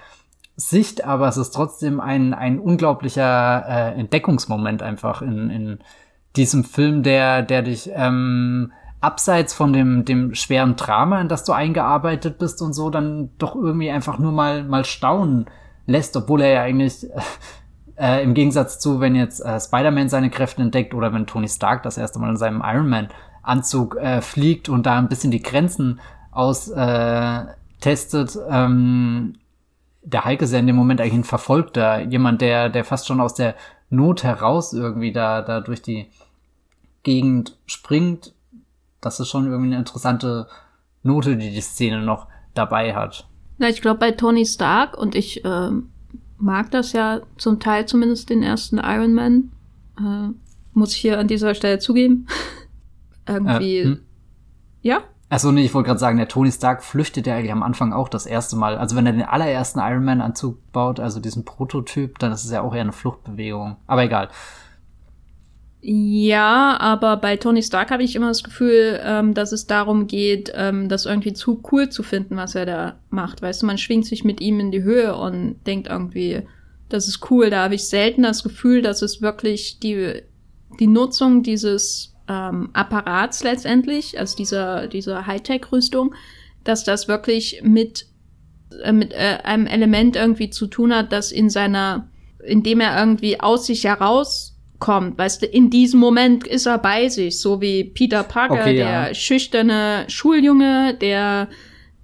Sicht, 0.57 1.05
aber 1.07 1.29
es 1.29 1.39
ist 1.39 1.53
trotzdem 1.53 2.01
ein, 2.01 2.35
ein 2.35 2.59
unglaublicher 2.59 3.65
äh, 3.67 3.99
Entdeckungsmoment 3.99 4.83
einfach 4.83 5.23
in, 5.23 5.49
in 5.49 5.79
diesem 6.37 6.65
Film, 6.65 7.03
der, 7.03 7.43
der 7.43 7.63
dich 7.63 7.91
ähm, 7.95 8.73
abseits 9.01 9.55
von 9.55 9.73
dem, 9.73 10.05
dem 10.05 10.35
schweren 10.35 10.77
Drama, 10.77 11.23
in 11.23 11.29
das 11.29 11.45
du 11.45 11.53
eingearbeitet 11.53 12.37
bist 12.37 12.61
und 12.61 12.75
so, 12.75 12.91
dann 12.91 13.31
doch 13.39 13.55
irgendwie 13.55 13.91
einfach 13.91 14.19
nur 14.19 14.33
mal, 14.33 14.65
mal 14.65 14.85
staunen 14.85 15.47
lässt, 15.87 16.15
obwohl 16.17 16.43
er 16.43 16.51
ja 16.51 16.63
eigentlich 16.63 17.07
äh, 17.99 18.23
Im 18.23 18.35
Gegensatz 18.35 18.79
zu, 18.79 19.01
wenn 19.01 19.15
jetzt 19.15 19.41
äh, 19.41 19.59
Spider-Man 19.59 20.09
seine 20.09 20.31
Kräfte 20.31 20.63
entdeckt 20.63 20.95
oder 20.95 21.13
wenn 21.13 21.27
Tony 21.27 21.49
Stark 21.49 21.83
das 21.83 21.97
erste 21.97 22.19
Mal 22.19 22.31
in 22.31 22.37
seinem 22.37 22.63
Iron 22.65 22.89
Man-Anzug 22.89 23.97
äh, 23.97 24.21
fliegt 24.21 24.69
und 24.69 24.85
da 24.85 24.99
ein 24.99 25.09
bisschen 25.09 25.31
die 25.31 25.43
Grenzen 25.43 26.01
austestet, 26.31 27.57
äh, 28.37 28.41
ähm, 28.51 29.35
der 30.03 30.25
Hulk 30.25 30.43
ist 30.43 30.53
ja 30.53 30.59
in 30.59 30.67
dem 30.67 30.77
Moment 30.77 31.01
eigentlich 31.01 31.15
ein 31.15 31.25
Verfolgter, 31.25 32.01
jemand, 32.03 32.43
der, 32.43 32.69
der 32.69 32.85
fast 32.85 33.07
schon 33.07 33.21
aus 33.21 33.35
der 33.35 33.55
Not 33.89 34.23
heraus 34.23 34.73
irgendwie 34.73 35.13
da, 35.13 35.43
da 35.43 35.61
durch 35.61 35.81
die 35.81 36.09
Gegend 37.03 37.57
springt. 37.67 38.35
Das 39.01 39.21
ist 39.21 39.29
schon 39.29 39.47
irgendwie 39.47 39.69
eine 39.69 39.79
interessante 39.79 40.49
Note, 41.03 41.37
die 41.37 41.51
die 41.51 41.61
Szene 41.61 42.03
noch 42.03 42.27
dabei 42.55 42.95
hat. 42.95 43.27
Ja, 43.59 43.69
ich 43.69 43.81
glaube 43.81 43.99
bei 43.99 44.13
Tony 44.13 44.45
Stark 44.45 44.99
und 44.99 45.15
ich 45.15 45.45
ähm, 45.45 45.91
mag 46.39 46.71
das 46.71 46.93
ja 46.93 47.21
zum 47.37 47.61
Teil 47.61 47.87
zumindest 47.87 48.31
den 48.31 48.43
ersten 48.43 48.79
Iron 48.79 49.15
Man. 49.15 49.53
Äh, 49.99 50.33
muss 50.73 50.93
ich 50.93 51.01
hier 51.01 51.19
an 51.19 51.29
dieser 51.29 51.55
Stelle 51.55 51.79
zugeben. 51.79 52.27
Irgendwie. 53.27 53.79
Äh, 53.79 53.85
hm? 53.85 54.01
Ja? 54.83 55.01
Achso, 55.29 55.51
nee, 55.51 55.65
ich 55.65 55.75
wollte 55.75 55.89
gerade 55.89 55.99
sagen, 55.99 56.19
der 56.19 56.29
Tony 56.29 56.53
Stark 56.53 56.85
flüchtet 56.85 57.27
ja 57.27 57.35
eigentlich 57.35 57.51
am 57.51 57.65
Anfang 57.65 57.93
auch 57.93 58.09
das 58.09 58.27
erste 58.27 58.55
Mal. 58.55 58.79
Also 58.79 58.95
wenn 58.95 59.07
er 59.07 59.13
den 59.13 59.23
allerersten 59.23 59.81
Iron 59.81 60.05
Man-Anzug 60.05 60.71
baut, 60.71 61.01
also 61.01 61.19
diesen 61.19 61.45
Prototyp, 61.45 62.21
dann 62.21 62.31
ist 62.31 62.45
es 62.45 62.53
ja 62.53 62.63
auch 62.63 62.75
eher 62.75 62.83
eine 62.83 62.93
Fluchtbewegung. 62.93 63.77
Aber 63.89 64.05
egal. 64.05 64.29
Ja, 65.89 66.77
aber 66.81 67.17
bei 67.17 67.37
Tony 67.37 67.63
Stark 67.63 67.93
habe 67.93 68.03
ich 68.03 68.17
immer 68.17 68.27
das 68.27 68.43
Gefühl, 68.43 69.01
ähm, 69.05 69.35
dass 69.35 69.53
es 69.53 69.69
darum 69.69 70.09
geht, 70.09 70.51
ähm, 70.53 70.89
das 70.89 71.07
irgendwie 71.07 71.33
zu 71.33 71.63
cool 71.71 71.91
zu 71.91 72.03
finden, 72.03 72.35
was 72.35 72.57
er 72.57 72.67
da 72.67 72.99
macht. 73.09 73.41
Weißt 73.41 73.63
du, 73.63 73.67
man 73.67 73.79
schwingt 73.79 74.05
sich 74.05 74.25
mit 74.25 74.41
ihm 74.41 74.59
in 74.59 74.73
die 74.73 74.83
Höhe 74.83 75.15
und 75.15 75.65
denkt 75.65 75.87
irgendwie, 75.87 76.43
das 76.89 77.07
ist 77.07 77.31
cool. 77.31 77.51
Da 77.51 77.63
habe 77.63 77.77
ich 77.77 77.87
selten 77.87 78.25
das 78.25 78.43
Gefühl, 78.43 78.83
dass 78.83 79.01
es 79.01 79.23
wirklich 79.23 79.79
die, 79.79 80.23
die 80.81 80.89
Nutzung 80.89 81.45
dieses 81.45 82.17
ähm, 82.27 82.71
Apparats 82.73 83.45
letztendlich, 83.45 84.19
also 84.19 84.37
dieser, 84.37 84.89
dieser 84.89 85.29
Hightech-Rüstung, 85.29 86.17
dass 86.65 86.83
das 86.83 87.07
wirklich 87.07 87.61
mit, 87.63 88.07
äh, 88.83 88.91
mit 88.91 89.13
äh, 89.13 89.39
einem 89.45 89.69
Element 89.69 90.17
irgendwie 90.17 90.51
zu 90.51 90.67
tun 90.67 90.93
hat, 90.93 91.13
das 91.13 91.31
in 91.31 91.49
seiner, 91.49 92.11
indem 92.45 92.81
er 92.81 92.99
irgendwie 92.99 93.39
aus 93.39 93.67
sich 93.67 93.85
heraus 93.85 94.56
kommt. 94.79 95.19
Weißt 95.19 95.43
du, 95.43 95.47
in 95.47 95.71
diesem 95.71 96.01
Moment 96.01 96.47
ist 96.47 96.67
er 96.67 96.79
bei 96.79 97.09
sich, 97.09 97.41
so 97.41 97.61
wie 97.61 97.85
Peter 97.85 98.23
Parker, 98.23 98.55
okay, 98.55 98.77
der 98.77 99.09
ja. 99.09 99.15
schüchterne 99.15 100.05
Schuljunge, 100.09 100.95
der 101.01 101.49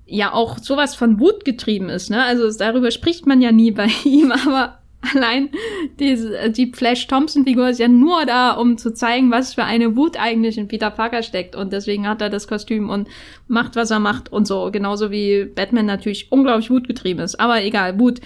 ja 0.07 0.33
auch 0.33 0.59
sowas 0.59 0.95
von 0.95 1.21
Wut 1.21 1.45
getrieben 1.45 1.89
ist, 1.89 2.11
ne? 2.11 2.23
Also 2.23 2.51
darüber 2.59 2.91
spricht 2.91 3.27
man 3.27 3.41
ja 3.41 3.53
nie 3.53 3.71
bei 3.71 3.89
ihm, 4.05 4.33
aber 4.33 4.79
allein 5.15 5.51
diese, 5.99 6.51
die 6.51 6.73
Flash 6.73 7.07
Thompson 7.09 7.45
Figur 7.45 7.69
ist 7.69 7.81
ja 7.81 7.89
nur 7.89 8.25
da, 8.25 8.53
um 8.53 8.79
zu 8.79 8.95
zeigen, 8.95 9.31
was 9.31 9.55
für 9.55 9.65
eine 9.65 9.97
Wut 9.97 10.17
eigentlich 10.19 10.59
in 10.59 10.69
Peter 10.69 10.91
Parker 10.91 11.23
steckt 11.23 11.57
und 11.57 11.73
deswegen 11.73 12.09
hat 12.09 12.21
er 12.21 12.31
das 12.31 12.47
Kostüm 12.47 12.89
und 12.89 13.09
macht, 13.49 13.75
was 13.77 13.91
er 13.91 14.01
macht 14.01 14.31
und 14.31 14.47
so. 14.47 14.71
Genauso 14.71 15.11
wie 15.11 15.45
Batman 15.45 15.87
natürlich 15.87 16.31
unglaublich 16.31 16.71
wutgetrieben 16.71 17.25
ist. 17.25 17.41
Aber 17.41 17.63
egal, 17.63 17.99
Wut. 17.99 18.21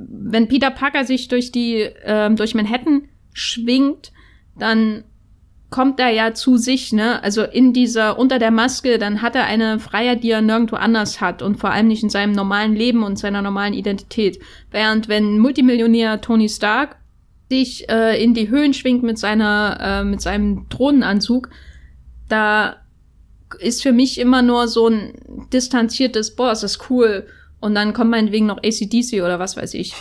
Wenn 0.00 0.46
Peter 0.46 0.70
Parker 0.70 1.04
sich 1.04 1.26
durch 1.26 1.50
die, 1.50 1.88
ähm, 2.04 2.36
durch 2.36 2.54
Manhattan 2.54 3.08
schwingt, 3.38 4.12
dann 4.58 5.04
kommt 5.70 6.00
er 6.00 6.08
ja 6.08 6.32
zu 6.32 6.56
sich, 6.56 6.92
ne? 6.92 7.22
Also 7.22 7.42
in 7.42 7.72
dieser, 7.72 8.18
unter 8.18 8.38
der 8.38 8.50
Maske, 8.50 8.98
dann 8.98 9.20
hat 9.20 9.34
er 9.34 9.44
eine 9.44 9.78
Freiheit, 9.78 10.22
die 10.24 10.30
er 10.30 10.40
nirgendwo 10.40 10.76
anders 10.76 11.20
hat 11.20 11.42
und 11.42 11.56
vor 11.56 11.70
allem 11.70 11.88
nicht 11.88 12.02
in 12.02 12.10
seinem 12.10 12.32
normalen 12.32 12.74
Leben 12.74 13.02
und 13.02 13.18
seiner 13.18 13.42
normalen 13.42 13.74
Identität. 13.74 14.40
Während 14.70 15.08
wenn 15.08 15.38
Multimillionär 15.38 16.20
Tony 16.20 16.48
Stark 16.48 16.96
sich 17.50 17.88
äh, 17.90 18.22
in 18.22 18.32
die 18.34 18.48
Höhen 18.48 18.72
schwingt 18.72 19.02
mit 19.02 19.18
seiner, 19.18 19.78
äh, 19.80 20.04
mit 20.04 20.22
seinem 20.22 20.66
Drohnenanzug, 20.70 21.50
da 22.28 22.76
ist 23.60 23.82
für 23.82 23.92
mich 23.92 24.18
immer 24.18 24.42
nur 24.42 24.68
so 24.68 24.88
ein 24.88 25.14
distanziertes, 25.52 26.34
boah, 26.34 26.52
ist 26.52 26.62
das 26.62 26.90
cool. 26.90 27.26
Und 27.60 27.74
dann 27.74 27.92
kommt 27.92 28.10
meinetwegen 28.10 28.46
noch 28.46 28.58
ACDC 28.58 29.22
oder 29.22 29.38
was 29.38 29.56
weiß 29.56 29.74
ich. 29.74 29.94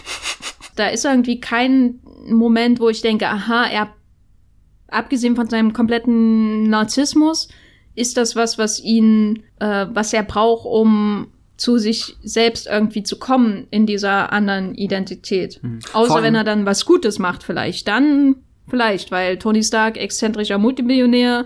Da 0.76 0.88
ist 0.90 1.06
irgendwie 1.06 1.40
kein 1.40 2.00
Moment, 2.34 2.80
wo 2.80 2.90
ich 2.90 3.02
denke, 3.02 3.28
aha, 3.28 3.66
er, 3.66 3.94
abgesehen 4.88 5.36
von 5.36 5.50
seinem 5.50 5.74
kompletten 5.74 6.70
Narzissmus, 6.70 7.48
ist 7.96 8.18
das 8.18 8.36
was, 8.36 8.58
was 8.58 8.80
ihn, 8.80 9.44
äh, 9.60 9.88
was 9.92 10.14
er 10.14 10.24
braucht, 10.24 10.66
um 10.66 11.28
zu 11.58 11.80
sich 11.80 12.16
selbst 12.22 12.68
irgendwie 12.68 13.02
zu 13.02 13.18
kommen 13.18 13.68
in 13.72 13.88
dieser 13.88 14.32
anderen 14.32 14.76
Identität. 14.76 15.60
Mhm. 15.64 15.80
Außer 15.94 16.22
wenn 16.22 16.36
er 16.36 16.44
dann 16.44 16.68
was 16.68 16.86
Gutes 16.86 17.18
macht, 17.18 17.44
vielleicht. 17.44 17.88
Dann 17.88 18.36
vielleicht, 18.70 19.12
weil 19.12 19.38
Tony 19.40 19.64
Stark, 19.64 19.98
exzentrischer 19.98 20.60
Multimillionär, 20.60 21.46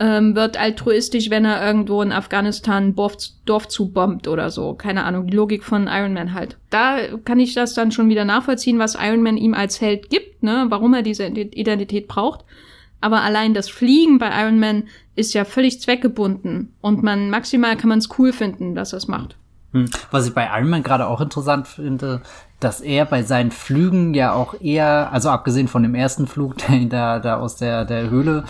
ähm, 0.00 0.36
wird 0.36 0.56
altruistisch, 0.56 1.30
wenn 1.30 1.44
er 1.44 1.64
irgendwo 1.64 2.02
in 2.02 2.12
Afghanistan 2.12 2.94
Dorf, 2.94 3.16
Dorf 3.44 3.68
zubombt 3.68 4.28
oder 4.28 4.50
so. 4.50 4.74
Keine 4.74 5.04
Ahnung, 5.04 5.26
die 5.26 5.36
Logik 5.36 5.64
von 5.64 5.88
Iron 5.88 6.12
Man 6.12 6.34
halt. 6.34 6.56
Da 6.70 6.98
kann 7.24 7.40
ich 7.40 7.54
das 7.54 7.74
dann 7.74 7.90
schon 7.90 8.08
wieder 8.08 8.24
nachvollziehen, 8.24 8.78
was 8.78 8.96
Iron 9.00 9.22
Man 9.22 9.36
ihm 9.36 9.54
als 9.54 9.80
Held 9.80 10.10
gibt, 10.10 10.42
ne, 10.42 10.66
warum 10.68 10.94
er 10.94 11.02
diese 11.02 11.26
Identität 11.26 12.06
braucht. 12.06 12.44
Aber 13.00 13.22
allein 13.22 13.54
das 13.54 13.68
Fliegen 13.68 14.18
bei 14.18 14.30
Iron 14.42 14.58
Man 14.58 14.84
ist 15.14 15.34
ja 15.34 15.44
völlig 15.44 15.80
zweckgebunden 15.80 16.74
und 16.80 17.02
man 17.02 17.30
maximal 17.30 17.76
kann 17.76 17.88
man 17.88 17.98
es 17.98 18.08
cool 18.18 18.32
finden, 18.32 18.74
dass 18.74 18.92
er 18.92 18.98
es 18.98 19.08
macht. 19.08 19.36
Hm. 19.72 19.90
Was 20.10 20.26
ich 20.26 20.34
bei 20.34 20.48
Iron 20.56 20.70
Man 20.70 20.82
gerade 20.82 21.06
auch 21.06 21.20
interessant 21.20 21.66
finde, 21.68 22.22
dass 22.60 22.80
er 22.80 23.04
bei 23.04 23.22
seinen 23.22 23.50
Flügen 23.50 24.14
ja 24.14 24.32
auch 24.32 24.60
eher, 24.60 25.12
also 25.12 25.28
abgesehen 25.28 25.68
von 25.68 25.82
dem 25.82 25.94
ersten 25.94 26.26
Flug, 26.26 26.56
der 26.68 26.86
da, 26.86 27.18
da 27.18 27.36
aus 27.38 27.56
der, 27.56 27.84
der 27.84 28.10
Höhle 28.10 28.44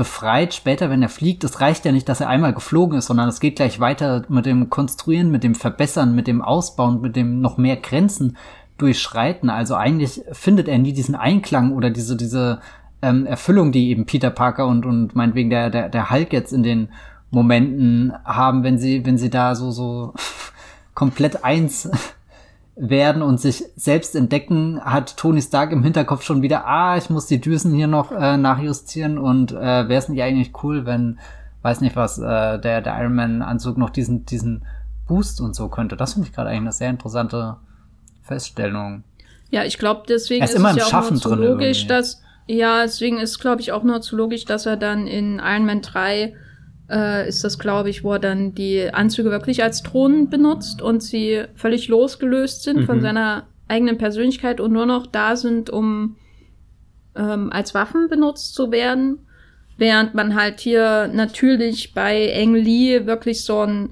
befreit 0.00 0.54
später, 0.54 0.88
wenn 0.88 1.02
er 1.02 1.10
fliegt. 1.10 1.44
Es 1.44 1.60
reicht 1.60 1.84
ja 1.84 1.92
nicht, 1.92 2.08
dass 2.08 2.22
er 2.22 2.30
einmal 2.30 2.54
geflogen 2.54 2.96
ist, 2.96 3.04
sondern 3.04 3.28
es 3.28 3.38
geht 3.38 3.56
gleich 3.56 3.80
weiter 3.80 4.22
mit 4.30 4.46
dem 4.46 4.70
Konstruieren, 4.70 5.30
mit 5.30 5.44
dem 5.44 5.54
Verbessern, 5.54 6.14
mit 6.14 6.26
dem 6.26 6.40
Ausbauen, 6.40 7.02
mit 7.02 7.16
dem 7.16 7.42
noch 7.42 7.58
mehr 7.58 7.76
Grenzen 7.76 8.38
durchschreiten. 8.78 9.50
Also 9.50 9.74
eigentlich 9.74 10.22
findet 10.32 10.68
er 10.68 10.78
nie 10.78 10.94
diesen 10.94 11.14
Einklang 11.14 11.74
oder 11.74 11.90
diese, 11.90 12.16
diese 12.16 12.60
ähm, 13.02 13.26
Erfüllung, 13.26 13.72
die 13.72 13.90
eben 13.90 14.06
Peter 14.06 14.30
Parker 14.30 14.66
und, 14.68 14.86
und 14.86 15.14
meinetwegen 15.14 15.50
der, 15.50 15.68
der, 15.68 15.90
der 15.90 16.10
Hulk 16.10 16.32
jetzt 16.32 16.54
in 16.54 16.62
den 16.62 16.88
Momenten 17.30 18.14
haben, 18.24 18.62
wenn 18.62 18.78
sie, 18.78 19.04
wenn 19.04 19.18
sie 19.18 19.28
da 19.28 19.54
so, 19.54 19.70
so 19.70 20.14
komplett 20.94 21.44
eins 21.44 21.90
werden 22.80 23.20
und 23.20 23.38
sich 23.38 23.64
selbst 23.76 24.16
entdecken, 24.16 24.80
hat 24.82 25.18
Tony 25.18 25.42
Stark 25.42 25.70
im 25.70 25.82
Hinterkopf 25.82 26.22
schon 26.22 26.40
wieder, 26.40 26.66
ah, 26.66 26.96
ich 26.96 27.10
muss 27.10 27.26
die 27.26 27.40
Düsen 27.40 27.74
hier 27.74 27.86
noch 27.86 28.10
äh, 28.10 28.38
nachjustieren 28.38 29.18
und 29.18 29.52
äh, 29.52 29.56
wäre 29.56 29.96
es 29.96 30.08
nicht 30.08 30.22
eigentlich 30.22 30.52
cool, 30.62 30.86
wenn, 30.86 31.18
weiß 31.60 31.82
nicht 31.82 31.94
was, 31.94 32.18
äh, 32.18 32.58
der, 32.58 32.80
der 32.80 32.98
Iron 32.98 33.14
Man-Anzug 33.14 33.76
noch 33.76 33.90
diesen, 33.90 34.24
diesen 34.24 34.64
Boost 35.06 35.42
und 35.42 35.54
so 35.54 35.68
könnte. 35.68 35.96
Das 35.96 36.14
finde 36.14 36.28
ich 36.28 36.34
gerade 36.34 36.48
eigentlich 36.48 36.60
eine 36.60 36.72
sehr 36.72 36.90
interessante 36.90 37.56
Feststellung. 38.22 39.04
Ja, 39.50 39.64
ich 39.64 39.76
glaube, 39.76 40.04
deswegen 40.08 40.42
ist, 40.42 40.50
ist 40.50 40.56
immer 40.56 40.70
es 40.70 40.76
ja 40.76 40.98
auch 40.98 41.10
nur 41.10 41.18
so 41.18 41.34
logisch, 41.34 41.86
dass, 41.86 42.22
ja, 42.46 42.82
deswegen 42.82 43.18
ist, 43.18 43.40
glaube 43.40 43.60
ich, 43.60 43.72
auch 43.72 43.82
nur 43.82 44.00
zu 44.00 44.16
logisch, 44.16 44.46
dass 44.46 44.64
er 44.64 44.78
dann 44.78 45.06
in 45.06 45.38
Iron 45.38 45.66
Man 45.66 45.82
3 45.82 46.34
äh, 46.90 47.28
ist 47.28 47.44
das, 47.44 47.58
glaube 47.58 47.90
ich, 47.90 48.02
wo 48.02 48.14
er 48.14 48.18
dann 48.18 48.54
die 48.54 48.92
Anzüge 48.92 49.30
wirklich 49.30 49.62
als 49.62 49.82
Thronen 49.82 50.28
benutzt 50.28 50.82
und 50.82 51.02
sie 51.02 51.44
völlig 51.54 51.88
losgelöst 51.88 52.62
sind 52.62 52.80
mhm. 52.80 52.86
von 52.86 53.00
seiner 53.00 53.46
eigenen 53.68 53.98
Persönlichkeit 53.98 54.60
und 54.60 54.72
nur 54.72 54.86
noch 54.86 55.06
da 55.06 55.36
sind, 55.36 55.70
um 55.70 56.16
ähm, 57.14 57.50
als 57.52 57.74
Waffen 57.74 58.08
benutzt 58.08 58.54
zu 58.54 58.72
werden. 58.72 59.26
Während 59.78 60.14
man 60.14 60.34
halt 60.34 60.60
hier 60.60 61.08
natürlich 61.08 61.94
bei 61.94 62.34
Ang 62.36 62.54
Lee 62.54 63.06
wirklich 63.06 63.44
so 63.44 63.60
ein 63.60 63.90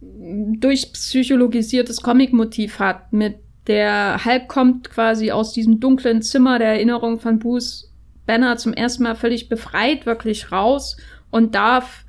durchpsychologisiertes 0.00 2.02
Comic-Motiv 2.02 2.78
hat, 2.78 3.12
mit 3.12 3.36
der 3.66 4.22
Hulk 4.24 4.48
kommt 4.48 4.90
quasi 4.90 5.30
aus 5.30 5.52
diesem 5.52 5.80
dunklen 5.80 6.20
Zimmer 6.20 6.58
der 6.58 6.68
Erinnerung 6.68 7.18
von 7.18 7.38
Bruce 7.38 7.94
Banner 8.26 8.56
zum 8.56 8.74
ersten 8.74 9.04
Mal 9.04 9.14
völlig 9.14 9.48
befreit 9.48 10.06
wirklich 10.06 10.52
raus 10.52 10.96
und 11.34 11.56
darf 11.56 12.04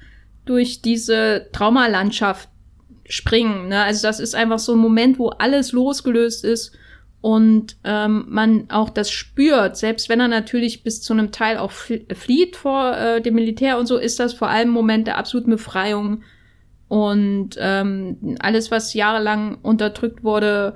durch 0.45 0.83
diese 0.83 1.47
Traumalandschaft 1.51 2.47
springen. 3.09 3.69
Ne? 3.69 3.81
Also 3.81 4.07
das 4.07 4.19
ist 4.19 4.35
einfach 4.35 4.59
so 4.59 4.73
ein 4.73 4.77
Moment, 4.77 5.17
wo 5.17 5.29
alles 5.29 5.71
losgelöst 5.71 6.45
ist 6.45 6.77
und 7.21 7.75
ähm, 7.83 8.25
man 8.29 8.69
auch 8.69 8.91
das 8.91 9.09
spürt. 9.09 9.77
Selbst 9.77 10.09
wenn 10.09 10.19
er 10.19 10.27
natürlich 10.27 10.83
bis 10.83 11.01
zu 11.01 11.13
einem 11.13 11.31
Teil 11.31 11.57
auch 11.57 11.71
flieht 11.71 12.55
vor 12.55 12.95
äh, 12.95 13.19
dem 13.19 13.33
Militär 13.33 13.79
und 13.79 13.87
so, 13.87 13.97
ist 13.97 14.19
das 14.19 14.35
vor 14.35 14.47
allem 14.47 14.69
ein 14.69 14.73
Moment 14.73 15.07
der 15.07 15.17
absoluten 15.17 15.49
Befreiung. 15.49 16.21
Und 16.87 17.57
ähm, 17.57 18.37
alles, 18.41 18.69
was 18.69 18.93
jahrelang 18.93 19.57
unterdrückt 19.63 20.23
wurde, 20.23 20.75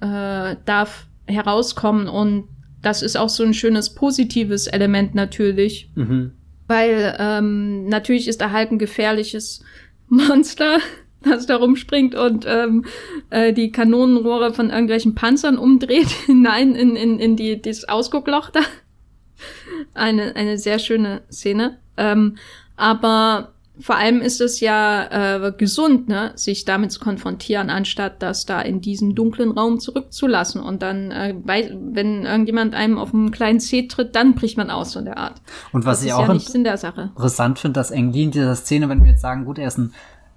äh, 0.00 0.56
darf 0.66 1.06
herauskommen. 1.24 2.08
Und 2.08 2.48
das 2.82 3.00
ist 3.00 3.16
auch 3.16 3.30
so 3.30 3.42
ein 3.42 3.54
schönes 3.54 3.94
positives 3.94 4.66
Element 4.66 5.14
natürlich. 5.14 5.90
Mhm. 5.94 6.32
Weil 6.66 7.16
ähm, 7.18 7.88
natürlich 7.88 8.28
ist 8.28 8.40
der 8.40 8.52
Hulk 8.52 8.72
ein 8.72 8.78
gefährliches 8.78 9.62
Monster, 10.08 10.78
das 11.22 11.46
da 11.46 11.56
rumspringt 11.56 12.14
und 12.14 12.44
ähm, 12.46 12.84
äh, 13.30 13.52
die 13.52 13.72
Kanonenrohre 13.72 14.52
von 14.52 14.70
irgendwelchen 14.70 15.14
Panzern 15.14 15.58
umdreht 15.58 16.08
hinein 16.26 16.74
in, 16.74 16.96
in, 16.96 17.18
in 17.18 17.36
die, 17.36 17.60
dieses 17.60 17.88
Ausguckloch 17.88 18.50
da. 18.50 18.60
Eine, 19.92 20.34
eine 20.36 20.56
sehr 20.56 20.78
schöne 20.78 21.22
Szene. 21.30 21.78
Ähm, 21.98 22.36
aber 22.76 23.52
vor 23.78 23.96
allem 23.96 24.20
ist 24.20 24.40
es 24.40 24.60
ja 24.60 25.46
äh, 25.46 25.52
gesund, 25.52 26.08
ne, 26.08 26.32
sich 26.34 26.64
damit 26.64 26.92
zu 26.92 27.00
konfrontieren, 27.00 27.68
anstatt 27.68 28.22
das 28.22 28.46
da 28.46 28.60
in 28.60 28.80
diesen 28.80 29.14
dunklen 29.14 29.50
Raum 29.50 29.80
zurückzulassen. 29.80 30.62
Und 30.62 30.82
dann, 30.82 31.10
äh, 31.10 31.34
bei, 31.36 31.76
wenn 31.78 32.24
irgendjemand 32.24 32.74
einem 32.74 32.98
auf 32.98 33.12
einen 33.12 33.30
kleinen 33.30 33.60
Zeh 33.60 33.86
tritt, 33.86 34.16
dann 34.16 34.34
bricht 34.34 34.56
man 34.56 34.70
aus 34.70 34.94
von 34.94 35.04
der 35.04 35.18
Art. 35.18 35.42
Und 35.72 35.84
was 35.84 35.98
das 35.98 36.06
ich 36.06 36.12
auch 36.14 36.26
ja 36.26 36.32
interessant 36.32 37.58
finde, 37.58 37.78
dass 37.78 37.90
Engli 37.90 38.22
in 38.22 38.30
dieser 38.30 38.54
Szene, 38.56 38.88
wenn 38.88 39.04
wir 39.04 39.10
jetzt 39.10 39.22
sagen, 39.22 39.44
gut, 39.44 39.58
er 39.58 39.68
ist 39.68 39.78
ein 39.78 39.92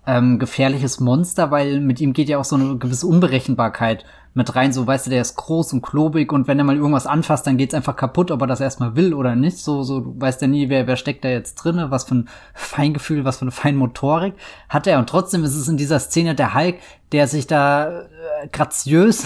ähm, 0.10 0.40
gefährliches 0.40 1.00
Monster, 1.00 1.52
weil 1.52 1.80
mit 1.80 2.02
ihm 2.02 2.14
geht 2.14 2.30
ja 2.30 2.40
auch 2.40 2.46
so 2.46 2.56
eine 2.56 2.78
gewisse 2.78 3.06
Unberechenbarkeit 3.06 4.06
mit 4.34 4.56
rein. 4.56 4.74
So, 4.74 4.88
weißt 4.88 5.06
du, 5.06 5.12
der 5.12 5.22
ist 5.22 5.36
groß 5.36 5.74
und 5.74 5.82
klobig 5.84 6.32
und 6.34 6.48
wenn 6.48 6.58
er 6.58 6.66
mal 6.66 6.78
irgendwas 6.78 7.06
anfasst, 7.06 7.46
dann 7.46 7.58
geht's 7.58 7.76
einfach 7.76 7.96
kaputt, 7.96 8.32
ob 8.32 8.42
er 8.42 8.48
das 8.48 8.60
erstmal 8.60 8.96
will 8.96 9.14
oder 9.14 9.36
nicht. 9.36 9.60
So, 9.60 9.84
so, 9.84 10.00
du 10.00 10.16
weißt 10.20 10.42
ja 10.42 10.48
nie, 10.48 10.70
wer, 10.70 10.88
wer 10.88 10.96
steckt 10.96 11.24
da 11.24 11.30
jetzt 11.30 11.56
drinne, 11.56 11.92
was 11.92 12.06
für 12.06 12.16
ein 12.16 12.30
Feingefühl, 12.56 13.24
was 13.24 13.38
für 13.38 13.44
eine 13.44 13.52
Feinmotorik 13.52 14.34
hat 14.68 14.88
er. 14.88 14.98
Und 14.98 15.10
trotzdem 15.10 15.44
ist 15.44 15.56
es 15.56 15.68
in 15.68 15.78
dieser 15.78 16.00
Szene 16.00 16.34
der 16.34 16.56
Hulk, 16.56 16.78
der 17.12 17.28
sich 17.28 17.46
da 17.46 17.90
äh, 17.90 18.48
graziös 18.52 19.26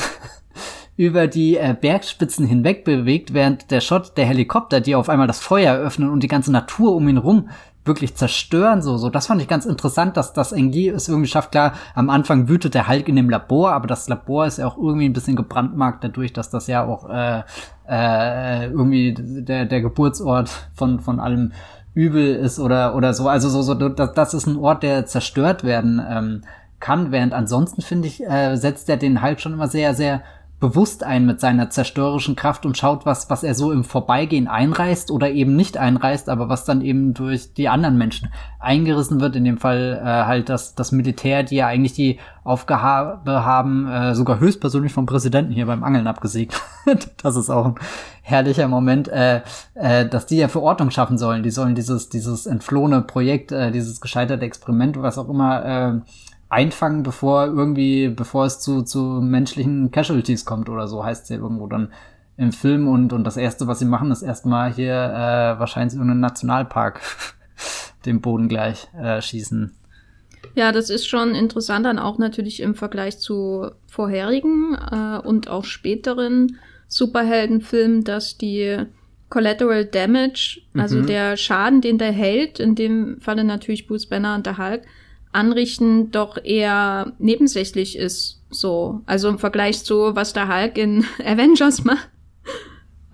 über 0.98 1.28
die 1.28 1.56
äh, 1.58 1.76
Bergspitzen 1.80 2.46
hinweg 2.46 2.84
bewegt, 2.84 3.34
während 3.34 3.72
der 3.72 3.80
Shot 3.80 4.18
der 4.18 4.26
Helikopter, 4.26 4.82
die 4.82 4.96
auf 4.96 5.08
einmal 5.08 5.28
das 5.28 5.40
Feuer 5.40 5.78
öffnen 5.78 6.10
und 6.10 6.24
die 6.24 6.28
ganze 6.28 6.52
Natur 6.52 6.94
um 6.94 7.08
ihn 7.08 7.18
rum 7.18 7.50
wirklich 7.86 8.16
zerstören, 8.16 8.82
so, 8.82 8.98
so. 8.98 9.10
Das 9.10 9.28
fand 9.28 9.42
ich 9.42 9.48
ganz 9.48 9.66
interessant, 9.66 10.16
dass 10.16 10.34
das 10.34 10.52
Engi 10.52 10.90
es 10.90 11.10
irgendwie 11.10 11.28
schafft. 11.28 11.52
Klar, 11.52 11.74
am 11.96 12.10
Anfang 12.10 12.48
wütet 12.48 12.74
der 12.74 12.88
Hulk 12.88 13.10
in 13.10 13.16
dem 13.16 13.30
Labor, 13.30 13.74
aber 13.74 13.88
das 13.88 14.08
Labor 14.08 14.46
ist 14.46 14.58
ja 14.58 14.68
auch 14.68 14.78
irgendwie 14.78 15.06
ein 15.06 15.14
bisschen 15.14 15.36
gebrandmarkt 15.36 16.04
dadurch, 16.04 16.34
dass 16.34 16.50
das 16.50 16.68
ja 16.68 16.86
auch 16.86 17.10
äh, 17.10 17.44
äh, 17.90 18.68
irgendwie 18.68 19.14
der, 19.18 19.66
der 19.66 19.82
Geburtsort 19.82 20.50
von, 20.74 21.00
von 21.00 21.20
allem 21.20 21.52
Übel 21.94 22.36
ist 22.36 22.60
oder, 22.60 22.96
oder 22.96 23.14
so. 23.14 23.28
Also 23.28 23.50
so, 23.50 23.62
so, 23.62 23.74
das, 23.74 24.14
das 24.14 24.34
ist 24.34 24.48
ein 24.48 24.58
Ort, 24.58 24.84
der 24.84 25.06
zerstört 25.06 25.64
werden 25.64 26.02
ähm, 26.10 26.42
kann, 26.80 27.12
während 27.12 27.34
ansonsten, 27.34 27.82
finde 27.82 28.08
ich, 28.08 28.24
äh, 28.26 28.56
setzt 28.56 28.90
er 28.90 28.98
den 28.98 29.22
Hulk 29.22 29.40
schon 29.40 29.54
immer 29.54 29.68
sehr, 29.68 29.94
sehr 29.94 30.22
bewusst 30.60 31.04
ein 31.04 31.26
mit 31.26 31.42
seiner 31.42 31.70
zerstörerischen 31.70 32.38
Kraft 32.38 32.66
und 32.66 32.78
schaut, 32.78 33.06
was, 33.06 33.30
was 33.30 33.44
er 33.44 33.54
so 33.54 33.74
im 33.74 33.84
Vorbeigehen 33.84 34.48
einreißt 34.48 35.12
oder 35.12 35.30
eben 35.30 35.58
nicht 35.58 35.78
einreißt, 35.78 36.30
aber 36.30 36.48
was 36.48 36.64
dann 36.64 36.82
eben 36.82 37.14
durch 37.14 37.54
die 37.54 37.68
anderen 37.68 37.98
Menschen 37.98 38.30
eingerissen 38.60 39.20
wird. 39.20 39.36
In 39.36 39.44
dem 39.44 39.58
Fall 39.58 40.00
äh, 40.02 40.06
halt 40.06 40.48
das, 40.48 40.74
das 40.74 40.94
Militär, 40.94 41.44
die 41.44 41.58
ja 41.58 41.68
eigentlich 41.68 41.94
die 41.94 42.18
Aufgabe 42.46 43.44
haben, 43.44 43.88
äh, 43.90 44.16
sogar 44.16 44.40
höchstpersönlich 44.40 44.94
vom 44.94 45.06
Präsidenten 45.06 45.52
hier 45.52 45.66
beim 45.66 45.84
Angeln 45.84 46.08
abgesiegt. 46.08 46.62
das 47.22 47.36
ist 47.36 47.50
auch 47.50 47.66
ein 47.66 47.76
herrlicher 48.22 48.70
Moment, 48.70 49.10
äh, 49.10 49.42
äh, 49.74 50.08
dass 50.08 50.28
die 50.28 50.38
ja 50.38 50.48
für 50.48 50.62
Ordnung 50.62 50.92
schaffen 50.92 51.18
sollen. 51.18 51.44
Die 51.44 51.52
sollen 51.52 51.76
dieses, 51.76 52.08
dieses 52.08 52.46
entflohene 52.46 53.02
Projekt, 53.02 53.52
äh, 53.52 53.72
dieses 53.72 54.00
gescheiterte 54.00 54.46
Experiment, 54.46 55.02
was 55.02 55.18
auch 55.18 55.28
immer, 55.28 55.66
äh, 55.66 56.00
einfangen, 56.54 57.04
bevor 57.04 57.48
irgendwie, 57.48 58.10
bevor 58.10 58.46
es 58.46 58.60
zu, 58.60 58.84
zu 58.84 59.00
menschlichen 59.22 59.92
Casualties 59.92 60.46
kommt 60.46 60.70
oder 60.70 60.88
so, 60.88 61.04
heißt 61.04 61.24
es 61.24 61.30
ja 61.30 61.38
irgendwo 61.38 61.68
dann 61.68 61.92
im 62.38 62.52
Film 62.52 62.88
und, 62.88 63.14
und 63.14 63.24
das 63.24 63.38
erste, 63.38 63.68
was 63.68 63.80
sie 63.80 63.86
machen, 63.86 64.12
ist 64.12 64.22
erstmal 64.22 64.74
hier 64.74 64.94
äh, 64.94 65.60
wahrscheinlich 65.60 65.94
irgendeinen 65.94 66.22
Nationalpark 66.22 67.02
dem 68.06 68.22
Boden 68.22 68.48
gleich 68.48 68.88
äh, 68.98 69.22
schießen. 69.22 69.76
Ja, 70.56 70.72
das 70.72 70.90
ist 70.90 71.08
schon 71.08 71.36
interessant 71.36 71.86
dann 71.86 72.00
auch 72.00 72.18
natürlich 72.18 72.60
im 72.62 72.76
Vergleich 72.76 73.20
zu 73.20 73.72
vorherigen 73.88 74.76
äh, 74.92 75.20
und 75.26 75.48
auch 75.48 75.66
späteren 75.66 76.58
Superheldenfilmen, 76.88 78.04
dass 78.04 78.38
die 78.38 78.86
Collateral 79.30 79.86
Damage, 79.86 80.62
also 80.76 80.98
mhm. 81.00 81.08
der 81.08 81.38
Schaden, 81.38 81.82
den 81.82 81.98
der 81.98 82.12
Held, 82.12 82.60
in 82.60 82.76
dem 82.76 83.20
Falle 83.20 83.44
natürlich 83.44 83.88
Bruce 83.88 84.06
Banner 84.06 84.36
und 84.36 84.46
der 84.46 84.60
Hulk, 84.60 84.84
anrichten, 85.34 86.12
doch 86.12 86.44
eher 86.44 87.14
nebensächlich 87.20 87.98
ist. 87.98 88.40
So, 88.50 89.02
also 89.06 89.30
im 89.30 89.40
Vergleich 89.40 89.84
zu 89.84 90.16
was 90.16 90.34
der 90.34 90.48
Hulk 90.48 90.78
in 90.78 91.06
Avengers 91.26 91.84
macht. 91.84 92.10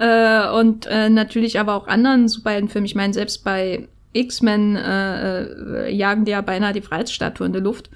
Äh, 0.02 0.50
und 0.52 0.86
äh, 0.86 1.10
natürlich 1.10 1.60
aber 1.60 1.76
auch 1.76 1.88
anderen 1.88 2.30
Superheldenfilmen. 2.30 2.86
Ich 2.86 2.96
meine, 2.96 3.12
selbst 3.12 3.44
bei 3.44 3.90
X-Men 4.14 4.78
äh, 4.78 5.44
äh, 5.44 5.94
jagen 5.94 6.24
die 6.24 6.32
ja 6.32 6.40
beinahe 6.40 6.72
die 6.72 6.80
Freiheitsstatue 6.80 7.46
in 7.46 7.52
der 7.52 7.62
Luft. 7.62 7.90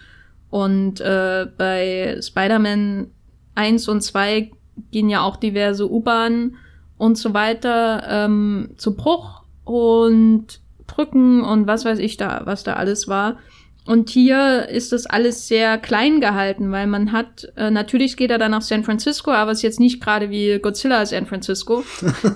Und 0.50 1.00
äh, 1.00 1.48
bei 1.58 2.20
Spider-Man 2.22 3.08
1 3.56 3.88
und 3.88 4.02
2 4.02 4.52
gehen 4.92 5.10
ja 5.10 5.22
auch 5.22 5.38
diverse 5.38 5.90
U-Bahnen 5.90 6.58
und 6.98 7.18
so 7.18 7.34
weiter 7.34 8.04
ähm, 8.08 8.72
zu 8.78 8.96
Bruch 8.96 9.44
und 9.64 10.60
Brücken 10.86 11.42
und 11.42 11.68
was 11.68 11.86
weiß 11.86 12.00
ich 12.00 12.18
da, 12.18 12.42
was 12.46 12.64
da 12.64 12.74
alles 12.74 13.08
war. 13.08 13.38
Und 13.86 14.10
hier 14.10 14.70
ist 14.70 14.94
das 14.94 15.06
alles 15.06 15.48
sehr 15.48 15.78
klein 15.78 16.22
gehalten, 16.22 16.72
weil 16.72 16.88
man 16.88 17.12
hat, 17.12 17.52
äh, 17.58 17.70
natürlich 17.70 18.16
geht 18.16 18.32
er 18.32 18.38
dann 18.38 18.52
nach 18.52 18.62
San 18.62 18.86
Francisco, 18.86 19.32
aber 19.32 19.52
es 19.52 19.60
ist 19.60 19.64
jetzt 19.64 19.80
nicht 19.80 20.02
gerade 20.02 20.30
wie 20.30 20.58
Godzilla 20.60 21.06
San 21.06 21.26
Francisco. 21.26 21.84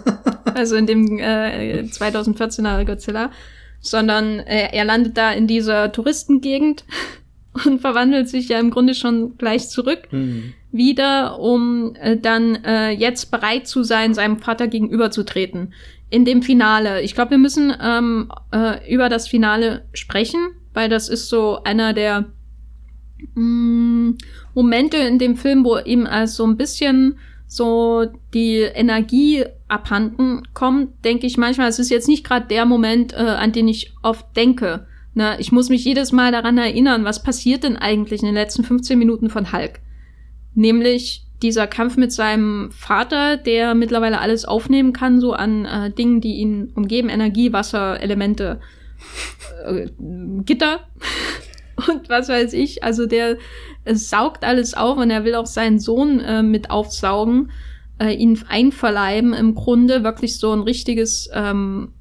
also 0.53 0.76
in 0.76 0.88
dem 0.88 1.19
äh, 1.19 1.84
2014er 1.84 2.84
Godzilla. 2.84 3.32
Sondern 3.80 4.40
äh, 4.40 4.69
er 4.74 4.84
landet 4.84 5.18
da 5.18 5.32
in 5.32 5.48
dieser 5.48 5.91
Touristengegend 5.91 6.84
und 7.65 7.80
verwandelt 7.80 8.28
sich 8.28 8.49
ja 8.49 8.60
im 8.60 8.69
Grunde 8.69 8.94
schon 8.94 9.38
gleich 9.38 9.69
zurück 9.69 10.10
mhm. 10.11 10.53
wieder, 10.74 11.40
um 11.40 11.95
äh, 11.95 12.18
dann 12.18 12.56
äh, 12.65 12.90
jetzt 12.90 13.32
bereit 13.32 13.68
zu 13.68 13.84
sein, 13.84 14.14
seinem 14.14 14.40
Vater 14.40 14.68
gegenüberzutreten. 14.68 15.74
In 16.10 16.26
dem 16.26 16.41
Finale. 16.41 17.02
Ich 17.02 17.15
glaube, 17.15 17.32
wir 17.32 17.38
müssen 17.38 17.74
ähm, 17.82 18.32
äh, 18.52 18.94
über 18.94 19.07
das 19.10 19.28
Finale 19.28 19.86
sprechen 19.94 20.40
weil 20.77 20.89
das 20.89 21.09
ist 21.09 21.27
so 21.27 21.63
einer 21.63 21.91
der 21.91 22.25
mh, 23.33 23.41
mm, 23.41 24.17
Momente 24.53 24.97
in 24.97 25.17
dem 25.17 25.35
Film, 25.35 25.65
wo 25.65 25.79
ihm 25.79 26.05
als 26.05 26.35
so 26.35 26.45
ein 26.45 26.55
bisschen 26.55 27.17
so 27.47 28.05
die 28.35 28.57
Energie 28.57 29.43
abhanden 29.67 30.43
kommt, 30.53 31.03
denke 31.03 31.25
ich 31.25 31.35
manchmal, 31.35 31.67
es 31.67 31.79
ist 31.79 31.89
jetzt 31.89 32.07
nicht 32.07 32.23
gerade 32.23 32.45
der 32.45 32.65
Moment, 32.65 33.13
äh, 33.13 33.15
an 33.15 33.53
den 33.53 33.67
ich 33.67 33.95
oft 34.03 34.37
denke. 34.37 34.85
Ne? 35.15 35.37
Ich 35.39 35.51
muss 35.51 35.69
mich 35.69 35.83
jedes 35.83 36.11
Mal 36.11 36.31
daran 36.31 36.59
erinnern, 36.59 37.05
was 37.05 37.23
passiert 37.23 37.63
denn 37.63 37.77
eigentlich 37.77 38.21
in 38.21 38.27
den 38.27 38.35
letzten 38.35 38.63
15 38.63 38.99
Minuten 38.99 39.31
von 39.31 39.51
Hulk. 39.51 39.79
Nämlich 40.53 41.25
dieser 41.41 41.65
Kampf 41.65 41.97
mit 41.97 42.11
seinem 42.11 42.69
Vater, 42.69 43.35
der 43.35 43.73
mittlerweile 43.73 44.19
alles 44.19 44.45
aufnehmen 44.45 44.93
kann, 44.93 45.19
so 45.19 45.33
an 45.33 45.65
äh, 45.65 45.89
Dingen, 45.89 46.21
die 46.21 46.35
ihn 46.35 46.71
umgeben, 46.75 47.09
Energie, 47.09 47.51
Wasser, 47.51 47.99
Elemente 47.99 48.59
äh, 49.65 49.89
Gitter 50.43 50.79
und 51.88 52.09
was 52.09 52.29
weiß 52.29 52.53
ich. 52.53 52.84
Also 52.84 53.05
der 53.05 53.38
saugt 53.89 54.43
alles 54.43 54.73
auf 54.73 54.97
und 54.97 55.09
er 55.09 55.23
will 55.23 55.35
auch 55.35 55.45
seinen 55.45 55.79
Sohn 55.79 56.19
äh, 56.19 56.43
mit 56.43 56.69
aufsaugen, 56.69 57.51
äh, 57.99 58.13
ihn 58.13 58.39
einverleiben 58.47 59.34
im 59.34 59.55
Grunde. 59.55 60.03
Wirklich 60.03 60.38
so 60.39 60.51
ein 60.51 60.61
richtiges, 60.61 61.29
ähm, 61.34 61.93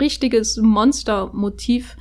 richtiges 0.00 0.56
Monstermotiv. 0.58 1.96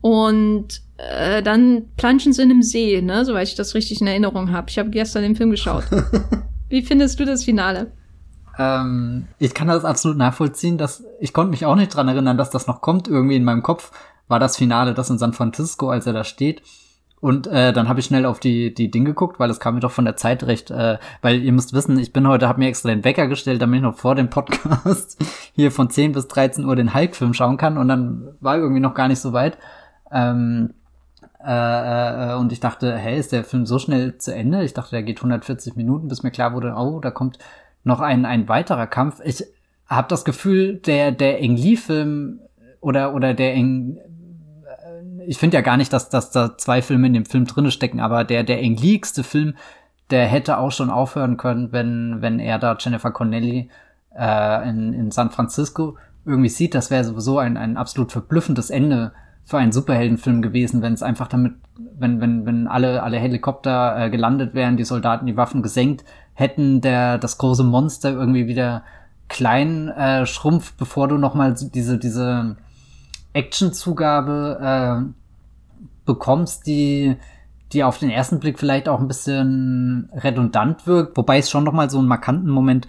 Und 0.00 0.82
äh, 0.98 1.42
dann 1.42 1.86
planschen 1.96 2.32
sie 2.32 2.42
in 2.42 2.50
einem 2.50 2.62
See, 2.62 3.00
ne, 3.00 3.24
soweit 3.24 3.48
ich 3.48 3.54
das 3.54 3.74
richtig 3.74 4.00
in 4.00 4.06
Erinnerung 4.06 4.50
habe. 4.52 4.68
Ich 4.68 4.78
habe 4.78 4.90
gestern 4.90 5.22
den 5.22 5.36
Film 5.36 5.50
geschaut. 5.50 5.84
Wie 6.68 6.82
findest 6.82 7.20
du 7.20 7.24
das 7.24 7.44
Finale? 7.44 7.92
Ähm, 8.58 9.28
ich 9.38 9.54
kann 9.54 9.68
das 9.68 9.84
absolut 9.84 10.18
nachvollziehen, 10.18 10.78
dass 10.78 11.04
ich 11.20 11.32
konnte 11.32 11.50
mich 11.50 11.66
auch 11.66 11.76
nicht 11.76 11.94
dran 11.94 12.08
erinnern, 12.08 12.36
dass 12.36 12.50
das 12.50 12.66
noch 12.66 12.80
kommt. 12.80 13.08
Irgendwie 13.08 13.36
in 13.36 13.44
meinem 13.44 13.62
Kopf 13.62 13.92
war 14.28 14.38
das 14.38 14.56
Finale 14.56 14.94
das 14.94 15.10
in 15.10 15.18
San 15.18 15.32
Francisco, 15.32 15.90
als 15.90 16.06
er 16.06 16.12
da 16.12 16.24
steht. 16.24 16.62
Und 17.20 17.46
äh, 17.46 17.72
dann 17.72 17.88
habe 17.88 18.00
ich 18.00 18.06
schnell 18.06 18.26
auf 18.26 18.40
die 18.40 18.74
die 18.74 18.90
Dinge 18.90 19.10
geguckt, 19.10 19.38
weil 19.38 19.48
es 19.48 19.60
kam 19.60 19.74
mir 19.74 19.80
doch 19.80 19.92
von 19.92 20.04
der 20.04 20.16
Zeit 20.16 20.42
recht, 20.42 20.72
äh, 20.72 20.98
weil 21.20 21.40
ihr 21.40 21.52
müsst 21.52 21.72
wissen, 21.72 21.96
ich 21.98 22.12
bin 22.12 22.26
heute, 22.26 22.48
habe 22.48 22.58
mir 22.58 22.66
extra 22.66 22.88
den 22.88 23.04
Wecker 23.04 23.28
gestellt, 23.28 23.62
damit 23.62 23.76
ich 23.76 23.82
noch 23.82 23.96
vor 23.96 24.16
dem 24.16 24.28
Podcast 24.28 25.24
hier 25.54 25.70
von 25.70 25.88
10 25.88 26.12
bis 26.12 26.26
13 26.26 26.64
Uhr 26.64 26.74
den 26.74 26.94
Hulk-Film 26.94 27.32
schauen 27.32 27.58
kann 27.58 27.78
und 27.78 27.86
dann 27.86 28.34
war 28.40 28.56
irgendwie 28.56 28.80
noch 28.80 28.94
gar 28.94 29.06
nicht 29.06 29.20
so 29.20 29.32
weit. 29.32 29.56
Ähm, 30.10 30.74
äh, 31.44 32.32
äh, 32.32 32.34
und 32.34 32.50
ich 32.50 32.58
dachte, 32.58 32.96
hey, 32.96 33.18
ist 33.18 33.30
der 33.30 33.44
Film 33.44 33.66
so 33.66 33.78
schnell 33.78 34.18
zu 34.18 34.34
Ende? 34.34 34.64
Ich 34.64 34.74
dachte, 34.74 34.90
der 34.90 35.02
geht 35.02 35.18
140 35.18 35.76
Minuten, 35.76 36.08
bis 36.08 36.24
mir 36.24 36.30
klar 36.30 36.54
wurde, 36.54 36.74
oh, 36.76 37.00
da 37.00 37.12
kommt 37.12 37.38
noch 37.84 38.00
ein, 38.00 38.24
ein 38.24 38.48
weiterer 38.48 38.86
Kampf. 38.86 39.20
Ich 39.24 39.44
habe 39.86 40.08
das 40.08 40.24
Gefühl, 40.24 40.76
der, 40.76 41.12
der 41.12 41.40
Eng 41.40 41.56
Lee-Film 41.56 42.40
oder, 42.80 43.14
oder 43.14 43.34
der 43.34 43.54
Eng, 43.54 43.96
äh, 43.96 45.24
ich 45.26 45.38
finde 45.38 45.56
ja 45.56 45.60
gar 45.60 45.76
nicht, 45.76 45.92
dass, 45.92 46.08
dass 46.08 46.30
da 46.30 46.56
zwei 46.56 46.82
Filme 46.82 47.06
in 47.06 47.14
dem 47.14 47.26
Film 47.26 47.46
drinne 47.46 47.70
stecken, 47.70 48.00
aber 48.00 48.24
der, 48.24 48.44
der 48.44 48.60
Eng 48.60 48.76
Leeigste 48.76 49.24
Film, 49.24 49.54
der 50.10 50.26
hätte 50.26 50.58
auch 50.58 50.72
schon 50.72 50.90
aufhören 50.90 51.36
können, 51.36 51.72
wenn, 51.72 52.18
wenn 52.20 52.38
er 52.38 52.58
da 52.58 52.76
Jennifer 52.78 53.10
Connelly 53.10 53.70
äh, 54.16 54.68
in, 54.68 54.92
in 54.92 55.10
San 55.10 55.30
Francisco 55.30 55.96
irgendwie 56.24 56.48
sieht. 56.48 56.74
Das 56.74 56.90
wäre 56.90 57.04
sowieso 57.04 57.38
ein, 57.38 57.56
ein 57.56 57.76
absolut 57.76 58.12
verblüffendes 58.12 58.70
Ende 58.70 59.12
für 59.44 59.58
einen 59.58 59.72
Superheldenfilm 59.72 60.42
gewesen, 60.42 60.82
wenn 60.82 60.92
es 60.92 61.02
einfach 61.02 61.28
damit, 61.28 61.54
wenn, 61.76 62.20
wenn, 62.20 62.46
wenn 62.46 62.68
alle, 62.68 63.02
alle 63.02 63.18
Helikopter 63.18 63.96
äh, 63.98 64.10
gelandet 64.10 64.54
wären, 64.54 64.76
die 64.76 64.84
Soldaten 64.84 65.26
die 65.26 65.36
Waffen 65.36 65.62
gesenkt 65.62 66.04
hätten, 66.34 66.80
der 66.80 67.18
das 67.18 67.38
große 67.38 67.64
Monster 67.64 68.10
irgendwie 68.10 68.46
wieder 68.46 68.82
klein 69.28 69.88
äh, 69.88 70.26
schrumpft, 70.26 70.76
bevor 70.76 71.08
du 71.08 71.16
noch 71.16 71.34
mal 71.34 71.54
diese 71.54 71.98
diese 71.98 72.56
Actionzugabe 73.32 74.58
äh, 74.60 75.12
bekommst, 76.04 76.66
die 76.66 77.16
die 77.72 77.84
auf 77.84 77.98
den 77.98 78.10
ersten 78.10 78.38
Blick 78.38 78.58
vielleicht 78.58 78.88
auch 78.88 79.00
ein 79.00 79.08
bisschen 79.08 80.10
redundant 80.14 80.86
wirkt, 80.86 81.16
wobei 81.16 81.38
ich 81.38 81.48
schon 81.48 81.64
noch 81.64 81.72
mal 81.72 81.88
so 81.88 81.98
einen 81.98 82.08
markanten 82.08 82.50
Moment 82.50 82.86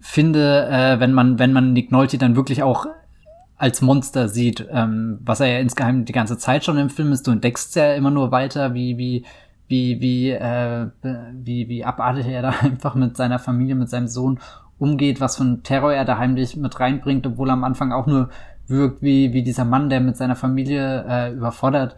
finde, 0.00 0.68
äh, 0.68 1.00
wenn 1.00 1.12
man 1.12 1.38
wenn 1.38 1.52
man 1.52 1.72
Nick 1.72 1.92
Nolte 1.92 2.18
dann 2.18 2.36
wirklich 2.36 2.62
auch 2.62 2.86
als 3.56 3.80
Monster 3.80 4.28
sieht, 4.28 4.66
ähm, 4.70 5.18
was 5.22 5.40
er 5.40 5.46
ja 5.46 5.58
insgeheim 5.60 6.04
die 6.04 6.12
ganze 6.12 6.36
Zeit 6.36 6.64
schon 6.64 6.78
im 6.78 6.90
Film 6.90 7.12
ist. 7.12 7.26
Du 7.26 7.30
entdeckst 7.30 7.74
ja 7.76 7.94
immer 7.94 8.10
nur 8.10 8.30
weiter, 8.30 8.74
wie 8.74 8.98
wie 8.98 9.24
wie, 9.68 10.00
wie, 10.00 10.30
äh, 10.30 10.88
wie, 11.32 11.68
wie 11.68 11.84
abartig 11.84 12.26
er 12.26 12.42
da 12.42 12.50
einfach 12.62 12.94
mit 12.94 13.16
seiner 13.16 13.38
Familie, 13.38 13.74
mit 13.74 13.90
seinem 13.90 14.08
Sohn 14.08 14.38
umgeht, 14.78 15.20
was 15.20 15.36
von 15.36 15.62
Terror 15.62 15.92
er 15.92 16.04
da 16.04 16.18
heimlich 16.18 16.56
mit 16.56 16.78
reinbringt, 16.78 17.26
obwohl 17.26 17.50
er 17.50 17.54
am 17.54 17.64
Anfang 17.64 17.92
auch 17.92 18.06
nur 18.06 18.28
wirkt 18.68 19.02
wie, 19.02 19.32
wie 19.32 19.42
dieser 19.42 19.64
Mann, 19.64 19.88
der 19.88 20.00
mit 20.00 20.16
seiner 20.16 20.36
Familie 20.36 21.04
äh, 21.08 21.32
überfordert 21.32 21.96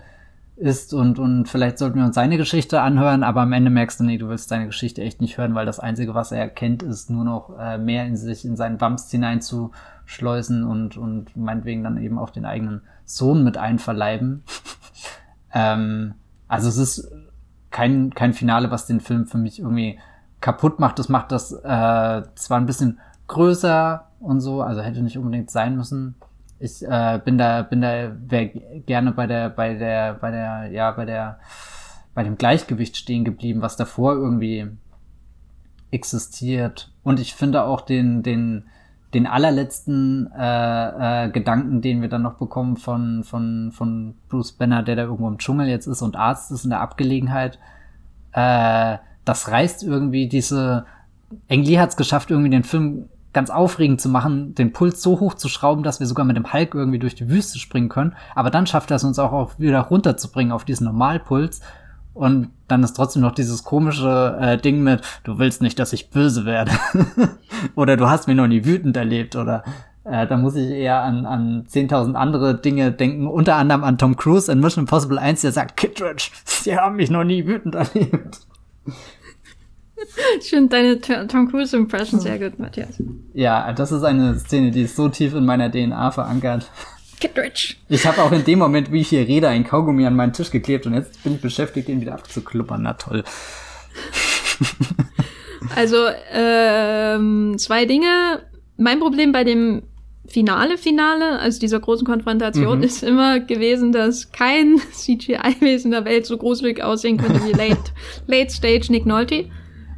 ist 0.56 0.92
und, 0.92 1.18
und 1.18 1.48
vielleicht 1.48 1.78
sollten 1.78 1.98
wir 1.98 2.04
uns 2.04 2.16
seine 2.16 2.36
Geschichte 2.36 2.80
anhören, 2.80 3.22
aber 3.22 3.42
am 3.42 3.52
Ende 3.52 3.70
merkst 3.70 4.00
du, 4.00 4.04
nee, 4.04 4.18
du 4.18 4.28
willst 4.28 4.48
seine 4.48 4.66
Geschichte 4.66 5.02
echt 5.02 5.20
nicht 5.20 5.38
hören, 5.38 5.54
weil 5.54 5.66
das 5.66 5.78
Einzige, 5.78 6.14
was 6.14 6.32
er 6.32 6.48
kennt, 6.48 6.82
ist 6.82 7.10
nur 7.10 7.24
noch 7.24 7.56
äh, 7.58 7.78
mehr 7.78 8.06
in 8.06 8.16
sich, 8.16 8.44
in 8.44 8.56
seinen 8.56 8.76
Bums 8.76 9.08
hineinzuschleusen 9.10 10.64
und, 10.64 10.96
und 10.96 11.36
meinetwegen 11.36 11.84
dann 11.84 12.02
eben 12.02 12.18
auch 12.18 12.30
den 12.30 12.44
eigenen 12.44 12.82
Sohn 13.04 13.44
mit 13.44 13.56
einverleiben. 13.56 14.42
ähm, 15.54 16.14
also 16.48 16.68
es 16.68 16.76
ist 16.76 17.12
kein, 17.70 18.14
kein 18.14 18.32
Finale, 18.32 18.70
was 18.70 18.86
den 18.86 19.00
Film 19.00 19.26
für 19.26 19.38
mich 19.38 19.58
irgendwie 19.60 19.98
kaputt 20.40 20.78
macht. 20.78 20.98
Das 20.98 21.08
macht 21.08 21.32
das 21.32 21.52
äh, 21.52 22.22
zwar 22.34 22.58
ein 22.58 22.66
bisschen 22.66 23.00
größer 23.26 24.06
und 24.20 24.40
so, 24.40 24.62
also 24.62 24.82
hätte 24.82 25.02
nicht 25.02 25.18
unbedingt 25.18 25.50
sein 25.50 25.76
müssen. 25.76 26.14
Ich 26.58 26.82
äh, 26.82 27.20
bin 27.24 27.38
da, 27.38 27.62
bin 27.62 27.80
da 27.82 28.12
wäre 28.26 28.48
gerne 28.86 29.12
bei 29.12 29.26
der, 29.26 29.48
bei 29.50 29.74
der, 29.74 30.14
bei 30.14 30.30
der, 30.30 30.70
ja, 30.72 30.90
bei 30.90 31.04
der, 31.04 31.38
bei 32.14 32.24
dem 32.24 32.36
Gleichgewicht 32.36 32.96
stehen 32.96 33.24
geblieben, 33.24 33.62
was 33.62 33.76
davor 33.76 34.14
irgendwie 34.14 34.66
existiert. 35.90 36.90
Und 37.04 37.20
ich 37.20 37.34
finde 37.34 37.62
auch 37.62 37.80
den, 37.80 38.22
den, 38.22 38.64
den 39.14 39.26
allerletzten 39.26 40.30
äh, 40.32 41.26
äh, 41.26 41.30
Gedanken, 41.30 41.80
den 41.80 42.02
wir 42.02 42.08
dann 42.08 42.22
noch 42.22 42.34
bekommen 42.34 42.76
von, 42.76 43.24
von, 43.24 43.72
von 43.72 44.14
Bruce 44.28 44.52
Banner, 44.52 44.82
der 44.82 44.96
da 44.96 45.02
irgendwo 45.02 45.28
im 45.28 45.38
Dschungel 45.38 45.68
jetzt 45.68 45.86
ist 45.86 46.02
und 46.02 46.16
Arzt 46.16 46.50
ist 46.50 46.64
in 46.64 46.70
der 46.70 46.80
Abgelegenheit, 46.80 47.58
äh, 48.32 48.98
das 49.24 49.50
reißt 49.50 49.82
irgendwie 49.82 50.28
diese. 50.28 50.86
Engli 51.46 51.74
hat 51.74 51.90
es 51.90 51.96
geschafft, 51.96 52.30
irgendwie 52.30 52.48
den 52.48 52.64
Film 52.64 53.10
ganz 53.34 53.50
aufregend 53.50 54.00
zu 54.00 54.08
machen, 54.08 54.54
den 54.54 54.72
Puls 54.72 55.02
so 55.02 55.20
hoch 55.20 55.34
zu 55.34 55.48
schrauben, 55.48 55.82
dass 55.82 56.00
wir 56.00 56.06
sogar 56.06 56.24
mit 56.24 56.36
dem 56.36 56.50
Hulk 56.50 56.74
irgendwie 56.74 56.98
durch 56.98 57.14
die 57.14 57.28
Wüste 57.28 57.58
springen 57.58 57.90
können. 57.90 58.14
Aber 58.34 58.50
dann 58.50 58.66
schafft 58.66 58.90
er 58.90 58.96
es 58.96 59.04
uns 59.04 59.18
auch, 59.18 59.32
auch 59.32 59.58
wieder 59.58 59.80
runterzubringen 59.80 60.52
auf 60.52 60.64
diesen 60.64 60.86
Normalpuls. 60.86 61.60
Und 62.14 62.48
dann 62.68 62.82
ist 62.82 62.94
trotzdem 62.94 63.22
noch 63.22 63.32
dieses 63.32 63.64
komische 63.64 64.36
äh, 64.40 64.58
Ding 64.58 64.82
mit, 64.82 65.00
du 65.24 65.38
willst 65.38 65.62
nicht, 65.62 65.78
dass 65.78 65.92
ich 65.92 66.10
böse 66.10 66.44
werde. 66.44 66.72
oder 67.74 67.96
du 67.96 68.08
hast 68.08 68.28
mich 68.28 68.36
noch 68.36 68.46
nie 68.46 68.64
wütend 68.64 68.96
erlebt. 68.96 69.36
Oder 69.36 69.64
äh, 70.04 70.26
da 70.26 70.36
muss 70.36 70.54
ich 70.54 70.70
eher 70.70 71.02
an, 71.02 71.26
an 71.26 71.66
10.000 71.66 72.14
andere 72.14 72.54
Dinge 72.60 72.92
denken. 72.92 73.26
Unter 73.26 73.56
anderem 73.56 73.84
an 73.84 73.98
Tom 73.98 74.16
Cruise 74.16 74.50
in 74.50 74.60
Mission 74.60 74.82
Impossible 74.82 75.18
1, 75.18 75.40
der 75.40 75.52
sagt, 75.52 75.76
Kittredge, 75.76 76.30
sie 76.44 76.76
haben 76.76 76.96
mich 76.96 77.10
noch 77.10 77.24
nie 77.24 77.46
wütend 77.46 77.74
erlebt. 77.74 78.40
Ich 80.40 80.50
finde 80.50 80.68
deine 80.68 81.26
Tom 81.28 81.50
Cruise 81.50 81.76
Impression 81.76 82.20
sehr 82.20 82.38
gut, 82.38 82.58
Matthias. 82.58 83.02
Ja, 83.34 83.72
das 83.72 83.92
ist 83.92 84.04
eine 84.04 84.38
Szene, 84.38 84.70
die 84.70 84.82
ist 84.82 84.96
so 84.96 85.08
tief 85.08 85.34
in 85.34 85.44
meiner 85.44 85.70
DNA 85.70 86.10
verankert. 86.12 86.70
Kittredge. 87.20 87.74
Ich 87.88 88.06
habe 88.06 88.22
auch 88.22 88.32
in 88.32 88.44
dem 88.44 88.58
Moment, 88.58 88.92
wie 88.92 89.00
ich 89.00 89.08
hier 89.08 89.26
rede, 89.26 89.48
ein 89.48 89.64
Kaugummi 89.64 90.06
an 90.06 90.16
meinen 90.16 90.32
Tisch 90.32 90.50
geklebt 90.50 90.86
und 90.86 90.94
jetzt 90.94 91.22
bin 91.22 91.34
ich 91.34 91.40
beschäftigt, 91.40 91.88
ihn 91.88 92.00
wieder 92.00 92.14
abzukluppern. 92.14 92.82
Na 92.82 92.94
toll. 92.94 93.24
Also, 95.74 96.06
ähm, 96.32 97.56
zwei 97.58 97.84
Dinge. 97.84 98.42
Mein 98.76 99.00
Problem 99.00 99.32
bei 99.32 99.44
dem 99.44 99.82
Finale, 100.26 100.78
Finale, 100.78 101.38
also 101.38 101.58
dieser 101.58 101.80
großen 101.80 102.06
Konfrontation, 102.06 102.78
mhm. 102.78 102.84
ist 102.84 103.02
immer 103.02 103.40
gewesen, 103.40 103.92
dass 103.92 104.30
kein 104.30 104.78
CGI-Wesen 104.92 105.90
der 105.90 106.04
Welt 106.04 106.26
so 106.26 106.36
gruselig 106.36 106.82
aussehen 106.82 107.16
könnte 107.16 107.44
wie 107.44 107.52
Late, 107.52 107.92
Late 108.26 108.50
Stage 108.50 108.86
Nick 108.90 109.06
Nolte. 109.06 109.46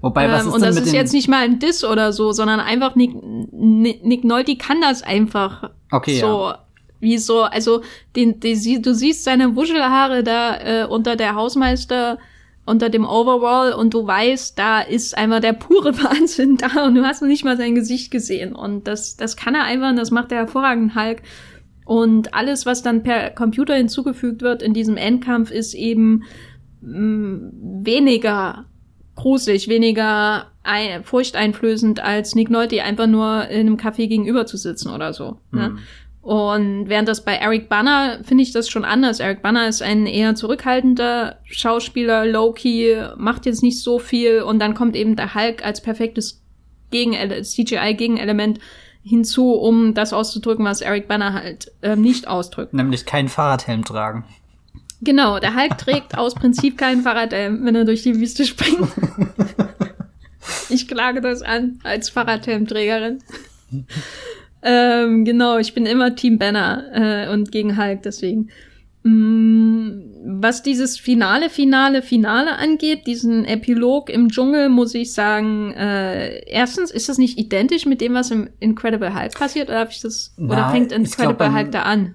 Wobei, 0.01 0.30
was 0.30 0.42
ähm, 0.42 0.48
ist 0.48 0.55
Und 0.55 0.62
das 0.62 0.76
ist 0.76 0.92
jetzt 0.94 1.12
nicht 1.12 1.28
mal 1.28 1.44
ein 1.44 1.59
Diss 1.59 1.84
oder 1.84 2.12
so, 2.12 2.32
sondern 2.32 2.60
einfach 2.60 2.94
Nick, 2.94 3.10
Nick 3.52 4.24
Nolte 4.24 4.56
kann 4.56 4.80
das 4.80 5.02
einfach 5.02 5.70
okay, 5.90 6.20
so. 6.20 6.48
Ja. 6.48 6.66
Wie 7.01 7.18
so, 7.18 7.43
also 7.43 7.82
den, 8.14 8.40
den, 8.40 8.82
du 8.82 8.94
siehst 8.94 9.24
seine 9.24 9.56
Wuschelhaare 9.56 10.22
da 10.22 10.56
äh, 10.59 10.86
unter 10.86 11.16
der 11.16 11.35
Hausmeister, 11.35 12.18
unter 12.66 12.90
dem 12.90 13.05
Overall 13.05 13.72
und 13.72 13.94
du 13.94 14.06
weißt, 14.06 14.59
da 14.59 14.81
ist 14.81 15.16
einfach 15.16 15.40
der 15.40 15.55
pure 15.55 15.97
Wahnsinn 16.02 16.56
da 16.56 16.85
und 16.85 16.94
du 16.94 17.05
hast 17.05 17.22
noch 17.22 17.28
nicht 17.28 17.44
mal 17.44 17.56
sein 17.56 17.74
Gesicht 17.74 18.10
gesehen. 18.10 18.55
Und 18.55 18.86
das, 18.86 19.16
das 19.16 19.36
kann 19.36 19.55
er 19.55 19.64
einfach 19.64 19.90
und 19.90 19.97
das 19.97 20.10
macht 20.10 20.31
er 20.31 20.39
hervorragend 20.39 20.94
Hulk. 20.94 21.22
Und 21.85 22.35
alles, 22.35 22.66
was 22.66 22.82
dann 22.82 23.02
per 23.02 23.31
Computer 23.31 23.74
hinzugefügt 23.74 24.43
wird 24.43 24.62
in 24.62 24.74
diesem 24.74 24.97
Endkampf, 24.97 25.51
ist 25.51 25.74
eben 25.74 26.22
mh, 26.82 26.98
mm, 26.98 27.85
weniger 27.85 28.66
gruselig, 29.16 29.68
weniger 29.68 30.47
ein, 30.62 31.05
furchteinflößend 31.05 32.01
als 32.01 32.35
Nick 32.35 32.51
Nolte 32.51 32.82
einfach 32.82 33.06
nur 33.06 33.48
in 33.48 33.66
einem 33.66 33.77
Café 33.77 34.06
gegenüber 34.06 34.47
zu 34.47 34.56
sitzen 34.56 34.90
oder 34.90 35.12
so. 35.12 35.39
Mhm. 35.51 35.59
Ne? 35.59 35.78
Und 36.22 36.88
während 36.88 37.09
das 37.09 37.24
bei 37.24 37.34
Eric 37.36 37.68
Banner 37.68 38.18
finde 38.24 38.42
ich 38.42 38.52
das 38.52 38.68
schon 38.68 38.84
anders. 38.84 39.20
Eric 39.20 39.40
Banner 39.40 39.66
ist 39.68 39.80
ein 39.80 40.06
eher 40.06 40.34
zurückhaltender 40.34 41.38
Schauspieler, 41.44 42.26
low-key, 42.26 43.14
macht 43.16 43.47
jetzt 43.47 43.62
nicht 43.62 43.82
so 43.82 43.98
viel 43.98 44.42
und 44.42 44.59
dann 44.59 44.74
kommt 44.74 44.97
eben 44.97 45.16
der 45.16 45.34
Hulk 45.34 45.64
als 45.64 45.80
perfektes 45.80 46.42
Gegen 46.90 47.12
CGI-Gegenelement 47.12 48.59
hinzu, 49.02 49.52
um 49.55 49.94
das 49.94 50.12
auszudrücken, 50.12 50.64
was 50.64 50.82
Eric 50.82 51.09
Banner 51.09 51.32
halt 51.32 51.72
äh, 51.80 51.97
nicht 51.97 52.28
ausdrückt. 52.28 52.74
Nämlich 52.74 53.06
keinen 53.06 53.28
Fahrradhelm 53.28 53.84
tragen. 53.84 54.24
Genau, 55.01 55.38
der 55.38 55.56
Hulk 55.56 55.78
trägt 55.78 56.18
aus 56.18 56.34
Prinzip 56.34 56.76
kein 56.76 57.01
Fahrradhelm, 57.01 57.64
wenn 57.64 57.74
er 57.74 57.86
durch 57.86 58.02
die 58.02 58.18
Wüste 58.20 58.44
springt. 58.44 58.88
ich 60.68 60.86
klage 60.86 61.22
das 61.22 61.40
an 61.40 61.78
als 61.82 62.10
Fahrradhelmträgerin. 62.10 63.22
Ähm, 64.62 65.24
genau, 65.24 65.59
ich 65.59 65.74
bin 65.74 65.87
immer 65.87 66.15
Team 66.15 66.39
Banner 66.39 66.85
äh, 66.93 67.32
und 67.32 67.51
gegen 67.53 67.77
Hulk, 67.77 68.03
deswegen. 68.03 68.51
Mm, 69.03 70.41
was 70.41 70.62
dieses 70.62 70.99
Finale, 70.99 71.49
Finale, 71.49 72.03
Finale 72.03 72.59
angeht, 72.59 73.07
diesen 73.07 73.47
Epilog 73.47 74.11
im 74.11 74.28
Dschungel, 74.28 74.69
muss 74.69 74.95
ich 74.95 75.15
sagen, 75.15 75.73
äh, 75.73 76.41
erstens, 76.47 76.91
ist 76.91 77.09
das 77.09 77.16
nicht 77.16 77.39
identisch 77.39 77.87
mit 77.87 78.03
dem, 78.03 78.12
was 78.12 78.31
im 78.31 78.51
Incredible 78.61 79.15
Hulk 79.19 79.35
passiert, 79.39 79.70
oder 79.70 79.81
habe 79.81 79.91
ich 79.91 80.01
das, 80.01 80.35
Na, 80.37 80.53
oder 80.53 80.70
fängt 80.70 80.93
Incredible 80.93 81.37
glaub, 81.37 81.55
Hulk 81.55 81.73
da 81.73 81.82
an? 81.82 82.15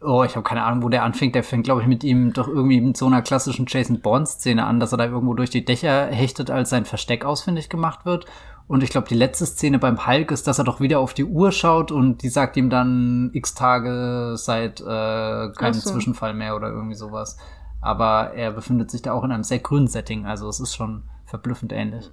Oh, 0.00 0.22
ich 0.24 0.36
habe 0.36 0.44
keine 0.44 0.62
Ahnung, 0.62 0.84
wo 0.84 0.88
der 0.88 1.02
anfängt. 1.02 1.34
Der 1.34 1.42
fängt, 1.42 1.64
glaube 1.64 1.80
ich, 1.80 1.88
mit 1.88 2.04
ihm 2.04 2.32
doch 2.32 2.46
irgendwie 2.46 2.80
mit 2.80 2.96
so 2.96 3.06
einer 3.06 3.20
klassischen 3.20 3.66
Jason 3.68 4.00
Bourne-Szene 4.00 4.64
an, 4.64 4.78
dass 4.78 4.92
er 4.92 4.98
da 4.98 5.06
irgendwo 5.06 5.34
durch 5.34 5.50
die 5.50 5.64
Dächer 5.64 6.06
hechtet, 6.06 6.50
als 6.50 6.70
sein 6.70 6.84
Versteck 6.84 7.24
ausfindig 7.24 7.68
gemacht 7.68 8.06
wird. 8.06 8.26
Und 8.68 8.82
ich 8.82 8.90
glaube, 8.90 9.08
die 9.08 9.14
letzte 9.14 9.46
Szene 9.46 9.78
beim 9.78 10.06
Hulk 10.06 10.30
ist, 10.30 10.46
dass 10.46 10.58
er 10.58 10.64
doch 10.64 10.78
wieder 10.78 11.00
auf 11.00 11.14
die 11.14 11.24
Uhr 11.24 11.52
schaut 11.52 11.90
und 11.90 12.22
die 12.22 12.28
sagt 12.28 12.56
ihm 12.58 12.68
dann 12.68 13.30
x 13.32 13.54
Tage 13.54 14.34
seit 14.36 14.80
äh, 14.80 14.84
keinem 14.84 15.72
so. 15.72 15.90
Zwischenfall 15.90 16.34
mehr 16.34 16.54
oder 16.54 16.68
irgendwie 16.68 16.94
sowas. 16.94 17.38
Aber 17.80 18.34
er 18.34 18.52
befindet 18.52 18.90
sich 18.90 19.00
da 19.00 19.12
auch 19.12 19.24
in 19.24 19.32
einem 19.32 19.42
sehr 19.42 19.60
grünen 19.60 19.88
Setting, 19.88 20.26
also 20.26 20.48
es 20.48 20.60
ist 20.60 20.74
schon 20.74 21.04
verblüffend 21.24 21.72
ähnlich. 21.72 22.10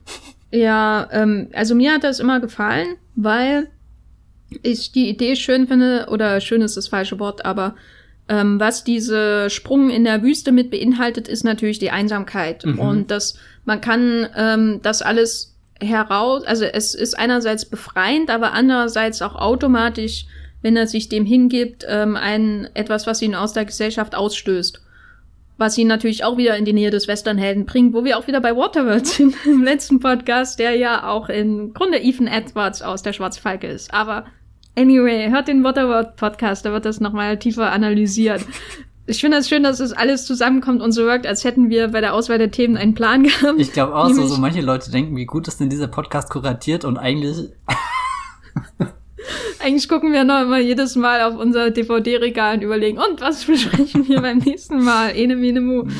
Ja, 0.52 1.10
ähm, 1.11 1.49
also 1.53 1.76
mir 1.76 1.94
hat 1.94 2.06
das 2.06 2.19
immer 2.19 2.40
gefallen, 2.40 2.95
weil 3.15 3.68
ich 4.61 4.94
die 4.94 5.10
Idee 5.10 5.36
schön 5.36 5.68
finde, 5.68 6.07
oder 6.10 6.40
schön 6.40 6.61
ist 6.61 6.77
das 6.77 6.88
falsche 6.88 7.19
Wort, 7.19 7.44
aber 7.44 7.76
ähm, 8.30 8.60
was 8.60 8.84
diese 8.84 9.49
Sprung 9.49 9.90
in 9.90 10.03
der 10.03 10.23
Wüste 10.23 10.52
mit 10.52 10.72
beinhaltet, 10.72 11.27
ist 11.27 11.44
natürlich 11.44 11.80
die 11.80 11.91
Einsamkeit. 11.91 12.65
Mhm. 12.65 12.80
Und 12.80 13.11
dass 13.11 13.38
man 13.65 13.82
kann 13.82 14.27
ähm, 14.36 14.80
das 14.82 15.02
alles 15.02 15.55
heraus, 15.81 16.43
also 16.45 16.65
es 16.65 16.93
ist 16.93 17.18
einerseits 17.18 17.65
befreiend, 17.65 18.30
aber 18.30 18.53
andererseits 18.53 19.22
auch 19.22 19.35
automatisch, 19.35 20.26
wenn 20.61 20.77
er 20.77 20.88
sich 20.88 21.10
dem 21.10 21.26
hingibt, 21.26 21.85
ähm, 21.88 22.15
ein 22.15 22.69
etwas, 22.73 23.07
was 23.07 23.22
ihn 23.22 23.35
aus 23.35 23.53
der 23.53 23.65
Gesellschaft 23.65 24.15
ausstößt. 24.15 24.81
Was 25.57 25.77
ihn 25.77 25.88
natürlich 25.88 26.26
auch 26.26 26.38
wieder 26.38 26.57
in 26.57 26.65
die 26.65 26.73
Nähe 26.73 26.91
des 26.91 27.07
Westernhelden 27.07 27.65
bringt, 27.65 27.93
wo 27.93 28.03
wir 28.03 28.18
auch 28.18 28.27
wieder 28.27 28.41
bei 28.41 28.56
Waterworld 28.56 29.07
sind 29.07 29.35
im 29.45 29.64
letzten 29.64 29.99
Podcast, 29.99 30.60
der 30.60 30.76
ja 30.76 31.07
auch 31.07 31.30
im 31.30 31.73
Grunde 31.73 32.02
Ethan 32.02 32.27
Edwards 32.27 32.81
aus 32.81 33.03
der 33.03 33.14
Schwarzfalke 33.14 33.68
ist. 33.68 33.93
Aber 33.93 34.26
Anyway, 34.77 35.30
hört 35.30 35.47
den 35.47 35.64
Waterworld 35.64 36.18
Podcast, 36.18 36.65
da 36.65 36.73
wird 36.73 36.84
das 36.84 36.99
nochmal 36.99 37.39
tiefer 37.39 37.72
analysiert. 37.72 38.45
Ich 39.07 39.22
finde 39.22 39.38
es 39.38 39.44
das 39.45 39.49
schön, 39.49 39.64
dass 39.64 39.80
es 39.80 39.94
alles 39.94 40.26
zusammenkommt 40.26 40.82
und 40.82 40.91
so 40.91 41.06
wirkt, 41.06 41.27
als 41.27 41.44
hätten 41.44 41.69
wir 41.69 41.90
bei 41.90 42.02
der 42.02 42.14
Auswahl 42.14 42.40
der 42.40 42.49
Themen 42.49 42.76
einen 42.76 42.95
Plan 42.95 43.23
gehabt. 43.23 43.60
Ich 43.60 43.72
glaube 43.72 43.95
auch, 43.95 44.10
so, 44.10 44.26
so 44.26 44.38
manche 44.38 44.61
Leute 44.61 44.90
denken, 44.90 45.15
wie 45.15 45.26
gut 45.26 45.48
ist 45.48 45.60
denn 45.60 45.69
dieser 45.69 45.88
Podcast 45.88 46.32
kuratiert 46.32 46.86
und 46.86 46.98
eigentlich. 46.98 47.49
eigentlich 49.60 49.88
gucken 49.88 50.11
wir 50.11 50.23
noch 50.23 50.41
immer 50.41 50.60
jedes 50.60 50.95
Mal 50.95 51.22
auf 51.22 51.40
unser 51.40 51.69
DVD-Regal 51.69 52.56
und 52.56 52.64
überlegen, 52.64 52.98
und 52.98 53.22
was 53.22 53.45
besprechen 53.45 54.07
wir 54.07 54.22
beim 54.22 54.40
nächsten 54.40 54.84
Mal? 54.84 55.15
Ene, 55.15 55.36
mene, 55.36 55.61
mu. 55.61 55.84
Mhm. 55.84 55.91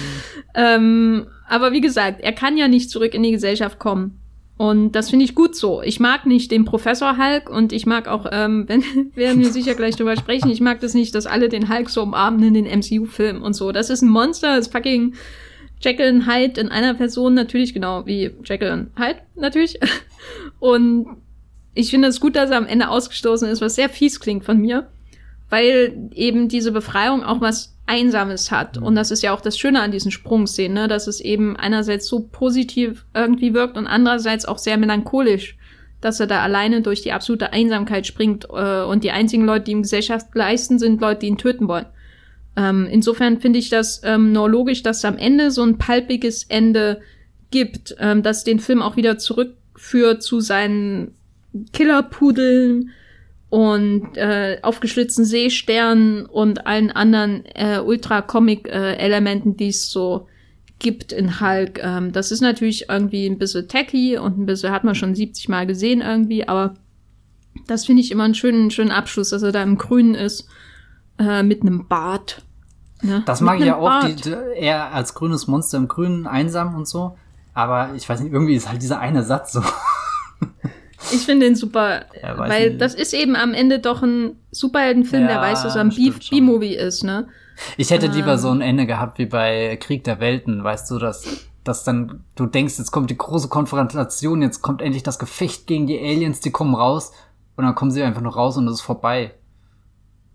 Ähm, 0.56 1.28
aber 1.48 1.74
wie 1.74 1.82
gesagt, 1.82 2.22
er 2.22 2.34
kann 2.34 2.58
ja 2.58 2.68
nicht 2.68 2.90
zurück 2.90 3.14
in 3.14 3.22
die 3.22 3.32
Gesellschaft 3.32 3.78
kommen. 3.78 4.20
Und 4.58 4.94
das 4.94 5.10
finde 5.10 5.26
ich 5.26 5.36
gut 5.36 5.56
so. 5.56 5.82
Ich 5.82 6.00
mag 6.00 6.26
nicht 6.26 6.50
den 6.50 6.64
Professor 6.64 7.18
Hulk 7.18 7.50
und 7.50 7.74
ich 7.74 7.86
mag 7.86 8.08
auch, 8.08 8.26
ähm, 8.32 8.66
wenn 8.68 8.84
werden 9.16 9.42
wir 9.42 9.52
sicher 9.52 9.76
gleich 9.76 9.96
drüber 9.96 10.16
sprechen, 10.16 10.50
ich 10.50 10.62
mag 10.62 10.80
das 10.80 10.94
nicht, 10.94 11.14
dass 11.14 11.26
alle 11.26 11.50
den 11.50 11.70
Hulk 11.70 11.90
so 11.90 12.04
umarmen 12.04 12.44
in 12.44 12.54
den 12.54 12.80
MCU-Filmen 12.80 13.42
und 13.42 13.54
so. 13.54 13.72
Das 13.72 13.90
ist 13.90 14.02
ein 14.02 14.10
Monster, 14.10 14.56
das 14.56 14.68
fucking 14.68 15.16
Jekyll 15.82 16.14
und 16.14 16.28
Hyde 16.28 16.62
in 16.62 16.70
einer 16.70 16.94
Person 16.94 17.34
natürlich, 17.34 17.74
genau 17.74 18.06
wie 18.06 18.32
Jekyll 18.44 18.72
und 18.72 18.90
Hyde 18.98 19.20
natürlich. 19.36 19.80
Und 20.60 21.18
ich 21.76 21.92
finde 21.92 22.08
es 22.08 22.20
gut, 22.20 22.36
dass 22.36 22.50
er 22.50 22.58
am 22.58 22.66
Ende 22.66 22.90
ausgestoßen 22.90 23.48
ist, 23.48 23.62
was 23.62 23.76
sehr 23.76 23.90
fies 23.90 24.20
klingt 24.20 24.46
von 24.46 24.58
mir, 24.58 24.88
weil 25.50 26.10
eben 26.16 26.48
diese 26.48 26.72
Befreiung 26.72 27.24
auch 27.24 27.42
was 27.42 27.75
Einsames 27.88 28.52
hat. 28.52 28.78
Und 28.78 28.96
das 28.96 29.12
ist 29.12 29.22
ja 29.22 29.34
auch 29.34 29.42
das 29.42 29.58
Schöne 29.58 29.82
an 29.82 29.92
diesen 29.92 30.12
Sprungszenen, 30.12 30.74
ne? 30.74 30.88
dass 30.88 31.08
es 31.08 31.22
eben 31.22 31.56
einerseits 31.56 32.08
so 32.08 32.28
positiv 32.32 33.06
irgendwie 33.14 33.54
wirkt 33.54 33.78
und 33.78 33.88
andererseits 33.88 34.46
auch 34.46 34.58
sehr 34.58 34.78
melancholisch, 34.78 35.58
dass 36.02 36.20
er 36.20 36.28
da 36.28 36.42
alleine 36.42 36.82
durch 36.82 37.02
die 37.02 37.12
absolute 37.12 37.54
Einsamkeit 37.54 38.08
springt 38.08 38.46
äh, 38.46 38.84
und 38.84 39.04
die 39.04 39.12
einzigen 39.12 39.46
Leute, 39.46 39.66
die 39.66 39.72
ihm 39.72 39.84
Gesellschaft 39.84 40.28
leisten, 40.34 40.80
sind 40.80 41.02
Leute, 41.02 41.22
die 41.22 41.28
ihn 41.28 41.38
töten 41.38 41.68
wollen. 41.68 41.86
Ähm, 42.58 42.88
insofern 42.90 43.40
finde 43.40 43.60
ich 43.60 43.70
das 43.70 44.02
ähm, 44.04 44.32
nur 44.32 44.50
logisch, 44.50 44.82
dass 44.82 44.98
es 44.98 45.06
am 45.06 45.18
Ende 45.18 45.52
so 45.52 45.64
ein 45.64 45.78
palpiges 45.78 46.44
Ende 46.44 47.02
gibt, 47.52 47.96
ähm, 48.00 48.24
das 48.24 48.44
den 48.44 48.60
Film 48.60 48.82
auch 48.82 48.96
wieder 48.96 49.18
zurückführt 49.18 50.24
zu 50.24 50.40
seinen 50.40 51.14
Killerpudeln 51.74 52.92
und 53.50 54.18
äh, 54.18 54.60
aufgeschlitzten 54.62 55.26
Seesternen 55.26 56.26
und 56.26 56.66
allen 56.68 56.92
anderen 56.92 57.46
äh, 57.54 57.80
Ultra-Comic-Elementen, 57.80 59.56
die 59.56 59.70
es 59.70 59.90
so 59.90 60.28
gibt 60.80 61.12
in 61.12 61.40
Hulk. 61.40 61.80
Ähm, 61.82 62.12
das 62.12 62.32
ist 62.32 62.42
natürlich 62.42 62.90
irgendwie 62.90 63.26
ein 63.28 63.38
bisschen 63.38 63.68
tacky 63.68 64.18
und 64.18 64.38
ein 64.38 64.46
bisschen 64.46 64.72
hat 64.72 64.84
man 64.84 64.96
schon 64.96 65.16
70 65.16 65.48
Mal 65.50 65.68
gesehen 65.68 66.02
irgendwie, 66.02 66.48
aber 66.48 66.76
das 67.68 67.86
finde 67.86 68.02
ich 68.02 68.12
immer 68.12 68.26
einen 68.26 68.36
schönen, 68.36 68.72
schönen 68.72 68.92
Abschluss, 68.92 69.30
dass 69.30 69.44
er 69.44 69.52
da 69.52 69.64
im 69.64 69.78
Grünen 69.78 70.16
ist, 70.16 70.48
äh, 71.18 71.44
mit 71.44 71.62
einem 71.62 71.88
Bart. 71.88 72.44
Ne? 73.02 73.24
Das 73.26 73.42
mag 73.42 73.60
ich 73.60 73.66
ja 73.66 73.78
auch, 73.78 74.06
die, 74.06 74.16
die, 74.16 74.36
er 74.56 74.94
als 74.94 75.14
grünes 75.14 75.48
Monster 75.48 75.78
im 75.78 75.88
Grünen 75.88 76.28
einsam 76.28 76.76
und 76.76 76.88
so. 76.88 77.18
Aber 77.54 77.94
ich 77.96 78.08
weiß 78.08 78.20
nicht, 78.20 78.34
irgendwie 78.34 78.56
ist 78.56 78.68
halt 78.68 78.82
dieser 78.82 79.00
eine 79.00 79.24
Satz 79.24 79.54
so. 79.54 79.64
Ich 81.12 81.26
finde 81.26 81.46
den 81.46 81.56
super, 81.56 82.06
ja, 82.22 82.38
weil 82.38 82.70
nicht. 82.70 82.82
das 82.82 82.96
ist 82.96 83.14
eben 83.14 83.36
am 83.36 83.54
Ende 83.54 83.80
doch 83.80 84.02
ein 84.02 84.38
Superheldenfilm, 84.52 85.24
ja, 85.24 85.28
der 85.28 85.42
weiß, 85.42 85.64
dass 85.64 85.76
er 85.76 85.82
ein 85.82 85.90
B-Movie 85.90 86.76
ist, 86.76 87.04
ne? 87.04 87.28
Ich 87.78 87.92
hätte 87.92 88.08
lieber 88.08 88.34
ähm. 88.34 88.38
so 88.38 88.50
ein 88.50 88.62
Ende 88.62 88.86
gehabt 88.86 89.18
wie 89.18 89.26
bei 89.26 89.78
Krieg 89.78 90.04
der 90.04 90.20
Welten, 90.20 90.64
weißt 90.64 90.90
du, 90.92 91.00
dass, 91.00 91.48
dass 91.64 91.84
dann 91.84 92.24
du 92.36 92.46
denkst, 92.46 92.78
jetzt 92.78 92.92
kommt 92.92 93.10
die 93.10 93.18
große 93.18 93.50
Konfrontation, 93.50 94.42
jetzt 94.42 94.62
kommt 94.62 94.82
endlich 94.82 95.04
das 95.04 95.20
Gefecht 95.20 95.68
gegen 95.68 95.88
die 95.88 96.00
Aliens, 96.00 96.40
die 96.40 96.52
kommen 96.52 96.76
raus 96.76 97.12
und 97.56 97.66
dann 97.66 97.76
kommen 97.76 97.92
sie 97.92 98.04
einfach 98.04 98.22
nur 98.22 98.34
raus 98.34 98.58
und 98.58 98.68
es 98.68 98.76
ist 98.76 98.82
vorbei. 98.82 99.34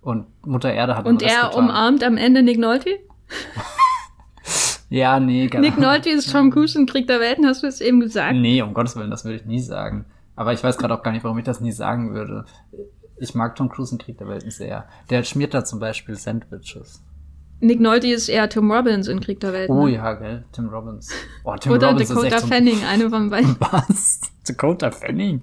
Und 0.02 0.26
Mutter 0.46 0.72
Erde 0.72 0.96
hat 0.96 1.06
Und 1.06 1.22
er 1.22 1.48
getan. 1.48 1.64
umarmt 1.64 2.02
am 2.02 2.16
Ende 2.16 2.42
Nick 2.42 2.58
Nolte? 2.58 2.98
ja, 4.88 5.20
nee, 5.20 5.46
genau. 5.46 5.60
Nick 5.60 5.78
Nolte 5.78 6.08
ist 6.08 6.32
Tom 6.32 6.50
Cruise 6.50 6.78
in 6.78 6.86
Krieg 6.86 7.06
der 7.06 7.20
Welten, 7.20 7.46
hast 7.46 7.62
du 7.62 7.66
es 7.66 7.82
eben 7.82 8.00
gesagt? 8.00 8.34
Nee, 8.34 8.62
um 8.62 8.72
Gottes 8.72 8.96
Willen, 8.96 9.10
das 9.10 9.24
würde 9.24 9.36
ich 9.36 9.44
nie 9.44 9.60
sagen. 9.60 10.06
Aber 10.40 10.54
ich 10.54 10.64
weiß 10.64 10.78
gerade 10.78 10.94
auch 10.94 11.02
gar 11.02 11.12
nicht, 11.12 11.22
warum 11.22 11.36
ich 11.36 11.44
das 11.44 11.60
nie 11.60 11.70
sagen 11.70 12.14
würde. 12.14 12.46
Ich 13.18 13.34
mag 13.34 13.56
Tom 13.56 13.68
Cruise 13.68 13.92
in 13.94 13.98
Krieg 13.98 14.16
der 14.16 14.26
Welten 14.26 14.50
sehr. 14.50 14.88
Der 15.10 15.22
schmiert 15.22 15.52
da 15.52 15.66
zum 15.66 15.80
Beispiel 15.80 16.16
Sandwiches. 16.16 17.02
Nick 17.60 17.78
Nolte 17.78 18.06
ist 18.06 18.30
eher 18.30 18.48
Tim 18.48 18.72
Robbins 18.72 19.06
in 19.06 19.20
Krieg 19.20 19.38
der 19.40 19.52
Welten. 19.52 19.76
Oh 19.76 19.84
ne? 19.84 19.96
ja, 19.96 20.14
gell, 20.14 20.44
Tim 20.52 20.70
Robbins. 20.70 21.10
Oh, 21.44 21.54
Tim 21.60 21.72
Oder 21.72 21.90
Robbins 21.90 22.08
Dakota 22.08 22.36
echt 22.36 22.46
Fanning, 22.46 22.78
so 22.78 22.86
eine 22.86 23.10
von 23.10 23.28
beiden. 23.30 23.54
Was? 23.58 24.20
Dakota 24.46 24.90
Fanning? 24.90 25.42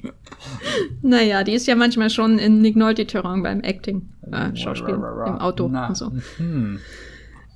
Naja, 1.03 1.43
die 1.43 1.53
ist 1.53 1.67
ja 1.67 1.75
manchmal 1.75 2.09
schon 2.09 2.39
in 2.39 2.61
Nick 2.61 2.75
Nolte-Terrain 2.75 3.43
beim 3.43 3.61
Acting, 3.61 4.09
äh, 4.31 4.55
Schauspiel, 4.55 4.95
im 4.95 5.37
Auto 5.37 5.67
Na. 5.67 5.89
und 5.89 5.95
so. 5.95 6.11
Hm. 6.37 6.79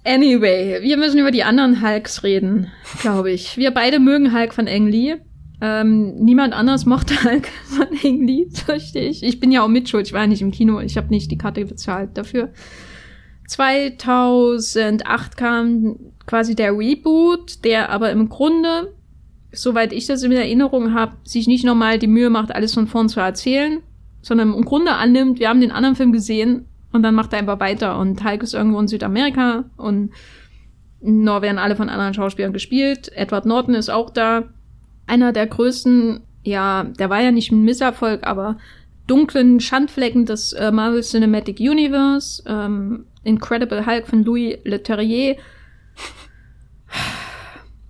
Anyway, 0.03 0.84
wir 0.84 0.97
müssen 0.97 1.18
über 1.18 1.31
die 1.31 1.43
anderen 1.43 1.81
Hulks 1.81 2.22
reden, 2.22 2.68
glaube 3.01 3.31
ich. 3.31 3.57
Wir 3.57 3.72
beide 3.72 3.99
mögen 3.99 4.31
Hulk 4.31 4.53
von 4.53 4.68
Ang 4.68 4.85
Lee. 4.85 5.15
Ähm, 5.61 6.15
niemand 6.15 6.53
anders 6.53 6.88
mochte 6.88 7.23
Hulk 7.23 7.47
von 7.65 7.88
Ang 8.03 8.49
fürchte 8.51 8.99
ich. 8.99 9.23
Ich 9.23 9.39
bin 9.39 9.51
ja 9.51 9.63
auch 9.63 9.67
mitschuld, 9.67 10.07
ich 10.07 10.13
war 10.13 10.21
ja 10.21 10.27
nicht 10.27 10.41
im 10.41 10.51
Kino, 10.51 10.79
ich 10.79 10.97
habe 10.97 11.09
nicht 11.09 11.29
die 11.29 11.38
Karte 11.38 11.63
bezahlt 11.65 12.17
dafür. 12.17 12.49
2008 13.47 15.38
kam 15.38 15.97
quasi 16.25 16.55
der 16.55 16.77
Reboot, 16.77 17.63
der 17.63 17.89
aber 17.89 18.11
im 18.11 18.29
Grunde, 18.29 18.93
soweit 19.51 19.93
ich 19.93 20.07
das 20.07 20.23
in 20.23 20.31
Erinnerung 20.31 20.93
habe, 20.93 21.17
sich 21.23 21.47
nicht 21.47 21.65
nochmal 21.65 21.99
die 21.99 22.07
Mühe 22.07 22.29
macht, 22.29 22.55
alles 22.55 22.73
von 22.73 22.88
vorn 22.88 23.09
zu 23.09 23.19
erzählen, 23.19 23.81
sondern 24.21 24.53
im 24.53 24.65
Grunde 24.65 24.93
annimmt, 24.93 25.39
wir 25.39 25.49
haben 25.49 25.61
den 25.61 25.71
anderen 25.71 25.95
Film 25.95 26.11
gesehen 26.11 26.65
und 26.91 27.03
dann 27.03 27.13
macht 27.13 27.33
er 27.33 27.39
einfach 27.39 27.59
weiter. 27.59 27.99
Und 27.99 28.23
Hulk 28.23 28.43
ist 28.43 28.53
irgendwo 28.53 28.79
in 28.79 28.88
Südamerika 28.88 29.65
und 29.77 30.11
nur 31.01 31.41
werden 31.41 31.57
alle 31.57 31.75
von 31.75 31.89
anderen 31.89 32.13
Schauspielern 32.13 32.53
gespielt. 32.53 33.11
Edward 33.13 33.45
Norton 33.45 33.75
ist 33.75 33.89
auch 33.89 34.09
da. 34.09 34.45
Einer 35.11 35.33
der 35.33 35.45
größten, 35.45 36.21
ja, 36.45 36.85
der 36.85 37.09
war 37.09 37.21
ja 37.21 37.31
nicht 37.31 37.51
ein 37.51 37.65
Misserfolg, 37.65 38.25
aber 38.25 38.57
dunklen 39.07 39.59
Schandflecken 39.59 40.25
des 40.25 40.53
äh, 40.53 40.71
Marvel 40.71 41.01
Cinematic 41.01 41.59
Universe. 41.59 42.41
Ähm, 42.47 43.07
Incredible 43.25 43.85
Hulk 43.85 44.07
von 44.07 44.23
Louis 44.23 44.59
Leterrier. 44.63 45.35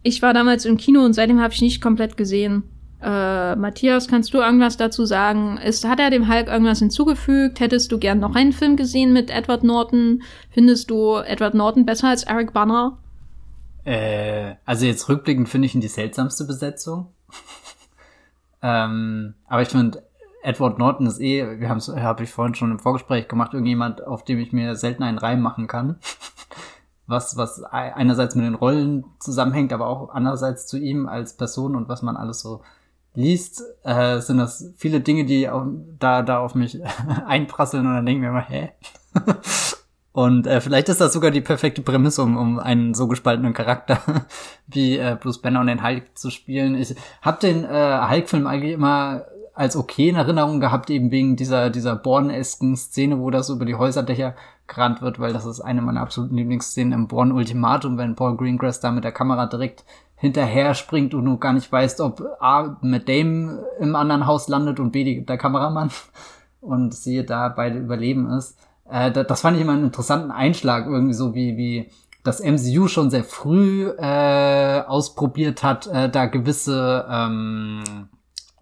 Ich 0.03 0.23
war 0.23 0.33
damals 0.33 0.65
im 0.65 0.77
Kino 0.77 1.05
und 1.05 1.13
seitdem 1.13 1.39
habe 1.39 1.53
ich 1.53 1.61
nicht 1.61 1.79
komplett 1.79 2.17
gesehen. 2.17 2.63
Äh, 3.03 3.55
Matthias, 3.55 4.07
kannst 4.07 4.33
du 4.33 4.39
irgendwas 4.39 4.75
dazu 4.75 5.05
sagen? 5.05 5.59
Ist, 5.63 5.87
hat 5.87 5.99
er 5.99 6.09
dem 6.09 6.27
Hulk 6.27 6.47
irgendwas 6.47 6.79
hinzugefügt? 6.79 7.59
Hättest 7.59 7.91
du 7.91 7.99
gern 7.99 8.19
noch 8.19 8.33
einen 8.33 8.51
Film 8.51 8.77
gesehen 8.77 9.13
mit 9.13 9.29
Edward 9.29 9.63
Norton? 9.63 10.23
Findest 10.49 10.89
du 10.89 11.17
Edward 11.17 11.53
Norton 11.53 11.85
besser 11.85 12.07
als 12.07 12.23
Eric 12.23 12.51
Banner? 12.51 12.97
Äh, 13.83 14.55
also 14.65 14.85
jetzt 14.85 15.09
rückblickend 15.09 15.49
finde 15.49 15.65
ich 15.65 15.75
ihn 15.75 15.81
die 15.81 15.87
seltsamste 15.87 16.45
Besetzung. 16.45 17.13
ähm, 18.61 19.35
aber 19.47 19.61
ich 19.61 19.69
finde, 19.69 20.03
Edward 20.43 20.79
Norton 20.79 21.07
ist 21.07 21.19
eh, 21.19 21.59
wir 21.59 21.69
haben 21.69 21.77
es, 21.77 21.87
habe 21.87 22.23
ich 22.23 22.31
vorhin 22.31 22.55
schon 22.55 22.71
im 22.71 22.79
Vorgespräch 22.79 23.27
gemacht, 23.27 23.53
irgendjemand, 23.53 24.05
auf 24.05 24.23
dem 24.23 24.39
ich 24.39 24.51
mir 24.53 24.75
selten 24.75 25.03
einen 25.03 25.17
Reim 25.17 25.41
machen 25.41 25.67
kann. 25.67 25.99
was, 27.07 27.37
was 27.37 27.63
einerseits 27.63 28.35
mit 28.35 28.45
den 28.45 28.55
Rollen 28.55 29.03
zusammenhängt, 29.19 29.73
aber 29.73 29.87
auch 29.87 30.09
andererseits 30.09 30.65
zu 30.65 30.77
ihm 30.77 31.07
als 31.07 31.35
Person 31.35 31.75
und 31.75 31.89
was 31.89 32.01
man 32.01 32.17
alles 32.17 32.41
so 32.41 32.61
liest, 33.13 33.63
äh, 33.83 34.19
sind 34.19 34.37
das 34.37 34.71
viele 34.77 35.01
Dinge, 35.01 35.25
die 35.25 35.49
auf, 35.49 35.67
da, 35.99 36.21
da 36.21 36.39
auf 36.39 36.55
mich 36.55 36.79
einprasseln 37.25 37.85
und 37.85 37.93
dann 37.93 38.05
denken 38.05 38.23
wir 38.23 38.31
mal, 38.31 38.45
hä? 38.47 38.71
Und 40.13 40.45
äh, 40.45 40.59
vielleicht 40.59 40.89
ist 40.89 40.99
das 40.99 41.13
sogar 41.13 41.31
die 41.31 41.41
perfekte 41.41 41.81
Prämisse, 41.81 42.21
um, 42.21 42.37
um 42.37 42.59
einen 42.59 42.93
so 42.93 43.07
gespaltenen 43.07 43.53
Charakter 43.53 43.99
wie 44.67 44.97
äh, 44.97 45.17
Bruce 45.19 45.41
Banner 45.41 45.61
und 45.61 45.67
den 45.67 45.83
Hulk 45.83 46.17
zu 46.17 46.29
spielen. 46.29 46.75
Ich 46.75 46.95
habe 47.21 47.39
den 47.39 47.63
äh, 47.63 47.99
Hulk-Film 48.09 48.47
eigentlich 48.47 48.73
immer 48.73 49.25
als 49.53 49.75
okay 49.75 50.09
in 50.09 50.15
Erinnerung 50.15 50.59
gehabt, 50.59 50.89
eben 50.89 51.11
wegen 51.11 51.35
dieser, 51.35 51.69
dieser 51.69 51.95
Born-esken 51.95 52.75
Szene, 52.75 53.19
wo 53.19 53.29
das 53.29 53.49
über 53.49 53.65
die 53.65 53.75
Häuserdächer 53.75 54.35
gerannt 54.67 55.01
wird, 55.01 55.19
weil 55.19 55.33
das 55.33 55.45
ist 55.45 55.61
eine 55.61 55.81
meiner 55.81 56.01
absoluten 56.01 56.35
Lieblingsszenen 56.35 56.93
im 56.93 57.07
Born 57.07 57.31
Ultimatum, 57.31 57.97
wenn 57.97 58.15
Paul 58.15 58.37
Greengrass 58.37 58.79
da 58.79 58.91
mit 58.91 59.03
der 59.03 59.11
Kamera 59.11 59.45
direkt 59.45 59.83
hinterher 60.15 60.73
springt 60.75 61.13
und 61.13 61.25
du 61.25 61.37
gar 61.37 61.53
nicht 61.53 61.71
weißt, 61.71 61.99
ob 62.01 62.21
A, 62.39 62.77
mit 62.81 63.07
dem 63.07 63.59
im 63.79 63.95
anderen 63.95 64.27
Haus 64.27 64.47
landet 64.47 64.79
und 64.79 64.91
B, 64.91 65.21
der 65.21 65.37
Kameramann 65.37 65.89
und 66.61 66.93
siehe 66.93 67.23
da 67.23 67.49
beide 67.49 67.79
überleben 67.79 68.29
ist. 68.31 68.57
Äh, 68.91 69.11
das 69.11 69.41
fand 69.41 69.55
ich 69.55 69.61
immer 69.63 69.73
einen 69.73 69.85
interessanten 69.85 70.31
Einschlag, 70.31 70.85
irgendwie 70.85 71.13
so 71.13 71.33
wie, 71.33 71.57
wie 71.57 71.91
das 72.23 72.39
MCU 72.39 72.87
schon 72.87 73.09
sehr 73.09 73.23
früh 73.23 73.87
äh, 73.87 74.81
ausprobiert 74.81 75.63
hat, 75.63 75.87
äh, 75.87 76.09
da 76.09 76.27
gewisse 76.27 77.05
ähm, 77.09 78.09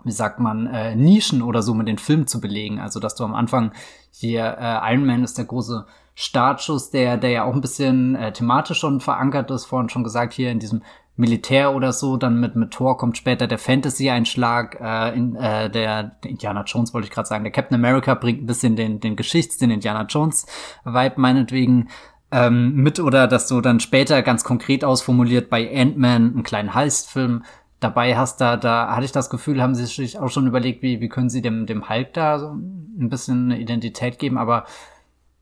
wie 0.03 0.11
sagt 0.11 0.39
man, 0.39 0.67
äh, 0.67 0.95
Nischen 0.95 1.41
oder 1.41 1.61
so 1.61 1.73
mit 1.73 1.87
den 1.87 1.97
Filmen 1.97 2.27
zu 2.27 2.39
belegen. 2.39 2.79
Also, 2.79 2.99
dass 2.99 3.15
du 3.15 3.23
am 3.23 3.33
Anfang 3.33 3.71
hier 4.11 4.57
äh, 4.59 4.93
Iron 4.93 5.05
Man 5.05 5.23
ist 5.23 5.37
der 5.37 5.45
große 5.45 5.85
Startschuss, 6.15 6.89
der, 6.89 7.17
der 7.17 7.29
ja 7.29 7.43
auch 7.43 7.53
ein 7.53 7.61
bisschen 7.61 8.15
äh, 8.15 8.31
thematisch 8.33 8.79
schon 8.79 8.99
verankert 8.99 9.51
ist, 9.51 9.65
vorhin 9.65 9.89
schon 9.89 10.03
gesagt, 10.03 10.33
hier 10.33 10.51
in 10.51 10.59
diesem 10.59 10.83
Militär 11.19 11.75
oder 11.75 11.91
so, 11.91 12.15
dann 12.15 12.39
mit, 12.39 12.55
mit 12.55 12.71
Thor 12.71 12.97
kommt 12.97 13.17
später 13.17 13.45
der 13.45 13.57
Fantasy-Einschlag, 13.57 14.79
äh, 14.79 15.17
in, 15.17 15.35
äh, 15.35 15.69
der, 15.69 16.03
der 16.03 16.31
Indiana 16.31 16.63
Jones 16.65 16.93
wollte 16.93 17.07
ich 17.07 17.13
gerade 17.13 17.27
sagen, 17.27 17.43
der 17.43 17.51
Captain 17.51 17.75
America 17.75 18.15
bringt 18.15 18.41
ein 18.41 18.45
bisschen 18.45 18.77
den, 18.77 19.01
den 19.01 19.17
Geschichts-, 19.17 19.57
den 19.57 19.69
Indiana 19.69 20.03
Jones-Vibe 20.03 21.15
meinetwegen 21.17 21.89
ähm, 22.31 22.73
mit 22.75 22.99
oder 23.01 23.27
dass 23.27 23.47
du 23.47 23.59
dann 23.59 23.81
später 23.81 24.21
ganz 24.21 24.45
konkret 24.45 24.85
ausformuliert 24.85 25.49
bei 25.49 25.69
Ant-Man 25.69 26.33
einen 26.33 26.43
kleinen 26.43 26.73
Heist-Film 26.73 27.43
dabei 27.81 28.15
hast, 28.15 28.39
da, 28.39 28.55
da 28.55 28.95
hatte 28.95 29.05
ich 29.05 29.11
das 29.11 29.29
Gefühl, 29.29 29.61
haben 29.61 29.75
sie 29.75 29.85
sich 29.85 30.19
auch 30.19 30.29
schon 30.29 30.47
überlegt, 30.47 30.81
wie, 30.81 31.01
wie 31.01 31.09
können 31.09 31.29
sie 31.29 31.41
dem, 31.41 31.65
dem 31.65 31.89
Hulk 31.89 32.13
da 32.13 32.39
so 32.39 32.51
ein 32.51 33.09
bisschen 33.09 33.51
eine 33.51 33.59
Identität 33.59 34.19
geben, 34.19 34.37
aber 34.37 34.65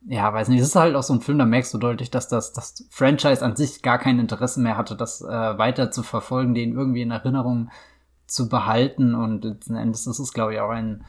ja, 0.05 0.31
weiß 0.33 0.47
nicht, 0.49 0.61
es 0.61 0.67
ist 0.67 0.75
halt 0.75 0.95
auch 0.95 1.03
so 1.03 1.13
ein 1.13 1.21
Film, 1.21 1.37
da 1.37 1.45
merkst 1.45 1.73
du 1.73 1.77
deutlich, 1.77 2.11
dass 2.11 2.27
das, 2.27 2.53
das 2.53 2.85
Franchise 2.89 3.43
an 3.43 3.55
sich 3.55 3.81
gar 3.81 3.97
kein 3.97 4.19
Interesse 4.19 4.59
mehr 4.59 4.77
hatte, 4.77 4.95
das 4.95 5.21
äh, 5.21 5.57
weiter 5.57 5.91
zu 5.91 6.03
verfolgen, 6.03 6.53
den 6.53 6.73
irgendwie 6.73 7.01
in 7.01 7.11
Erinnerung 7.11 7.69
zu 8.25 8.49
behalten 8.49 9.15
und 9.15 9.43
letzten 9.43 9.75
Endes 9.75 10.05
ist 10.07 10.19
es, 10.19 10.33
glaube 10.33 10.53
ich, 10.53 10.59
auch 10.59 10.69
ein 10.69 11.03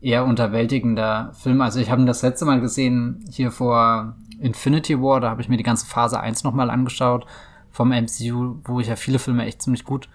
eher 0.00 0.24
unterwältigender 0.24 1.32
Film. 1.34 1.60
Also 1.60 1.80
ich 1.80 1.90
habe 1.90 2.00
ihn 2.00 2.06
das 2.06 2.22
letzte 2.22 2.44
Mal 2.44 2.60
gesehen 2.60 3.24
hier 3.30 3.50
vor 3.50 4.16
Infinity 4.38 5.00
War, 5.00 5.20
da 5.20 5.30
habe 5.30 5.42
ich 5.42 5.48
mir 5.48 5.56
die 5.56 5.62
ganze 5.62 5.86
Phase 5.86 6.20
1 6.20 6.44
nochmal 6.44 6.70
angeschaut 6.70 7.26
vom 7.70 7.90
MCU, 7.90 8.56
wo 8.64 8.80
ich 8.80 8.88
ja 8.88 8.96
viele 8.96 9.18
Filme 9.18 9.44
echt 9.44 9.62
ziemlich 9.62 9.84
gut 9.84 10.08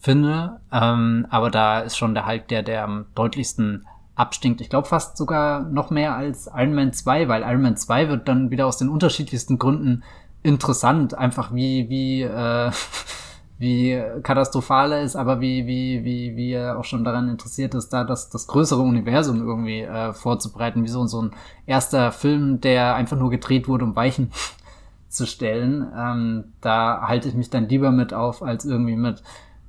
finde. 0.00 0.60
Ähm, 0.70 1.26
aber 1.30 1.50
da 1.50 1.80
ist 1.80 1.96
schon 1.96 2.14
der 2.14 2.26
Hulk 2.26 2.48
der, 2.48 2.62
der 2.62 2.84
am 2.84 3.06
deutlichsten 3.14 3.86
abstinkt. 4.16 4.60
Ich 4.60 4.70
glaube 4.70 4.88
fast 4.88 5.16
sogar 5.16 5.60
noch 5.60 5.90
mehr 5.90 6.14
als 6.14 6.46
Iron 6.46 6.74
Man 6.74 6.92
2, 6.92 7.28
weil 7.28 7.42
Iron 7.42 7.62
Man 7.62 7.76
2 7.76 8.08
wird 8.08 8.28
dann 8.28 8.50
wieder 8.50 8.66
aus 8.66 8.78
den 8.78 8.88
unterschiedlichsten 8.88 9.58
Gründen 9.58 10.04
interessant. 10.42 11.14
Einfach 11.14 11.52
wie, 11.52 11.88
wie, 11.88 12.22
äh, 12.22 12.70
wie 13.58 14.02
katastrophal 14.22 14.92
er 14.92 15.02
ist, 15.02 15.16
aber 15.16 15.40
wie, 15.40 15.66
wie, 15.66 16.04
wie, 16.04 16.36
wie 16.36 16.52
er 16.52 16.78
auch 16.78 16.84
schon 16.84 17.02
daran 17.02 17.28
interessiert 17.28 17.74
ist, 17.74 17.88
da 17.88 18.04
das, 18.04 18.30
das 18.30 18.46
größere 18.46 18.82
Universum 18.82 19.40
irgendwie 19.42 19.80
äh, 19.80 20.12
vorzubereiten, 20.12 20.84
wie 20.84 20.88
so, 20.88 21.06
so 21.06 21.22
ein 21.22 21.32
erster 21.66 22.12
Film, 22.12 22.60
der 22.60 22.94
einfach 22.94 23.16
nur 23.16 23.30
gedreht 23.30 23.66
wurde, 23.66 23.84
um 23.84 23.96
Weichen 23.96 24.30
zu 25.08 25.26
stellen. 25.26 25.86
Ähm, 25.96 26.52
da 26.60 27.02
halte 27.02 27.28
ich 27.28 27.34
mich 27.34 27.50
dann 27.50 27.68
lieber 27.68 27.90
mit 27.90 28.14
auf, 28.14 28.42
als 28.42 28.64
irgendwie 28.64 28.96
mit 28.96 29.22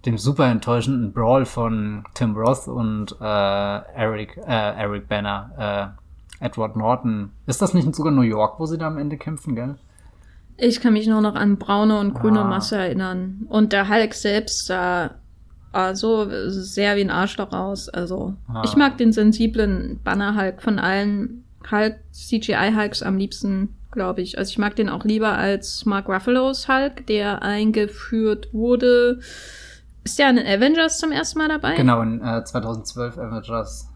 dem 0.06 0.18
super 0.18 0.46
enttäuschenden 0.46 1.12
Brawl 1.12 1.46
von 1.46 2.04
Tim 2.14 2.36
Roth 2.36 2.68
und 2.68 3.16
äh, 3.20 3.24
Eric, 3.24 4.38
äh, 4.38 4.78
Eric 4.78 5.08
Banner, 5.08 5.96
äh, 6.40 6.46
Edward 6.46 6.76
Norton. 6.76 7.32
Ist 7.48 7.62
das 7.62 7.74
nicht 7.74 7.94
sogar 7.96 8.12
New 8.12 8.22
York, 8.22 8.60
wo 8.60 8.66
sie 8.66 8.78
da 8.78 8.88
am 8.88 8.98
Ende 8.98 9.18
kämpfen, 9.18 9.56
gell? 9.56 9.76
Ich 10.58 10.80
kann 10.80 10.94
mich 10.94 11.08
nur 11.08 11.22
noch 11.22 11.36
an 11.36 11.58
braune 11.58 12.00
und 12.00 12.14
grüne 12.14 12.42
ah. 12.42 12.48
Masse 12.48 12.78
erinnern. 12.78 13.46
Und 13.50 13.74
der 13.74 13.90
Hulk 13.90 14.14
selbst 14.14 14.68
sah 14.68 15.12
also 15.74 16.28
sehr 16.50 16.96
wie 16.96 17.02
ein 17.02 17.10
Arschloch 17.10 17.52
aus. 17.52 17.90
Also 17.90 18.36
ah. 18.48 18.62
ich 18.64 18.76
mag 18.76 18.98
den 18.98 19.12
sensiblen 19.12 20.00
Banner-Hulk 20.04 20.62
von 20.62 20.80
allen 20.80 21.44
Hulk, 21.70 22.00
CGI-Hulks 22.12 23.04
am 23.04 23.18
liebsten, 23.18 23.76
glaube 23.92 24.22
ich. 24.22 24.38
Also 24.38 24.52
ich 24.52 24.58
mag 24.58 24.76
den 24.76 24.88
auch 24.88 25.04
lieber 25.04 25.34
als 25.34 25.86
Mark 25.86 26.08
Ruffalo's 26.08 26.70
Hulk, 26.70 27.06
der 27.08 27.42
eingeführt 27.42 28.54
wurde. 28.54 29.20
Ist 30.06 30.20
der 30.20 30.30
in 30.30 30.38
Avengers 30.38 31.00
zum 31.00 31.12
ersten 31.12 31.40
Mal 31.40 31.50
dabei? 31.50 31.76
Genau, 31.76 32.02
in 32.02 32.22
äh, 32.22 32.44
2012 32.44 33.18
Avengers 33.18 33.90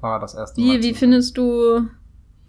war 0.00 0.20
das 0.20 0.34
erste 0.34 0.60
Mal. 0.60 0.66
Wie, 0.66 0.82
wie 0.82 0.94
findest 0.94 1.38
du 1.38 1.88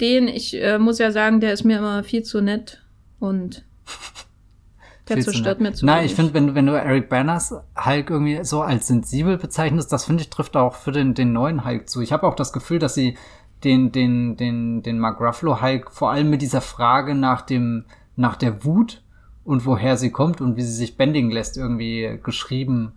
den? 0.01 0.27
Ich 0.27 0.61
äh, 0.61 0.77
muss 0.77 0.99
ja 0.99 1.11
sagen, 1.11 1.39
der 1.39 1.53
ist 1.53 1.63
mir 1.63 1.77
immer 1.77 2.03
viel 2.03 2.23
zu 2.23 2.41
nett 2.41 2.83
und 3.19 3.65
der 5.07 5.21
zerstört 5.21 5.61
mir 5.61 5.71
zu 5.71 5.85
Nein, 5.85 6.05
ich 6.05 6.15
finde, 6.15 6.33
wenn, 6.33 6.53
wenn 6.53 6.65
du 6.65 6.73
Eric 6.73 7.07
Banners 7.07 7.55
Hulk 7.77 8.09
irgendwie 8.09 8.43
so 8.43 8.61
als 8.61 8.87
sensibel 8.87 9.37
bezeichnest, 9.37 9.93
das 9.93 10.03
finde 10.03 10.23
ich 10.23 10.29
trifft 10.29 10.57
auch 10.57 10.75
für 10.75 10.91
den, 10.91 11.13
den 11.13 11.31
neuen 11.31 11.63
Hulk 11.63 11.89
zu. 11.89 12.01
Ich 12.01 12.11
habe 12.11 12.27
auch 12.27 12.35
das 12.35 12.51
Gefühl, 12.51 12.79
dass 12.79 12.93
sie 12.93 13.17
den, 13.63 13.93
den, 13.93 14.35
den, 14.35 14.83
den 14.83 14.99
Mark 14.99 15.21
Ruffalo 15.21 15.61
Hulk 15.61 15.91
vor 15.91 16.11
allem 16.11 16.29
mit 16.29 16.41
dieser 16.41 16.61
Frage 16.61 17.15
nach 17.15 17.41
dem, 17.41 17.85
nach 18.17 18.35
der 18.35 18.65
Wut 18.65 19.01
und 19.47 19.65
woher 19.65 19.95
sie 19.95 20.11
kommt 20.11 20.41
und 20.41 20.57
wie 20.57 20.61
sie 20.61 20.73
sich 20.73 20.97
bändigen 20.97 21.31
lässt 21.31 21.55
irgendwie 21.55 22.19
geschrieben 22.21 22.91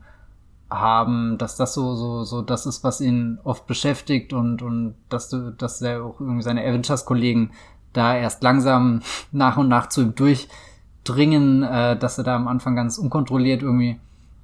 haben, 0.68 1.38
dass 1.38 1.56
das 1.56 1.74
so, 1.74 1.94
so, 1.94 2.24
so 2.24 2.42
das 2.42 2.66
ist, 2.66 2.82
was 2.82 3.00
ihn 3.00 3.38
oft 3.44 3.68
beschäftigt 3.68 4.32
und, 4.32 4.60
und 4.60 4.96
dass 5.08 5.28
du, 5.28 5.52
dass 5.52 5.80
er 5.80 6.04
auch 6.04 6.18
irgendwie 6.18 6.42
seine 6.42 6.62
Avengers-Kollegen 6.62 7.52
da 7.92 8.16
erst 8.16 8.42
langsam 8.42 9.00
nach 9.32 9.58
und 9.58 9.68
nach 9.68 9.88
zu 9.88 10.02
ihm 10.02 10.14
durchdringen, 10.16 11.62
äh, 11.62 11.96
dass 11.96 12.18
er 12.18 12.24
da 12.24 12.34
am 12.34 12.48
Anfang 12.48 12.74
ganz 12.74 12.98
unkontrolliert 12.98 13.62
irgendwie 13.62 14.00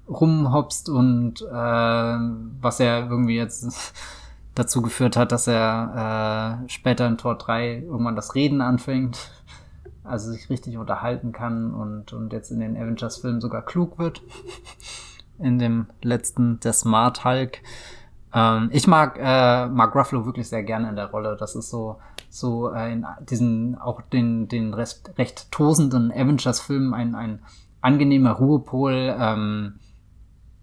rumhopst 0.08 0.88
und 0.88 1.42
äh, 1.42 1.44
was 2.60 2.78
er 2.78 3.10
irgendwie 3.10 3.36
jetzt 3.36 3.92
dazu 4.54 4.80
geführt 4.80 5.16
hat, 5.16 5.32
dass 5.32 5.48
er 5.48 6.62
äh, 6.64 6.68
später 6.68 7.08
in 7.08 7.18
Tor 7.18 7.36
3 7.36 7.82
irgendwann 7.82 8.14
das 8.14 8.36
Reden 8.36 8.60
anfängt, 8.60 9.30
also 10.06 10.30
sich 10.30 10.48
richtig 10.50 10.78
unterhalten 10.78 11.32
kann 11.32 11.74
und, 11.74 12.12
und 12.12 12.32
jetzt 12.32 12.50
in 12.50 12.60
den 12.60 12.76
Avengers-Filmen 12.76 13.40
sogar 13.40 13.62
klug 13.62 13.98
wird. 13.98 14.22
In 15.38 15.58
dem 15.58 15.86
letzten, 16.00 16.60
der 16.60 16.72
Smart 16.72 17.24
Hulk. 17.24 17.60
Ähm, 18.32 18.70
ich 18.72 18.86
mag 18.86 19.18
äh, 19.18 19.66
Mark 19.66 19.94
Ruffalo 19.94 20.24
wirklich 20.24 20.48
sehr 20.48 20.62
gerne 20.62 20.88
in 20.88 20.96
der 20.96 21.10
Rolle. 21.10 21.36
Das 21.38 21.54
ist 21.54 21.68
so, 21.68 21.98
so 22.30 22.72
äh, 22.72 22.92
in 22.92 23.06
diesen, 23.28 23.76
auch 23.76 24.00
den, 24.00 24.48
den 24.48 24.72
recht, 24.72 25.12
recht 25.18 25.52
tosenden 25.52 26.10
Avengers-Filmen 26.10 26.94
ein, 26.94 27.14
ein 27.14 27.42
angenehmer 27.82 28.32
Ruhepol. 28.32 29.14
Ähm, 29.18 29.78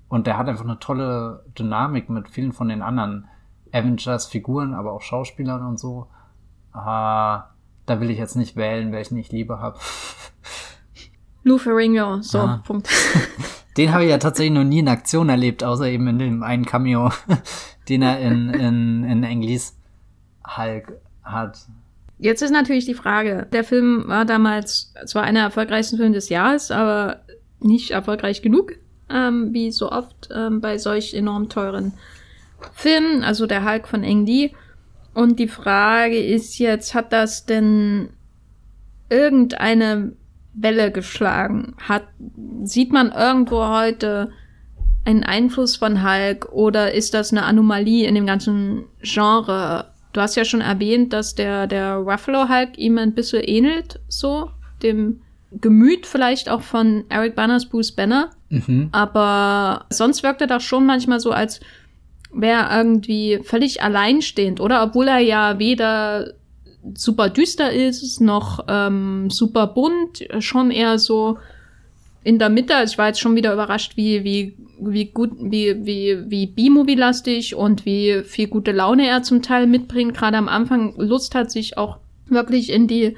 und 0.09 0.27
der 0.27 0.37
hat 0.37 0.47
einfach 0.47 0.65
eine 0.65 0.79
tolle 0.79 1.45
Dynamik 1.57 2.09
mit 2.09 2.29
vielen 2.29 2.53
von 2.53 2.69
den 2.69 2.81
anderen 2.81 3.27
Avengers-Figuren, 3.71 4.73
aber 4.73 4.93
auch 4.93 5.01
Schauspielern 5.01 5.65
und 5.65 5.79
so. 5.79 6.07
Äh, 6.75 7.39
da 7.85 7.99
will 7.99 8.09
ich 8.09 8.17
jetzt 8.17 8.35
nicht 8.35 8.55
wählen, 8.55 8.91
welchen 8.91 9.17
ich 9.17 9.31
lieber 9.31 9.59
habe. 9.59 9.79
Lou 11.43 11.57
Ferrigno, 11.57 12.21
so, 12.21 12.39
ah. 12.39 12.63
Punkt. 12.65 12.89
Den 13.77 13.91
habe 13.91 14.03
ich 14.03 14.09
ja 14.09 14.17
tatsächlich 14.17 14.53
noch 14.53 14.63
nie 14.63 14.79
in 14.79 14.87
Aktion 14.87 15.29
erlebt, 15.29 15.63
außer 15.63 15.87
eben 15.87 16.07
in 16.07 16.19
dem 16.19 16.43
einen 16.43 16.65
Cameo, 16.65 17.11
den 17.89 18.03
er 18.03 18.19
in, 18.19 18.49
in, 18.51 19.03
in 19.03 19.23
Englis 19.23 19.75
Hulk 20.45 20.99
hat. 21.23 21.57
Jetzt 22.19 22.41
ist 22.41 22.51
natürlich 22.51 22.85
die 22.85 22.93
Frage, 22.93 23.47
der 23.51 23.63
Film 23.63 24.03
war 24.07 24.25
damals 24.25 24.93
zwar 25.05 25.23
einer 25.23 25.39
der 25.39 25.45
erfolgreichsten 25.45 25.97
Filme 25.97 26.13
des 26.13 26.29
Jahres, 26.29 26.69
aber 26.69 27.21
nicht 27.59 27.91
erfolgreich 27.91 28.41
genug, 28.41 28.73
ähm, 29.09 29.49
wie 29.53 29.71
so 29.71 29.91
oft 29.91 30.29
ähm, 30.33 30.61
bei 30.61 30.77
solch 30.77 31.13
enorm 31.13 31.49
teuren 31.49 31.93
Filmen, 32.73 33.23
also 33.23 33.47
der 33.47 33.65
Hulk 33.65 33.87
von 33.87 34.03
Eng 34.03 34.25
Lee. 34.25 34.51
Und 35.13 35.39
die 35.39 35.47
Frage 35.47 36.17
ist 36.17 36.57
jetzt, 36.57 36.95
hat 36.95 37.13
das 37.13 37.45
denn 37.45 38.09
irgendeine 39.09 40.13
Welle 40.53 40.91
geschlagen? 40.91 41.75
Hat, 41.77 42.07
sieht 42.63 42.91
man 42.91 43.11
irgendwo 43.11 43.67
heute 43.67 44.31
einen 45.05 45.23
Einfluss 45.23 45.75
von 45.75 46.03
Hulk 46.03 46.51
oder 46.51 46.93
ist 46.93 47.13
das 47.13 47.31
eine 47.31 47.43
Anomalie 47.43 48.07
in 48.07 48.15
dem 48.15 48.25
ganzen 48.25 48.85
Genre? 49.01 49.91
Du 50.13 50.21
hast 50.21 50.35
ja 50.35 50.45
schon 50.45 50.61
erwähnt, 50.61 51.11
dass 51.13 51.35
der, 51.35 51.67
der 51.67 51.95
Ruffalo 51.95 52.47
Hulk 52.49 52.77
ihm 52.77 52.97
ein 52.97 53.13
bisschen 53.13 53.43
ähnelt, 53.43 53.99
so, 54.07 54.51
dem 54.81 55.21
Gemüt 55.51 56.07
vielleicht 56.07 56.49
auch 56.49 56.61
von 56.61 57.03
Eric 57.09 57.35
Banners 57.35 57.67
Bruce 57.67 57.91
Banner. 57.91 58.31
Mhm. 58.49 58.89
Aber 58.91 59.85
sonst 59.89 60.23
wirkt 60.23 60.41
er 60.41 60.47
doch 60.47 60.61
schon 60.61 60.85
manchmal 60.85 61.19
so, 61.19 61.31
als 61.31 61.59
wäre 62.33 62.67
irgendwie 62.75 63.39
völlig 63.43 63.81
alleinstehend, 63.81 64.59
oder? 64.59 64.83
Obwohl 64.83 65.07
er 65.07 65.19
ja 65.19 65.59
weder 65.59 66.33
super 66.95 67.29
düster 67.29 67.71
ist, 67.71 68.19
noch 68.19 68.65
ähm, 68.67 69.29
super 69.29 69.67
bunt, 69.67 70.27
schon 70.39 70.71
eher 70.71 70.99
so 70.99 71.37
in 72.23 72.39
der 72.39 72.49
Mitte. 72.49 72.75
Also 72.75 72.93
ich 72.93 72.97
war 72.97 73.07
jetzt 73.07 73.19
schon 73.19 73.35
wieder 73.35 73.53
überrascht, 73.53 73.95
wie, 73.95 74.23
wie, 74.23 74.55
wie 74.79 75.05
gut, 75.05 75.31
wie, 75.37 75.85
wie, 75.85 76.17
wie 76.27 76.47
B-Movie-lastig 76.47 77.55
und 77.55 77.85
wie 77.85 78.21
viel 78.25 78.47
gute 78.47 78.71
Laune 78.71 79.07
er 79.07 79.23
zum 79.23 79.41
Teil 79.41 79.67
mitbringt. 79.67 80.15
Gerade 80.15 80.37
am 80.37 80.47
Anfang 80.49 80.93
Lust 80.97 81.35
hat, 81.35 81.51
sich 81.51 81.77
auch 81.77 81.97
wirklich 82.27 82.71
in 82.71 82.87
die 82.87 83.15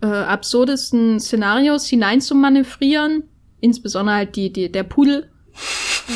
äh, 0.00 0.06
absurdesten 0.06 1.20
Szenarios 1.20 1.86
hineinzumanövrieren. 1.86 3.24
Insbesondere 3.60 4.16
halt 4.16 4.36
die, 4.36 4.52
die, 4.52 4.70
der 4.70 4.84
Pudel. 4.84 5.28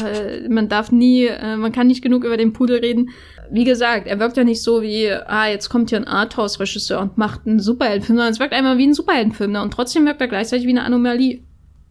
Äh, 0.04 0.48
man 0.48 0.68
darf 0.68 0.92
nie, 0.92 1.26
äh, 1.26 1.56
man 1.56 1.72
kann 1.72 1.86
nicht 1.86 2.02
genug 2.02 2.24
über 2.24 2.36
den 2.36 2.52
Pudel 2.52 2.78
reden 2.78 3.10
wie 3.50 3.64
gesagt, 3.64 4.06
er 4.06 4.18
wirkt 4.18 4.36
ja 4.36 4.44
nicht 4.44 4.62
so 4.62 4.82
wie, 4.82 5.10
ah, 5.10 5.48
jetzt 5.48 5.68
kommt 5.68 5.90
hier 5.90 5.98
ein 5.98 6.06
Arthouse-Regisseur 6.06 7.00
und 7.00 7.18
macht 7.18 7.46
einen 7.46 7.60
Superheldenfilm, 7.60 8.16
sondern 8.16 8.32
es 8.32 8.40
wirkt 8.40 8.52
einmal 8.52 8.78
wie 8.78 8.86
ein 8.86 8.94
Superheldenfilm, 8.94 9.52
ne? 9.52 9.62
Und 9.62 9.72
trotzdem 9.72 10.04
wirkt 10.06 10.20
er 10.20 10.28
gleichzeitig 10.28 10.66
wie 10.66 10.70
eine 10.70 10.84
Anomalie. 10.84 11.42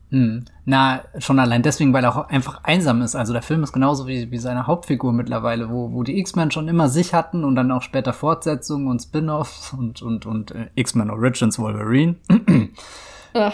Hm. 0.10 0.46
Na, 0.64 1.02
schon 1.18 1.40
allein 1.40 1.64
deswegen, 1.64 1.92
weil 1.94 2.06
er 2.06 2.16
auch 2.16 2.30
einfach 2.30 2.64
einsam 2.64 3.02
ist. 3.02 3.16
Also 3.16 3.34
der 3.34 3.42
Film 3.42 3.64
ist 3.64 3.74
genauso 3.74 4.08
wie, 4.08 4.32
wie 4.32 4.38
seine 4.38 4.66
Hauptfigur 4.66 5.12
mittlerweile, 5.12 5.70
wo, 5.70 5.92
wo 5.92 6.04
die 6.04 6.18
X-Men 6.20 6.52
schon 6.52 6.70
immer 6.70 6.88
sich 6.88 7.14
hatten 7.14 7.44
und 7.44 7.56
dann 7.56 7.72
auch 7.72 7.82
später 7.82 8.14
Fortsetzungen 8.14 8.88
und 8.88 9.02
Spin-offs 9.02 9.74
und, 9.74 10.02
und, 10.02 10.26
und 10.26 10.52
äh, 10.52 10.68
X-Men 10.76 11.10
Origins 11.10 11.60
Wolverine. 11.60 12.16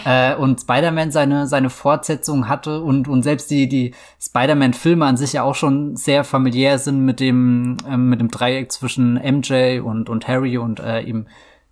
Äh, 0.04 0.34
und 0.36 0.60
Spider-Man 0.60 1.10
seine, 1.10 1.46
seine 1.46 1.70
Fortsetzung 1.70 2.48
hatte 2.48 2.80
und, 2.80 3.08
und 3.08 3.22
selbst 3.22 3.50
die, 3.50 3.68
die 3.68 3.94
Spider-Man-Filme 4.20 5.04
an 5.04 5.16
sich 5.16 5.34
ja 5.34 5.42
auch 5.42 5.54
schon 5.54 5.96
sehr 5.96 6.24
familiär 6.24 6.78
sind 6.78 7.04
mit 7.04 7.20
dem, 7.20 7.76
äh, 7.88 7.96
mit 7.96 8.20
dem 8.20 8.30
Dreieck 8.30 8.72
zwischen 8.72 9.14
MJ 9.14 9.80
und, 9.80 10.08
und 10.08 10.28
Harry 10.28 10.58
und 10.58 10.80
äh, 10.80 11.02
eben 11.02 11.26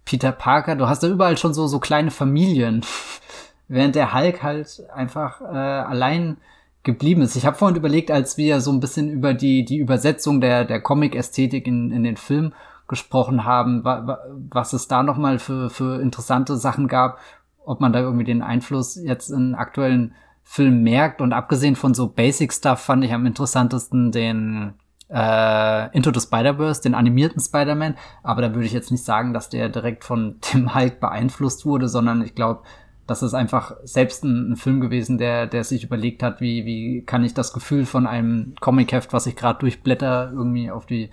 Peter 0.04 0.32
Parker. 0.32 0.76
Du 0.76 0.88
hast 0.88 1.02
da 1.02 1.08
überall 1.08 1.36
schon 1.38 1.54
so, 1.54 1.66
so 1.66 1.78
kleine 1.78 2.10
Familien. 2.10 2.82
Während 3.68 3.94
der 3.94 4.14
Hulk 4.14 4.42
halt 4.42 4.82
einfach 4.94 5.40
äh, 5.40 5.44
allein 5.44 6.36
geblieben 6.82 7.22
ist. 7.22 7.36
Ich 7.36 7.46
habe 7.46 7.56
vorhin 7.56 7.76
überlegt, 7.76 8.10
als 8.10 8.36
wir 8.36 8.60
so 8.60 8.72
ein 8.72 8.80
bisschen 8.80 9.08
über 9.08 9.34
die, 9.34 9.64
die 9.64 9.78
Übersetzung 9.78 10.40
der, 10.40 10.64
der 10.64 10.80
Comic-Ästhetik 10.80 11.66
in, 11.66 11.92
in 11.92 12.02
den 12.02 12.16
Film 12.16 12.52
gesprochen 12.88 13.44
haben, 13.44 13.84
wa, 13.84 14.18
was 14.50 14.72
es 14.72 14.88
da 14.88 15.02
nochmal 15.02 15.38
für, 15.38 15.70
für 15.70 16.00
interessante 16.02 16.56
Sachen 16.56 16.88
gab 16.88 17.18
ob 17.64 17.80
man 17.80 17.92
da 17.92 18.00
irgendwie 18.00 18.24
den 18.24 18.42
Einfluss 18.42 18.96
jetzt 18.96 19.30
in 19.30 19.54
aktuellen 19.54 20.14
Filmen 20.42 20.82
merkt. 20.82 21.20
Und 21.20 21.32
abgesehen 21.32 21.76
von 21.76 21.94
so 21.94 22.08
Basic 22.08 22.52
Stuff 22.52 22.80
fand 22.80 23.04
ich 23.04 23.12
am 23.12 23.26
interessantesten 23.26 24.12
den 24.12 24.74
äh, 25.08 25.96
Into 25.96 26.12
the 26.12 26.20
Spider-Verse, 26.20 26.82
den 26.82 26.94
animierten 26.94 27.40
Spider-Man. 27.40 27.96
Aber 28.22 28.42
da 28.42 28.54
würde 28.54 28.66
ich 28.66 28.72
jetzt 28.72 28.90
nicht 28.90 29.04
sagen, 29.04 29.32
dass 29.32 29.48
der 29.48 29.68
direkt 29.68 30.04
von 30.04 30.36
Tim 30.40 30.74
Hulk 30.74 31.00
beeinflusst 31.00 31.66
wurde, 31.66 31.88
sondern 31.88 32.22
ich 32.22 32.34
glaube, 32.34 32.62
das 33.06 33.22
ist 33.22 33.34
einfach 33.34 33.76
selbst 33.82 34.24
ein, 34.24 34.52
ein, 34.52 34.56
Film 34.56 34.80
gewesen, 34.80 35.18
der, 35.18 35.46
der 35.46 35.64
sich 35.64 35.84
überlegt 35.84 36.22
hat, 36.22 36.40
wie, 36.40 36.64
wie 36.64 37.02
kann 37.04 37.24
ich 37.24 37.34
das 37.34 37.52
Gefühl 37.52 37.84
von 37.84 38.06
einem 38.06 38.54
Comic-Heft, 38.60 39.12
was 39.12 39.26
ich 39.26 39.36
gerade 39.36 39.58
durchblätter, 39.58 40.30
irgendwie 40.32 40.70
auf 40.70 40.86
die 40.86 41.10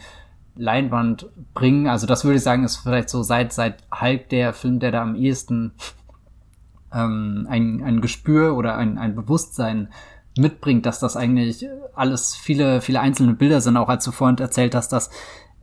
Leinwand 0.55 1.29
bringen. 1.53 1.87
Also 1.87 2.05
das 2.05 2.23
würde 2.23 2.37
ich 2.37 2.43
sagen, 2.43 2.63
ist 2.63 2.77
vielleicht 2.77 3.09
so 3.09 3.23
seit, 3.23 3.53
seit 3.53 3.83
Hulk 3.99 4.29
der 4.29 4.53
Film, 4.53 4.79
der 4.79 4.91
da 4.91 5.01
am 5.01 5.15
ehesten 5.15 5.73
ähm, 6.93 7.47
ein, 7.49 7.83
ein 7.83 8.01
Gespür 8.01 8.55
oder 8.55 8.75
ein, 8.75 8.97
ein 8.97 9.15
Bewusstsein 9.15 9.89
mitbringt, 10.37 10.85
dass 10.85 10.99
das 10.99 11.17
eigentlich 11.17 11.67
alles 11.95 12.35
viele, 12.35 12.81
viele 12.81 13.01
einzelne 13.01 13.33
Bilder 13.33 13.61
sind, 13.61 13.77
auch 13.77 13.89
als 13.89 14.05
du 14.05 14.11
vorhin 14.11 14.37
erzählt 14.37 14.75
hast, 14.75 14.89
dass 14.89 15.09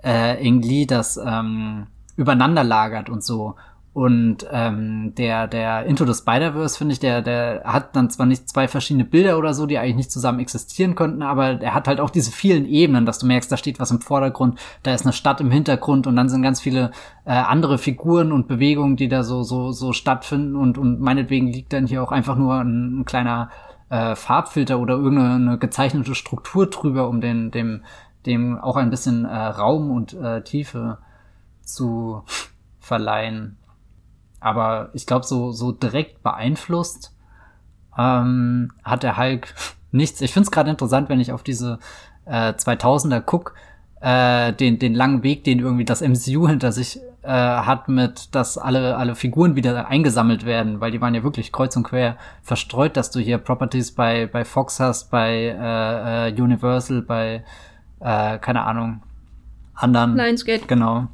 äh, 0.05 0.45
Ing 0.47 0.63
Lee 0.63 0.87
das 0.87 1.17
ähm, 1.17 1.87
übereinander 2.17 2.65
lagert 2.65 3.11
und 3.11 3.25
so. 3.25 3.57
Und 3.97 4.47
ähm, 4.53 5.15
der, 5.15 5.47
der 5.47 5.87
Into 5.87 6.05
the 6.05 6.13
Spider-Verse, 6.13 6.77
finde 6.77 6.93
ich, 6.93 7.01
der, 7.01 7.23
der 7.23 7.63
hat 7.65 7.97
dann 7.97 8.11
zwar 8.11 8.27
nicht 8.27 8.47
zwei 8.47 8.69
verschiedene 8.69 9.07
Bilder 9.07 9.39
oder 9.39 9.55
so, 9.55 9.65
die 9.65 9.79
eigentlich 9.79 9.97
nicht 9.97 10.13
zusammen 10.13 10.39
existieren 10.39 10.95
könnten, 10.95 11.23
aber 11.23 11.63
er 11.63 11.73
hat 11.73 11.89
halt 11.89 12.01
auch 12.01 12.11
diese 12.11 12.31
vielen 12.31 12.67
Ebenen, 12.67 13.07
dass 13.07 13.21
du 13.21 13.27
merkst, 13.27 13.51
da 13.51 13.57
steht 13.57 13.81
was 13.81 13.91
im 13.91 14.03
Vordergrund, 14.03 14.59
da 14.83 14.93
ist 14.93 15.07
eine 15.07 15.15
Stadt 15.15 15.41
im 15.41 15.51
Hintergrund 15.51 16.07
und 16.07 16.15
dann 16.15 16.29
sind 16.29 16.43
ganz 16.43 16.61
viele 16.61 16.91
äh, 17.25 17.31
andere 17.31 17.79
Figuren 17.79 18.33
und 18.33 18.49
Bewegungen, 18.49 18.97
die 18.97 19.09
da 19.09 19.23
so, 19.23 19.43
so, 19.45 19.73
so 19.73 19.95
stattfinden 19.95 20.57
und, 20.57 20.77
und 20.77 21.01
meinetwegen 21.01 21.47
liegt 21.47 21.73
dann 21.73 21.87
hier 21.87 22.03
auch 22.03 22.13
einfach 22.13 22.37
nur 22.37 22.57
ein, 22.57 23.01
ein 23.01 23.05
kleiner 23.07 23.49
äh, 23.89 24.15
Farbfilter 24.15 24.79
oder 24.79 24.97
irgendeine 24.97 25.57
gezeichnete 25.57 26.15
Struktur 26.15 26.69
drüber, 26.69 27.09
um 27.09 27.23
den, 27.23 27.51
dem, 27.51 27.83
dem 28.27 28.59
auch 28.59 28.77
ein 28.77 28.91
bisschen 28.91 29.25
äh, 29.25 29.35
Raum 29.35 29.91
und 29.91 30.13
äh, 30.13 30.43
Tiefe 30.43 30.99
zu 31.63 32.25
verleihen. 32.79 33.57
Aber 34.41 34.91
ich 34.93 35.07
glaube, 35.07 35.25
so, 35.25 35.53
so 35.53 35.73
direkt 35.73 36.23
beeinflusst 36.23 37.15
ähm, 37.99 38.71
hat 38.85 39.03
der 39.03 39.17
Hulk 39.17 39.55
nichts. 39.91 40.21
Ich 40.21 40.33
finde 40.33 40.47
es 40.47 40.51
gerade 40.51 40.71
interessant, 40.71 41.09
wenn 41.09 41.21
ich 41.21 41.33
auf 41.33 41.43
diese 41.43 41.79
äh, 42.27 42.53
2000er 42.53 43.21
guck, 43.21 43.55
äh, 44.01 44.53
den, 44.53 44.79
den 44.79 44.95
langen 44.95 45.23
Weg, 45.23 45.45
den 45.45 45.59
irgendwie 45.59 45.85
das 45.85 46.03
MCU 46.03 46.49
hinter 46.49 46.71
sich 46.71 47.01
äh, 47.23 47.29
hat, 47.31 47.89
mit, 47.89 48.35
dass 48.35 48.59
alle, 48.59 48.97
alle 48.97 49.15
Figuren 49.15 49.57
wieder 49.57 49.89
eingesammelt 49.89 50.45
werden, 50.45 50.81
weil 50.81 50.91
die 50.91 51.01
waren 51.01 51.15
ja 51.15 51.23
wirklich 51.25 51.51
kreuz 51.51 51.77
und 51.77 51.83
quer 51.83 52.17
verstreut, 52.43 52.97
dass 52.97 53.11
du 53.11 53.21
hier 53.21 53.39
Properties 53.39 53.93
bei, 53.93 54.27
bei 54.27 54.45
Fox 54.45 54.79
hast, 54.81 55.11
bei 55.11 55.57
äh, 55.59 56.29
äh, 56.29 56.41
Universal, 56.41 57.03
bei, 57.03 57.43
äh, 58.01 58.39
keine 58.39 58.63
Ahnung, 58.63 59.03
anderen. 59.75 60.17
Lionsgate. 60.17 60.67
Genau. 60.67 61.09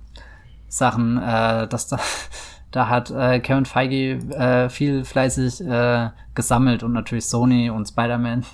Sachen, 0.68 1.18
äh, 1.18 1.68
dass 1.68 1.88
da 1.88 1.98
da 2.72 2.88
hat 2.88 3.10
äh, 3.10 3.38
Kevin 3.40 3.64
Feige 3.64 4.14
äh, 4.34 4.68
viel 4.68 5.04
fleißig 5.04 5.60
äh, 5.66 6.10
gesammelt 6.34 6.82
und 6.82 6.92
natürlich 6.92 7.26
Sony 7.26 7.70
und 7.70 7.86
Spider-Man. 7.86 8.44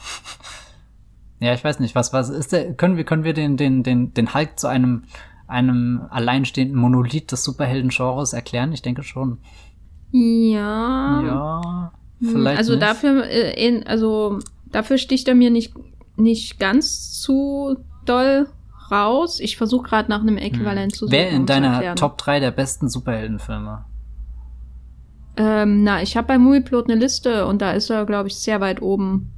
ja, 1.41 1.55
ich 1.55 1.65
weiß 1.65 1.81
nicht, 1.81 1.95
was 1.95 2.13
was 2.13 2.29
ist 2.29 2.53
der 2.53 2.75
können 2.75 2.97
wir 2.97 3.05
können 3.05 3.25
wir 3.25 3.33
den 3.33 3.57
den 3.57 3.83
den 3.83 4.13
den 4.13 4.35
Hulk 4.35 4.59
zu 4.59 4.67
einem 4.67 5.05
einem 5.47 6.03
alleinstehenden 6.11 6.79
Monolith 6.79 7.33
des 7.33 7.43
Superhelden-Genres 7.45 8.35
erklären? 8.35 8.73
Ich 8.73 8.83
denke 8.83 9.03
schon. 9.03 9.39
Ja. 10.13 11.23
Ja. 11.23 11.93
Hm, 12.21 12.29
Vielleicht 12.29 12.59
also 12.59 12.73
nicht. 12.73 12.83
dafür, 12.83 13.25
äh, 13.25 13.67
in, 13.67 13.87
also 13.87 14.39
dafür 14.67 14.99
sticht 14.99 15.29
er 15.29 15.35
mir 15.35 15.51
nicht, 15.51 15.75
nicht 16.17 16.59
ganz 16.59 17.21
zu 17.21 17.79
doll 18.05 18.49
raus. 18.91 19.41
Ich 19.41 19.57
versuche 19.57 19.89
gerade 19.89 20.11
nach 20.11 20.21
einem 20.21 20.37
Äquivalent 20.37 20.93
zu 20.93 21.07
suchen. 21.07 21.13
Wer 21.13 21.31
in 21.31 21.41
um 21.41 21.47
deiner. 21.47 21.95
Top 21.95 22.19
3 22.19 22.41
der 22.41 22.51
besten 22.51 22.89
Superheldenfilme? 22.89 23.85
Ähm, 25.39 25.85
na, 25.85 26.03
ich 26.03 26.17
habe 26.17 26.27
bei 26.27 26.39
Movieplot 26.39 26.91
eine 26.91 27.01
Liste 27.01 27.47
und 27.47 27.63
da 27.63 27.71
ist 27.71 27.91
er, 27.91 28.05
glaube 28.07 28.29
ich, 28.29 28.35
sehr 28.35 28.61
weit 28.61 28.83
oben. 28.83 29.31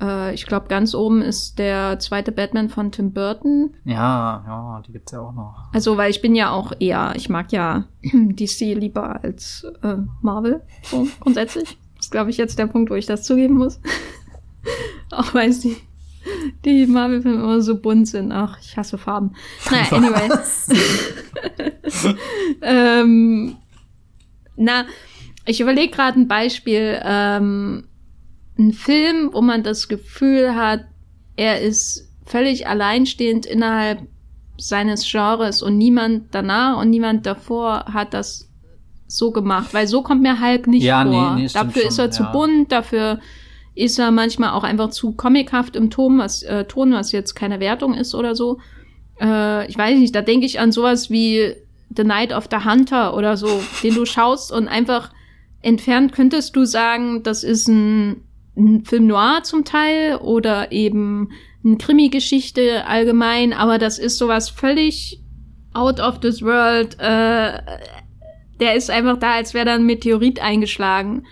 Äh, 0.00 0.34
ich 0.34 0.46
glaube, 0.46 0.68
ganz 0.68 0.94
oben 0.94 1.20
ist 1.20 1.58
der 1.58 1.98
zweite 1.98 2.32
Batman 2.32 2.70
von 2.70 2.90
Tim 2.90 3.12
Burton. 3.12 3.74
Ja, 3.84 4.42
ja, 4.46 4.82
die 4.86 4.92
gibt's 4.92 5.12
ja 5.12 5.20
auch 5.20 5.34
noch. 5.34 5.68
Also, 5.74 5.98
weil 5.98 6.10
ich 6.10 6.22
bin 6.22 6.34
ja 6.34 6.50
auch 6.50 6.72
eher, 6.80 7.12
ich 7.16 7.28
mag 7.28 7.52
ja 7.52 7.84
DC 8.02 8.60
lieber 8.74 9.22
als 9.22 9.66
äh, 9.82 9.96
Marvel, 10.22 10.62
so 10.82 11.06
grundsätzlich. 11.20 11.78
Das 11.96 12.06
ist, 12.06 12.12
glaube 12.12 12.30
ich, 12.30 12.38
jetzt 12.38 12.58
der 12.58 12.66
Punkt, 12.66 12.90
wo 12.90 12.94
ich 12.94 13.06
das 13.06 13.22
zugeben 13.22 13.58
muss. 13.58 13.78
auch 15.10 15.34
weil 15.34 15.52
die, 15.52 15.76
die 16.64 16.86
Marvel-Filme 16.86 17.42
immer 17.42 17.60
so 17.60 17.78
bunt 17.78 18.08
sind. 18.08 18.32
Ach, 18.32 18.58
ich 18.62 18.78
hasse 18.78 18.96
Farben. 18.96 19.34
Naja, 19.70 19.92
anyway. 19.92 20.30
ähm, 22.62 23.56
na, 24.56 24.84
ich 25.50 25.60
überlege 25.60 25.90
gerade 25.92 26.18
ein 26.18 26.28
Beispiel. 26.28 27.00
Ähm, 27.04 27.84
ein 28.58 28.72
Film, 28.72 29.30
wo 29.32 29.40
man 29.42 29.62
das 29.62 29.88
Gefühl 29.88 30.54
hat, 30.54 30.84
er 31.36 31.60
ist 31.60 32.08
völlig 32.24 32.68
alleinstehend 32.68 33.46
innerhalb 33.46 34.06
seines 34.58 35.10
Genres 35.10 35.62
und 35.62 35.78
niemand 35.78 36.34
danach 36.34 36.78
und 36.78 36.90
niemand 36.90 37.26
davor 37.26 37.86
hat 37.92 38.12
das 38.14 38.48
so 39.06 39.32
gemacht, 39.32 39.72
weil 39.74 39.86
so 39.88 40.02
kommt 40.02 40.22
mir 40.22 40.40
Hulk 40.40 40.66
nicht 40.66 40.84
Ja, 40.84 41.02
nee, 41.02 41.12
vor. 41.16 41.34
nee, 41.34 41.48
stimmt 41.48 41.68
dafür 41.68 41.88
ist 41.88 41.98
er 41.98 42.04
schon, 42.04 42.12
zu 42.12 42.22
ja. 42.24 42.32
bunt, 42.32 42.72
dafür 42.72 43.18
ist 43.74 43.98
er 43.98 44.10
manchmal 44.10 44.50
auch 44.50 44.62
einfach 44.62 44.90
zu 44.90 45.12
comichaft 45.12 45.74
im 45.74 45.90
Ton, 45.90 46.18
was, 46.18 46.42
äh, 46.42 46.64
Ton, 46.66 46.92
was 46.92 47.10
jetzt 47.12 47.34
keine 47.34 47.58
Wertung 47.58 47.94
ist 47.94 48.14
oder 48.14 48.36
so. 48.36 48.58
Äh, 49.20 49.66
ich 49.68 49.76
weiß 49.78 49.98
nicht, 49.98 50.14
da 50.14 50.22
denke 50.22 50.46
ich 50.46 50.60
an 50.60 50.70
sowas 50.70 51.10
wie 51.10 51.54
The 51.96 52.04
Night 52.04 52.32
of 52.32 52.48
the 52.50 52.58
Hunter 52.58 53.16
oder 53.16 53.36
so, 53.36 53.62
den 53.82 53.94
du 53.94 54.04
schaust 54.04 54.52
und 54.52 54.68
einfach 54.68 55.10
entfernt 55.62 56.12
könntest 56.12 56.56
du 56.56 56.64
sagen, 56.64 57.22
das 57.22 57.44
ist 57.44 57.68
ein, 57.68 58.22
ein 58.56 58.84
Film 58.84 59.06
noir 59.06 59.40
zum 59.42 59.64
Teil 59.64 60.16
oder 60.16 60.72
eben 60.72 61.30
eine 61.64 61.76
Krimi-Geschichte 61.76 62.86
allgemein, 62.86 63.52
aber 63.52 63.78
das 63.78 63.98
ist 63.98 64.18
sowas 64.18 64.48
völlig 64.48 65.20
out 65.74 66.00
of 66.00 66.20
this 66.20 66.42
world. 66.42 66.98
Äh, 66.98 67.60
der 68.58 68.74
ist 68.74 68.90
einfach 68.90 69.18
da, 69.18 69.32
als 69.34 69.54
wäre 69.54 69.66
da 69.66 69.74
ein 69.74 69.84
Meteorit 69.84 70.40
eingeschlagen. 70.40 71.24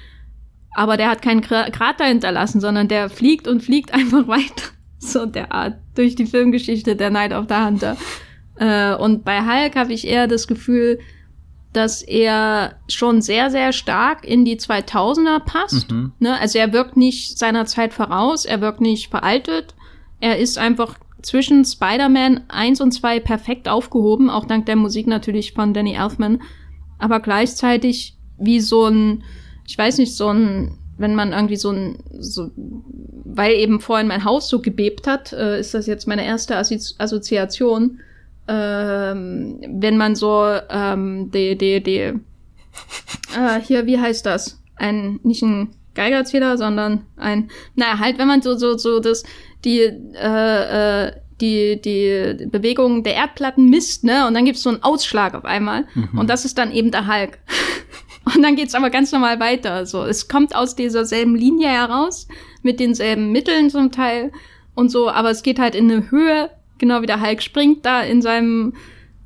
Aber 0.75 0.97
der 0.97 1.11
hat 1.11 1.23
keinen 1.23 1.43
Kra- 1.43 1.71
Krater 1.71 2.05
hinterlassen, 2.05 2.61
sondern 2.61 2.89
der 2.89 3.11
fliegt 3.11 3.49
und 3.49 3.63
fliegt 3.63 3.93
einfach 3.95 4.29
weiter. 4.29 4.65
So 4.99 5.27
der 5.27 5.53
Art. 5.53 5.79
Durch 5.95 6.15
die 6.15 6.27
Filmgeschichte 6.27 6.97
der 6.97 7.11
Night 7.11 7.33
of 7.33 7.47
the 7.49 7.55
Hunter. 7.55 7.97
Äh, 8.57 8.95
und 8.95 9.25
bei 9.25 9.41
Hulk 9.41 9.77
habe 9.77 9.93
ich 9.93 10.07
eher 10.07 10.27
das 10.27 10.47
Gefühl, 10.47 10.99
dass 11.79 12.03
er 12.03 12.75
schon 12.89 13.23
sehr, 13.23 13.51
sehr 13.51 13.73
stark 13.73 14.27
in 14.27 14.45
die 14.45 14.57
2000er 14.57 15.39
passt. 15.39 15.91
Mhm. 15.91 16.13
Ne? 16.19 16.39
Also 16.39 16.59
er 16.59 16.73
wirkt 16.73 16.97
nicht 16.97 17.39
seiner 17.39 17.67
Zeit 17.67 17.95
voraus, 17.95 18.45
er 18.45 18.61
wirkt 18.61 18.81
nicht 18.81 19.09
veraltet. 19.09 19.75
Er 20.21 20.39
ist 20.39 20.59
einfach 20.59 20.99
zwischen 21.23 21.65
Spider-Man 21.65 22.43
1 22.49 22.81
und 22.81 22.93
2 22.93 23.21
perfekt 23.21 23.69
aufgehoben, 23.69 24.29
auch 24.29 24.45
dank 24.45 24.67
der 24.67 24.77
Musik 24.77 25.07
natürlich 25.07 25.53
von 25.53 25.73
Danny 25.73 25.95
Elfman. 25.95 26.43
Aber 26.99 27.21
gleichzeitig 27.21 28.17
wie 28.39 28.61
so 28.61 28.87
ein, 28.87 29.23
ich 29.67 29.79
weiß 29.79 29.99
nicht, 29.99 30.17
so 30.17 30.29
ein, 30.29 30.79
wenn 30.97 31.15
man 31.15 31.33
irgendwie 31.33 31.57
so 31.57 31.71
ein, 31.71 31.99
so, 32.19 32.51
weil 32.57 33.53
eben 33.53 33.81
vorhin 33.81 34.09
mein 34.09 34.25
Haus 34.25 34.49
so 34.49 34.61
gebebt 34.61 35.07
hat, 35.07 35.33
äh, 35.33 35.61
ist 35.61 35.75
das 35.75 35.87
jetzt 35.87 36.09
meine 36.09 36.25
erste 36.25 36.57
Assozi 36.57 36.95
Assoziation. 36.99 38.01
Ähm, 38.49 39.61
wenn 39.69 39.97
man 39.97 40.16
so 40.16 40.43
ähm, 40.70 41.31
die, 41.31 41.57
die, 41.57 41.83
die, 41.83 41.99
äh, 41.99 43.61
hier, 43.62 43.87
wie 43.87 44.01
heißt 44.01 44.25
das? 44.25 44.61
Ein, 44.77 45.20
nicht 45.23 45.43
ein 45.43 45.70
Geigerzähler, 45.95 46.57
sondern 46.57 47.07
ein, 47.16 47.51
naja, 47.75 47.99
halt, 47.99 48.19
wenn 48.19 48.29
man 48.29 48.41
so, 48.43 48.57
so, 48.57 48.79
so 48.79 49.01
das, 49.01 49.25
die, 49.65 49.81
äh, 49.81 51.07
äh, 51.07 51.12
die, 51.41 51.81
die 51.81 52.47
Bewegung 52.47 53.05
der 53.05 53.15
Erdplatten 53.15 53.69
misst, 53.69 54.05
ne? 54.05 54.27
Und 54.27 54.35
dann 54.35 54.45
gibt's 54.45 54.62
so 54.62 54.70
einen 54.70 54.83
Ausschlag 54.83 55.35
auf 55.35 55.45
einmal. 55.45 55.87
Und 56.16 56.31
das 56.31 56.45
ist 56.45 56.59
dann 56.59 56.73
eben 56.73 56.91
der 56.91 57.07
Hulk. 57.07 57.39
Und 58.35 58.43
dann 58.43 58.57
geht's 58.57 58.75
aber 58.75 58.91
ganz 58.91 59.12
normal 59.12 59.41
weiter. 59.41 59.87
So, 59.87 60.05
es 60.05 60.29
kommt 60.29 60.55
aus 60.55 60.75
dieser 60.75 61.05
selben 61.05 61.35
Linie 61.35 61.69
heraus, 61.69 62.27
mit 62.62 62.81
denselben 62.81 63.33
Mitteln 63.33 63.70
zum 63.70 63.93
Teil 63.93 64.33
und 64.75 64.91
so, 64.91 65.11
aber 65.11 65.31
es 65.31 65.43
geht 65.43 65.59
halt 65.59 65.75
in 65.75 65.91
eine 65.91 66.11
Höhe, 66.11 66.51
genau 66.79 67.03
wie 67.03 67.07
der 67.07 67.21
Hulk 67.21 67.43
springt 67.43 67.85
da 67.85 68.03
in 68.03 68.23
seinem 68.23 68.75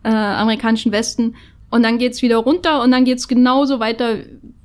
äh, 0.05 0.09
amerikanischen 0.09 0.93
Westen. 0.93 1.37
Und 1.70 1.83
dann 1.83 1.99
geht's 1.99 2.23
wieder 2.23 2.37
runter 2.37 2.83
und 2.83 2.91
dann 2.91 3.05
geht's 3.05 3.29
genauso 3.29 3.81
weiter 3.81 4.19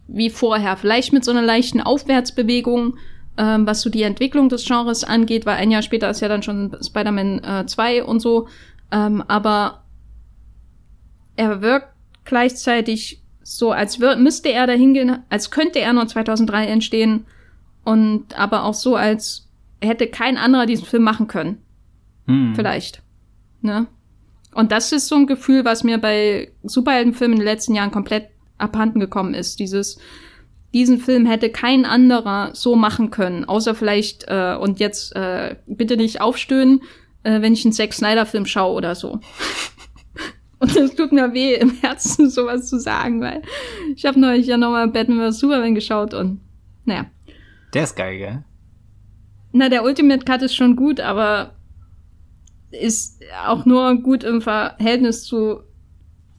wie 0.07 0.29
vorher. 0.29 0.77
Vielleicht 0.77 1.13
mit 1.13 1.23
so 1.23 1.31
einer 1.31 1.41
leichten 1.41 1.81
Aufwärtsbewegung, 1.81 2.97
ähm, 3.37 3.67
was 3.67 3.81
so 3.81 3.89
die 3.89 4.03
Entwicklung 4.03 4.49
des 4.49 4.65
Genres 4.65 5.03
angeht, 5.03 5.45
weil 5.45 5.55
ein 5.55 5.71
Jahr 5.71 5.81
später 5.81 6.09
ist 6.09 6.21
ja 6.21 6.27
dann 6.27 6.43
schon 6.43 6.75
Spider-Man 6.81 7.43
äh, 7.43 7.65
2 7.65 8.03
und 8.03 8.19
so. 8.19 8.47
Ähm, 8.91 9.23
aber 9.27 9.83
er 11.35 11.61
wirkt 11.61 11.89
gleichzeitig 12.25 13.21
so, 13.43 13.71
als 13.71 13.99
müsste 13.99 14.49
er 14.49 14.67
dahin 14.67 14.93
gehen, 14.93 15.19
als 15.29 15.51
könnte 15.51 15.79
er 15.79 15.93
nur 15.93 16.07
2003 16.07 16.65
entstehen 16.65 17.25
und 17.85 18.37
aber 18.37 18.65
auch 18.65 18.73
so, 18.73 18.97
als 18.97 19.47
hätte 19.81 20.07
kein 20.07 20.35
anderer 20.35 20.65
diesen 20.65 20.85
Film 20.85 21.03
machen 21.03 21.27
können. 21.27 21.61
Hm. 22.27 22.53
Vielleicht. 22.55 23.01
Ne? 23.61 23.87
Und 24.53 24.71
das 24.71 24.91
ist 24.91 25.07
so 25.07 25.15
ein 25.15 25.27
Gefühl, 25.27 25.65
was 25.65 25.83
mir 25.83 25.97
bei 25.97 26.51
Superheldenfilmen 26.63 27.37
in 27.37 27.41
den 27.41 27.47
letzten 27.47 27.75
Jahren 27.75 27.91
komplett 27.91 28.29
abhanden 28.57 28.99
gekommen 28.99 29.33
ist. 29.33 29.59
Dieses, 29.59 29.99
diesen 30.73 30.99
Film 30.99 31.25
hätte 31.25 31.49
kein 31.49 31.85
anderer 31.85 32.51
so 32.53 32.75
machen 32.75 33.11
können, 33.11 33.45
außer 33.45 33.75
vielleicht, 33.75 34.25
äh, 34.27 34.55
und 34.59 34.79
jetzt 34.79 35.15
äh, 35.15 35.55
bitte 35.67 35.97
nicht 35.97 36.21
aufstöhnen, 36.21 36.81
äh, 37.23 37.41
wenn 37.41 37.53
ich 37.53 37.65
einen 37.65 37.73
Zack 37.73 37.93
Snyder-Film 37.93 38.45
schaue 38.45 38.75
oder 38.75 38.95
so. 38.95 39.19
Und 40.59 40.75
es 40.75 40.95
tut 40.95 41.11
mir 41.11 41.33
weh, 41.33 41.53
im 41.53 41.69
Herzen 41.81 42.29
sowas 42.31 42.67
zu 42.67 42.79
sagen, 42.79 43.21
weil 43.21 43.43
ich 43.95 44.07
habe 44.07 44.19
neulich 44.19 44.47
ja 44.47 44.57
nochmal 44.57 44.87
Batman 44.87 45.31
vs. 45.31 45.39
Superman 45.39 45.75
geschaut 45.75 46.15
und 46.15 46.41
naja. 46.83 47.05
Der 47.75 47.83
ist 47.83 47.95
geil, 47.95 48.17
gell? 48.17 48.43
Na, 49.51 49.69
der 49.69 49.83
Ultimate 49.83 50.25
Cut 50.25 50.41
ist 50.41 50.55
schon 50.55 50.75
gut, 50.75 50.99
aber 50.99 51.56
ist 52.71 53.21
auch 53.45 53.65
nur 53.65 54.01
gut 54.01 54.23
im 54.23 54.41
Verhältnis 54.41 55.23
zu 55.23 55.61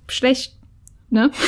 schlecht, 0.09 0.57
ne? 1.11 1.31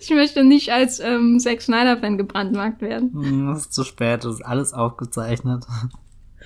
ich 0.00 0.10
möchte 0.10 0.44
nicht 0.44 0.72
als 0.72 1.00
ähm, 1.00 1.38
Zack 1.38 1.62
Snyder-Fan 1.62 2.18
gebrandmarkt 2.18 2.80
werden. 2.80 3.12
Hm, 3.12 3.46
das 3.48 3.60
ist 3.60 3.74
zu 3.74 3.84
spät, 3.84 4.24
das 4.24 4.36
ist 4.36 4.42
alles 4.42 4.72
aufgezeichnet. 4.72 5.64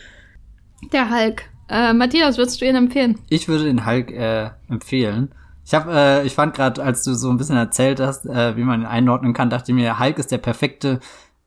Der 0.92 1.10
Hulk. 1.10 1.44
Äh, 1.68 1.92
Matthias, 1.92 2.38
würdest 2.38 2.60
du 2.60 2.66
ihn 2.66 2.76
empfehlen? 2.76 3.18
Ich 3.28 3.48
würde 3.48 3.64
den 3.64 3.84
Hulk 3.84 4.10
äh, 4.10 4.50
empfehlen. 4.68 5.34
Ich 5.66 5.74
habe, 5.74 5.92
äh, 5.92 6.26
ich 6.26 6.34
fand 6.34 6.54
gerade, 6.54 6.82
als 6.82 7.02
du 7.02 7.14
so 7.14 7.28
ein 7.28 7.36
bisschen 7.36 7.56
erzählt 7.56 8.00
hast, 8.00 8.24
äh, 8.24 8.56
wie 8.56 8.64
man 8.64 8.80
ihn 8.80 8.86
einordnen 8.86 9.34
kann, 9.34 9.50
dachte 9.50 9.72
ich 9.72 9.74
mir, 9.74 9.98
Hulk 9.98 10.18
ist 10.18 10.30
der 10.30 10.38
perfekte 10.38 11.00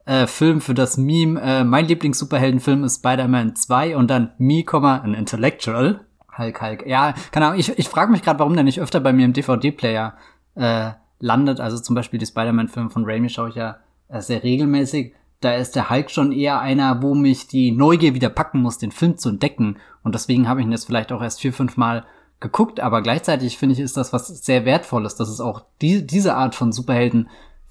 äh, 0.05 0.27
Film 0.27 0.61
für 0.61 0.73
das 0.73 0.97
Meme. 0.97 1.39
Äh, 1.41 1.63
mein 1.63 1.85
Lieblings-Superheldenfilm 1.87 2.83
ist 2.83 2.97
Spider-Man 2.99 3.55
2 3.55 3.97
und 3.97 4.09
dann 4.09 4.31
Me, 4.37 4.63
ein 4.71 5.13
Intellectual. 5.13 6.01
Hulk, 6.37 6.61
Hulk. 6.61 6.87
Ja, 6.87 7.13
keine 7.31 7.47
Ahnung. 7.47 7.59
Ich, 7.59 7.77
ich 7.77 7.89
frage 7.89 8.11
mich 8.11 8.21
gerade, 8.21 8.39
warum 8.39 8.53
der 8.53 8.63
nicht 8.63 8.79
öfter 8.79 8.99
bei 8.99 9.13
mir 9.13 9.25
im 9.25 9.33
DVD-Player 9.33 10.15
äh, 10.55 10.91
landet. 11.19 11.59
Also 11.59 11.77
zum 11.77 11.95
Beispiel 11.95 12.19
die 12.19 12.25
Spider-Man-Filme 12.25 12.89
von 12.89 13.05
Raimi 13.05 13.29
schaue 13.29 13.49
ich 13.49 13.55
ja 13.55 13.77
äh, 14.07 14.21
sehr 14.21 14.43
regelmäßig 14.43 15.13
da 15.41 15.55
ist 15.55 15.75
der 15.75 15.89
Hulk 15.89 16.09
schon 16.11 16.31
eher 16.31 16.61
einer, 16.61 17.01
wo 17.01 17.15
mich 17.15 17.47
die 17.47 17.71
Neugier 17.71 18.13
wieder 18.13 18.29
packen 18.29 18.61
muss, 18.61 18.77
den 18.77 18.91
Film 18.91 19.17
zu 19.17 19.29
entdecken. 19.29 19.77
Und 20.03 20.13
deswegen 20.15 20.47
habe 20.47 20.61
ich 20.61 20.67
ihn 20.67 20.71
jetzt 20.71 20.85
vielleicht 20.85 21.11
auch 21.11 21.21
erst 21.21 21.41
vier, 21.41 21.51
fünf 21.51 21.77
Mal 21.77 22.05
geguckt. 22.39 22.79
Aber 22.79 23.01
gleichzeitig 23.01 23.57
finde 23.57 23.73
ich, 23.73 23.79
ist 23.79 23.97
das 23.97 24.13
was 24.13 24.27
sehr 24.27 24.65
Wertvolles, 24.65 25.15
dass 25.15 25.29
es 25.29 25.41
auch 25.41 25.65
die, 25.81 26.05
diese 26.05 26.35
Art 26.35 26.53
von 26.53 26.71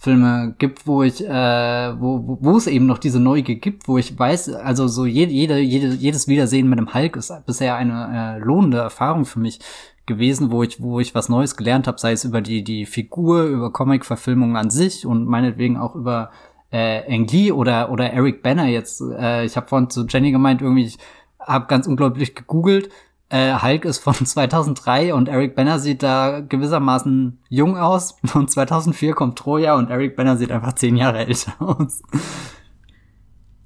Superheldenfilme 0.00 0.54
gibt, 0.58 0.86
wo 0.86 1.02
ich, 1.02 1.24
äh, 1.24 2.00
wo, 2.00 2.38
wo, 2.40 2.56
es 2.56 2.66
eben 2.66 2.86
noch 2.86 2.98
diese 2.98 3.20
Neugier 3.20 3.56
gibt, 3.56 3.86
wo 3.86 3.98
ich 3.98 4.18
weiß, 4.18 4.54
also 4.54 4.88
so 4.88 5.04
jede, 5.06 5.32
jede, 5.32 5.58
jede, 5.58 5.94
jedes 5.94 6.26
Wiedersehen 6.28 6.68
mit 6.68 6.78
dem 6.78 6.94
Hulk 6.94 7.16
ist 7.16 7.32
bisher 7.46 7.76
eine 7.76 8.36
äh, 8.36 8.44
lohnende 8.44 8.78
Erfahrung 8.78 9.24
für 9.24 9.40
mich 9.40 9.60
gewesen, 10.06 10.50
wo 10.50 10.62
ich, 10.62 10.82
wo 10.82 11.00
ich 11.00 11.14
was 11.14 11.28
Neues 11.28 11.56
gelernt 11.56 11.86
habe, 11.86 11.98
sei 11.98 12.12
es 12.12 12.24
über 12.24 12.40
die, 12.40 12.64
die 12.64 12.86
Figur, 12.86 13.44
über 13.44 13.72
Comic-Verfilmungen 13.72 14.56
an 14.56 14.70
sich 14.70 15.06
und 15.06 15.26
meinetwegen 15.26 15.76
auch 15.76 15.94
über 15.94 16.30
äh, 16.72 17.02
Engli 17.02 17.52
oder 17.52 17.90
oder 17.90 18.12
Eric 18.12 18.42
Banner 18.42 18.66
jetzt. 18.66 19.02
Äh, 19.02 19.44
ich 19.44 19.56
habe 19.56 19.68
vorhin 19.68 19.90
zu 19.90 20.06
Jenny 20.06 20.30
gemeint, 20.32 20.62
irgendwie, 20.62 20.86
ich 20.86 20.98
habe 21.38 21.66
ganz 21.66 21.86
unglaublich 21.86 22.34
gegoogelt. 22.34 22.90
Äh, 23.30 23.54
Hulk 23.54 23.84
ist 23.84 23.98
von 23.98 24.14
2003 24.26 25.14
und 25.14 25.28
Eric 25.28 25.54
Banner 25.54 25.78
sieht 25.78 26.02
da 26.02 26.40
gewissermaßen 26.40 27.38
jung 27.48 27.78
aus. 27.78 28.16
Und 28.34 28.50
2004 28.50 29.14
kommt 29.14 29.38
Troja 29.38 29.74
und 29.76 29.90
Eric 29.90 30.16
Banner 30.16 30.36
sieht 30.36 30.52
einfach 30.52 30.74
zehn 30.74 30.96
Jahre 30.96 31.18
älter 31.20 31.54
aus. 31.60 32.02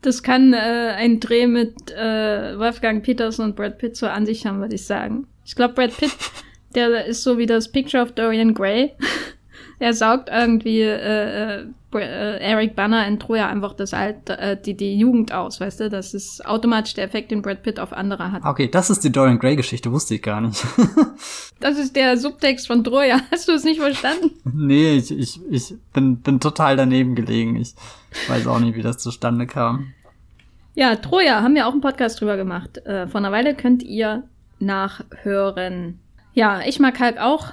Das 0.03 0.23
kann 0.23 0.53
äh, 0.53 0.93
ein 0.97 1.19
Dreh 1.19 1.47
mit 1.47 1.91
äh, 1.91 2.59
Wolfgang 2.59 3.03
Peters 3.03 3.39
und 3.39 3.57
Brad 3.57 3.78
Pitt 3.78 3.97
zur 3.97 4.12
Ansicht 4.12 4.45
haben, 4.45 4.61
würde 4.61 4.74
ich 4.74 4.86
sagen. 4.86 5.27
Ich 5.47 5.57
glaube, 5.57 5.73
Brad 5.73 5.97
Pitt, 5.97 6.15
der 6.74 7.07
ist 7.07 7.23
so 7.23 7.39
wie 7.39 7.47
das 7.47 7.73
Picture 7.73 8.03
of 8.03 8.12
Dorian 8.12 8.53
Gray. 8.53 8.93
er 9.78 9.95
saugt 9.95 10.28
irgendwie 10.28 10.82
äh, 10.82 11.61
äh, 11.61 11.66
Eric 12.03 12.77
Banner 12.77 13.07
in 13.07 13.19
Troja 13.19 13.49
einfach 13.49 13.75
das 13.75 13.95
Alter, 13.95 14.39
äh, 14.39 14.61
die, 14.61 14.77
die 14.77 14.99
Jugend 14.99 15.33
aus, 15.33 15.61
weißt 15.61 15.81
du? 15.81 15.91
Das 15.91 16.15
ist 16.15 16.45
automatisch 16.45 16.95
der 16.95 17.05
Effekt, 17.05 17.31
den 17.31 17.43
Brad 17.43 17.62
Pitt 17.62 17.79
auf 17.79 17.93
andere 17.93 18.33
hat. 18.33 18.45
Okay, 18.45 18.69
das 18.69 18.91
ist 18.91 19.05
die 19.05 19.12
Dorian 19.12 19.39
Gray 19.39 19.57
Geschichte, 19.57 19.93
wusste 19.93 20.15
ich 20.15 20.23
gar 20.23 20.41
nicht. 20.41 20.65
das 21.61 21.79
ist 21.79 21.97
der 21.97 22.16
Subtext 22.16 22.66
von 22.66 22.85
Troja. 22.85 23.21
Hast 23.31 23.49
du 23.49 23.53
es 23.53 23.65
nicht 23.65 23.81
verstanden? 23.81 24.31
Nee, 24.45 24.97
ich, 24.97 25.11
ich, 25.11 25.41
ich 25.51 25.75
bin, 25.93 26.21
bin 26.21 26.41
total 26.41 26.77
daneben 26.77 27.15
gelegen. 27.15 27.57
Ich 27.57 27.75
weiß 28.29 28.47
auch 28.47 28.61
nicht, 28.61 28.77
wie 28.77 28.83
das 28.83 28.99
zustande 28.99 29.47
kam. 29.47 29.93
Ja, 30.75 30.97
Troja 30.97 31.43
haben 31.43 31.55
wir 31.55 31.66
auch 31.66 31.73
einen 31.73 31.81
Podcast 31.81 32.21
drüber 32.21 32.37
gemacht. 32.37 32.79
Äh, 32.79 33.07
vor 33.07 33.19
einer 33.19 33.33
Weile 33.33 33.55
könnt 33.55 33.83
ihr 33.83 34.25
nachhören. 34.59 36.01
Ja, 36.33 36.61
ich 36.66 36.81
mag 36.81 36.99
Hulk 36.99 37.19
auch. 37.19 37.53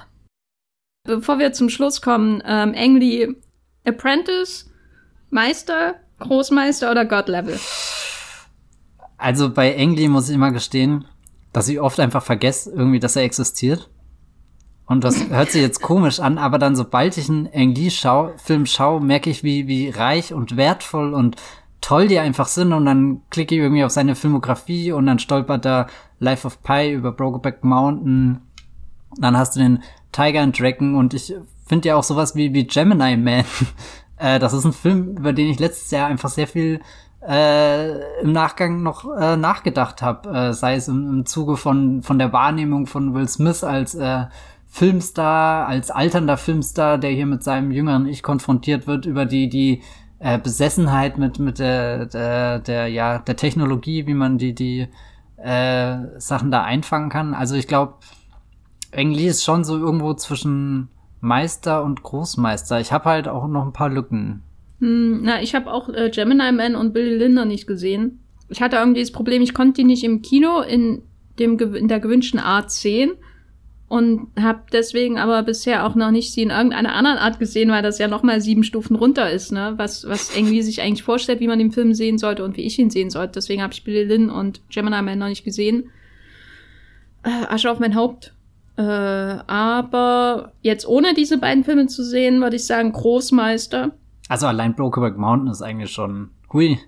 Bevor 1.03 1.39
wir 1.39 1.53
zum 1.53 1.69
Schluss 1.69 2.01
kommen, 2.01 2.43
ähm, 2.45 2.73
Engli 2.73 3.35
Apprentice, 3.85 4.69
Meister, 5.29 5.95
Großmeister 6.19 6.91
oder 6.91 7.05
God-Level? 7.05 7.59
Also 9.17 9.53
bei 9.53 9.73
Engli 9.73 10.07
muss 10.07 10.29
ich 10.29 10.35
immer 10.35 10.51
gestehen, 10.51 11.05
dass 11.53 11.67
ich 11.67 11.79
oft 11.79 11.99
einfach 11.99 12.23
vergesse, 12.23 12.71
irgendwie, 12.71 12.99
dass 12.99 13.15
er 13.15 13.23
existiert. 13.23 13.89
Und 14.85 15.03
das 15.03 15.29
hört 15.29 15.51
sich 15.51 15.61
jetzt 15.61 15.81
komisch 15.81 16.19
an, 16.19 16.37
aber 16.37 16.59
dann, 16.59 16.75
sobald 16.75 17.17
ich 17.17 17.29
einen 17.29 17.45
Engli-Film 17.47 18.65
schaue, 18.65 19.01
merke 19.01 19.29
ich, 19.29 19.43
wie, 19.43 19.67
wie 19.67 19.89
reich 19.89 20.33
und 20.33 20.57
wertvoll 20.57 21.13
und 21.13 21.37
toll 21.81 22.07
die 22.07 22.19
einfach 22.19 22.47
sind. 22.47 22.73
Und 22.73 22.85
dann 22.85 23.21
klicke 23.29 23.55
ich 23.55 23.61
irgendwie 23.61 23.83
auf 23.83 23.91
seine 23.91 24.15
Filmografie 24.15 24.91
und 24.91 25.05
dann 25.05 25.19
stolpert 25.19 25.65
da 25.65 25.87
Life 26.19 26.45
of 26.45 26.61
Pi 26.63 26.91
über 26.91 27.11
Brokeback 27.11 27.63
Mountain. 27.63 28.41
Dann 29.17 29.37
hast 29.37 29.55
du 29.55 29.59
den 29.59 29.83
Tiger 30.11 30.41
and 30.41 30.59
Dragon 30.59 30.95
und 30.95 31.13
ich 31.13 31.33
finde 31.71 31.87
ja 31.87 31.95
auch 31.95 32.03
sowas 32.03 32.35
wie, 32.35 32.53
wie 32.53 32.67
Gemini 32.67 33.15
Man. 33.15 33.45
äh, 34.17 34.39
das 34.39 34.51
ist 34.51 34.65
ein 34.65 34.73
Film, 34.73 35.15
über 35.15 35.31
den 35.31 35.47
ich 35.49 35.57
letztes 35.57 35.89
Jahr 35.89 36.09
einfach 36.09 36.27
sehr 36.27 36.45
viel 36.45 36.81
äh, 37.25 38.19
im 38.19 38.33
Nachgang 38.33 38.83
noch 38.83 39.05
äh, 39.17 39.37
nachgedacht 39.37 40.01
habe, 40.01 40.29
äh, 40.37 40.53
sei 40.53 40.75
es 40.75 40.89
im, 40.89 41.07
im 41.07 41.25
Zuge 41.25 41.55
von, 41.55 42.03
von 42.03 42.19
der 42.19 42.33
Wahrnehmung 42.33 42.87
von 42.87 43.13
Will 43.13 43.29
Smith 43.29 43.63
als 43.63 43.95
äh, 43.95 44.25
Filmstar, 44.67 45.65
als 45.65 45.91
alternder 45.91 46.35
Filmstar, 46.35 46.97
der 46.97 47.11
hier 47.11 47.25
mit 47.25 47.41
seinem 47.41 47.71
jüngeren 47.71 48.05
Ich 48.05 48.21
konfrontiert 48.21 48.85
wird, 48.85 49.05
über 49.05 49.25
die, 49.25 49.47
die 49.47 49.81
äh, 50.19 50.39
Besessenheit 50.39 51.17
mit, 51.17 51.39
mit 51.39 51.57
der, 51.57 52.05
der, 52.07 52.59
der, 52.59 52.87
ja, 52.89 53.19
der 53.19 53.37
Technologie, 53.37 54.07
wie 54.07 54.13
man 54.13 54.37
die, 54.37 54.53
die 54.53 54.89
äh, 55.37 56.19
Sachen 56.19 56.51
da 56.51 56.63
einfangen 56.63 57.07
kann. 57.07 57.33
Also 57.33 57.55
ich 57.55 57.69
glaube, 57.69 57.93
Engli 58.91 59.27
ist 59.27 59.45
schon 59.45 59.63
so 59.63 59.77
irgendwo 59.77 60.13
zwischen 60.15 60.89
Meister 61.21 61.83
und 61.83 62.03
Großmeister. 62.03 62.81
Ich 62.81 62.91
habe 62.91 63.05
halt 63.05 63.27
auch 63.27 63.47
noch 63.47 63.65
ein 63.65 63.73
paar 63.73 63.89
Lücken. 63.89 64.41
Hm, 64.79 65.21
na, 65.23 65.41
ich 65.41 65.55
habe 65.55 65.71
auch 65.71 65.89
äh, 65.89 66.09
Gemini 66.09 66.51
Man 66.51 66.75
und 66.75 66.93
Billy 66.93 67.15
Linder 67.15 67.45
nicht 67.45 67.67
gesehen. 67.67 68.19
Ich 68.49 68.61
hatte 68.61 68.77
irgendwie 68.77 68.99
das 68.99 69.11
Problem, 69.11 69.41
ich 69.41 69.53
konnte 69.53 69.81
die 69.81 69.83
nicht 69.85 70.03
im 70.03 70.21
Kino 70.21 70.61
in, 70.61 71.03
dem, 71.39 71.57
in 71.59 71.87
der 71.87 71.99
gewünschten 71.99 72.39
Art 72.39 72.71
sehen 72.71 73.11
und 73.87 74.27
habe 74.39 74.61
deswegen 74.71 75.17
aber 75.19 75.43
bisher 75.43 75.85
auch 75.85 75.95
noch 75.95 76.11
nicht 76.11 76.33
sie 76.33 76.41
in 76.41 76.49
irgendeiner 76.49 76.95
anderen 76.95 77.17
Art 77.17 77.39
gesehen, 77.39 77.69
weil 77.71 77.83
das 77.83 77.99
ja 77.99 78.07
noch 78.07 78.23
mal 78.23 78.41
sieben 78.41 78.63
Stufen 78.63 78.95
runter 78.95 79.29
ist, 79.29 79.51
ne? 79.51 79.73
Was 79.75 80.07
was 80.07 80.35
irgendwie 80.35 80.61
sich 80.61 80.81
eigentlich 80.81 81.03
vorstellt, 81.03 81.41
wie 81.41 81.47
man 81.47 81.59
den 81.59 81.73
Film 81.73 81.93
sehen 81.93 82.17
sollte 82.17 82.45
und 82.45 82.55
wie 82.55 82.61
ich 82.61 82.79
ihn 82.79 82.89
sehen 82.89 83.09
sollte. 83.09 83.33
Deswegen 83.33 83.61
habe 83.61 83.73
ich 83.73 83.83
Billy 83.83 84.05
Lynn 84.05 84.29
und 84.29 84.61
Gemini 84.69 85.01
Man 85.01 85.19
noch 85.19 85.27
nicht 85.27 85.43
gesehen. 85.43 85.91
Äh, 87.23 87.47
Asche 87.53 87.69
auf 87.69 87.79
mein 87.79 87.95
Haupt 87.95 88.33
äh, 88.77 88.81
aber 88.81 90.53
jetzt 90.61 90.87
ohne 90.87 91.13
diese 91.13 91.37
beiden 91.37 91.63
Filme 91.63 91.87
zu 91.87 92.03
sehen, 92.03 92.41
würde 92.41 92.55
ich 92.55 92.65
sagen 92.65 92.91
Großmeister. 92.91 93.91
Also 94.29 94.47
allein 94.47 94.75
Brokeback 94.75 95.17
Mountain 95.17 95.51
ist 95.51 95.61
eigentlich 95.61 95.91
schon, 95.91 96.29
hui, 96.53 96.79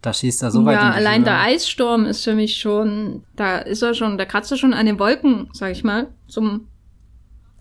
da 0.00 0.12
schießt 0.12 0.42
er 0.42 0.50
so 0.50 0.64
weit. 0.64 0.74
Ja, 0.74 0.90
allein 0.90 1.24
der 1.24 1.40
Eissturm 1.40 2.06
ist 2.06 2.24
für 2.24 2.34
mich 2.34 2.56
schon, 2.56 3.22
da 3.36 3.58
ist 3.58 3.82
er 3.82 3.94
schon, 3.94 4.18
da 4.18 4.24
kratzt 4.24 4.50
er 4.50 4.56
schon 4.56 4.74
an 4.74 4.86
den 4.86 4.98
Wolken, 4.98 5.48
sag 5.52 5.70
ich 5.70 5.84
mal, 5.84 6.08
zum 6.26 6.68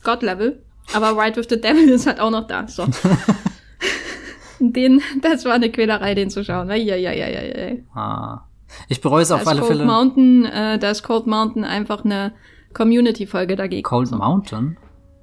God-Level. 0.03 0.63
Aber 0.93 1.15
Ride 1.21 1.37
with 1.37 1.47
the 1.49 1.61
Devil 1.61 1.89
ist 1.89 2.07
halt 2.07 2.19
auch 2.19 2.31
noch 2.31 2.47
da. 2.47 2.67
So. 2.67 2.87
den, 4.59 5.01
das 5.21 5.45
war 5.45 5.53
eine 5.53 5.69
Quälerei, 5.69 6.15
den 6.15 6.29
zu 6.29 6.43
schauen. 6.43 6.69
Ja, 6.69 6.75
ja, 6.75 6.95
ja, 6.95 7.11
ja, 7.11 7.27
ja. 7.27 7.75
Ah. 7.93 8.45
Ich 8.87 9.01
bereue 9.01 9.21
es 9.21 9.31
auf 9.31 9.45
alle 9.45 9.59
Cold 9.59 9.73
Fälle. 9.73 9.85
Mountain, 9.85 10.45
äh, 10.45 10.79
da 10.79 10.91
ist 10.91 11.03
Cold 11.03 11.27
Mountain 11.27 11.63
einfach 11.63 12.05
eine 12.05 12.33
Community-Folge 12.73 13.55
dagegen. 13.55 13.83
Cold 13.83 14.07
so. 14.07 14.17
Mountain? 14.17 14.77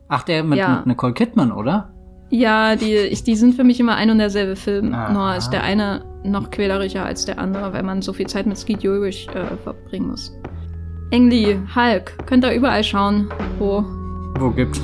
Ach, 0.08 0.22
der 0.22 0.42
mit, 0.44 0.58
ja. 0.58 0.76
mit 0.76 0.86
Nicole 0.86 1.12
Kidman, 1.12 1.52
oder? 1.52 1.92
Ja, 2.30 2.76
die, 2.76 2.94
ich, 2.94 3.24
die 3.24 3.36
sind 3.36 3.54
für 3.54 3.64
mich 3.64 3.80
immer 3.80 3.96
ein 3.96 4.10
und 4.10 4.18
derselbe 4.18 4.56
Film. 4.56 4.92
Aha. 4.94 5.12
Nur 5.12 5.36
ist 5.36 5.50
der 5.50 5.62
eine 5.62 6.04
noch 6.24 6.50
quälerischer 6.50 7.04
als 7.04 7.24
der 7.24 7.38
andere, 7.38 7.72
weil 7.72 7.82
man 7.82 8.02
so 8.02 8.12
viel 8.12 8.26
Zeit 8.26 8.46
mit 8.46 8.58
Skeet 8.58 8.84
Ulrich 8.84 9.28
äh, 9.34 9.56
verbringen 9.62 10.08
muss. 10.08 10.32
Engli, 11.10 11.58
Hulk, 11.74 12.26
könnt 12.26 12.44
ihr 12.44 12.52
überall 12.52 12.84
schauen, 12.84 13.28
wo. 13.58 13.82
Wo 14.38 14.50
gibt's? 14.50 14.80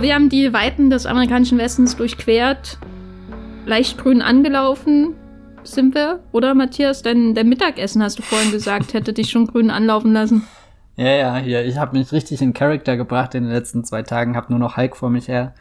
Wir 0.00 0.14
haben 0.14 0.28
die 0.30 0.52
Weiten 0.52 0.88
des 0.88 1.04
amerikanischen 1.04 1.58
Westens 1.58 1.96
durchquert, 1.96 2.78
leicht 3.66 3.98
grün 3.98 4.22
angelaufen, 4.22 5.14
sind 5.62 5.94
wir, 5.94 6.20
oder 6.32 6.54
Matthias? 6.54 7.02
Dein, 7.02 7.34
dein 7.34 7.48
Mittagessen, 7.48 8.02
hast 8.02 8.18
du 8.18 8.22
vorhin 8.22 8.50
gesagt, 8.50 8.94
hätte 8.94 9.12
dich 9.12 9.30
schon 9.30 9.46
grün 9.46 9.70
anlaufen 9.70 10.12
lassen. 10.14 10.46
Ja, 10.96 11.10
ja, 11.10 11.36
hier, 11.36 11.64
ich 11.66 11.76
habe 11.76 11.98
mich 11.98 12.12
richtig 12.12 12.40
in 12.40 12.54
Charakter 12.54 12.96
gebracht 12.96 13.34
in 13.34 13.44
den 13.44 13.52
letzten 13.52 13.84
zwei 13.84 14.02
Tagen, 14.02 14.36
habe 14.36 14.46
nur 14.50 14.58
noch 14.58 14.76
Hulk 14.78 14.96
vor 14.96 15.10
mich 15.10 15.28
her 15.28 15.54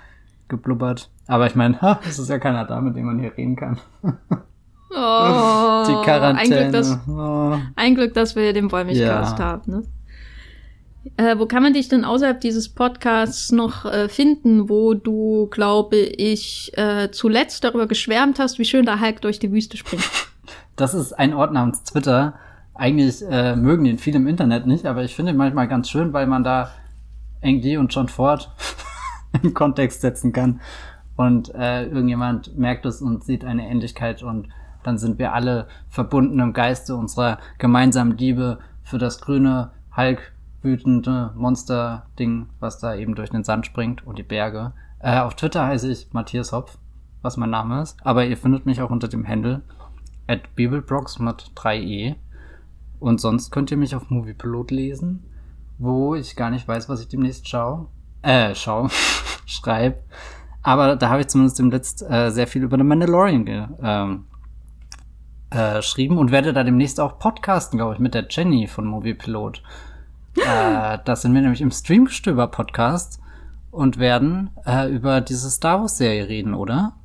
geblubbert. 0.48 1.10
Aber 1.28 1.46
ich 1.48 1.56
meine, 1.56 1.78
es 2.08 2.18
ist 2.18 2.30
ja 2.30 2.40
keiner 2.40 2.66
da, 2.66 2.80
mit 2.80 2.96
dem 2.96 3.06
man 3.06 3.20
hier 3.20 3.36
reden 3.36 3.56
kann. 3.58 3.78
Oh, 4.92 5.86
Die 5.88 6.04
Quarantäne. 6.04 6.38
Ein 6.38 6.50
Glück, 6.50 6.72
dass, 6.72 7.00
oh. 7.08 7.58
ein 7.76 7.96
Glück, 7.96 8.14
dass 8.14 8.36
wir 8.36 8.54
den 8.54 8.72
Wollmilchcast 8.72 9.38
Ja. 9.38 9.46
haben. 9.46 9.72
Ne? 9.72 9.84
Äh, 11.18 11.38
wo 11.38 11.46
kann 11.46 11.64
man 11.64 11.74
dich 11.74 11.88
denn 11.88 12.04
außerhalb 12.04 12.42
dieses 12.42 12.70
Podcasts 12.70 13.52
noch 13.52 13.86
äh, 13.86 14.10
finden, 14.10 14.70
wo 14.70 14.94
du, 14.94 15.48
glaube 15.50 15.98
ich, 15.98 16.72
äh, 16.78 17.10
zuletzt 17.12 17.64
darüber 17.64 17.88
geschwärmt 17.88 18.40
hast, 18.40 18.60
wie 18.60 18.66
schön 18.66 18.86
der 18.86 19.00
Hulk 19.00 19.22
durch 19.22 19.40
die 19.40 19.52
Wüste 19.52 19.78
springt? 19.78 20.04
Das 20.76 20.94
ist 20.94 21.12
ein 21.12 21.34
Ort 21.34 21.52
namens 21.52 21.84
Twitter. 21.84 22.36
Eigentlich 22.74 23.22
äh, 23.30 23.58
mögen 23.58 23.84
ihn 23.84 23.98
viele 23.98 24.16
im 24.16 24.28
Internet 24.28 24.66
nicht, 24.66 24.86
aber 24.86 25.04
ich 25.04 25.14
finde 25.14 25.34
ihn 25.34 25.38
manchmal 25.38 25.68
ganz 25.68 25.90
schön, 25.90 26.14
weil 26.14 26.26
man 26.26 26.46
da 26.46 26.72
Ang 27.44 27.62
und 27.78 27.94
John 27.94 28.08
Ford 28.08 28.50
im 29.44 29.54
Kontext 29.54 30.00
setzen 30.00 30.32
kann. 30.32 30.62
Und 31.18 31.54
äh, 31.54 31.84
irgendjemand 31.84 32.58
merkt 32.58 32.86
es 32.86 33.02
und 33.02 33.26
sieht 33.26 33.44
eine 33.44 33.70
Ähnlichkeit 33.70 34.24
und 34.24 34.48
dann 34.84 34.98
sind 34.98 35.20
wir 35.20 35.34
alle 35.34 35.68
verbunden 35.90 36.40
im 36.40 36.54
Geiste 36.54 36.96
unserer 36.96 37.40
gemeinsamen 37.58 38.18
Liebe 38.18 38.60
für 38.82 38.98
das 38.98 39.20
grüne, 39.20 39.72
Hulk 39.98 40.32
wütende 40.62 41.32
Monster-Ding, 41.36 42.48
was 42.60 42.80
da 42.80 42.96
eben 42.96 43.16
durch 43.16 43.30
den 43.30 43.44
Sand 43.44 43.66
springt 43.66 44.06
und 44.06 44.18
die 44.18 44.24
Berge. 44.24 44.74
Äh, 45.00 45.20
auf 45.20 45.36
Twitter 45.36 45.66
heiße 45.66 45.90
ich 45.90 46.10
Matthias 46.12 46.52
Hopf, 46.52 46.78
was 47.22 47.38
mein 47.38 47.50
Name 47.50 47.82
ist. 47.82 47.98
Aber 48.04 48.26
ihr 48.26 48.38
findet 48.38 48.66
mich 48.66 48.82
auch 48.82 48.90
unter 48.90 49.08
dem 49.08 49.28
Handle 49.28 49.62
at 50.28 50.56
Bibelbrox 50.56 51.20
mit 51.20 51.52
3e. 51.56 52.16
Und 53.00 53.22
sonst 53.22 53.52
könnt 53.52 53.72
ihr 53.72 53.78
mich 53.78 53.96
auf 53.96 54.10
Moviepilot 54.10 54.72
lesen, 54.72 55.24
wo 55.78 56.16
ich 56.16 56.36
gar 56.36 56.50
nicht 56.50 56.68
weiß, 56.68 56.90
was 56.90 57.02
ich 57.02 57.08
demnächst 57.08 57.48
schaue. 57.48 57.88
Äh, 58.22 58.54
schau, 58.56 58.90
schreib. 59.46 60.04
Aber 60.62 60.98
da 60.98 61.10
habe 61.10 61.22
ich 61.22 61.28
zumindest 61.28 61.60
Letzt 61.60 62.02
äh, 62.02 62.32
sehr 62.32 62.48
viel 62.48 62.64
über 62.64 62.78
The 62.78 62.84
Mandalorian 62.84 63.46
ge 63.46 63.68
ähm, 63.82 64.26
äh, 65.52 65.78
geschrieben 65.78 66.18
und 66.18 66.32
werde 66.32 66.52
da 66.52 66.64
demnächst 66.64 67.00
auch 67.00 67.18
podcasten, 67.18 67.78
glaube 67.78 67.94
ich, 67.94 68.00
mit 68.00 68.14
der 68.14 68.28
Jenny 68.30 68.68
von 68.68 68.86
Moviepilot. 68.86 69.64
Äh, 70.46 70.98
das 71.06 71.22
sind 71.22 71.34
wir 71.34 71.42
nämlich 71.42 71.62
im 71.62 71.72
Streamgestöber-Podcast 71.72 73.20
und 73.72 74.00
werden 74.00 74.50
äh, 74.66 74.90
über 74.90 75.22
diese 75.22 75.50
Star 75.50 75.82
Wars-Serie 75.82 76.28
reden, 76.28 76.54
oder? 76.54 76.96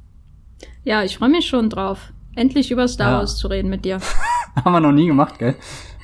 Ja, 0.83 1.03
ich 1.03 1.19
freue 1.19 1.29
mich 1.31 1.47
schon 1.47 1.71
drauf, 1.71 2.13
endlich 2.37 2.71
über 2.71 2.89
Star 2.89 3.13
Ja. 3.13 3.19
Wars 3.19 3.37
zu 3.37 3.49
reden 3.49 3.71
mit 3.71 3.85
dir. 3.85 4.01
Haben 4.65 4.73
wir 4.73 4.81
noch 4.81 4.93
nie 4.93 5.07
gemacht, 5.07 5.39
gell? 5.39 5.57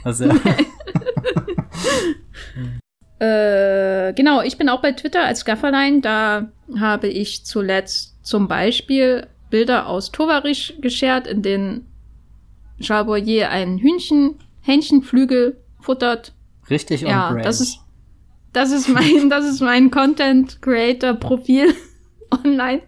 Also, 0.05 0.27
ja. 0.27 0.35
Äh, 3.21 4.15
genau, 4.15 4.41
ich 4.41 4.57
bin 4.57 4.71
auch 4.71 4.81
bei 4.81 4.93
Twitter 4.93 5.23
als 5.25 5.45
Gafferlein. 5.45 6.01
Da 6.01 6.49
habe 6.79 7.07
ich 7.09 7.45
zuletzt 7.45 8.17
zum 8.23 8.49
Beispiel 8.49 9.27
Bilder 9.51 9.87
aus 9.89 10.11
Tovarisch 10.11 10.73
geshared, 10.81 11.27
in 11.27 11.43
denen 11.43 11.87
Charles 12.81 13.07
Boyer 13.07 13.51
ein 13.51 13.77
Hühnchen, 13.77 14.37
Hähnchenflügel 14.63 15.59
futtert. 15.81 16.33
Richtig 16.71 17.05
on 17.05 17.11
Ja, 17.11 17.31
brand. 17.33 17.45
das 17.45 17.61
ist, 17.61 17.81
das 18.53 18.73
ist 18.73 18.89
mein, 18.89 19.31
das 19.31 19.45
ist 19.45 19.61
mein 19.61 19.91
Content 19.91 20.61
Creator 20.63 21.15
Profil 21.15 21.75
online. 22.45 22.83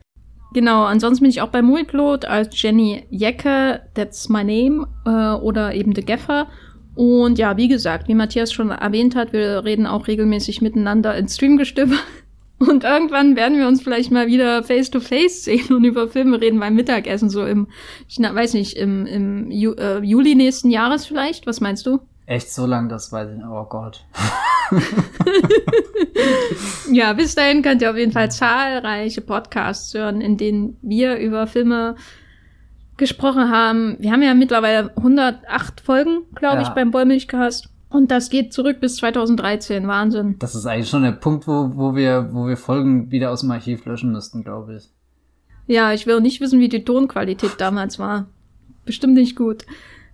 Genau, 0.54 0.84
ansonsten 0.84 1.22
bin 1.24 1.30
ich 1.30 1.40
auch 1.40 1.48
bei 1.48 1.62
Moviepilot 1.62 2.26
als 2.26 2.60
Jenny 2.60 3.06
Jecke, 3.10 3.80
that's 3.94 4.28
my 4.28 4.44
name, 4.44 4.86
äh, 5.06 5.40
oder 5.42 5.74
eben 5.74 5.94
The 5.94 6.04
Gaffer. 6.04 6.48
Und 6.94 7.38
ja, 7.38 7.56
wie 7.56 7.68
gesagt, 7.68 8.08
wie 8.08 8.14
Matthias 8.14 8.52
schon 8.52 8.70
erwähnt 8.70 9.16
hat, 9.16 9.32
wir 9.32 9.64
reden 9.64 9.86
auch 9.86 10.08
regelmäßig 10.08 10.60
miteinander 10.60 11.16
in 11.16 11.28
Streamgestöber. 11.28 11.96
Und 12.58 12.84
irgendwann 12.84 13.34
werden 13.34 13.58
wir 13.58 13.66
uns 13.66 13.82
vielleicht 13.82 14.12
mal 14.12 14.28
wieder 14.28 14.62
face 14.62 14.88
to 14.88 15.00
face 15.00 15.42
sehen 15.42 15.74
und 15.74 15.82
über 15.82 16.06
Filme 16.06 16.40
reden 16.40 16.60
beim 16.60 16.76
Mittagessen, 16.76 17.28
so 17.28 17.44
im, 17.44 17.66
ich 18.06 18.20
weiß 18.20 18.54
nicht, 18.54 18.76
im, 18.76 19.04
im 19.04 19.50
Ju 19.50 19.72
äh, 19.72 19.98
Juli 19.98 20.36
nächsten 20.36 20.70
Jahres 20.70 21.04
vielleicht. 21.04 21.44
Was 21.48 21.60
meinst 21.60 21.86
du? 21.86 21.98
Echt 22.32 22.50
so 22.50 22.64
lang, 22.64 22.88
das 22.88 23.12
weiß 23.12 23.28
ich 23.30 23.36
nicht. 23.36 23.46
Oh 23.46 23.64
Gott. 23.68 24.04
Ja, 26.90 27.12
bis 27.12 27.34
dahin 27.34 27.62
könnt 27.62 27.82
ihr 27.82 27.90
auf 27.90 27.96
jeden 27.96 28.12
Fall 28.12 28.30
zahlreiche 28.30 29.20
Podcasts 29.20 29.92
hören, 29.94 30.20
in 30.20 30.36
denen 30.36 30.76
wir 30.82 31.16
über 31.16 31.46
Filme 31.46 31.96
gesprochen 32.96 33.50
haben. 33.50 33.96
Wir 33.98 34.12
haben 34.12 34.22
ja 34.22 34.34
mittlerweile 34.34 34.94
108 34.96 35.80
Folgen, 35.80 36.22
glaube 36.34 36.56
Ja. 36.56 36.62
ich, 36.62 36.68
beim 36.70 36.92
Wollmilchcast. 36.92 37.68
Und 37.90 38.10
das 38.10 38.30
geht 38.30 38.52
zurück 38.52 38.80
bis 38.80 38.96
2013. 38.96 39.86
Wahnsinn. 39.88 40.36
Das 40.38 40.54
ist 40.54 40.66
eigentlich 40.66 40.88
schon 40.88 41.02
der 41.02 41.12
Punkt, 41.12 41.46
wo, 41.46 41.70
wo 41.74 41.94
wir, 41.94 42.30
wo 42.32 42.46
wir 42.46 42.56
Folgen 42.56 43.10
wieder 43.10 43.30
aus 43.30 43.40
dem 43.40 43.50
Archiv 43.50 43.84
löschen 43.84 44.12
müssten, 44.12 44.42
glaube 44.44 44.76
ich. 44.76 44.88
Ja, 45.66 45.92
ich 45.92 46.06
will 46.06 46.20
nicht 46.20 46.40
wissen, 46.40 46.60
wie 46.60 46.68
die 46.68 46.84
Tonqualität 46.84 47.52
damals 47.58 47.98
war. 47.98 48.26
Bestimmt 48.84 49.14
nicht 49.14 49.36
gut. 49.36 49.64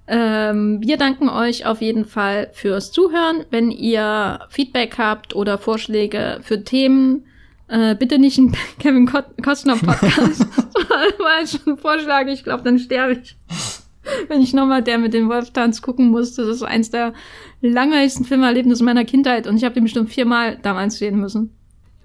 Ähm, 0.09 0.81
wir 0.83 0.97
danken 0.97 1.29
euch 1.29 1.67
auf 1.67 1.83
jeden 1.83 2.07
Fall 2.07 2.51
fürs 2.53 2.93
Zuhören. 2.93 3.45
Wenn 3.51 3.71
ihr 3.71 4.41
Feedback 4.49 4.97
habt 4.97 5.37
oder 5.37 5.59
Vorschläge 5.59 6.39
für 6.43 6.65
Themen, 6.65 7.27
äh, 7.69 7.95
bitte 7.95 8.19
nicht 8.19 8.39
einen 8.39 8.57
Kevin 8.79 9.07
Costner 9.07 9.77
Podcast. 9.77 10.47
jetzt 11.41 11.63
schon 11.63 11.77
Vorschlag. 11.77 12.27
Ich 12.27 12.45
glaube, 12.45 12.63
dann 12.63 12.79
sterbe 12.79 13.21
ich. 13.23 13.37
Wenn 14.29 14.41
ich 14.41 14.55
nochmal 14.55 14.83
der 14.83 14.97
mit 14.97 15.13
dem 15.13 15.29
Wolftanz 15.29 15.83
gucken 15.83 16.09
muss, 16.09 16.35
das 16.35 16.49
ist 16.49 16.63
eins 16.63 16.91
der 16.91 17.13
langweiligsten 17.61 18.25
Filmerlebnisse 18.25 18.83
meiner 18.83 19.05
Kindheit 19.05 19.47
und 19.47 19.59
ich 19.59 19.65
habe 19.65 19.75
den 19.75 19.85
bestimmt 19.85 20.09
viermal 20.09 20.59
damals 20.63 20.97
sehen 20.97 21.21
müssen. 21.21 21.58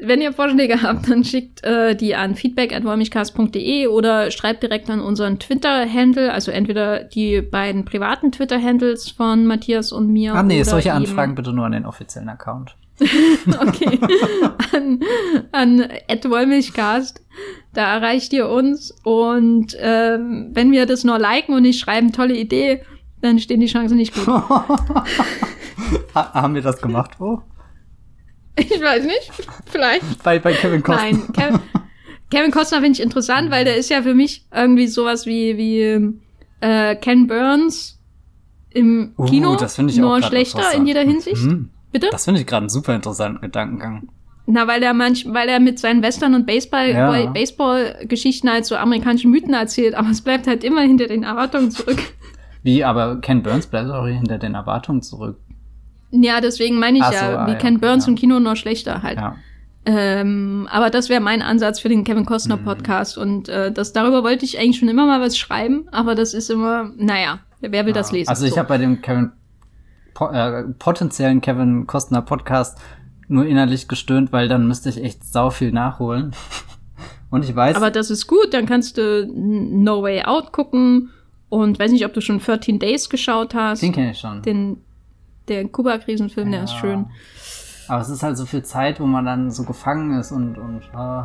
Wenn 0.05 0.21
ihr 0.21 0.33
Vorschläge 0.33 0.81
habt, 0.81 1.09
dann 1.09 1.23
schickt 1.23 1.63
äh, 1.63 1.95
die 1.95 2.15
an 2.15 2.35
feedback.wollmichcast.de 2.35 3.87
oder 3.87 4.31
schreibt 4.31 4.63
direkt 4.63 4.89
an 4.89 4.99
unseren 4.99 5.39
Twitter-Handle, 5.39 6.33
also 6.33 6.51
entweder 6.51 7.05
die 7.05 7.41
beiden 7.41 7.85
privaten 7.85 8.31
Twitter-Handles 8.31 9.11
von 9.11 9.45
Matthias 9.45 9.91
und 9.93 10.09
mir. 10.09 10.35
Ah 10.35 10.43
nee, 10.43 10.63
solche 10.63 10.93
Anfragen 10.93 11.35
bitte 11.35 11.53
nur 11.53 11.65
an 11.65 11.71
den 11.71 11.85
offiziellen 11.85 12.29
Account. 12.29 12.75
Okay. 13.59 13.99
an 14.71 14.99
an 15.51 15.87
@wollmilchcast. 16.23 17.21
Da 17.73 17.95
erreicht 17.95 18.33
ihr 18.33 18.47
uns 18.49 18.93
und 19.03 19.75
ähm, 19.79 20.51
wenn 20.53 20.71
wir 20.71 20.85
das 20.85 21.03
nur 21.03 21.17
liken 21.17 21.55
und 21.55 21.63
nicht 21.63 21.79
schreiben, 21.79 22.11
tolle 22.11 22.37
Idee, 22.37 22.83
dann 23.21 23.39
stehen 23.39 23.61
die 23.61 23.67
Chancen 23.67 23.97
nicht 23.97 24.13
gut. 24.13 24.27
ha 24.27 25.03
haben 26.13 26.53
wir 26.55 26.61
das 26.61 26.81
gemacht, 26.81 27.19
wo? 27.19 27.41
Ich 28.55 28.69
weiß 28.81 29.03
nicht, 29.05 29.31
vielleicht. 29.71 30.23
Bei, 30.23 30.37
bei 30.39 30.53
Kevin 30.53 30.83
Costner. 30.83 31.03
Nein, 31.11 31.33
Kevin, 31.33 31.59
Kevin 32.29 32.51
Costner 32.51 32.81
finde 32.81 32.91
ich 32.97 33.01
interessant, 33.01 33.49
weil 33.51 33.65
der 33.65 33.77
ist 33.77 33.89
ja 33.89 34.01
für 34.03 34.13
mich 34.13 34.45
irgendwie 34.53 34.87
sowas 34.87 35.25
wie, 35.25 35.57
wie 35.57 36.13
äh, 36.61 36.95
Ken 36.95 37.27
Burns 37.27 37.99
im 38.69 39.13
Uh, 39.17 39.25
Kino. 39.25 39.55
das 39.55 39.75
finde 39.75 39.91
ich 39.93 39.99
nur 39.99 40.17
auch 40.17 40.23
schlechter 40.23 40.73
in 40.75 40.85
jeder 40.85 41.01
Hinsicht. 41.01 41.43
Mhm. 41.43 41.69
Bitte? 41.91 42.07
Das 42.11 42.25
finde 42.25 42.41
ich 42.41 42.47
gerade 42.47 42.61
einen 42.63 42.69
super 42.69 42.95
interessanten 42.95 43.41
Gedankengang. 43.41 44.09
Na, 44.45 44.67
weil 44.67 44.83
er 44.83 44.93
manch, 44.93 45.25
weil 45.29 45.47
er 45.47 45.59
mit 45.59 45.79
seinen 45.79 46.01
Western 46.01 46.35
und 46.35 46.45
Baseball, 46.45 46.89
Ja. 46.89 47.25
Baseball-Geschichten 47.27 48.49
halt 48.51 48.65
so 48.65 48.75
amerikanischen 48.75 49.31
Mythen 49.31 49.53
erzählt, 49.53 49.95
aber 49.95 50.09
es 50.09 50.21
bleibt 50.21 50.47
halt 50.47 50.63
immer 50.63 50.81
hinter 50.81 51.07
den 51.07 51.23
Erwartungen 51.23 51.71
zurück. 51.71 51.99
Wie, 52.61 52.83
aber 52.83 53.19
Ken 53.21 53.41
Burns 53.43 53.67
bleibt 53.67 53.89
auch 53.89 54.05
hinter 54.07 54.37
den 54.37 54.55
Erwartungen 54.55 55.01
zurück. 55.01 55.37
Ja, 56.15 56.41
deswegen 56.41 56.77
meine 56.79 56.99
ich 56.99 57.03
Ach 57.03 57.11
so, 57.11 57.25
ja, 57.25 57.37
ah, 57.39 57.47
wie 57.47 57.51
ja, 57.53 57.57
Ken 57.57 57.79
Burns 57.79 58.05
ja. 58.05 58.09
im 58.11 58.15
Kino 58.15 58.39
nur 58.39 58.55
schlechter 58.55 59.01
halt. 59.01 59.17
Ja. 59.17 59.35
Ähm, 59.85 60.67
aber 60.71 60.89
das 60.89 61.09
wäre 61.09 61.19
mein 61.21 61.41
Ansatz 61.41 61.79
für 61.79 61.89
den 61.89 62.03
Kevin 62.03 62.25
Costner 62.25 62.55
Mhm. 62.57 62.63
Podcast 62.65 63.17
und 63.17 63.49
äh, 63.49 63.71
das 63.71 63.91
darüber 63.93 64.23
wollte 64.23 64.45
ich 64.45 64.57
eigentlich 64.59 64.77
schon 64.79 64.87
immer 64.89 65.05
mal 65.05 65.19
was 65.19 65.37
schreiben, 65.37 65.87
aber 65.91 66.15
das 66.15 66.33
ist 66.33 66.49
immer, 66.49 66.91
naja, 66.95 67.39
wer 67.59 67.85
will 67.85 67.91
das 67.93 68.11
lesen? 68.11 68.29
Also 68.29 68.45
ich 68.45 68.51
So. 68.53 68.57
habe 68.59 68.69
bei 68.69 68.77
dem 68.77 69.01
Kevin 69.01 69.31
po 70.13 70.27
äh, 70.29 70.63
potenziellen 70.79 71.41
Kevin 71.41 71.85
Costner 71.87 72.21
Podcast 72.21 72.77
nur 73.27 73.45
innerlich 73.45 73.87
gestöhnt, 73.87 74.31
weil 74.31 74.47
dann 74.47 74.67
müsste 74.67 74.89
ich 74.89 75.03
echt 75.03 75.25
sau 75.25 75.49
viel 75.49 75.71
nachholen. 75.71 76.33
Und 77.31 77.43
ich 77.43 77.55
weiß, 77.55 77.75
aber 77.75 77.89
das 77.89 78.11
ist 78.11 78.27
gut, 78.27 78.53
dann 78.53 78.67
kannst 78.67 78.97
du 78.99 79.27
No 79.27 80.03
Way 80.03 80.21
Out 80.25 80.51
gucken 80.51 81.09
und 81.49 81.79
weiß 81.79 81.91
nicht, 81.91 82.05
ob 82.05 82.13
du 82.13 82.21
schon 82.21 82.37
13 82.39 82.77
Days 82.77 83.09
geschaut 83.09 83.55
hast. 83.55 83.81
den 83.81 83.91
kenne 83.91 84.11
ich 84.11 84.19
schon. 84.19 84.43
Den, 84.43 84.77
der 85.47 85.67
Kuba-Krisenfilm, 85.67 86.51
der 86.51 86.63
ist 86.63 86.73
Ja. 86.73 86.79
schön. 86.79 87.05
Aber 87.87 88.01
es 88.01 88.09
ist 88.09 88.23
halt 88.23 88.37
so 88.37 88.45
viel 88.45 88.63
Zeit, 88.63 88.99
wo 88.99 89.05
man 89.05 89.25
dann 89.25 89.51
so 89.51 89.63
gefangen 89.63 90.17
ist 90.19 90.31
und, 90.31 90.57
und 90.57 90.81
äh, 90.97 91.23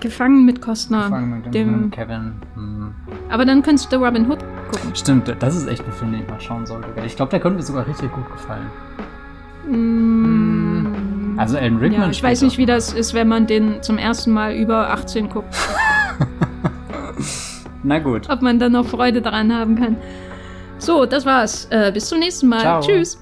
Gefangen 0.00 0.44
mit 0.44 0.60
Costner. 0.60 1.04
gefangen 1.04 1.30
mit 1.30 1.46
dem, 1.54 1.72
dem, 1.82 1.90
Kevin. 1.90 2.34
Hm. 2.54 2.94
aber 3.30 3.44
dann 3.44 3.62
könntest 3.62 3.92
du 3.92 3.96
Robin 3.96 4.28
Hood 4.30 4.38
gucken. 4.70 4.94
Stimmt, 4.94 5.34
das 5.38 5.56
ist 5.56 5.66
echt 5.68 5.84
ein 5.86 5.92
Film, 5.92 6.12
den 6.12 6.22
ich 6.22 6.28
mal 6.28 6.40
schauen 6.40 6.66
sollte. 6.66 6.88
Ich 7.06 7.16
glaube, 7.16 7.30
der 7.30 7.40
könnte 7.40 7.58
mir 7.58 7.62
sogar 7.64 7.86
richtig 7.86 8.12
gut 8.12 8.30
gefallen. 8.32 8.66
Mm, 9.68 11.38
Also 11.38 11.56
Alan 11.56 11.76
Rickman. 11.78 12.02
ja, 12.02 12.10
ich 12.10 12.22
weiß 12.22 12.42
nicht, 12.42 12.58
wie 12.58 12.66
das 12.66 12.92
ist, 12.92 13.14
wenn 13.14 13.28
man 13.28 13.46
den 13.46 13.82
zum 13.82 13.98
ersten 13.98 14.32
Mal 14.32 14.54
über 14.54 14.90
18 14.90 15.28
guckt. 15.30 15.54
Na 17.82 17.98
gut. 17.98 18.28
Ob 18.30 18.40
man 18.42 18.58
dann 18.58 18.72
noch 18.72 18.86
Freude 18.86 19.20
daran 19.22 19.52
haben 19.52 19.76
kann. 19.76 19.96
So, 20.78 21.06
das 21.06 21.24
war's. 21.24 21.66
Äh, 21.70 21.92
bis 21.92 22.08
zum 22.08 22.18
nächsten 22.18 22.48
Mal. 22.48 22.60
Ciao. 22.60 22.80
Tschüss. 22.80 23.18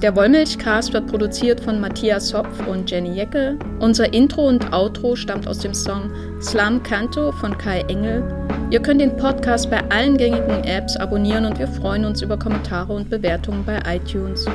Der 0.00 0.14
Wollmilchcast 0.14 0.92
wird 0.92 1.08
produziert 1.08 1.60
von 1.60 1.80
Matthias 1.80 2.32
Hopf 2.32 2.66
und 2.68 2.88
Jenny 2.88 3.10
Jecke. 3.16 3.58
Unser 3.80 4.12
Intro 4.14 4.46
und 4.46 4.72
Outro 4.72 5.16
stammt 5.16 5.48
aus 5.48 5.58
dem 5.58 5.74
Song 5.74 6.12
Slam 6.40 6.80
Canto 6.84 7.32
von 7.32 7.58
Kai 7.58 7.80
Engel. 7.88 8.22
Ihr 8.70 8.80
könnt 8.80 9.00
den 9.00 9.16
Podcast 9.16 9.70
bei 9.70 9.82
allen 9.90 10.16
gängigen 10.16 10.62
Apps 10.62 10.96
abonnieren 10.96 11.46
und 11.46 11.58
wir 11.58 11.66
freuen 11.66 12.04
uns 12.04 12.22
über 12.22 12.38
Kommentare 12.38 12.92
und 12.92 13.10
Bewertungen 13.10 13.64
bei 13.64 13.80
iTunes. 13.92 14.46